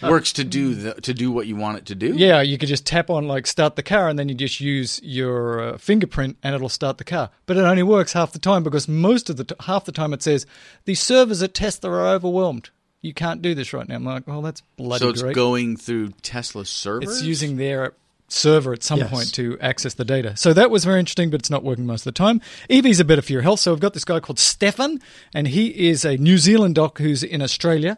Works 0.02 0.34
to 0.34 0.44
do 0.44 0.76
the, 0.76 0.94
to 1.02 1.14
do 1.14 1.32
what 1.32 1.48
you 1.48 1.56
want 1.56 1.78
it 1.78 1.86
to 1.88 1.96
do. 1.96 2.14
Yeah, 2.16 2.42
you 2.42 2.58
could 2.58 2.70
just 2.70 2.86
tap 2.86 3.10
on 3.10 3.28
like 3.28 3.48
start 3.48 3.76
the 3.76 3.84
car, 3.84 4.08
and 4.10 4.18
then 4.18 4.30
you 4.30 4.36
just 4.36 4.60
use 4.60 5.00
your 5.04 5.62
uh, 5.62 5.78
fingerprint, 5.78 6.38
and 6.44 6.56
it'll 6.56 6.70
start 6.70 6.98
the 6.98 7.04
car. 7.04 7.30
But 7.46 7.58
it 7.58 7.62
only 7.62 7.84
works 7.84 8.14
half 8.14 8.32
the 8.32 8.40
time 8.40 8.64
because 8.64 8.88
most 8.88 9.30
of 9.30 9.38
the 9.38 9.44
t- 9.46 9.56
half 9.62 9.86
the 9.86 9.92
time 9.92 10.14
it 10.14 10.24
says 10.24 10.46
the 10.86 10.96
servers 10.96 11.42
at 11.44 11.54
Tesla 11.54 11.90
are 11.92 12.08
overwhelmed. 12.08 12.70
You 13.02 13.14
can't 13.14 13.42
do 13.42 13.56
this 13.56 13.72
right 13.72 13.88
now. 13.88 13.96
I'm 13.96 14.04
like, 14.04 14.28
well, 14.28 14.42
that's 14.42 14.62
bloody 14.76 15.04
So 15.04 15.10
it's 15.10 15.22
great. 15.22 15.34
going 15.36 15.78
through 15.78 16.10
Tesla 16.22 16.66
servers. 16.66 17.10
it's 17.20 17.22
using 17.24 17.56
their 17.56 17.94
server 18.32 18.74
at 18.74 18.84
some 18.84 19.00
Yes. 19.00 19.10
point 19.10 19.34
to 19.36 19.58
access 19.60 19.94
the 19.94 20.06
data. 20.06 20.36
So 20.38 20.54
that 20.54 20.72
was 20.72 20.86
very 20.86 21.00
interesting, 21.00 21.30
but 21.30 21.42
it's 21.42 21.50
not 21.50 21.64
working 21.64 21.86
most 21.86 22.02
of 22.02 22.14
the 22.14 22.18
time. 22.18 22.42
EVs 22.70 23.00
are 23.00 23.04
better 23.04 23.22
for 23.22 23.32
your 23.34 23.42
health. 23.42 23.60
So 23.60 23.72
we've 23.72 23.80
got 23.80 23.94
this 23.94 24.06
guy 24.06 24.20
called 24.20 24.40
Stefan, 24.40 25.00
and 25.34 25.48
he 25.48 25.90
is 25.90 26.06
a 26.06 26.18
New 26.18 26.38
Zealand 26.38 26.76
doc 26.76 27.00
who's 27.00 27.24
in 27.24 27.42
Australia. 27.42 27.98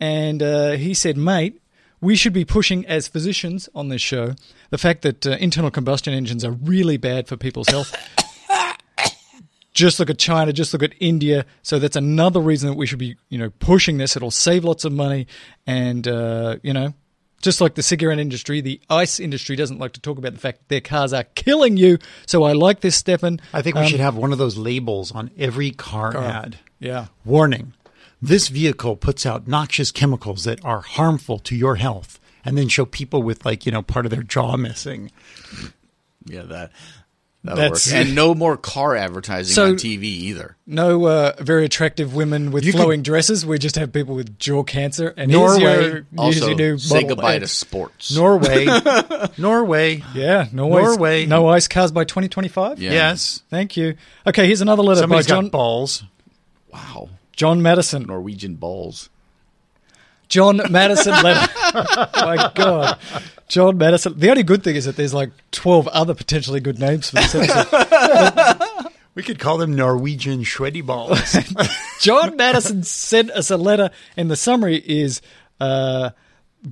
And 0.00 0.42
uh, 0.42 0.72
he 0.72 0.94
said, 0.94 1.16
mate, 1.16 1.60
we 2.00 2.14
should 2.14 2.32
be 2.32 2.44
pushing 2.44 2.86
as 2.86 3.08
physicians 3.08 3.68
on 3.74 3.88
this 3.88 4.00
show 4.02 4.34
the 4.70 4.78
fact 4.78 5.02
that 5.02 5.26
uh, 5.26 5.30
internal 5.40 5.70
combustion 5.70 6.12
engines 6.14 6.44
are 6.44 6.52
really 6.52 6.96
bad 6.96 7.26
for 7.26 7.36
people's 7.36 7.68
health. 7.68 7.94
just 9.72 9.98
look 9.98 10.10
at 10.10 10.18
China, 10.18 10.52
just 10.52 10.72
look 10.72 10.82
at 10.82 10.92
India. 11.00 11.44
So 11.62 11.78
that's 11.78 11.96
another 11.96 12.40
reason 12.40 12.68
that 12.68 12.76
we 12.76 12.86
should 12.86 12.98
be, 12.98 13.16
you 13.28 13.38
know, 13.38 13.50
pushing 13.58 13.98
this. 13.98 14.16
It'll 14.16 14.30
save 14.30 14.64
lots 14.64 14.84
of 14.84 14.92
money, 14.92 15.26
and 15.66 16.06
uh, 16.06 16.56
you 16.62 16.72
know, 16.72 16.94
just 17.42 17.60
like 17.60 17.74
the 17.74 17.82
cigarette 17.82 18.18
industry, 18.18 18.60
the 18.60 18.80
ice 18.90 19.20
industry 19.20 19.56
doesn't 19.56 19.78
like 19.78 19.92
to 19.92 20.00
talk 20.00 20.18
about 20.18 20.32
the 20.34 20.40
fact 20.40 20.58
that 20.58 20.68
their 20.68 20.80
cars 20.80 21.12
are 21.12 21.24
killing 21.34 21.76
you. 21.76 21.98
So 22.26 22.42
I 22.44 22.52
like 22.52 22.80
this, 22.80 22.96
Stefan. 22.96 23.40
I 23.52 23.62
think 23.62 23.76
we 23.76 23.82
Um, 23.82 23.88
should 23.88 24.00
have 24.00 24.16
one 24.16 24.32
of 24.32 24.38
those 24.38 24.56
labels 24.56 25.12
on 25.12 25.30
every 25.38 25.70
car, 25.70 26.16
ad. 26.16 26.58
Yeah. 26.78 27.06
Warning. 27.24 27.74
This 28.20 28.48
vehicle 28.48 28.96
puts 28.96 29.24
out 29.24 29.46
noxious 29.46 29.92
chemicals 29.92 30.44
that 30.44 30.64
are 30.64 30.80
harmful 30.80 31.38
to 31.40 31.54
your 31.54 31.76
health 31.76 32.18
and 32.44 32.58
then 32.58 32.68
show 32.68 32.84
people 32.84 33.22
with 33.22 33.44
like, 33.44 33.64
you 33.66 33.70
know, 33.72 33.82
part 33.82 34.04
of 34.06 34.10
their 34.10 34.22
jaw 34.24 34.56
missing. 34.56 35.12
yeah, 36.26 36.42
that 36.42 36.72
that'll 37.44 37.56
That's- 37.56 37.86
work. 37.92 37.96
And 38.06 38.14
no 38.14 38.34
more 38.34 38.56
car 38.56 38.94
advertising 38.96 39.54
So- 39.54 39.66
on 39.68 39.74
TV 39.76 40.04
either. 40.04 40.56
No 40.66 41.06
uh, 41.06 41.32
very 41.40 41.64
attractive 41.64 42.14
women 42.14 42.50
with 42.50 42.64
You 42.64 42.72
could- 42.72 42.80
flowing 42.80 43.02
dresses. 43.02 43.44
We 43.46 43.58
just 43.58 43.76
have 43.76 43.92
people 43.92 44.14
with 44.14 44.38
jaw 44.38 44.62
cancer. 44.64 45.14
And 45.16 45.30
Norway, 45.32 45.60
your, 45.62 46.06
Also, 46.16 46.48
your 46.48 46.56
new 46.56 46.78
say 46.78 46.94
Model 46.96 47.08
goodbye 47.10 47.38
to 47.38 47.46
sports. 47.46 48.14
Norway. 48.14 48.66
Norway. 49.38 50.02
Yeah, 50.14 50.46
Norway's, 50.52 50.84
Norway. 50.84 51.26
No 51.26 51.48
ice 51.48 51.68
cars 51.68 51.90
by 51.92 52.04
2025. 52.04 52.80
Yes. 52.80 53.42
Thank 53.50 53.76
you. 53.76 53.94
Okay, 54.26 54.46
here's 54.46 54.60
another 54.60 54.82
letter 54.82 55.00
Somebody's 55.00 55.26
by 55.26 55.30
John 55.34 55.44
got 55.46 55.52
balls. 55.52 56.02
Wow, 56.72 57.08
John 57.34 57.62
Madison. 57.62 58.02
Norwegian 58.04 58.54
balls. 58.56 59.08
John 60.28 60.60
Madison 60.70 61.12
letter. 61.22 61.52
oh 61.74 62.08
my 62.14 62.52
God. 62.54 62.98
John 63.48 63.78
Madison. 63.78 64.18
The 64.18 64.30
only 64.30 64.42
good 64.42 64.62
thing 64.62 64.76
is 64.76 64.84
that 64.84 64.96
there's 64.96 65.14
like 65.14 65.30
12 65.52 65.88
other 65.88 66.14
potentially 66.14 66.60
good 66.60 66.78
names 66.78 67.10
for 67.10 67.16
this 67.16 67.34
episode. 67.34 68.60
We 69.14 69.24
could 69.24 69.40
call 69.40 69.58
them 69.58 69.74
Norwegian 69.74 70.44
Shreddy 70.44 70.86
balls. 70.86 71.36
John 72.00 72.36
Madison 72.36 72.84
sent 72.84 73.32
us 73.32 73.50
a 73.50 73.56
letter, 73.56 73.90
and 74.16 74.30
the 74.30 74.36
summary 74.36 74.76
is 74.76 75.20
uh, 75.58 76.10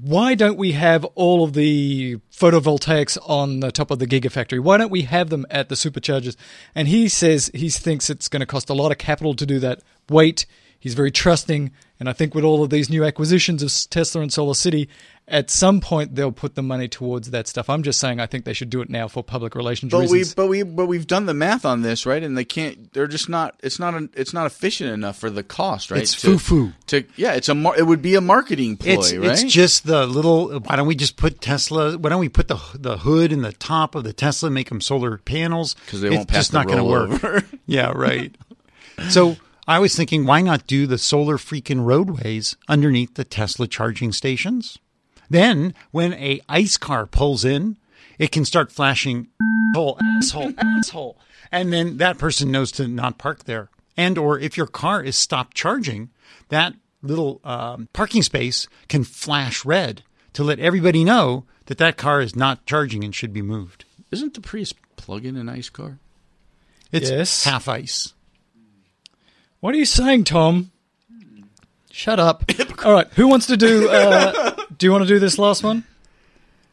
why 0.03 0.37
don't 0.37 0.57
we 0.57 0.71
have 0.71 1.05
all 1.17 1.43
of 1.43 1.55
the 1.55 2.19
photovoltaics 2.33 3.19
on 3.29 3.59
the 3.59 3.73
top 3.73 3.91
of 3.91 3.99
the 3.99 4.07
Gigafactory? 4.07 4.61
Why 4.61 4.77
don't 4.77 4.93
we 4.93 5.03
have 5.03 5.29
them 5.29 5.45
at 5.51 5.69
the 5.69 5.75
superchargers? 5.75 6.37
And 6.73 6.87
he 6.87 7.09
says 7.09 7.51
he 7.53 7.69
thinks 7.69 8.11
it's 8.11 8.29
going 8.29 8.41
to 8.41 8.47
cost 8.47 8.71
a 8.71 8.75
lot 8.75 8.93
of 8.93 8.99
capital 8.99 9.35
to 9.35 9.45
do 9.45 9.59
that. 9.59 9.81
Wait, 10.09 10.47
he's 10.87 10.95
very 10.95 11.11
trusting, 11.11 11.73
and 11.99 12.09
I 12.09 12.13
think 12.13 12.33
with 12.33 12.45
all 12.45 12.63
of 12.63 12.71
these 12.71 12.89
new 12.89 13.05
acquisitions 13.05 13.61
of 13.61 13.91
Tesla 13.91 14.23
and 14.23 14.33
Solar 14.33 14.55
City, 14.55 14.89
at 15.27 15.51
some 15.51 15.81
point 15.81 16.15
they'll 16.15 16.31
put 16.31 16.55
the 16.55 16.63
money 16.63 16.87
towards 16.87 17.31
that 17.33 17.49
stuff. 17.49 17.69
I'm 17.69 17.83
just 17.83 17.99
saying 17.99 18.21
I 18.21 18.27
think 18.27 18.45
they 18.45 18.53
should 18.53 18.71
do 18.71 18.81
it 18.83 18.89
now 18.89 19.09
for 19.09 19.25
public 19.25 19.57
relations 19.57 19.91
But 19.91 20.09
We, 20.09 20.23
but 20.37 20.47
we 20.47 20.63
but 20.63 20.87
we've 20.87 21.09
done 21.09 21.27
the 21.27 21.35
math 21.35 21.65
on 21.65 21.83
this, 21.83 22.07
right? 22.07 22.23
And 22.23 22.39
they 22.39 22.45
can't. 22.45 22.93
They're 22.93 23.09
just 23.09 23.29
not. 23.29 23.59
It's 23.65 23.81
not. 23.81 23.95
A, 23.95 24.09
it's 24.15 24.33
not 24.33 24.47
efficient 24.47 24.91
enough 24.93 25.19
for 25.19 25.29
the 25.29 25.43
cost, 25.43 25.91
right? 25.91 26.03
It's 26.03 26.15
To- 26.21 26.39
foo-foo. 26.39 26.73
To 26.89 27.05
yeah, 27.17 27.33
it's 27.33 27.49
a. 27.49 27.55
Mar- 27.57 27.77
it 27.77 27.83
would 27.89 28.03
be 28.03 28.15
a 28.15 28.21
marketing 28.21 28.77
ploy, 28.77 28.93
It's 28.93 29.13
right? 29.15 29.31
it's 29.33 29.43
just 29.43 29.87
the 29.87 30.07
little. 30.07 30.61
Why 30.61 30.77
don't 30.77 30.87
we 30.87 30.95
just 30.95 31.17
put 31.17 31.41
Tesla? 31.41 31.99
Why 31.99 32.11
don't 32.11 32.21
we 32.21 32.29
put 32.29 32.47
the 32.47 32.61
the 32.75 32.99
hood 32.99 33.33
and 33.33 33.45
the 33.45 33.53
top 33.55 33.97
of 33.97 34.05
the 34.05 34.13
Tesla, 34.13 34.49
make 34.51 34.69
them 34.69 34.81
solar 34.81 35.19
panels? 35.19 35.75
'Cause 35.89 36.03
they 36.03 36.09
It's 36.09 36.17
won't 36.17 36.29
pass 36.29 36.37
just 36.39 36.53
the 36.53 36.59
not 36.59 36.67
going 36.69 36.79
to 36.79 36.85
work. 36.85 37.47
yeah, 37.67 37.91
right. 37.93 38.33
So 39.11 39.37
I 39.69 39.79
was 39.81 39.97
thinking, 39.97 40.25
why 40.27 40.43
not 40.43 40.67
do 40.67 40.87
the 40.87 40.99
solar 40.99 41.37
freaking 41.39 41.85
roadways 41.85 42.57
underneath 42.69 43.15
the 43.15 43.25
Tesla 43.25 43.67
charging 43.67 44.13
stations? 44.13 44.79
Then, 45.29 45.75
when 45.91 46.13
a 46.15 46.41
ice 46.49 46.77
car 46.77 47.05
pulls 47.07 47.45
in, 47.45 47.77
it 48.19 48.31
can 48.31 48.45
start 48.45 48.71
flashing 48.71 49.27
asshole, 49.75 49.99
asshole, 50.01 50.53
asshole, 50.57 51.19
and 51.51 51.73
then 51.73 51.97
that 51.97 52.17
person 52.19 52.51
knows 52.53 52.71
to 52.73 52.87
not 52.87 53.19
park 53.19 53.45
there. 53.45 53.69
And 53.97 54.19
or 54.19 54.39
if 54.39 54.57
your 54.57 54.67
car 54.69 55.03
is 55.03 55.17
stopped 55.17 55.57
charging, 55.57 56.11
that 56.49 56.75
little 57.03 57.41
um, 57.43 57.89
parking 57.93 58.23
space 58.23 58.69
can 58.89 59.03
flash 59.05 59.65
red 59.65 60.03
to 60.35 60.45
let 60.45 60.61
everybody 60.61 61.03
know 61.03 61.45
that 61.67 61.79
that 61.79 61.97
car 61.97 62.21
is 62.21 62.37
not 62.37 62.65
charging 62.67 63.03
and 63.03 63.15
should 63.15 63.33
be 63.33 63.43
moved. 63.43 63.85
Isn't 64.13 64.35
the 64.35 64.41
Prius 64.41 64.73
plug-in 64.97 65.37
an 65.37 65.49
ice 65.49 65.71
car? 65.71 65.99
It's 66.93 67.11
Yes. 67.11 67.45
half 67.45 67.69
ice. 67.69 68.13
What 69.61 69.75
are 69.75 69.79
you 69.79 69.85
saying, 69.85 70.25
Tom? 70.25 70.71
Shut 71.91 72.21
up. 72.21 72.45
All 72.85 72.93
right, 72.93 73.09
who 73.15 73.27
wants 73.27 73.47
to 73.47 73.57
do? 73.57 73.89
Uh, 73.89 74.55
do 74.77 74.87
you 74.87 74.93
want 74.93 75.03
to 75.03 75.09
do 75.09 75.19
this 75.19 75.39
last 75.39 75.63
one? 75.65 75.85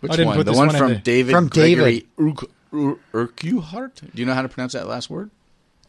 Which 0.02 0.12
I 0.12 0.16
didn't 0.18 0.28
one? 0.28 0.38
put 0.38 0.46
the 0.46 0.52
this 0.52 0.58
one, 0.58 0.68
one 0.68 0.76
from 0.76 0.92
there. 0.92 1.00
David 1.00 1.32
From 1.32 1.48
Gregory 1.48 2.06
Urk- 2.20 3.00
Urquhart? 3.14 4.02
Do 4.14 4.22
you 4.22 4.26
know 4.26 4.34
how 4.34 4.42
to 4.42 4.50
pronounce 4.50 4.74
that 4.74 4.88
last 4.88 5.10
word? 5.10 5.30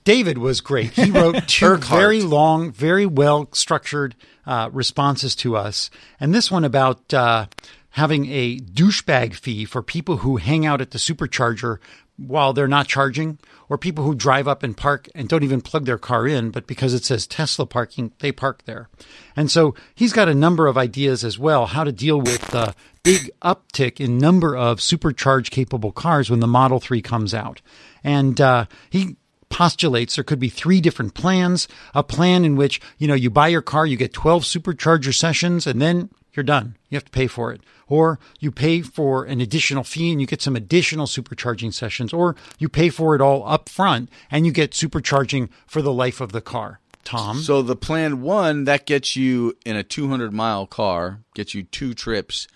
David 0.05 0.39
was 0.39 0.61
great. 0.61 0.93
He 0.93 1.11
wrote 1.11 1.35
two 1.49 1.77
very 1.79 2.21
long, 2.21 2.71
very 2.71 3.07
well 3.07 3.49
structured 3.53 4.15
uh, 4.47 4.69
responses 4.73 5.35
to 5.37 5.57
us. 5.57 5.91
And 6.21 6.35
this 6.35 6.51
one 6.51 6.63
about 6.63 7.13
uh, 7.13 7.47
having 7.91 8.31
a 8.31 8.59
douchebag 8.59 9.35
fee 9.35 9.65
for 9.65 9.83
people 9.83 10.19
who 10.19 10.37
hang 10.37 10.67
out 10.67 10.81
at 10.81 10.91
the 10.91 10.99
supercharger 10.99 11.79
while 12.17 12.53
they're 12.53 12.69
not 12.69 12.87
charging, 12.87 13.39
or 13.69 13.77
people 13.77 14.05
who 14.05 14.15
drive 14.15 14.47
up 14.47 14.63
and 14.63 14.77
park 14.77 15.09
and 15.15 15.29
don't 15.29 15.43
even 15.43 15.61
plug 15.61 15.85
their 15.85 15.99
car 15.99 16.27
in, 16.27 16.51
but 16.51 16.67
because 16.67 16.95
it 16.95 17.05
says 17.05 17.27
Tesla 17.27 17.67
parking, 17.67 18.13
they 18.21 18.31
park 18.31 18.65
there. 18.65 18.89
And 19.37 19.51
so 19.51 19.75
he's 19.95 20.13
got 20.13 20.29
a 20.29 20.35
number 20.35 20.67
of 20.67 20.79
ideas 20.79 21.25
as 21.25 21.39
well 21.39 21.67
how 21.67 21.85
to 21.85 21.93
deal 21.93 22.21
with 22.21 22.41
the 22.49 22.75
big 23.03 23.31
uptick 23.43 24.01
in 24.01 24.19
number 24.19 24.57
of 24.57 24.79
supercharge 24.79 25.51
capable 25.51 25.93
cars 25.93 26.31
when 26.31 26.41
the 26.41 26.47
Model 26.47 26.81
3 26.81 27.03
comes 27.03 27.35
out. 27.35 27.61
And 28.03 28.41
uh, 28.41 28.67
he 28.91 29.17
postulates 29.51 30.17
there 30.17 30.25
could 30.25 30.41
be 30.41 30.49
three 30.49 30.81
different 30.81 31.15
plans 31.15 31.69
a 31.95 32.03
plan 32.03 32.45
in 32.45 32.57
which 32.57 32.81
you 32.99 33.07
know 33.07 33.15
you 33.15 33.31
buy 33.31 33.47
your 33.47 33.63
car 33.63 33.87
you 33.87 33.97
get 33.97 34.13
12 34.13 34.43
supercharger 34.43 35.15
sessions 35.15 35.65
and 35.65 35.81
then 35.81 36.11
you're 36.37 36.45
done 36.45 36.77
you 36.89 36.97
have 36.97 37.05
to 37.05 37.11
pay 37.11 37.27
for 37.27 37.53
it 37.53 37.61
or 37.87 38.19
you 38.41 38.51
pay 38.51 38.81
for 38.81 39.25
an 39.25 39.41
additional 39.41 39.85
fee 39.85 40.13
and 40.13 40.21
you 40.21 40.27
get 40.27 40.43
some 40.43 40.57
additional 40.57 41.07
supercharging 41.07 41.73
sessions 41.73 42.13
or 42.13 42.35
you 42.59 42.69
pay 42.69 42.89
for 42.89 43.15
it 43.15 43.21
all 43.21 43.47
up 43.47 43.69
front 43.69 44.09
and 44.31 44.47
you 44.47 44.53
get 44.53 44.73
supercharging 44.73 45.49
for 45.67 45.83
the 45.83 45.93
life 45.93 46.21
of 46.21 46.33
the 46.33 46.41
car 46.41 46.81
tom 47.05 47.39
So 47.39 47.63
the 47.63 47.77
plan 47.77 48.23
one 48.23 48.65
that 48.65 48.87
gets 48.87 49.15
you 49.17 49.57
in 49.65 49.77
a 49.77 49.83
200 49.83 50.33
mile 50.33 50.67
car, 50.67 51.21
gets 51.35 51.55
you 51.55 51.63
two 51.63 51.95
trips 51.95 52.49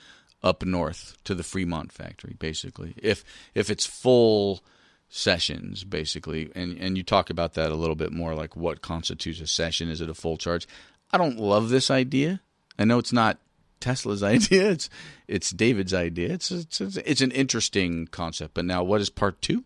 up 0.43 0.65
north 0.65 1.17
to 1.25 1.35
the 1.35 1.43
Fremont 1.43 1.93
factory, 1.93 2.35
basically. 2.39 2.95
If 2.97 3.25
if 3.55 3.71
it's 3.71 3.87
full 3.87 4.61
sessions, 5.09 5.85
basically, 5.85 6.51
and 6.55 6.79
and 6.79 6.97
you 6.97 7.03
talk 7.03 7.31
about 7.31 7.55
that 7.55 7.71
a 7.71 7.75
little 7.75 7.97
bit 7.97 8.13
more, 8.13 8.35
like 8.35 8.57
what 8.57 8.83
constitutes 8.83 9.41
a 9.41 9.47
session? 9.47 9.89
Is 9.91 10.01
it 10.01 10.11
a 10.11 10.15
full 10.15 10.37
charge? 10.37 10.67
I 11.11 11.19
don't 11.19 11.39
love 11.39 11.71
this 11.71 11.91
idea. 11.91 12.41
I 12.79 12.85
know 12.85 12.99
it's 12.99 13.13
not 13.13 13.39
Tesla's 13.81 14.23
idea. 14.35 14.71
It's 14.71 14.91
it's 15.27 15.51
David's 15.51 15.95
idea. 15.95 16.33
It's 16.33 16.51
it's 16.51 16.81
it's, 16.81 17.21
an 17.21 17.31
interesting 17.33 18.07
concept. 18.07 18.55
But 18.55 18.65
now, 18.65 18.83
what 18.83 19.01
is 19.01 19.11
part 19.11 19.41
two? 19.43 19.65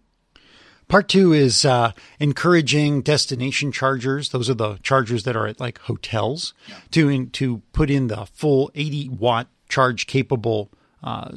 Part 0.89 1.09
two 1.09 1.33
is 1.33 1.65
uh, 1.65 1.93
encouraging 2.21 3.03
destination 3.03 3.73
chargers. 3.73 4.31
Those 4.31 4.51
are 4.51 4.55
the 4.55 4.77
chargers 4.83 5.23
that 5.25 5.37
are 5.37 5.47
at 5.47 5.61
like 5.61 5.79
hotels 5.81 6.53
to 6.91 7.09
in, 7.09 7.31
to 7.31 7.63
put 7.73 7.89
in 7.89 8.09
the 8.09 8.27
full 8.27 8.71
80 8.75 9.09
watt 9.09 9.47
charge 9.69 10.07
capable 10.07 10.71
uh, 11.03 11.31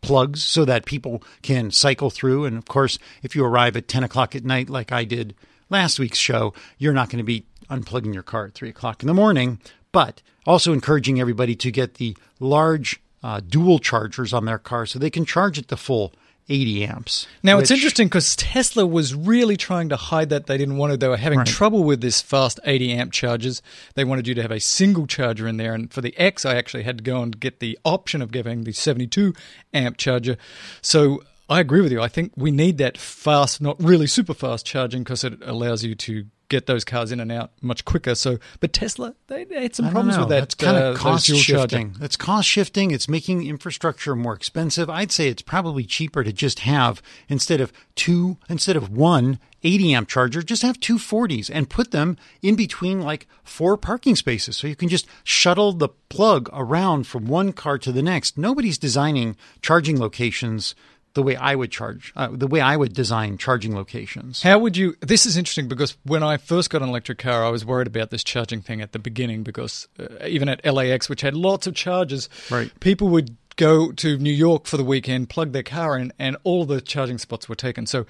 plugs 0.00 0.42
so 0.42 0.64
that 0.64 0.86
people 0.86 1.22
can 1.42 1.70
cycle 1.70 2.10
through. 2.10 2.46
And 2.46 2.56
of 2.56 2.64
course, 2.66 2.98
if 3.22 3.36
you 3.36 3.44
arrive 3.44 3.76
at 3.76 3.86
10 3.86 4.02
o'clock 4.02 4.34
at 4.34 4.44
night, 4.44 4.70
like 4.70 4.92
I 4.92 5.04
did 5.04 5.34
last 5.68 5.98
week's 5.98 6.18
show, 6.18 6.54
you're 6.78 6.92
not 6.92 7.08
going 7.08 7.18
to 7.18 7.24
be 7.24 7.44
unplugging 7.70 8.14
your 8.14 8.22
car 8.22 8.46
at 8.46 8.54
3 8.54 8.68
o'clock 8.68 9.02
in 9.02 9.06
the 9.06 9.14
morning. 9.14 9.60
But 9.92 10.22
also 10.46 10.72
encouraging 10.72 11.20
everybody 11.20 11.54
to 11.56 11.70
get 11.70 11.94
the 11.94 12.16
large 12.40 13.00
uh, 13.22 13.40
dual 13.40 13.78
chargers 13.78 14.32
on 14.32 14.44
their 14.44 14.58
car 14.58 14.86
so 14.86 14.98
they 14.98 15.10
can 15.10 15.24
charge 15.24 15.58
at 15.58 15.68
the 15.68 15.76
full 15.76 16.12
80 16.48 16.84
amps. 16.84 17.26
Now 17.42 17.58
it's 17.58 17.72
interesting 17.72 18.06
because 18.06 18.36
Tesla 18.36 18.86
was 18.86 19.14
really 19.14 19.56
trying 19.56 19.88
to 19.88 19.96
hide 19.96 20.28
that 20.28 20.46
they 20.46 20.56
didn't 20.56 20.76
want 20.76 20.92
to. 20.92 20.96
They 20.96 21.08
were 21.08 21.16
having 21.16 21.44
trouble 21.44 21.82
with 21.82 22.00
this 22.00 22.22
fast 22.22 22.60
80 22.64 22.92
amp 22.92 23.12
chargers. 23.12 23.62
They 23.94 24.04
wanted 24.04 24.28
you 24.28 24.34
to 24.36 24.42
have 24.42 24.52
a 24.52 24.60
single 24.60 25.08
charger 25.08 25.48
in 25.48 25.56
there, 25.56 25.74
and 25.74 25.92
for 25.92 26.00
the 26.00 26.16
X, 26.16 26.44
I 26.44 26.54
actually 26.54 26.84
had 26.84 26.98
to 26.98 27.04
go 27.04 27.20
and 27.22 27.38
get 27.38 27.58
the 27.58 27.76
option 27.84 28.22
of 28.22 28.30
giving 28.30 28.62
the 28.62 28.72
72 28.72 29.34
amp 29.74 29.96
charger. 29.96 30.36
So 30.82 31.24
I 31.48 31.60
agree 31.60 31.80
with 31.80 31.92
you. 31.92 32.02
I 32.02 32.08
think 32.08 32.32
we 32.36 32.50
need 32.50 32.78
that 32.78 32.98
fast, 32.98 33.60
not 33.60 33.80
really 33.82 34.06
super 34.06 34.34
fast 34.34 34.66
charging 34.66 35.04
because 35.04 35.22
it 35.22 35.38
allows 35.42 35.84
you 35.84 35.94
to 35.94 36.26
get 36.48 36.66
those 36.66 36.84
cars 36.84 37.10
in 37.12 37.20
and 37.20 37.30
out 37.32 37.50
much 37.60 37.84
quicker. 37.84 38.14
So, 38.14 38.38
but 38.60 38.72
Tesla, 38.72 39.14
they, 39.26 39.44
they 39.44 39.62
had 39.62 39.74
some 39.74 39.90
problems 39.90 40.16
know. 40.16 40.22
with 40.22 40.30
that. 40.30 40.40
That's 40.40 40.54
kind 40.54 40.76
uh, 40.76 40.90
of 40.90 40.96
cost 40.96 41.26
dual 41.26 41.38
charging. 41.38 41.90
shifting. 41.90 42.04
It's 42.04 42.16
cost 42.16 42.48
shifting. 42.48 42.90
It's 42.90 43.08
making 43.08 43.46
infrastructure 43.46 44.14
more 44.14 44.34
expensive. 44.34 44.88
I'd 44.88 45.12
say 45.12 45.28
it's 45.28 45.42
probably 45.42 45.84
cheaper 45.84 46.22
to 46.24 46.32
just 46.32 46.60
have 46.60 47.02
instead 47.28 47.60
of 47.60 47.72
two, 47.94 48.38
instead 48.48 48.76
of 48.76 48.90
one 48.90 49.38
80 49.62 49.94
amp 49.94 50.08
charger, 50.08 50.42
just 50.42 50.62
have 50.62 50.78
two 50.78 50.96
40s 50.96 51.50
and 51.52 51.68
put 51.68 51.90
them 51.90 52.16
in 52.40 52.54
between 52.54 53.00
like 53.00 53.26
four 53.42 53.76
parking 53.76 54.14
spaces. 54.14 54.56
So 54.56 54.68
you 54.68 54.76
can 54.76 54.88
just 54.88 55.08
shuttle 55.24 55.72
the 55.72 55.88
plug 56.08 56.48
around 56.52 57.06
from 57.06 57.26
one 57.26 57.52
car 57.52 57.76
to 57.78 57.90
the 57.90 58.02
next. 58.02 58.38
Nobody's 58.38 58.78
designing 58.78 59.36
charging 59.62 59.98
locations 59.98 60.76
the 61.16 61.22
way 61.24 61.34
I 61.34 61.56
would 61.56 61.72
charge, 61.72 62.12
uh, 62.14 62.28
the 62.30 62.46
way 62.46 62.60
I 62.60 62.76
would 62.76 62.92
design 62.92 63.38
charging 63.38 63.74
locations. 63.74 64.42
How 64.42 64.58
would 64.60 64.76
you? 64.76 64.94
This 65.00 65.26
is 65.26 65.36
interesting 65.36 65.66
because 65.66 65.96
when 66.04 66.22
I 66.22 66.36
first 66.36 66.70
got 66.70 66.82
an 66.82 66.88
electric 66.88 67.18
car, 67.18 67.44
I 67.44 67.48
was 67.48 67.64
worried 67.64 67.88
about 67.88 68.10
this 68.10 68.22
charging 68.22 68.62
thing 68.62 68.80
at 68.80 68.92
the 68.92 68.98
beginning 69.00 69.42
because 69.42 69.88
uh, 69.98 70.24
even 70.26 70.48
at 70.48 70.64
LAX, 70.64 71.08
which 71.08 71.22
had 71.22 71.34
lots 71.34 71.66
of 71.66 71.74
chargers, 71.74 72.28
Right. 72.50 72.70
people 72.80 73.08
would 73.08 73.36
go 73.56 73.90
to 73.92 74.18
New 74.18 74.32
York 74.32 74.66
for 74.66 74.76
the 74.76 74.84
weekend, 74.84 75.28
plug 75.30 75.52
their 75.52 75.62
car 75.62 75.98
in, 75.98 76.12
and 76.18 76.36
all 76.44 76.64
the 76.64 76.80
charging 76.80 77.18
spots 77.18 77.48
were 77.48 77.54
taken. 77.54 77.86
So 77.86 78.06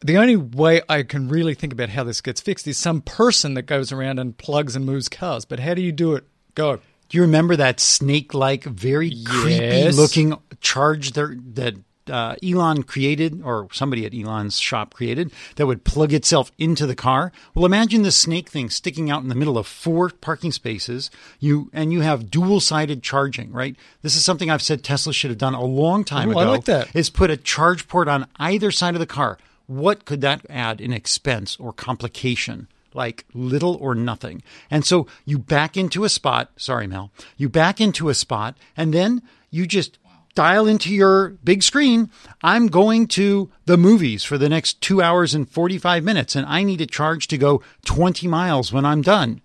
the 0.00 0.16
only 0.16 0.36
way 0.36 0.80
I 0.88 1.02
can 1.02 1.28
really 1.28 1.54
think 1.54 1.72
about 1.74 1.90
how 1.90 2.02
this 2.04 2.20
gets 2.22 2.40
fixed 2.40 2.66
is 2.66 2.78
some 2.78 3.02
person 3.02 3.54
that 3.54 3.62
goes 3.62 3.92
around 3.92 4.18
and 4.18 4.36
plugs 4.36 4.74
and 4.74 4.86
moves 4.86 5.08
cars. 5.10 5.44
But 5.44 5.60
how 5.60 5.74
do 5.74 5.82
you 5.82 5.92
do 5.92 6.14
it? 6.14 6.24
Go. 6.54 6.76
Do 7.10 7.18
you 7.18 7.22
remember 7.22 7.56
that 7.56 7.80
snake-like, 7.80 8.64
very 8.64 9.10
creepy-looking 9.26 10.36
charge 10.60 11.12
there 11.12 11.36
that 11.54 11.74
uh, 12.10 12.36
Elon 12.42 12.82
created, 12.82 13.42
or 13.42 13.68
somebody 13.72 14.04
at 14.04 14.14
Elon's 14.14 14.58
shop 14.58 14.94
created, 14.94 15.32
that 15.56 15.66
would 15.66 15.84
plug 15.84 16.12
itself 16.12 16.52
into 16.58 16.86
the 16.86 16.94
car? 16.94 17.32
Well, 17.54 17.64
imagine 17.64 18.02
this 18.02 18.16
snake 18.16 18.48
thing 18.48 18.70
sticking 18.70 19.10
out 19.10 19.22
in 19.22 19.28
the 19.28 19.34
middle 19.34 19.56
of 19.56 19.66
four 19.66 20.10
parking 20.10 20.52
spaces. 20.52 21.10
You 21.38 21.70
and 21.72 21.92
you 21.92 22.00
have 22.00 22.30
dual-sided 22.30 23.02
charging, 23.02 23.52
right? 23.52 23.76
This 24.02 24.16
is 24.16 24.24
something 24.24 24.50
I've 24.50 24.62
said 24.62 24.82
Tesla 24.82 25.12
should 25.12 25.30
have 25.30 25.38
done 25.38 25.54
a 25.54 25.64
long 25.64 26.04
time 26.04 26.30
Ooh, 26.30 26.38
I 26.38 26.42
ago. 26.42 26.50
like 26.50 26.64
that. 26.64 26.94
Is 26.94 27.10
put 27.10 27.30
a 27.30 27.36
charge 27.36 27.88
port 27.88 28.08
on 28.08 28.26
either 28.36 28.70
side 28.70 28.94
of 28.94 29.00
the 29.00 29.06
car. 29.06 29.38
What 29.66 30.04
could 30.04 30.20
that 30.22 30.44
add 30.50 30.80
in 30.80 30.92
expense 30.92 31.56
or 31.58 31.72
complication? 31.72 32.68
like 32.94 33.24
little 33.34 33.76
or 33.76 33.94
nothing. 33.94 34.42
And 34.70 34.84
so 34.84 35.06
you 35.24 35.38
back 35.38 35.76
into 35.76 36.02
a 36.02 36.08
spot. 36.08 36.50
Sorry, 36.56 36.88
Mel. 36.88 37.12
You 37.36 37.48
back 37.48 37.80
into 37.80 38.08
a 38.08 38.14
spot 38.14 38.56
and 38.76 38.92
then 38.92 39.22
you 39.50 39.66
just 39.66 39.98
dial 40.34 40.66
into 40.66 40.94
your 40.94 41.30
big 41.44 41.62
screen. 41.62 42.10
I'm 42.42 42.68
going 42.68 43.06
to 43.08 43.50
the 43.66 43.76
movies 43.76 44.24
for 44.24 44.38
the 44.38 44.48
next 44.48 44.80
two 44.80 45.02
hours 45.02 45.34
and 45.34 45.48
45 45.48 46.04
minutes 46.04 46.36
and 46.36 46.46
I 46.46 46.62
need 46.62 46.80
a 46.80 46.86
charge 46.86 47.26
to 47.28 47.38
go 47.38 47.62
20 47.84 48.26
miles 48.28 48.72
when 48.72 48.84
I'm 48.84 49.02
done. 49.02 49.40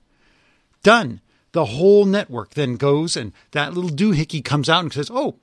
Done. 0.83 1.21
The 1.51 1.65
whole 1.65 2.05
network 2.05 2.53
then 2.53 2.75
goes 2.75 3.15
and 3.15 3.31
that 3.51 3.73
little 3.73 3.89
doohickey 3.89 4.43
comes 4.43 4.69
out 4.69 4.83
and 4.83 4.93
says, 4.93 5.09
Oh, 5.11 5.37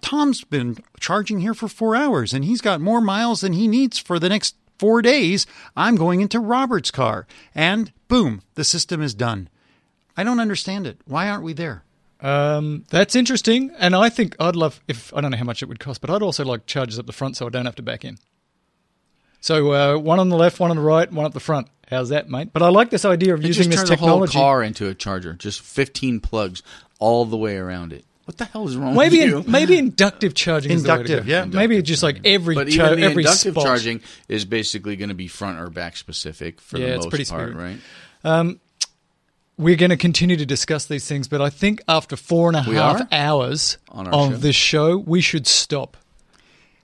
Tom's 0.00 0.44
been 0.44 0.78
charging 1.00 1.40
here 1.40 1.54
for 1.54 1.68
four 1.68 1.96
hours 1.96 2.32
and 2.32 2.44
he's 2.44 2.60
got 2.60 2.80
more 2.80 3.00
miles 3.00 3.40
than 3.40 3.54
he 3.54 3.66
needs 3.66 3.98
for 3.98 4.18
the 4.18 4.28
next 4.28 4.56
four 4.78 5.02
days. 5.02 5.46
I'm 5.76 5.96
going 5.96 6.20
into 6.20 6.38
Robert's 6.38 6.90
car. 6.90 7.26
And 7.54 7.92
boom, 8.06 8.42
the 8.54 8.64
system 8.64 9.02
is 9.02 9.14
done. 9.14 9.48
I 10.16 10.24
don't 10.24 10.40
understand 10.40 10.86
it. 10.86 11.00
Why 11.04 11.28
aren't 11.28 11.44
we 11.44 11.52
there? 11.52 11.84
Um, 12.20 12.84
that's 12.90 13.14
interesting, 13.14 13.70
and 13.78 13.94
I 13.94 14.08
think 14.08 14.34
I'd 14.40 14.56
love 14.56 14.80
if 14.88 15.14
I 15.14 15.20
don't 15.20 15.30
know 15.30 15.36
how 15.36 15.44
much 15.44 15.62
it 15.62 15.66
would 15.66 15.78
cost, 15.78 16.00
but 16.00 16.10
I'd 16.10 16.22
also 16.22 16.44
like 16.44 16.66
charges 16.66 16.98
up 16.98 17.06
the 17.06 17.12
front 17.12 17.36
so 17.36 17.46
I 17.46 17.50
don't 17.50 17.64
have 17.66 17.76
to 17.76 17.82
back 17.82 18.04
in. 18.04 18.18
So 19.40 19.72
uh, 19.72 19.98
one 19.98 20.18
on 20.18 20.28
the 20.28 20.36
left, 20.36 20.58
one 20.58 20.70
on 20.70 20.76
the 20.76 20.82
right, 20.82 21.10
one 21.12 21.24
up 21.24 21.32
the 21.32 21.40
front. 21.40 21.68
How's 21.88 22.08
that, 22.08 22.28
mate? 22.28 22.50
But 22.52 22.62
I 22.62 22.68
like 22.70 22.90
this 22.90 23.04
idea 23.04 23.34
of 23.34 23.42
You 23.42 23.48
using 23.48 23.70
just 23.70 23.86
this 23.86 23.88
turn 23.88 23.98
the 23.98 24.06
whole 24.06 24.26
car 24.26 24.62
into 24.62 24.88
a 24.88 24.94
charger. 24.94 25.32
Just 25.34 25.60
15 25.60 26.20
plugs 26.20 26.62
all 26.98 27.24
the 27.24 27.36
way 27.36 27.56
around 27.56 27.92
it. 27.92 28.04
What 28.24 28.36
the 28.36 28.44
hell 28.44 28.68
is 28.68 28.76
wrong 28.76 28.94
Maybe 28.94 29.20
with 29.20 29.46
you? 29.46 29.50
maybe 29.50 29.78
inductive 29.78 30.34
charging. 30.34 30.72
is 30.72 30.82
the 30.82 30.88
way 30.90 30.96
to 30.96 31.00
Inductive, 31.02 31.28
yeah. 31.28 31.44
Maybe 31.46 31.80
just 31.80 32.02
like 32.02 32.20
every 32.26 32.56
but 32.56 32.68
even 32.68 32.96
the 33.00 33.06
every 33.06 33.22
inductive 33.22 33.54
spot. 33.54 33.64
charging 33.64 34.02
is 34.28 34.44
basically 34.44 34.96
going 34.96 35.08
to 35.08 35.14
be 35.14 35.28
front 35.28 35.58
or 35.60 35.70
back 35.70 35.96
specific 35.96 36.60
for 36.60 36.76
Yeah, 36.76 36.98
the 36.98 37.08
most 37.10 37.30
part, 37.30 37.54
right? 37.54 37.78
We're 39.58 39.76
going 39.76 39.90
to 39.90 39.96
continue 39.96 40.36
to 40.36 40.46
discuss 40.46 40.86
these 40.86 41.06
things, 41.06 41.26
but 41.28 41.42
I 41.42 41.50
think 41.50 41.82
after 41.88 42.14
four 42.16 42.48
and 42.48 42.56
a 42.56 42.64
We 42.70 42.76
half 42.76 43.02
hours 43.12 43.76
On 43.90 44.06
of 44.06 44.30
show? 44.32 44.36
this 44.38 44.56
show, 44.56 44.96
we 44.98 45.20
should 45.20 45.46
stop. 45.48 45.96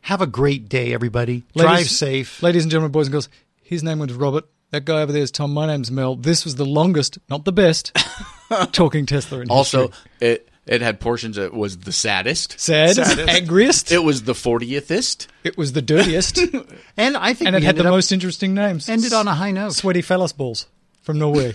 Have 0.02 0.20
a 0.20 0.26
great 0.26 0.68
day, 0.68 0.92
everybody. 0.92 1.44
Drive 1.56 1.70
Ladies- 1.76 1.96
safe. 1.96 2.42
Ladies 2.42 2.64
and 2.64 2.70
gentlemen, 2.72 2.90
boys 2.92 3.06
and 3.06 3.12
girls, 3.12 3.28
his 3.62 3.82
name 3.84 4.00
was 4.00 4.12
Robert. 4.12 4.44
That 4.70 4.84
guy 4.84 5.02
over 5.02 5.12
there 5.12 5.22
is 5.22 5.30
Tom. 5.30 5.54
My 5.54 5.66
name's 5.68 5.90
Mel. 5.92 6.16
This 6.16 6.44
was 6.44 6.56
the 6.56 6.66
longest, 6.66 7.18
not 7.30 7.44
the 7.44 7.52
best, 7.52 7.96
talking 8.72 9.06
Tesla 9.06 9.40
in 9.40 9.48
Also, 9.50 9.88
history. 9.88 9.98
it 10.20 10.48
it 10.66 10.80
had 10.82 10.98
portions 10.98 11.36
that 11.36 11.54
was 11.54 11.76
the 11.78 11.92
saddest. 11.92 12.58
Sad, 12.58 12.96
Saddest. 12.96 13.28
angriest. 13.28 13.92
It, 13.92 13.96
It 13.96 13.98
was 14.04 14.24
the 14.24 14.32
40thist. 14.32 15.28
was 15.56 15.74
the 15.74 15.82
dirtiest, 15.82 16.38
and 16.96 17.16
I 17.16 17.34
think 17.34 17.48
and 17.48 17.54
we 17.54 17.62
it 17.62 17.64
had 17.64 17.76
the 17.76 17.84
most 17.84 18.10
interesting 18.10 18.52
names. 18.54 18.88
ended 18.88 19.12
on 19.12 19.28
a 19.28 19.34
high 19.34 19.52
note. 19.52 19.74
Sweaty 19.74 20.02
phallus 20.02 20.32
balls 20.32 20.66
from 21.04 21.18
Norway. 21.18 21.54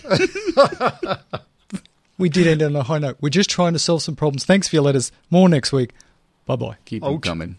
we 2.17 2.30
did 2.30 2.47
end 2.47 2.61
on 2.61 2.76
a 2.76 2.84
high 2.84 2.99
note. 2.99 3.17
We're 3.19 3.30
just 3.30 3.49
trying 3.49 3.73
to 3.73 3.80
solve 3.80 4.01
some 4.01 4.15
problems. 4.15 4.45
Thanks 4.45 4.69
for 4.69 4.76
your 4.77 4.84
letters. 4.84 5.11
More 5.30 5.49
next 5.49 5.73
week. 5.73 5.91
Bye 6.45 6.55
bye. 6.55 6.77
Keep 6.85 7.03
them 7.03 7.19
coming. 7.19 7.57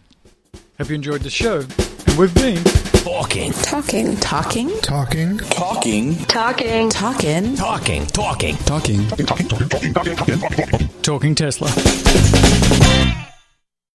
Hope 0.77 0.89
you 0.89 0.95
enjoyed 0.95 1.21
the 1.21 1.29
show. 1.29 1.59
And 1.59 2.17
we've 2.17 2.33
been 2.33 2.63
Talking. 3.03 3.51
Talking. 3.51 4.15
Talking. 4.17 4.79
Talking. 4.79 5.37
Talking. 5.39 6.17
Talking. 6.27 6.89
Talking. 6.89 7.55
Talking. 7.55 8.57
Talking. 8.57 9.07
Talking. 9.07 10.89
Talking 11.01 11.35
Tesla. 11.35 13.27